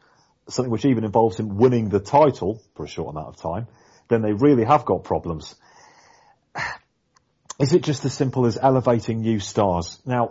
something 0.48 0.70
which 0.70 0.84
even 0.84 1.04
involves 1.04 1.38
him 1.38 1.56
winning 1.56 1.88
the 1.88 2.00
title 2.00 2.62
for 2.74 2.84
a 2.84 2.88
short 2.88 3.14
amount 3.14 3.28
of 3.28 3.36
time, 3.36 3.66
then 4.08 4.22
they 4.22 4.32
really 4.32 4.64
have 4.64 4.84
got 4.84 5.04
problems. 5.04 5.54
Is 7.58 7.72
it 7.72 7.82
just 7.82 8.04
as 8.04 8.14
simple 8.14 8.46
as 8.46 8.56
elevating 8.56 9.20
new 9.20 9.40
stars? 9.40 10.00
Now, 10.06 10.30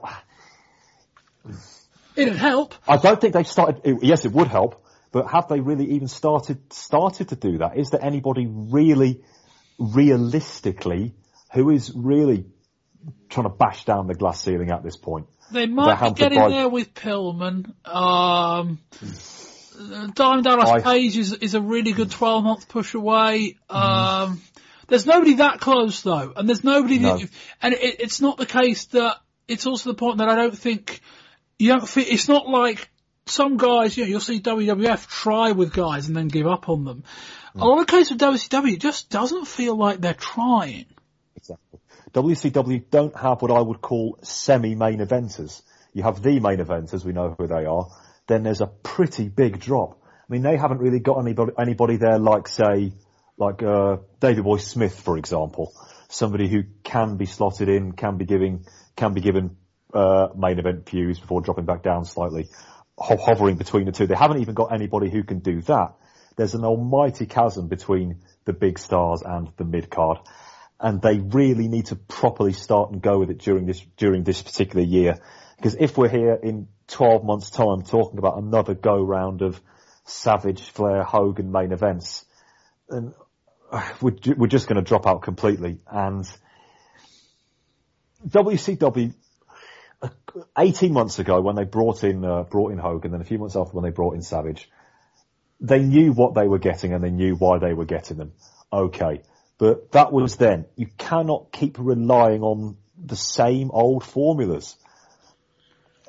it'd 2.16 2.38
help. 2.38 2.74
I 2.88 2.98
don't 2.98 3.20
think 3.20 3.34
they've 3.34 3.48
started. 3.48 4.00
Yes, 4.02 4.24
it 4.24 4.32
would 4.32 4.48
help, 4.48 4.86
but 5.12 5.28
have 5.28 5.50
they 5.50 5.60
really 5.60 5.92
even 5.96 6.08
started 6.08 6.72
started 6.72 7.30
to 7.30 7.36
do 7.36 7.58
that? 7.58 7.78
Is 7.78 7.90
there 7.90 8.04
anybody 8.04 8.48
really, 8.48 9.24
realistically, 9.78 11.16
who 11.54 11.70
is 11.70 11.92
really 11.94 12.46
trying 13.30 13.50
to 13.50 13.54
bash 13.54 13.84
down 13.84 14.08
the 14.08 14.16
glass 14.16 14.42
ceiling 14.42 14.72
at 14.72 14.84
this 14.84 14.96
point? 14.96 15.28
They 15.52 15.66
might 15.66 16.02
be 16.02 16.14
getting 16.14 16.40
by... 16.40 16.50
there 16.50 16.70
with 16.70 16.94
Pillman. 16.94 17.74
Um, 17.86 18.80
Diamond 20.14 20.44
Dallas 20.44 20.70
I... 20.70 20.80
Page 20.80 21.18
is, 21.18 21.34
is 21.34 21.54
a 21.56 21.62
really 21.62 21.92
good 21.92 22.12
12 22.12 22.44
month 22.44 22.70
push 22.70 22.94
away. 22.94 23.58
Mm. 23.70 23.76
Um, 23.76 24.42
there's 24.88 25.06
nobody 25.06 25.36
that 25.36 25.60
close 25.60 26.02
though, 26.02 26.34
and 26.36 26.48
there's 26.48 26.64
nobody 26.64 27.00
no. 27.00 27.18
that, 27.18 27.30
and 27.62 27.74
it, 27.74 28.00
it's 28.00 28.22
not 28.22 28.38
the 28.38 28.46
case 28.46 28.86
that 28.86 29.18
it's 29.48 29.66
also 29.66 29.92
the 29.92 29.98
point 29.98 30.18
that 30.18 30.30
I 30.30 30.36
don't 30.36 30.58
think 30.58 31.02
you 31.60 31.74
don't. 31.74 31.98
It's 31.98 32.28
not 32.28 32.48
like 32.48 32.90
some 33.26 33.58
guys, 33.58 33.98
you 33.98 34.04
know, 34.04 34.10
you'll 34.10 34.20
see 34.20 34.40
WWF 34.40 35.08
try 35.08 35.52
with 35.52 35.74
guys 35.74 36.08
and 36.08 36.16
then 36.16 36.28
give 36.28 36.48
up 36.48 36.70
on 36.70 36.86
them. 36.86 37.04
A 37.56 37.66
lot 37.66 37.82
of 37.82 37.88
cases 37.88 38.12
with 38.12 38.22
WCW, 38.22 38.74
it 38.74 38.82
just 38.82 39.10
doesn't 39.10 39.46
feel 39.46 39.76
like 39.76 40.00
they're 40.00 40.14
trying. 40.14 40.86
Exactly. 41.36 41.80
WCW 42.14 42.84
don't 42.90 43.16
have 43.16 43.42
what 43.42 43.52
I 43.52 43.60
would 43.60 43.82
call 43.82 44.20
semi-main 44.22 45.00
eventers. 45.00 45.64
You 45.94 46.04
have 46.04 46.22
the 46.22 46.40
main 46.40 46.60
eventers, 46.60 47.04
we 47.04 47.14
know 47.14 47.36
who 47.38 47.48
they 47.48 47.66
are. 47.66 47.88
Then 48.28 48.44
there's 48.44 48.62
a 48.62 48.68
pretty 48.68 49.28
big 49.28 49.60
drop. 49.60 50.00
I 50.04 50.34
mean, 50.34 50.44
they 50.44 50.58
haven't 50.58 50.80
really 50.80 51.00
got 51.00 51.20
anybody, 51.20 51.54
anybody 51.58 51.98
there 51.98 52.20
like, 52.20 52.48
say, 52.48 52.92
like, 53.38 53.62
uh, 53.64 53.98
Davey 54.20 54.42
Boy 54.42 54.58
Smith, 54.58 55.00
for 55.00 55.18
example. 55.18 55.74
Somebody 56.10 56.48
who 56.48 56.64
can 56.84 57.18
be 57.18 57.26
slotted 57.26 57.70
in, 57.70 57.92
can 57.92 58.18
be 58.18 58.26
giving, 58.26 58.66
can 58.96 59.14
be 59.14 59.22
given, 59.22 59.58
uh, 59.94 60.30
main 60.36 60.60
event 60.60 60.90
views 60.90 61.20
before 61.20 61.42
dropping 61.42 61.66
back 61.66 61.84
down 61.84 62.06
slightly, 62.06 62.50
ho- 62.98 63.18
hovering 63.18 63.58
between 63.58 63.86
the 63.86 63.92
two. 63.92 64.08
They 64.08 64.16
haven't 64.16 64.42
even 64.42 64.54
got 64.54 64.74
anybody 64.74 65.10
who 65.10 65.24
can 65.24 65.40
do 65.40 65.62
that. 65.64 65.96
There's 66.36 66.56
an 66.56 66.64
almighty 66.66 67.26
chasm 67.26 67.68
between 67.68 68.22
the 68.46 68.54
big 68.54 68.80
stars 68.80 69.22
and 69.26 69.52
the 69.58 69.66
mid 69.66 69.90
card 69.90 70.20
and 70.80 71.02
they 71.02 71.20
really 71.20 71.68
need 71.68 71.88
to 71.88 71.96
properly 71.96 72.54
start 72.54 72.92
and 72.92 73.02
go 73.02 73.20
with 73.20 73.30
it 73.30 73.40
during 73.40 73.66
this 73.66 73.82
during 73.98 74.24
this 74.24 74.42
particular 74.42 74.86
year. 74.86 75.18
Because 75.58 75.76
if 75.80 75.98
we're 75.98 76.10
here 76.10 76.36
in 76.36 76.68
12 76.90 77.24
months' 77.24 77.50
time 77.50 77.82
talking 77.82 78.20
about 78.20 78.38
another 78.38 78.76
go 78.76 79.02
round 79.02 79.42
of 79.42 79.60
Savage, 80.06 80.62
Flair, 80.62 81.04
Hogan 81.04 81.52
main 81.52 81.72
events, 81.72 82.26
then 82.88 83.14
we're, 84.02 84.16
we're 84.36 84.48
just 84.48 84.68
going 84.68 84.84
to 84.84 84.88
drop 84.88 85.08
out 85.08 85.22
completely. 85.22 85.78
And 85.90 86.26
WCW, 88.28 89.14
uh, 90.02 90.10
18 90.58 90.94
months 90.94 91.20
ago 91.20 91.42
when 91.42 91.56
they 91.56 91.64
brought 91.64 92.04
in 92.04 92.24
uh, 92.24 92.44
brought 92.44 92.72
in 92.72 92.78
Hogan, 92.78 93.14
and 93.14 93.22
a 93.22 93.26
few 93.26 93.40
months 93.40 93.56
after 93.56 93.74
when 93.74 93.84
they 93.84 93.92
brought 93.92 94.16
in 94.16 94.22
Savage, 94.22 94.70
they 95.60 95.80
knew 95.80 96.12
what 96.12 96.36
they 96.36 96.48
were 96.48 96.60
getting 96.60 96.94
and 96.94 97.04
they 97.04 97.10
knew 97.10 97.36
why 97.36 97.58
they 97.60 97.74
were 97.74 97.86
getting 97.86 98.18
them. 98.18 98.34
Okay. 98.72 99.22
But 99.58 99.92
that 99.94 100.12
was 100.12 100.36
then. 100.36 100.66
You 100.76 100.88
cannot 100.98 101.52
keep 101.52 101.78
relying 101.80 102.44
on 102.44 102.78
the 103.04 103.16
same 103.16 103.72
old 103.72 104.04
formulas. 104.04 104.76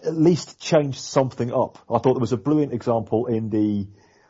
At 0.05 0.15
least 0.15 0.61
change 0.61 1.01
something 1.01 1.53
up. 1.53 1.79
I 1.91 1.99
thought 1.99 2.15
there 2.15 2.21
was 2.21 2.33
a 2.33 2.37
brilliant 2.37 2.73
example 2.73 3.27
in 3.27 3.49
the, 3.49 3.87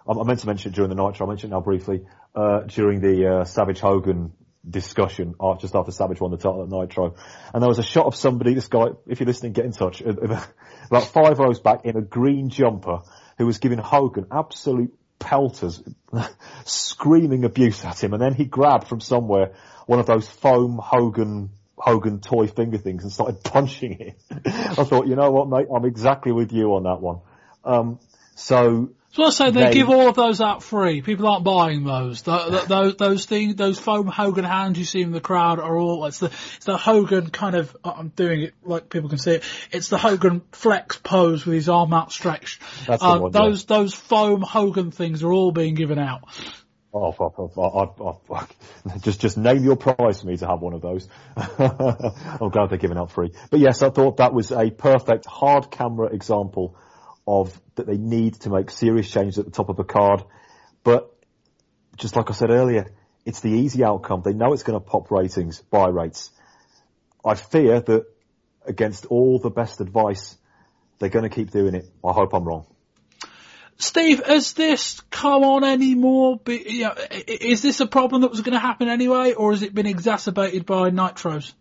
I 0.09 0.23
meant 0.23 0.39
to 0.41 0.47
mention 0.47 0.73
it 0.73 0.77
during 0.77 0.89
the 0.89 0.95
Nitro, 0.95 1.27
I 1.27 1.29
mentioned 1.29 1.53
it 1.53 1.57
now 1.57 1.61
briefly, 1.61 2.07
uh, 2.35 2.61
during 2.63 3.01
the, 3.01 3.41
uh, 3.41 3.45
Savage 3.45 3.81
Hogan 3.81 4.33
discussion 4.69 5.35
uh, 5.41 5.57
just 5.57 5.75
after 5.75 5.93
Savage 5.93 6.21
won 6.21 6.31
the 6.31 6.37
title 6.37 6.63
at 6.63 6.69
Nitro. 6.69 7.15
And 7.53 7.63
there 7.63 7.69
was 7.69 7.79
a 7.79 7.85
shot 7.85 8.07
of 8.07 8.15
somebody, 8.15 8.55
this 8.55 8.69
guy, 8.69 8.87
if 9.07 9.21
you're 9.21 9.27
listening, 9.27 9.53
get 9.53 9.65
in 9.65 9.73
touch, 9.73 10.01
about 10.01 11.05
five 11.05 11.39
rows 11.39 11.61
back 11.61 11.85
in 11.85 11.97
a 11.97 12.03
green 12.03 12.51
jumper 12.51 13.01
who 13.39 13.47
was 13.47 13.59
giving 13.59 13.79
Hogan 13.79 14.27
absolute 14.31 14.95
pelters, 15.19 15.83
screaming 16.65 17.45
abuse 17.45 17.85
at 17.85 18.03
him, 18.03 18.13
and 18.13 18.23
then 18.23 18.35
he 18.35 18.45
grabbed 18.45 18.89
from 18.89 19.01
somewhere 19.01 19.55
one 19.87 19.99
of 19.99 20.07
those 20.07 20.29
foam 20.29 20.79
Hogan 20.83 21.51
Hogan 21.77 22.21
toy 22.21 22.49
finger 22.49 22.77
things 22.77 23.05
and 23.05 23.13
started 23.13 23.41
punching 23.45 24.01
it. 24.01 24.21
I 24.45 24.85
thought, 24.85 25.07
you 25.07 25.15
know 25.15 25.31
what, 25.31 25.49
mate, 25.49 25.69
I'm 25.75 25.85
exactly 25.85 26.33
with 26.33 26.53
you 26.53 26.75
on 26.75 26.83
that 26.85 27.01
one. 27.01 27.21
Um, 27.65 28.01
so 28.35 28.91
So 29.13 29.25
I 29.25 29.31
say 29.31 29.51
they, 29.51 29.65
They- 29.65 29.73
give 29.73 29.89
all 29.89 30.09
of 30.09 30.17
those 30.17 30.41
out 30.41 30.63
free. 30.63 31.01
People 31.01 31.27
aren't 31.29 31.43
buying 31.43 31.83
those. 31.85 32.23
Th 32.23 32.41
th 32.51 32.65
those 32.67 32.97
those 32.97 33.25
things, 33.25 33.55
those 33.57 33.79
foam 33.79 34.07
Hogan 34.07 34.45
hands 34.45 34.79
you 34.79 34.85
see 34.85 35.01
in 35.01 35.13
the 35.13 35.21
crowd 35.21 35.59
are 35.59 35.77
all. 35.77 36.05
It's 36.05 36.19
the 36.19 36.27
it's 36.27 36.65
the 36.67 36.77
Hogan 36.77 37.31
kind 37.31 37.57
of. 37.57 37.75
I'm 37.85 38.09
doing 38.09 38.43
it 38.43 38.55
like 38.63 38.91
people 38.91 39.09
can 39.09 39.19
see 39.19 39.33
it. 39.37 39.45
It's 39.73 39.89
the 39.89 39.99
Hogan 39.99 40.43
flex 40.53 40.99
pose 40.99 41.47
with 41.47 41.55
his 41.55 41.69
arm 41.69 41.93
outstretched. 41.95 42.61
That's 42.87 43.03
the 43.03 43.09
Uh, 43.09 43.19
one, 43.19 43.33
yeah. 43.33 43.41
those 43.41 43.65
those 43.65 43.95
foam 43.95 44.43
Hogan 44.43 44.91
things 44.91 45.23
are 45.23 45.33
all 45.33 45.53
being 45.53 45.75
given 45.75 45.99
out. 45.99 46.23
Oh, 46.93 47.11
I, 47.13 48.17
fuck. 48.27 48.55
just 49.03 49.21
just 49.21 49.37
name 49.39 49.65
your 49.65 49.77
price 49.77 50.21
for 50.21 50.27
me 50.27 50.37
to 50.37 50.47
have 50.47 50.61
one 50.61 50.75
of 50.75 50.81
those. 50.83 51.09
I'm 51.37 52.49
glad 52.51 52.71
they're 52.71 52.79
giving 52.79 52.99
out 52.99 53.11
free. 53.13 53.33
But 53.51 53.61
yes, 53.61 53.83
I 53.83 53.91
thought 53.91 54.19
that 54.19 54.33
was 54.33 54.53
a 54.53 54.71
perfect 54.71 55.27
hard 55.27 55.71
camera 55.71 56.09
example 56.09 56.77
of 57.29 57.61
that 57.75 57.87
they 57.87 57.99
need 57.99 58.35
to 58.41 58.51
make 58.51 58.71
serious 58.71 59.09
changes 59.11 59.39
at 59.39 59.45
the 59.45 59.51
top 59.51 59.69
of 59.69 59.79
a 59.79 59.85
card. 59.85 60.25
But 60.83 61.15
just 61.97 62.17
like 62.17 62.31
I 62.31 62.33
said 62.33 62.51
earlier, 62.51 62.91
it's 63.27 63.41
the 63.41 63.51
easy 63.51 63.85
outcome. 63.85 64.23
They 64.25 64.33
know 64.33 64.55
it's 64.55 64.63
going 64.63 64.81
to 64.81 64.85
pop 64.85 65.11
ratings, 65.11 65.61
buy 65.61 65.89
rates. 65.89 66.31
I 67.23 67.35
fear 67.35 67.81
that 67.81 68.07
against 68.65 69.05
all 69.07 69.39
the 69.39 69.51
best 69.51 69.83
advice, 69.83 70.37
they're 70.99 71.11
going 71.11 71.29
to 71.29 71.35
keep 71.35 71.51
doing 71.51 71.75
it. 71.75 71.85
I 72.03 72.13
hope 72.13 72.33
I'm 72.33 72.45
wrong. 72.45 72.67
Steve, 73.77 74.25
has 74.25 74.55
this 74.55 75.01
come 75.11 75.45
on 75.45 75.63
anymore? 75.65 76.39
Be, 76.43 76.65
you 76.67 76.83
know, 76.85 76.95
i- 76.97 77.25
i- 77.29 77.39
is 77.41 77.63
this 77.63 77.81
a 77.81 77.87
problem 77.87 78.23
that 78.23 78.31
was 78.31 78.41
going 78.41 78.55
to 78.55 78.59
happen 78.59 78.89
anyway, 78.89 79.35
or 79.35 79.53
has 79.53 79.63
it 79.63 79.75
been 79.75 79.87
exacerbated 79.87 80.67
by 80.67 80.91
nitros? 80.91 81.53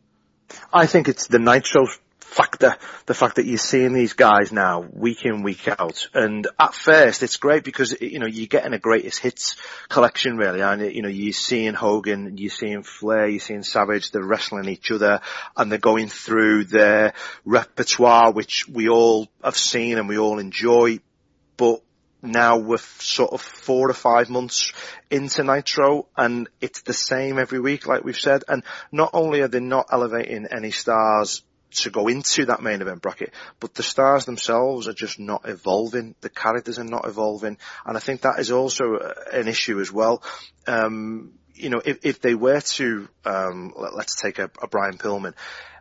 I 0.73 0.85
think 0.87 1.09
it's 1.09 1.27
the 1.27 1.39
nitro 1.39 1.87
factor, 2.27 2.75
the 3.05 3.13
fact 3.13 3.37
that 3.37 3.45
you're 3.45 3.57
seeing 3.57 3.93
these 3.93 4.13
guys 4.13 4.51
now 4.51 4.81
week 4.91 5.25
in, 5.25 5.43
week 5.43 5.67
out. 5.67 6.07
And 6.13 6.45
at 6.59 6.73
first 6.73 7.23
it's 7.23 7.37
great 7.37 7.63
because, 7.63 7.95
you 8.01 8.19
know, 8.19 8.27
you're 8.27 8.47
getting 8.47 8.73
a 8.73 8.79
greatest 8.79 9.19
hits 9.19 9.55
collection 9.87 10.37
really. 10.37 10.61
And, 10.61 10.93
you 10.93 11.01
know, 11.01 11.09
you're 11.09 11.33
seeing 11.33 11.73
Hogan, 11.73 12.37
you're 12.37 12.51
seeing 12.51 12.83
Flair, 12.83 13.27
you're 13.27 13.39
seeing 13.39 13.63
Savage, 13.63 14.11
they're 14.11 14.23
wrestling 14.23 14.67
each 14.67 14.91
other 14.91 15.21
and 15.55 15.71
they're 15.71 15.79
going 15.79 16.09
through 16.09 16.65
their 16.65 17.13
repertoire, 17.45 18.31
which 18.31 18.67
we 18.67 18.89
all 18.89 19.27
have 19.43 19.57
seen 19.57 19.97
and 19.97 20.09
we 20.09 20.17
all 20.17 20.37
enjoy. 20.37 20.99
But 21.55 21.81
now 22.21 22.57
we're 22.57 22.77
sort 22.77 23.31
of 23.31 23.41
four 23.41 23.89
or 23.89 23.93
five 23.93 24.29
months 24.29 24.73
into 25.09 25.43
Nitro 25.43 26.07
and 26.17 26.49
it's 26.59 26.81
the 26.81 26.93
same 26.93 27.39
every 27.39 27.61
week, 27.61 27.87
like 27.87 28.03
we've 28.03 28.17
said. 28.17 28.43
And 28.47 28.63
not 28.91 29.11
only 29.13 29.41
are 29.41 29.47
they 29.47 29.61
not 29.61 29.87
elevating 29.91 30.45
any 30.51 30.71
stars 30.71 31.41
to 31.71 31.89
go 31.89 32.07
into 32.07 32.45
that 32.45 32.61
main 32.61 32.81
event 32.81 33.01
bracket, 33.01 33.33
but 33.59 33.73
the 33.73 33.83
stars 33.83 34.25
themselves 34.25 34.87
are 34.87 34.93
just 34.93 35.19
not 35.19 35.47
evolving. 35.47 36.15
The 36.21 36.29
characters 36.29 36.79
are 36.79 36.83
not 36.83 37.07
evolving. 37.07 37.57
And 37.85 37.97
I 37.97 37.99
think 37.99 38.21
that 38.21 38.39
is 38.39 38.51
also 38.51 38.95
uh, 38.95 39.13
an 39.33 39.47
issue 39.47 39.79
as 39.79 39.91
well. 39.91 40.23
Um, 40.65 41.33
you 41.53 41.69
know, 41.69 41.81
if, 41.83 41.99
if 42.03 42.21
they 42.21 42.35
were 42.35 42.61
to, 42.61 43.07
um, 43.25 43.73
let, 43.75 44.05
us 44.05 44.15
take 44.15 44.39
a, 44.39 44.49
a 44.61 44.67
Brian 44.67 44.97
Pillman 44.97 45.33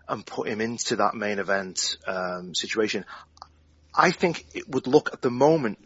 and 0.09 0.25
put 0.25 0.49
him 0.49 0.61
into 0.61 0.97
that 0.97 1.15
main 1.15 1.39
event, 1.39 1.97
um, 2.07 2.55
situation, 2.55 3.05
I 3.95 4.11
think 4.11 4.45
it 4.55 4.69
would 4.69 4.87
look 4.87 5.11
at 5.13 5.23
the 5.23 5.31
moment 5.31 5.79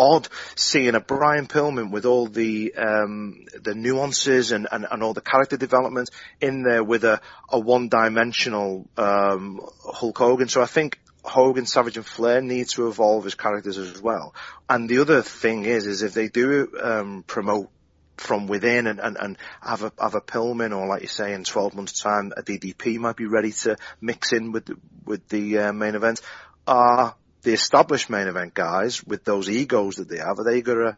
odd 0.00 0.28
seeing 0.56 0.94
a 0.94 1.00
Brian 1.00 1.46
Pillman 1.46 1.90
with 1.90 2.06
all 2.06 2.26
the 2.26 2.74
um, 2.74 3.44
the 3.62 3.74
nuances 3.74 4.50
and, 4.50 4.66
and, 4.72 4.86
and 4.90 5.02
all 5.02 5.12
the 5.12 5.20
character 5.20 5.58
development 5.58 6.10
in 6.40 6.62
there 6.62 6.82
with 6.82 7.04
a, 7.04 7.20
a 7.50 7.58
one 7.58 7.88
dimensional 7.88 8.88
um, 8.96 9.60
Hulk 9.84 10.16
Hogan. 10.16 10.48
So 10.48 10.62
I 10.62 10.66
think 10.66 10.98
Hogan, 11.22 11.66
Savage 11.66 11.98
and 11.98 12.06
Flair 12.06 12.40
need 12.40 12.68
to 12.70 12.88
evolve 12.88 13.26
as 13.26 13.34
characters 13.34 13.76
as 13.76 14.00
well. 14.00 14.34
And 14.68 14.88
the 14.88 14.98
other 14.98 15.20
thing 15.20 15.66
is, 15.66 15.86
is 15.86 16.02
if 16.02 16.14
they 16.14 16.28
do 16.28 16.72
um, 16.82 17.24
promote 17.26 17.68
from 18.16 18.46
within 18.46 18.86
and, 18.86 19.00
and, 19.00 19.16
and 19.18 19.38
have 19.62 19.82
a 19.82 19.92
have 19.98 20.14
a 20.14 20.20
Pillman 20.20 20.76
or 20.76 20.86
like 20.86 21.02
you 21.02 21.08
say 21.08 21.32
in 21.32 21.44
12 21.44 21.74
months 21.74 22.00
time 22.00 22.32
a 22.36 22.42
DDP 22.42 22.98
might 22.98 23.16
be 23.16 23.26
ready 23.26 23.52
to 23.52 23.76
mix 24.00 24.32
in 24.32 24.52
with 24.52 24.70
with 25.04 25.26
the 25.28 25.58
uh, 25.58 25.72
main 25.72 25.94
event. 25.94 26.20
Are 26.66 27.14
the 27.42 27.52
established 27.52 28.10
main 28.10 28.28
event 28.28 28.54
guys 28.54 29.04
with 29.04 29.24
those 29.24 29.48
egos 29.48 29.96
that 29.96 30.08
they 30.08 30.18
have, 30.18 30.38
are 30.38 30.44
they 30.44 30.62
gonna 30.62 30.96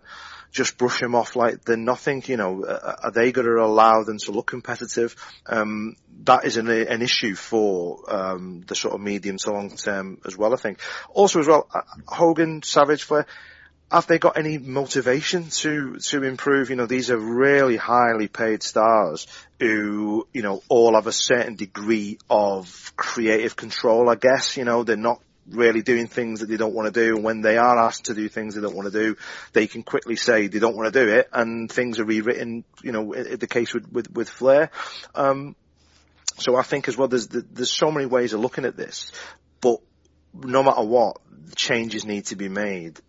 just 0.51 0.77
brush 0.77 1.01
them 1.01 1.15
off 1.15 1.35
like 1.37 1.65
they're 1.65 1.77
nothing? 1.77 2.23
You 2.27 2.37
know, 2.37 2.65
uh, 2.65 2.97
are 3.05 3.11
they 3.11 3.33
gonna 3.33 3.57
allow 3.57 4.03
them 4.03 4.19
to 4.19 4.33
look 4.33 4.47
competitive? 4.47 5.17
Um, 5.47 5.97
that 6.25 6.45
is 6.45 6.57
an, 6.57 6.69
an 6.69 7.03
issue 7.03 7.35
for 7.35 7.99
um, 8.09 8.65
the 8.67 8.75
sort 8.75 8.95
of 8.95 9.01
medium 9.01 9.39
to 9.39 9.53
long 9.53 9.71
term 9.77 10.21
as 10.25 10.37
well. 10.37 10.53
I 10.53 10.57
think. 10.57 10.79
Also 11.11 11.41
as 11.41 11.47
well, 11.47 11.67
uh, 11.75 11.81
Hogan, 12.07 12.63
Savage, 12.63 13.05
Flair 13.05 13.27
have 13.93 14.07
they 14.07 14.19
got 14.19 14.39
any 14.39 14.57
motivation 14.59 15.49
to 15.51 15.99
to 15.99 16.23
improve? 16.23 16.71
You 16.71 16.77
know, 16.77 16.87
these 16.87 17.11
are 17.11 17.19
really 17.19 17.77
highly 17.77 18.27
paid 18.27 18.63
stars 18.63 19.27
who, 19.61 20.27
you 20.33 20.43
know, 20.43 20.63
all 20.69 20.95
have 20.95 21.07
a 21.07 21.13
certain 21.13 21.57
degree 21.57 22.19
of 22.31 22.93
creative 22.97 23.55
control. 23.55 24.09
I 24.09 24.15
guess 24.15 24.57
you 24.57 24.65
know 24.65 24.83
they're 24.83 24.97
not 24.97 25.21
really 25.49 25.83
doing 25.83 26.07
things 26.07 26.41
that 26.41 26.47
they 26.47 26.57
don't 26.57 26.75
want 26.75 26.93
to 26.93 27.01
do. 27.07 27.17
And 27.17 27.25
when 27.25 27.41
they 27.41 27.57
are 27.59 27.79
asked 27.79 28.05
to 28.05 28.15
do 28.15 28.29
things 28.29 28.55
they 28.55 28.61
don't 28.61 28.77
want 28.77 28.93
to 28.93 28.99
do, 28.99 29.17
they 29.53 29.67
can 29.67 29.83
quickly 29.83 30.17
say 30.17 30.47
they 30.47 30.59
don't 30.59 30.77
want 30.77 30.93
to 30.93 31.05
do 31.05 31.13
it, 31.13 31.29
and 31.33 31.71
things 31.71 31.99
are 31.99 32.05
rewritten. 32.05 32.65
You 32.83 32.93
know, 32.93 33.15
the 33.15 33.47
case 33.47 33.75
with 33.75 33.91
with, 33.93 34.11
with 34.13 34.29
Flair. 34.29 34.71
Um, 35.15 35.57
so 36.39 36.57
I 36.57 36.63
think 36.63 36.89
as 36.89 36.97
well, 36.97 37.09
there's 37.09 37.29
there's 37.29 37.73
so 37.73 37.91
many 37.91 38.07
ways 38.07 38.33
of 38.33 38.41
looking 38.41 38.65
at 38.65 38.77
this, 38.77 39.13
but 39.61 39.79
no 40.35 40.63
matter 40.63 40.83
what, 40.83 41.19
changes 41.55 42.05
need 42.05 42.27
to 42.27 42.37
be 42.37 42.49
made 42.49 43.01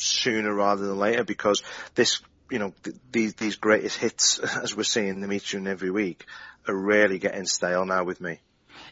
sooner 0.00 0.52
rather 0.52 0.86
than 0.86 0.98
later 0.98 1.24
because 1.24 1.62
this, 1.94 2.20
you 2.50 2.58
know, 2.58 2.72
th- 2.82 2.96
these 3.10 3.34
these 3.34 3.56
greatest 3.56 3.98
hits, 3.98 4.38
as 4.62 4.76
we're 4.76 4.82
seeing 4.82 5.20
them 5.20 5.32
each 5.32 5.54
and 5.54 5.68
every 5.68 5.90
week, 5.90 6.26
are 6.66 6.74
really 6.74 7.18
getting 7.18 7.46
stale 7.46 7.84
now 7.84 8.04
with 8.04 8.20
me. 8.20 8.40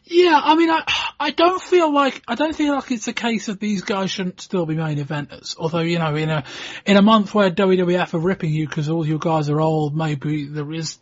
Yeah, 0.05 0.41
I 0.43 0.57
mean, 0.57 0.71
I 0.71 0.83
I 1.19 1.31
don't 1.31 1.63
feel 1.63 1.93
like 1.93 2.23
I 2.27 2.35
don't 2.35 2.55
feel 2.55 2.75
like 2.75 2.91
it's 2.91 3.09
a 3.09 3.13
case 3.13 3.49
of 3.49 3.61
these 3.61 3.83
guys 3.83 4.11
shouldn't 4.11 4.41
still 4.41 4.67
be 4.67 4.75
main 4.75 4.99
eventers. 4.99 5.57
Although 5.59 5.81
you 5.81 5.99
know, 5.99 6.17
in 6.17 6.31
a 6.31 6.45
in 6.85 6.97
a 6.97 7.03
month 7.03 7.35
where 7.35 7.51
WWF 7.51 8.15
are 8.15 8.19
ripping 8.19 8.53
you 8.53 8.67
because 8.67 8.89
all 8.89 9.07
your 9.07 9.19
guys 9.19 9.49
are 9.49 9.61
old, 9.61 9.97
maybe 9.97 10.47
there 10.47 10.73
is 10.73 10.99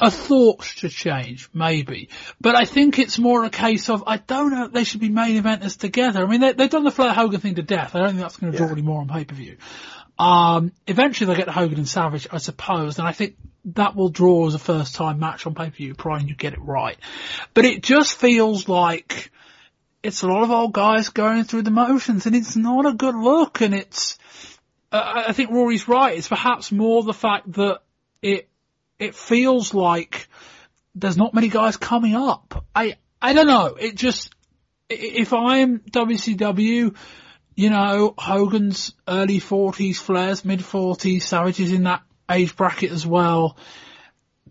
a 0.00 0.10
thought 0.10 0.62
to 0.78 0.88
change, 0.88 1.48
maybe. 1.52 2.08
But 2.40 2.54
I 2.54 2.64
think 2.64 2.98
it's 2.98 3.18
more 3.18 3.44
a 3.44 3.50
case 3.50 3.88
of 3.88 4.04
I 4.06 4.18
don't 4.18 4.50
know. 4.50 4.68
They 4.68 4.84
should 4.84 5.00
be 5.00 5.08
main 5.08 5.42
eventers 5.42 5.76
together. 5.76 6.24
I 6.24 6.26
mean, 6.26 6.40
they, 6.40 6.52
they've 6.52 6.70
done 6.70 6.84
the 6.84 6.90
Flair 6.90 7.12
Hogan 7.12 7.40
thing 7.40 7.56
to 7.56 7.62
death. 7.62 7.94
I 7.94 8.00
don't 8.00 8.08
think 8.08 8.20
that's 8.20 8.36
going 8.36 8.52
to 8.52 8.58
draw 8.58 8.68
any 8.68 8.82
more 8.82 9.00
on 9.00 9.08
pay 9.08 9.24
per 9.24 9.34
view. 9.34 9.56
Um, 10.18 10.72
eventually 10.86 11.26
they'll 11.26 11.36
get 11.36 11.48
Hogan 11.48 11.78
and 11.78 11.88
Savage, 11.88 12.26
I 12.30 12.38
suppose, 12.38 12.98
and 12.98 13.06
I 13.06 13.12
think 13.12 13.36
that 13.66 13.96
will 13.96 14.08
draw 14.08 14.46
as 14.46 14.54
a 14.54 14.58
first 14.58 14.94
time 14.94 15.18
match 15.18 15.46
on 15.46 15.54
pay 15.54 15.66
per 15.66 15.70
view, 15.70 15.94
providing 15.94 16.28
you 16.28 16.34
get 16.34 16.52
it 16.52 16.62
right. 16.62 16.96
But 17.54 17.64
it 17.64 17.82
just 17.82 18.16
feels 18.16 18.68
like 18.68 19.30
it's 20.02 20.22
a 20.22 20.28
lot 20.28 20.42
of 20.42 20.50
old 20.50 20.72
guys 20.72 21.08
going 21.08 21.44
through 21.44 21.62
the 21.62 21.70
motions, 21.70 22.26
and 22.26 22.36
it's 22.36 22.56
not 22.56 22.86
a 22.86 22.92
good 22.92 23.16
look. 23.16 23.60
And 23.60 23.74
it's, 23.74 24.18
uh, 24.92 25.24
I 25.28 25.32
think 25.32 25.50
Rory's 25.50 25.88
right. 25.88 26.16
It's 26.16 26.28
perhaps 26.28 26.70
more 26.70 27.02
the 27.02 27.12
fact 27.12 27.52
that 27.52 27.80
it 28.22 28.48
it 28.98 29.14
feels 29.14 29.74
like 29.74 30.28
there's 30.94 31.16
not 31.16 31.34
many 31.34 31.48
guys 31.48 31.76
coming 31.76 32.14
up. 32.14 32.64
I 32.74 32.96
I 33.20 33.32
don't 33.32 33.48
know. 33.48 33.76
It 33.78 33.96
just 33.96 34.34
if 34.88 35.32
I'm 35.32 35.80
WCW 35.80 36.94
you 37.56 37.70
know, 37.70 38.12
Hogan's 38.18 38.92
early 39.08 39.40
40s, 39.40 39.96
Flair's 39.96 40.44
mid 40.44 40.60
40s, 40.60 41.22
Savage 41.22 41.58
is 41.58 41.72
in 41.72 41.84
that 41.84 42.02
age 42.30 42.56
bracket 42.56 42.92
as 42.92 43.06
well. 43.06 43.56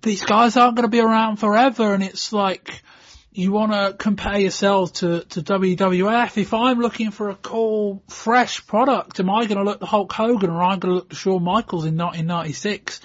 These 0.02 0.26
guys 0.26 0.58
aren't 0.58 0.76
going 0.76 0.84
to 0.84 0.90
be 0.90 1.00
around 1.00 1.38
forever 1.38 1.94
and 1.94 2.04
it's 2.04 2.32
like, 2.34 2.84
you 3.32 3.52
want 3.52 3.74
to 3.74 3.94
compare 3.98 4.40
yourself 4.40 4.94
to, 4.94 5.26
to 5.26 5.42
WWF. 5.42 6.38
If 6.38 6.54
I'm 6.54 6.80
looking 6.80 7.12
for 7.12 7.30
a 7.30 7.36
cool, 7.36 8.02
fresh 8.08 8.66
product, 8.66 9.20
am 9.20 9.30
I 9.30 9.46
going 9.46 9.58
to 9.58 9.64
look 9.64 9.82
to 9.82 9.86
Hulk 9.86 10.14
Hogan 10.14 10.50
or 10.50 10.64
am 10.64 10.70
I 10.70 10.78
going 10.78 10.92
to 10.92 10.96
look 10.96 11.10
to 11.10 11.16
Shawn 11.16 11.44
Michaels 11.44 11.86
in 11.86 11.98
1996? 11.98 13.02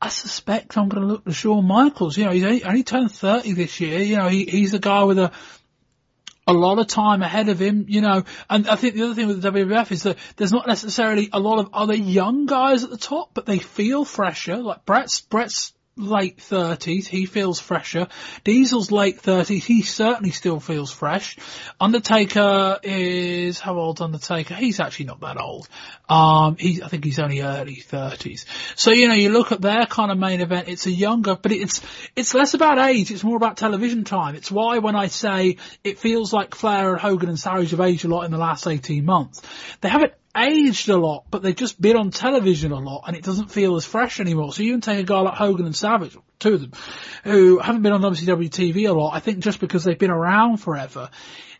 I 0.00 0.08
suspect 0.08 0.78
I'm 0.78 0.88
going 0.88 1.02
to 1.02 1.08
look 1.08 1.24
to 1.24 1.32
Shawn 1.32 1.66
Michaels. 1.66 2.16
You 2.16 2.26
know, 2.26 2.30
he's 2.30 2.64
only 2.64 2.84
turned 2.84 3.10
30 3.10 3.54
this 3.54 3.80
year. 3.80 3.98
You 3.98 4.16
know, 4.16 4.28
he, 4.28 4.44
he's 4.44 4.74
a 4.74 4.78
guy 4.78 5.02
with 5.04 5.18
a, 5.18 5.32
a 6.46 6.52
lot 6.52 6.78
of 6.78 6.86
time 6.86 7.22
ahead 7.22 7.48
of 7.48 7.60
him, 7.60 7.86
you 7.88 8.00
know, 8.00 8.24
and 8.50 8.68
I 8.68 8.76
think 8.76 8.94
the 8.94 9.02
other 9.02 9.14
thing 9.14 9.28
with 9.28 9.40
the 9.40 9.50
WWF 9.50 9.92
is 9.92 10.02
that 10.04 10.18
there's 10.36 10.52
not 10.52 10.66
necessarily 10.66 11.28
a 11.32 11.38
lot 11.38 11.58
of 11.58 11.70
other 11.72 11.94
young 11.94 12.46
guys 12.46 12.82
at 12.84 12.90
the 12.90 12.96
top, 12.96 13.30
but 13.34 13.46
they 13.46 13.58
feel 13.58 14.04
fresher. 14.04 14.56
Like 14.56 14.84
Bret's, 14.84 15.20
Bret's 15.20 15.71
late 15.96 16.38
30s, 16.38 17.06
he 17.06 17.26
feels 17.26 17.60
fresher. 17.60 18.08
Diesel's 18.44 18.90
late 18.90 19.20
30s, 19.20 19.62
he 19.62 19.82
certainly 19.82 20.30
still 20.30 20.58
feels 20.58 20.90
fresh. 20.90 21.36
Undertaker 21.80 22.78
is, 22.82 23.60
how 23.60 23.76
old's 23.76 24.00
Undertaker? 24.00 24.54
He's 24.54 24.80
actually 24.80 25.06
not 25.06 25.20
that 25.20 25.40
old. 25.40 25.68
Um, 26.08 26.56
he, 26.58 26.82
I 26.82 26.88
think 26.88 27.04
he's 27.04 27.18
only 27.18 27.40
early 27.40 27.76
30s. 27.76 28.46
So, 28.74 28.90
you 28.90 29.08
know, 29.08 29.14
you 29.14 29.30
look 29.30 29.52
at 29.52 29.60
their 29.60 29.86
kind 29.86 30.10
of 30.10 30.18
main 30.18 30.40
event, 30.40 30.68
it's 30.68 30.86
a 30.86 30.90
younger, 30.90 31.36
but 31.36 31.52
it's, 31.52 31.82
it's 32.16 32.34
less 32.34 32.54
about 32.54 32.78
age, 32.78 33.10
it's 33.10 33.24
more 33.24 33.36
about 33.36 33.56
television 33.56 34.04
time. 34.04 34.34
It's 34.34 34.50
why 34.50 34.78
when 34.78 34.96
I 34.96 35.08
say 35.08 35.58
it 35.84 35.98
feels 35.98 36.32
like 36.32 36.54
Flair 36.54 36.92
and 36.92 37.00
Hogan 37.00 37.28
and 37.28 37.38
Savage 37.38 37.70
have 37.70 37.80
aged 37.80 38.04
a 38.04 38.08
lot 38.08 38.24
in 38.24 38.30
the 38.30 38.38
last 38.38 38.66
18 38.66 39.04
months, 39.04 39.42
they 39.80 39.88
haven't 39.88 40.14
aged 40.36 40.88
a 40.88 40.96
lot, 40.96 41.24
but 41.30 41.42
they've 41.42 41.54
just 41.54 41.80
been 41.80 41.96
on 41.96 42.10
television 42.10 42.72
a 42.72 42.78
lot 42.78 43.04
and 43.06 43.16
it 43.16 43.22
doesn't 43.22 43.50
feel 43.50 43.76
as 43.76 43.84
fresh 43.84 44.20
anymore. 44.20 44.52
So 44.52 44.62
you 44.62 44.72
can 44.72 44.80
take 44.80 44.98
a 44.98 45.04
guy 45.04 45.20
like 45.20 45.34
Hogan 45.34 45.66
and 45.66 45.76
Savage, 45.76 46.16
two 46.38 46.54
of 46.54 46.60
them, 46.60 46.72
who 47.24 47.58
haven't 47.58 47.82
been 47.82 47.92
on 47.92 48.02
WCW 48.02 48.48
TV 48.48 48.88
a 48.88 48.92
lot, 48.92 49.14
I 49.14 49.20
think 49.20 49.40
just 49.40 49.60
because 49.60 49.84
they've 49.84 49.98
been 49.98 50.10
around 50.10 50.58
forever, 50.58 51.10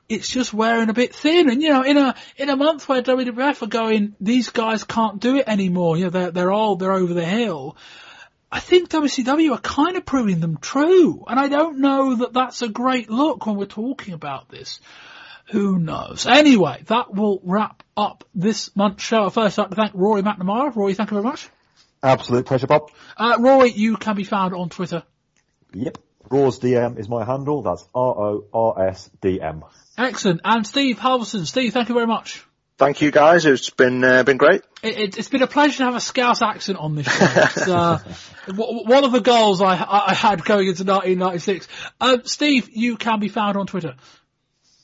it's 0.09 0.29
just 0.29 0.53
wearing 0.53 0.89
a 0.89 0.95
bit 0.95 1.15
thin. 1.15 1.51
And 1.51 1.63
you 1.63 1.71
know, 1.71 1.83
in 1.83 1.97
a, 1.97 2.15
in 2.37 2.49
a 2.49 2.57
month 2.57 2.89
where 2.89 3.03
WWF 3.03 3.63
are 3.63 3.67
going, 3.67 4.15
these 4.21 4.51
guys 4.51 4.85
can't 4.85 5.21
do 5.21 5.37
it 5.37 5.49
anymore, 5.49 5.97
you 5.97 6.05
know, 6.05 6.11
they're, 6.11 6.31
they're 6.31 6.53
old, 6.53 6.81
they're 6.81 6.93
over 6.93 7.15
the 7.15 7.25
hill. 7.25 7.77
I 8.51 8.61
think 8.61 8.91
WCW 8.91 9.53
are 9.53 9.61
kind 9.61 9.97
of 9.97 10.05
proving 10.05 10.41
them 10.41 10.59
true. 10.59 11.25
And 11.27 11.41
I 11.41 11.49
don't 11.49 11.79
know 11.79 12.17
that 12.17 12.35
that's 12.35 12.61
a 12.61 12.69
great 12.69 13.09
look 13.09 13.47
when 13.47 13.57
we're 13.57 13.65
talking 13.65 14.13
about 14.13 14.51
this. 14.51 14.79
Who 15.53 15.79
knows? 15.79 16.27
Anyway, 16.27 16.83
that 16.87 17.15
will 17.15 17.41
wrap 17.45 17.82
up 17.97 18.25
this 18.35 18.75
month's 18.77 19.03
show. 19.03 19.31
First, 19.31 19.59
I'd 19.59 19.63
like 19.63 19.71
to 19.71 19.77
thank 19.77 19.93
Rory 19.95 20.23
McNamara. 20.23 20.75
Rory, 20.75 20.95
thank 20.95 21.11
you 21.11 21.17
very 21.17 21.25
much. 21.25 21.49
Absolute 22.03 22.47
pleasure, 22.47 22.67
Bob. 22.67 22.91
Uh, 23.17 23.37
Rory, 23.39 23.71
you 23.71 23.97
can 23.97 24.17
be 24.17 24.25
found 24.25 24.55
on 24.55 24.69
Twitter. 24.69 25.05
Yep. 25.73 25.99
RorsDM 26.29 26.99
is 26.99 27.09
my 27.09 27.25
handle. 27.25 27.63
That's 27.63 27.87
R-O-R-S-D-M. 27.95 29.65
Excellent. 29.99 30.41
And 30.45 30.67
Steve 30.67 30.99
Halverson. 30.99 31.47
Steve, 31.47 31.73
thank 31.73 31.89
you 31.89 31.95
very 31.95 32.07
much. 32.07 32.45
Thank 32.79 33.03
you 33.03 33.11
guys. 33.11 33.45
It's 33.45 33.71
been 33.71 34.03
uh, 34.03 34.23
been 34.25 34.39
great. 34.39 34.63
It, 34.83 35.15
has 35.17 35.29
been 35.29 35.43
a 35.43 35.47
pleasure 35.47 35.77
to 35.79 35.85
have 35.85 35.95
a 35.95 36.01
Scouse 36.01 36.43
accent 36.43 36.79
on 36.79 36.97
this 36.97 37.07
show. 37.07 37.27
It's, 37.31 37.69
uh, 37.69 37.99
one 38.55 39.05
of 39.05 39.13
the 39.13 39.21
goals 39.21 39.61
I, 39.61 39.75
I 39.75 40.15
had 40.15 40.45
going 40.45 40.67
into 40.67 40.83
1996. 40.83 41.69
Uh, 42.01 42.19
Steve, 42.25 42.71
you 42.73 42.97
can 42.97 43.21
be 43.21 43.29
found 43.29 43.57
on 43.57 43.67
Twitter. 43.67 43.95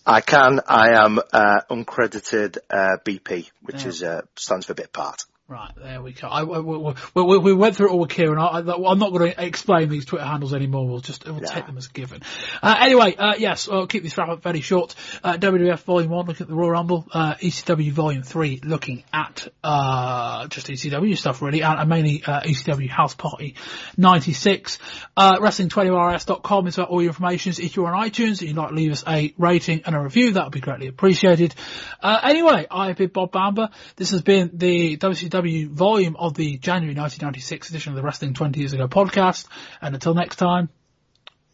I 0.08 0.22
can. 0.22 0.60
I 0.66 1.04
am 1.04 1.18
uh, 1.18 1.60
uncredited 1.68 2.56
uh, 2.70 2.96
BP, 3.04 3.50
which 3.60 3.82
yeah. 3.82 3.88
is 3.88 4.02
uh, 4.02 4.22
stands 4.36 4.64
for 4.64 4.72
bit 4.72 4.90
part. 4.90 5.26
Right, 5.50 5.72
there 5.76 6.02
we 6.02 6.12
go. 6.12 6.28
I, 6.28 6.42
we, 6.44 6.60
we, 6.60 7.38
we, 7.38 7.54
went 7.54 7.74
through 7.74 7.88
it 7.88 7.92
all 7.92 8.00
with 8.00 8.10
Kieran. 8.10 8.38
I, 8.38 8.58
am 8.58 8.98
not 8.98 9.12
going 9.12 9.32
to 9.32 9.42
explain 9.46 9.88
these 9.88 10.04
Twitter 10.04 10.26
handles 10.26 10.52
anymore. 10.52 10.86
We'll 10.86 11.00
just 11.00 11.24
we'll 11.24 11.40
yeah. 11.40 11.46
take 11.46 11.64
them 11.64 11.78
as 11.78 11.88
given. 11.88 12.20
Uh, 12.62 12.76
anyway, 12.78 13.14
uh, 13.16 13.32
yes, 13.38 13.66
I'll 13.66 13.86
keep 13.86 14.02
this 14.02 14.18
wrap 14.18 14.28
up 14.28 14.42
very 14.42 14.60
short. 14.60 14.94
Uh, 15.24 15.38
WWF 15.38 15.78
Volume 15.84 16.10
1, 16.10 16.26
looking 16.26 16.44
at 16.44 16.48
the 16.48 16.54
Royal 16.54 16.72
Rumble. 16.72 17.08
Uh, 17.10 17.32
ECW 17.36 17.92
Volume 17.92 18.22
3, 18.22 18.60
looking 18.62 19.04
at 19.10 19.48
uh, 19.64 20.48
just 20.48 20.66
ECW 20.66 21.16
stuff 21.16 21.40
really, 21.40 21.62
and, 21.62 21.80
and 21.80 21.88
mainly 21.88 22.22
uh, 22.26 22.42
ECW 22.42 22.90
House 22.90 23.14
Party 23.14 23.54
96. 23.96 24.78
Wrestling20yrs.com 25.16 26.66
is 26.66 26.76
about 26.76 26.90
all 26.90 27.00
your 27.00 27.08
information. 27.08 27.54
If 27.58 27.74
you're 27.74 27.86
on 27.86 28.06
iTunes 28.06 28.40
and 28.40 28.48
you'd 28.50 28.56
like 28.58 28.68
to 28.68 28.74
leave 28.74 28.92
us 28.92 29.02
a 29.08 29.32
rating 29.38 29.80
and 29.86 29.96
a 29.96 30.00
review, 30.00 30.32
that 30.32 30.44
would 30.44 30.52
be 30.52 30.60
greatly 30.60 30.88
appreciated. 30.88 31.54
anyway, 32.02 32.66
I've 32.70 32.96
been 32.96 33.08
Bob 33.08 33.32
Bamber. 33.32 33.70
This 33.96 34.10
has 34.10 34.20
been 34.20 34.50
the 34.52 34.98
WCW 34.98 35.37
volume 35.64 36.16
of 36.16 36.34
the 36.34 36.58
January 36.58 36.94
1996 36.94 37.70
edition 37.70 37.92
of 37.92 37.96
the 37.96 38.02
Wrestling 38.02 38.34
20 38.34 38.58
Years 38.60 38.72
Ago 38.72 38.88
podcast. 38.88 39.46
And 39.80 39.94
until 39.94 40.14
next 40.14 40.36
time, 40.36 40.68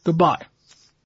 goodbye. 0.05 0.47